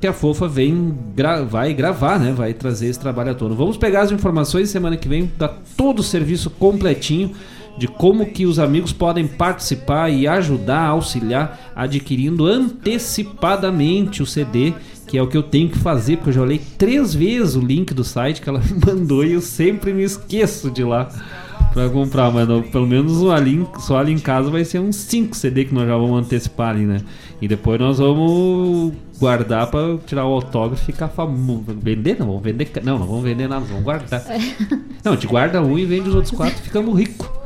que 0.00 0.06
a 0.06 0.12
Fofa 0.12 0.48
vem 0.48 0.98
gra 1.14 1.44
vai 1.44 1.72
gravar, 1.72 2.18
né? 2.18 2.32
Vai 2.32 2.52
trazer 2.52 2.88
esse 2.88 2.98
trabalho 2.98 3.30
à 3.30 3.34
tona. 3.34 3.54
Vamos 3.54 3.76
pegar 3.76 4.02
as 4.02 4.10
informações 4.10 4.68
semana 4.68 4.96
que 4.96 5.08
vem, 5.08 5.30
dar 5.38 5.62
todo 5.76 6.00
o 6.00 6.02
serviço 6.02 6.50
completinho 6.50 7.32
de 7.76 7.88
como 7.88 8.26
que 8.26 8.46
os 8.46 8.58
amigos 8.58 8.92
podem 8.92 9.26
participar 9.26 10.10
e 10.10 10.26
ajudar, 10.26 10.86
auxiliar, 10.86 11.72
adquirindo 11.74 12.46
antecipadamente 12.46 14.22
o 14.22 14.26
CD, 14.26 14.74
que 15.06 15.16
é 15.16 15.22
o 15.22 15.26
que 15.26 15.36
eu 15.36 15.42
tenho 15.42 15.68
que 15.68 15.78
fazer, 15.78 16.16
porque 16.16 16.30
eu 16.30 16.34
já 16.34 16.42
olhei 16.42 16.60
três 16.78 17.14
vezes 17.14 17.54
o 17.54 17.60
link 17.60 17.92
do 17.94 18.04
site 18.04 18.40
que 18.40 18.48
ela 18.48 18.60
me 18.64 18.86
mandou 18.86 19.24
e 19.24 19.32
eu 19.32 19.40
sempre 19.40 19.92
me 19.92 20.02
esqueço 20.02 20.70
de 20.70 20.82
ir 20.82 20.84
lá 20.84 21.08
para 21.72 21.88
comprar, 21.88 22.30
mas 22.30 22.46
não, 22.46 22.62
pelo 22.62 22.86
menos 22.86 23.24
ali, 23.30 23.66
só 23.78 23.98
ali 23.98 24.12
em 24.12 24.18
casa 24.18 24.50
vai 24.50 24.64
ser 24.64 24.78
uns 24.78 24.96
5 24.96 25.34
CD 25.34 25.64
que 25.64 25.74
nós 25.74 25.88
já 25.88 25.96
vamos 25.96 26.18
antecipar 26.18 26.70
ali, 26.70 26.84
né? 26.84 27.00
E 27.40 27.48
depois 27.48 27.80
nós 27.80 27.98
vamos 27.98 28.92
guardar 29.18 29.68
para 29.68 29.96
tirar 30.06 30.26
o 30.26 30.34
autógrafo 30.34 30.82
e 30.82 30.86
ficar 30.92 31.08
famoso. 31.08 31.64
Vender? 31.68 32.18
Não, 32.18 32.26
vamos 32.26 32.42
vender. 32.42 32.70
Não, 32.84 32.98
não 32.98 33.06
vamos 33.06 33.22
vender 33.22 33.48
nada, 33.48 33.64
vamos 33.64 33.82
guardar. 33.82 34.22
Não, 35.02 35.12
a 35.12 35.14
gente 35.14 35.26
guarda 35.26 35.62
um 35.62 35.78
e 35.78 35.86
vende 35.86 36.08
os 36.08 36.14
outros 36.14 36.34
quatro 36.36 36.62
ficamos 36.62 36.98
ricos. 36.98 37.41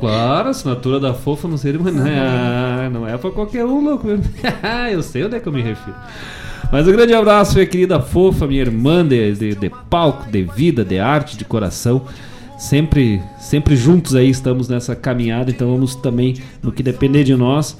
Claro, 0.00 0.48
assinatura 0.48 0.98
da 0.98 1.14
fofa 1.14 1.46
não 1.46 1.56
seria. 1.56 1.80
Não 1.80 2.06
é, 2.06 2.88
não 2.90 3.08
é 3.08 3.16
pra 3.16 3.30
qualquer 3.30 3.64
um, 3.64 3.84
louco. 3.84 4.08
eu 4.90 5.02
sei 5.02 5.24
onde 5.24 5.36
é 5.36 5.40
que 5.40 5.48
eu 5.48 5.52
me 5.52 5.62
refiro. 5.62 5.96
Mas 6.70 6.88
um 6.88 6.92
grande 6.92 7.12
abraço, 7.14 7.54
minha 7.54 7.66
querida 7.66 8.00
fofa, 8.00 8.46
minha 8.46 8.62
irmã 8.62 9.06
de, 9.06 9.32
de, 9.34 9.54
de 9.54 9.70
palco, 9.90 10.30
de 10.30 10.42
vida, 10.42 10.84
de 10.84 10.98
arte, 10.98 11.36
de 11.36 11.44
coração 11.44 12.02
sempre 12.62 13.20
sempre 13.40 13.74
juntos 13.74 14.14
aí 14.14 14.30
estamos 14.30 14.68
nessa 14.68 14.94
caminhada, 14.94 15.50
então 15.50 15.68
vamos 15.68 15.96
também 15.96 16.36
no 16.62 16.70
que 16.70 16.82
depender 16.82 17.24
de 17.24 17.34
nós 17.34 17.76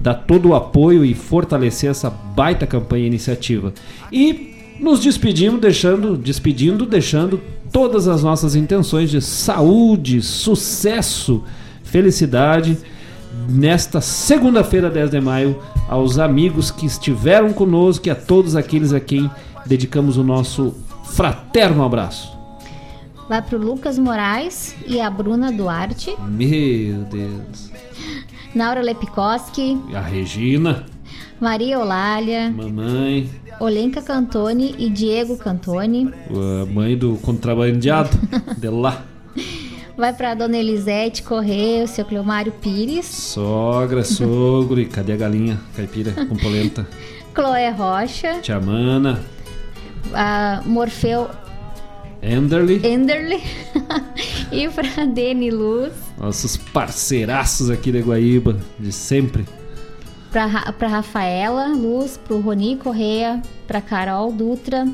dar 0.00 0.14
todo 0.14 0.48
o 0.48 0.54
apoio 0.54 1.04
e 1.04 1.14
fortalecer 1.14 1.90
essa 1.90 2.08
baita 2.08 2.66
campanha 2.66 3.04
e 3.04 3.06
iniciativa. 3.06 3.72
E 4.10 4.76
nos 4.80 5.00
despedimos 5.00 5.60
deixando 5.60 6.16
despedindo 6.16 6.86
deixando 6.86 7.40
todas 7.72 8.06
as 8.06 8.22
nossas 8.22 8.54
intenções 8.54 9.10
de 9.10 9.20
saúde, 9.20 10.22
sucesso, 10.22 11.42
felicidade 11.82 12.78
nesta 13.48 14.00
segunda-feira, 14.00 14.90
10 14.90 15.10
de 15.10 15.20
maio, 15.20 15.60
aos 15.88 16.18
amigos 16.18 16.70
que 16.70 16.86
estiveram 16.86 17.52
conosco 17.52 18.06
e 18.06 18.10
a 18.10 18.14
todos 18.14 18.54
aqueles 18.54 18.92
a 18.92 19.00
quem 19.00 19.30
dedicamos 19.66 20.16
o 20.16 20.22
nosso 20.22 20.74
fraterno 21.04 21.82
abraço 21.84 22.32
vai 23.32 23.40
pro 23.40 23.56
Lucas 23.56 23.98
Moraes 23.98 24.76
e 24.86 25.00
a 25.00 25.08
Bruna 25.08 25.50
Duarte. 25.50 26.14
Meu 26.20 26.98
Deus. 27.04 27.70
Naura 28.54 28.82
Lepikoski. 28.82 29.80
A 29.94 30.00
Regina. 30.00 30.84
Maria 31.40 31.78
Olália. 31.78 32.50
Mamãe. 32.50 33.30
Olenka 33.62 34.02
Cantoni 34.02 34.74
e 34.76 34.90
Diego 34.90 35.36
Cantoni. 35.36 36.12
A 36.28 36.66
mãe 36.66 36.98
do 36.98 37.14
contrabandeado 37.18 38.10
de 38.58 38.68
lá. 38.68 39.04
Vai 39.96 40.12
para 40.12 40.34
Dona 40.34 40.56
Elisete 40.56 41.22
Correia, 41.22 41.84
o 41.84 41.86
seu 41.86 42.04
Cleomário 42.04 42.50
Pires. 42.50 43.06
Sogra, 43.06 44.02
sogro 44.02 44.80
e 44.80 44.86
cadê 44.86 45.12
a 45.12 45.16
galinha 45.16 45.60
caipira 45.76 46.10
com 46.26 46.34
polenta? 46.34 46.88
Chloé 47.32 47.70
Rocha. 47.70 48.40
Tia 48.40 48.58
Mana. 48.58 49.20
A 50.12 50.60
Morfeu 50.66 51.30
Enderly. 52.20 52.84
Enderly. 52.84 53.40
e 54.50 54.68
pra 54.70 55.04
Deni 55.06 55.52
Luz. 55.52 55.92
Nossos 56.18 56.56
parceiraços 56.56 57.70
aqui 57.70 57.92
da 57.92 58.00
Guaíba, 58.00 58.56
de 58.76 58.90
sempre. 58.90 59.46
Pra, 60.32 60.72
pra 60.72 60.88
Rafaela 60.88 61.66
Luz, 61.68 62.16
pro 62.16 62.40
Roni 62.40 62.76
Correia, 62.76 63.42
pra 63.66 63.82
Carol 63.82 64.32
Dutra. 64.32 64.88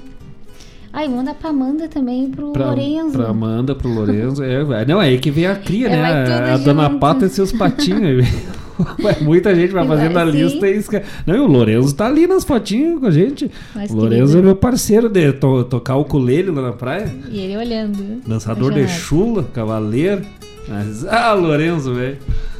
Ai, 0.92 1.06
manda 1.06 1.32
pra 1.32 1.50
Amanda 1.50 1.86
também, 1.86 2.28
pro 2.30 2.52
pra, 2.52 2.70
Lorenzo. 2.70 3.12
Pra 3.12 3.28
Amanda, 3.28 3.74
pro 3.74 3.88
Lorenzo. 3.88 4.42
É, 4.42 4.84
não, 4.84 5.00
é 5.00 5.06
aí 5.06 5.18
que 5.18 5.30
vem 5.30 5.46
a 5.46 5.54
cria, 5.54 5.88
é, 5.88 5.90
né? 5.90 6.34
A, 6.34 6.54
a 6.54 6.56
Dona 6.56 6.90
Pata 6.98 7.26
e 7.26 7.28
seus 7.28 7.52
patinhos. 7.52 8.26
Muita 9.20 9.54
gente 9.54 9.72
vai 9.72 9.86
fazendo 9.86 10.14
vai, 10.14 10.22
a 10.22 10.26
lista 10.26 10.66
e 10.66 10.76
esque... 10.76 11.02
Não, 11.26 11.34
e 11.34 11.38
o 11.40 11.46
Lorenzo 11.46 11.94
tá 11.94 12.06
ali 12.06 12.26
nas 12.26 12.44
fotinhas 12.44 12.98
com 12.98 13.06
a 13.06 13.10
gente. 13.10 13.50
Mas 13.74 13.90
o 13.90 13.96
Lorenzo 13.96 14.32
querido. 14.32 14.38
é 14.38 14.42
meu 14.42 14.56
parceiro 14.56 15.08
de 15.08 15.32
to 15.32 15.64
tocar 15.64 15.96
o 15.96 16.00
ukulele 16.00 16.50
lá 16.50 16.62
na 16.62 16.72
praia. 16.72 17.14
E 17.30 17.38
ele 17.38 17.56
olhando. 17.56 18.22
Dançador 18.26 18.72
de 18.72 18.88
chula, 18.88 19.44
cavaleiro. 19.52 20.22
Mas, 20.68 21.04
ah, 21.06 21.32
Lorenzo, 21.32 21.94
velho. 21.94 22.18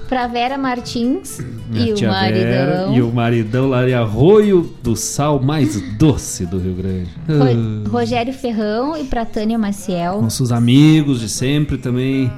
Pra 0.09 0.27
Vera 0.27 0.57
Martins 0.57 1.39
e 1.39 1.93
o 1.93 2.09
maridão. 2.09 2.95
E 2.97 3.03
o 3.03 3.13
maridão 3.13 3.69
lá 3.69 3.85
de 3.85 3.93
Arroio 3.93 4.75
do 4.83 4.97
Sal 4.97 5.39
mais 5.39 5.79
doce 5.99 6.47
do 6.47 6.59
Rio 6.59 6.75
Grande. 6.75 7.11
Ro 7.29 7.91
Rogério 7.91 8.33
Ferrão 8.33 8.97
e 8.97 9.05
pra 9.05 9.27
Tânia 9.27 9.59
Maciel. 9.59 10.23
Nossos 10.23 10.51
amigos 10.51 11.21
de 11.21 11.29
sempre 11.29 11.77
também. 11.77 12.33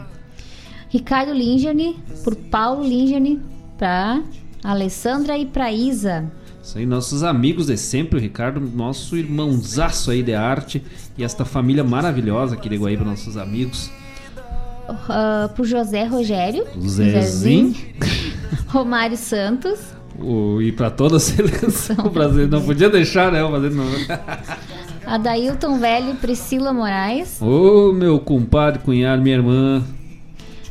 Ricardo 0.89 1.33
Lingerne, 1.33 1.97
por 2.25 2.35
Paulo 2.35 2.83
Lingerne, 2.83 3.41
para 3.79 4.21
Alessandra 4.65 5.39
e 5.39 5.47
para 5.47 5.71
Isa. 5.71 6.29
Isso 6.61 6.77
aí, 6.77 6.85
nossos 6.85 7.23
amigos 7.23 7.69
de 7.69 7.77
sempre, 7.77 8.19
o 8.19 8.21
Ricardo, 8.21 8.61
nosso 8.61 9.17
irmãozaço 9.17 10.11
aí 10.11 10.25
de 10.25 10.35
arte 10.35 10.83
e 11.17 11.23
esta 11.23 11.45
família 11.45 11.85
maravilhosa 11.85 12.57
aqui 12.57 12.69
de 12.69 12.77
Guaíba, 12.77 13.05
nossos 13.05 13.37
amigos. 13.37 13.91
Uh, 14.91 15.49
pro 15.55 15.65
José 15.65 16.05
Rogério. 16.05 16.67
Zezinho. 16.87 17.75
Romário 18.69 19.17
Santos. 19.17 19.79
O, 20.19 20.61
e 20.61 20.71
para 20.73 20.91
toda 20.91 21.17
a 21.17 21.21
seleção 21.21 22.09
brasileira. 22.11 22.51
Não 22.51 22.63
podia 22.63 22.91
deixar, 22.91 23.33
né? 23.33 23.41
Fazer 23.49 23.71
não. 23.71 23.87
Adailton 25.07 25.79
Velho 25.79 26.15
Priscila 26.17 26.73
Moraes. 26.73 27.41
Ô, 27.41 27.91
oh, 27.91 27.93
meu 27.93 28.21
compadre, 28.21 28.81
cunhado, 28.81 29.23
minha 29.23 29.37
irmã. 29.37 29.83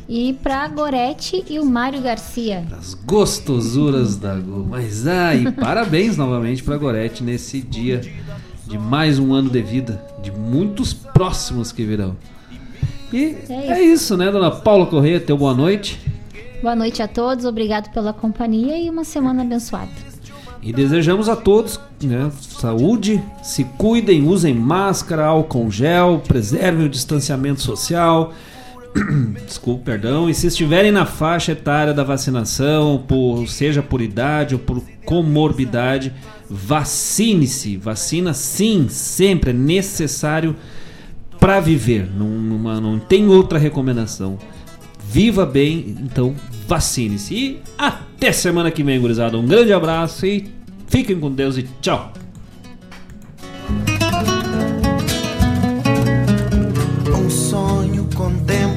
E 0.08 0.32
para 0.42 0.66
Gorete 0.66 1.44
e 1.48 1.58
o 1.58 1.64
Mário 1.64 2.00
Garcia. 2.00 2.64
As 2.76 2.94
gostosuras 2.94 4.16
da 4.16 4.34
Go. 4.34 4.66
Mas 4.68 5.06
ai, 5.06 5.44
ah, 5.46 5.52
parabéns 5.52 6.16
novamente 6.18 6.62
para 6.62 6.76
Gorete 6.76 7.22
nesse 7.22 7.60
dia 7.60 8.00
de 8.66 8.78
mais 8.78 9.18
um 9.18 9.32
ano 9.32 9.50
de 9.50 9.62
vida, 9.62 10.04
de 10.22 10.32
muitos 10.32 10.92
próximos 10.92 11.70
que 11.70 11.84
virão. 11.84 12.16
E 13.12 13.24
é 13.24 13.28
isso, 13.28 13.52
é 13.52 13.82
isso 13.82 14.16
né, 14.16 14.30
dona 14.30 14.50
Paula 14.50 14.86
Correia? 14.86 15.20
Teu 15.20 15.36
boa 15.36 15.54
noite. 15.54 16.00
Boa 16.62 16.76
noite 16.76 17.02
a 17.02 17.08
todos, 17.08 17.44
obrigado 17.44 17.90
pela 17.92 18.12
companhia 18.12 18.78
e 18.78 18.90
uma 18.90 19.04
semana 19.04 19.42
abençoada. 19.42 19.90
E 20.62 20.72
desejamos 20.72 21.28
a 21.28 21.34
todos 21.34 21.80
né, 22.02 22.30
saúde, 22.38 23.22
se 23.42 23.64
cuidem, 23.64 24.28
usem 24.28 24.54
máscara, 24.54 25.24
álcool 25.24 25.70
gel, 25.70 26.22
preservem 26.26 26.86
o 26.86 26.88
distanciamento 26.88 27.62
social 27.62 28.32
Desculpe, 29.46 29.84
perdão. 29.84 30.28
E 30.28 30.34
se 30.34 30.46
estiverem 30.46 30.90
na 30.90 31.06
faixa 31.06 31.52
etária 31.52 31.94
da 31.94 32.04
vacinação, 32.04 33.02
por, 33.06 33.46
seja 33.46 33.82
por 33.82 34.00
idade 34.00 34.54
ou 34.54 34.60
por 34.60 34.82
comorbidade, 35.04 36.12
vacine-se. 36.48 37.76
Vacina 37.76 38.34
sim, 38.34 38.88
sempre 38.88 39.50
é 39.50 39.54
necessário 39.54 40.56
para 41.40 41.58
viver. 41.58 42.08
Não, 42.14 42.28
não, 42.28 42.80
não 42.80 42.98
tem 42.98 43.26
outra 43.26 43.58
recomendação. 43.58 44.38
Viva 45.08 45.44
bem, 45.44 45.96
então 46.00 46.34
vacine-se. 46.68 47.34
E 47.34 47.62
até 47.76 48.30
semana 48.30 48.70
que 48.70 48.84
vem, 48.84 49.00
gurizada. 49.00 49.36
Um 49.36 49.46
grande 49.46 49.72
abraço 49.72 50.24
e 50.26 50.48
fiquem 50.86 51.18
com 51.18 51.32
Deus 51.32 51.56
e 51.56 51.64
tchau. 51.80 52.12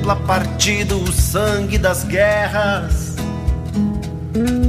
pela 0.04 0.16
partida, 0.18 0.96
o 0.96 1.12
sangue 1.12 1.78
das 1.78 2.04
guerras. 2.04 3.16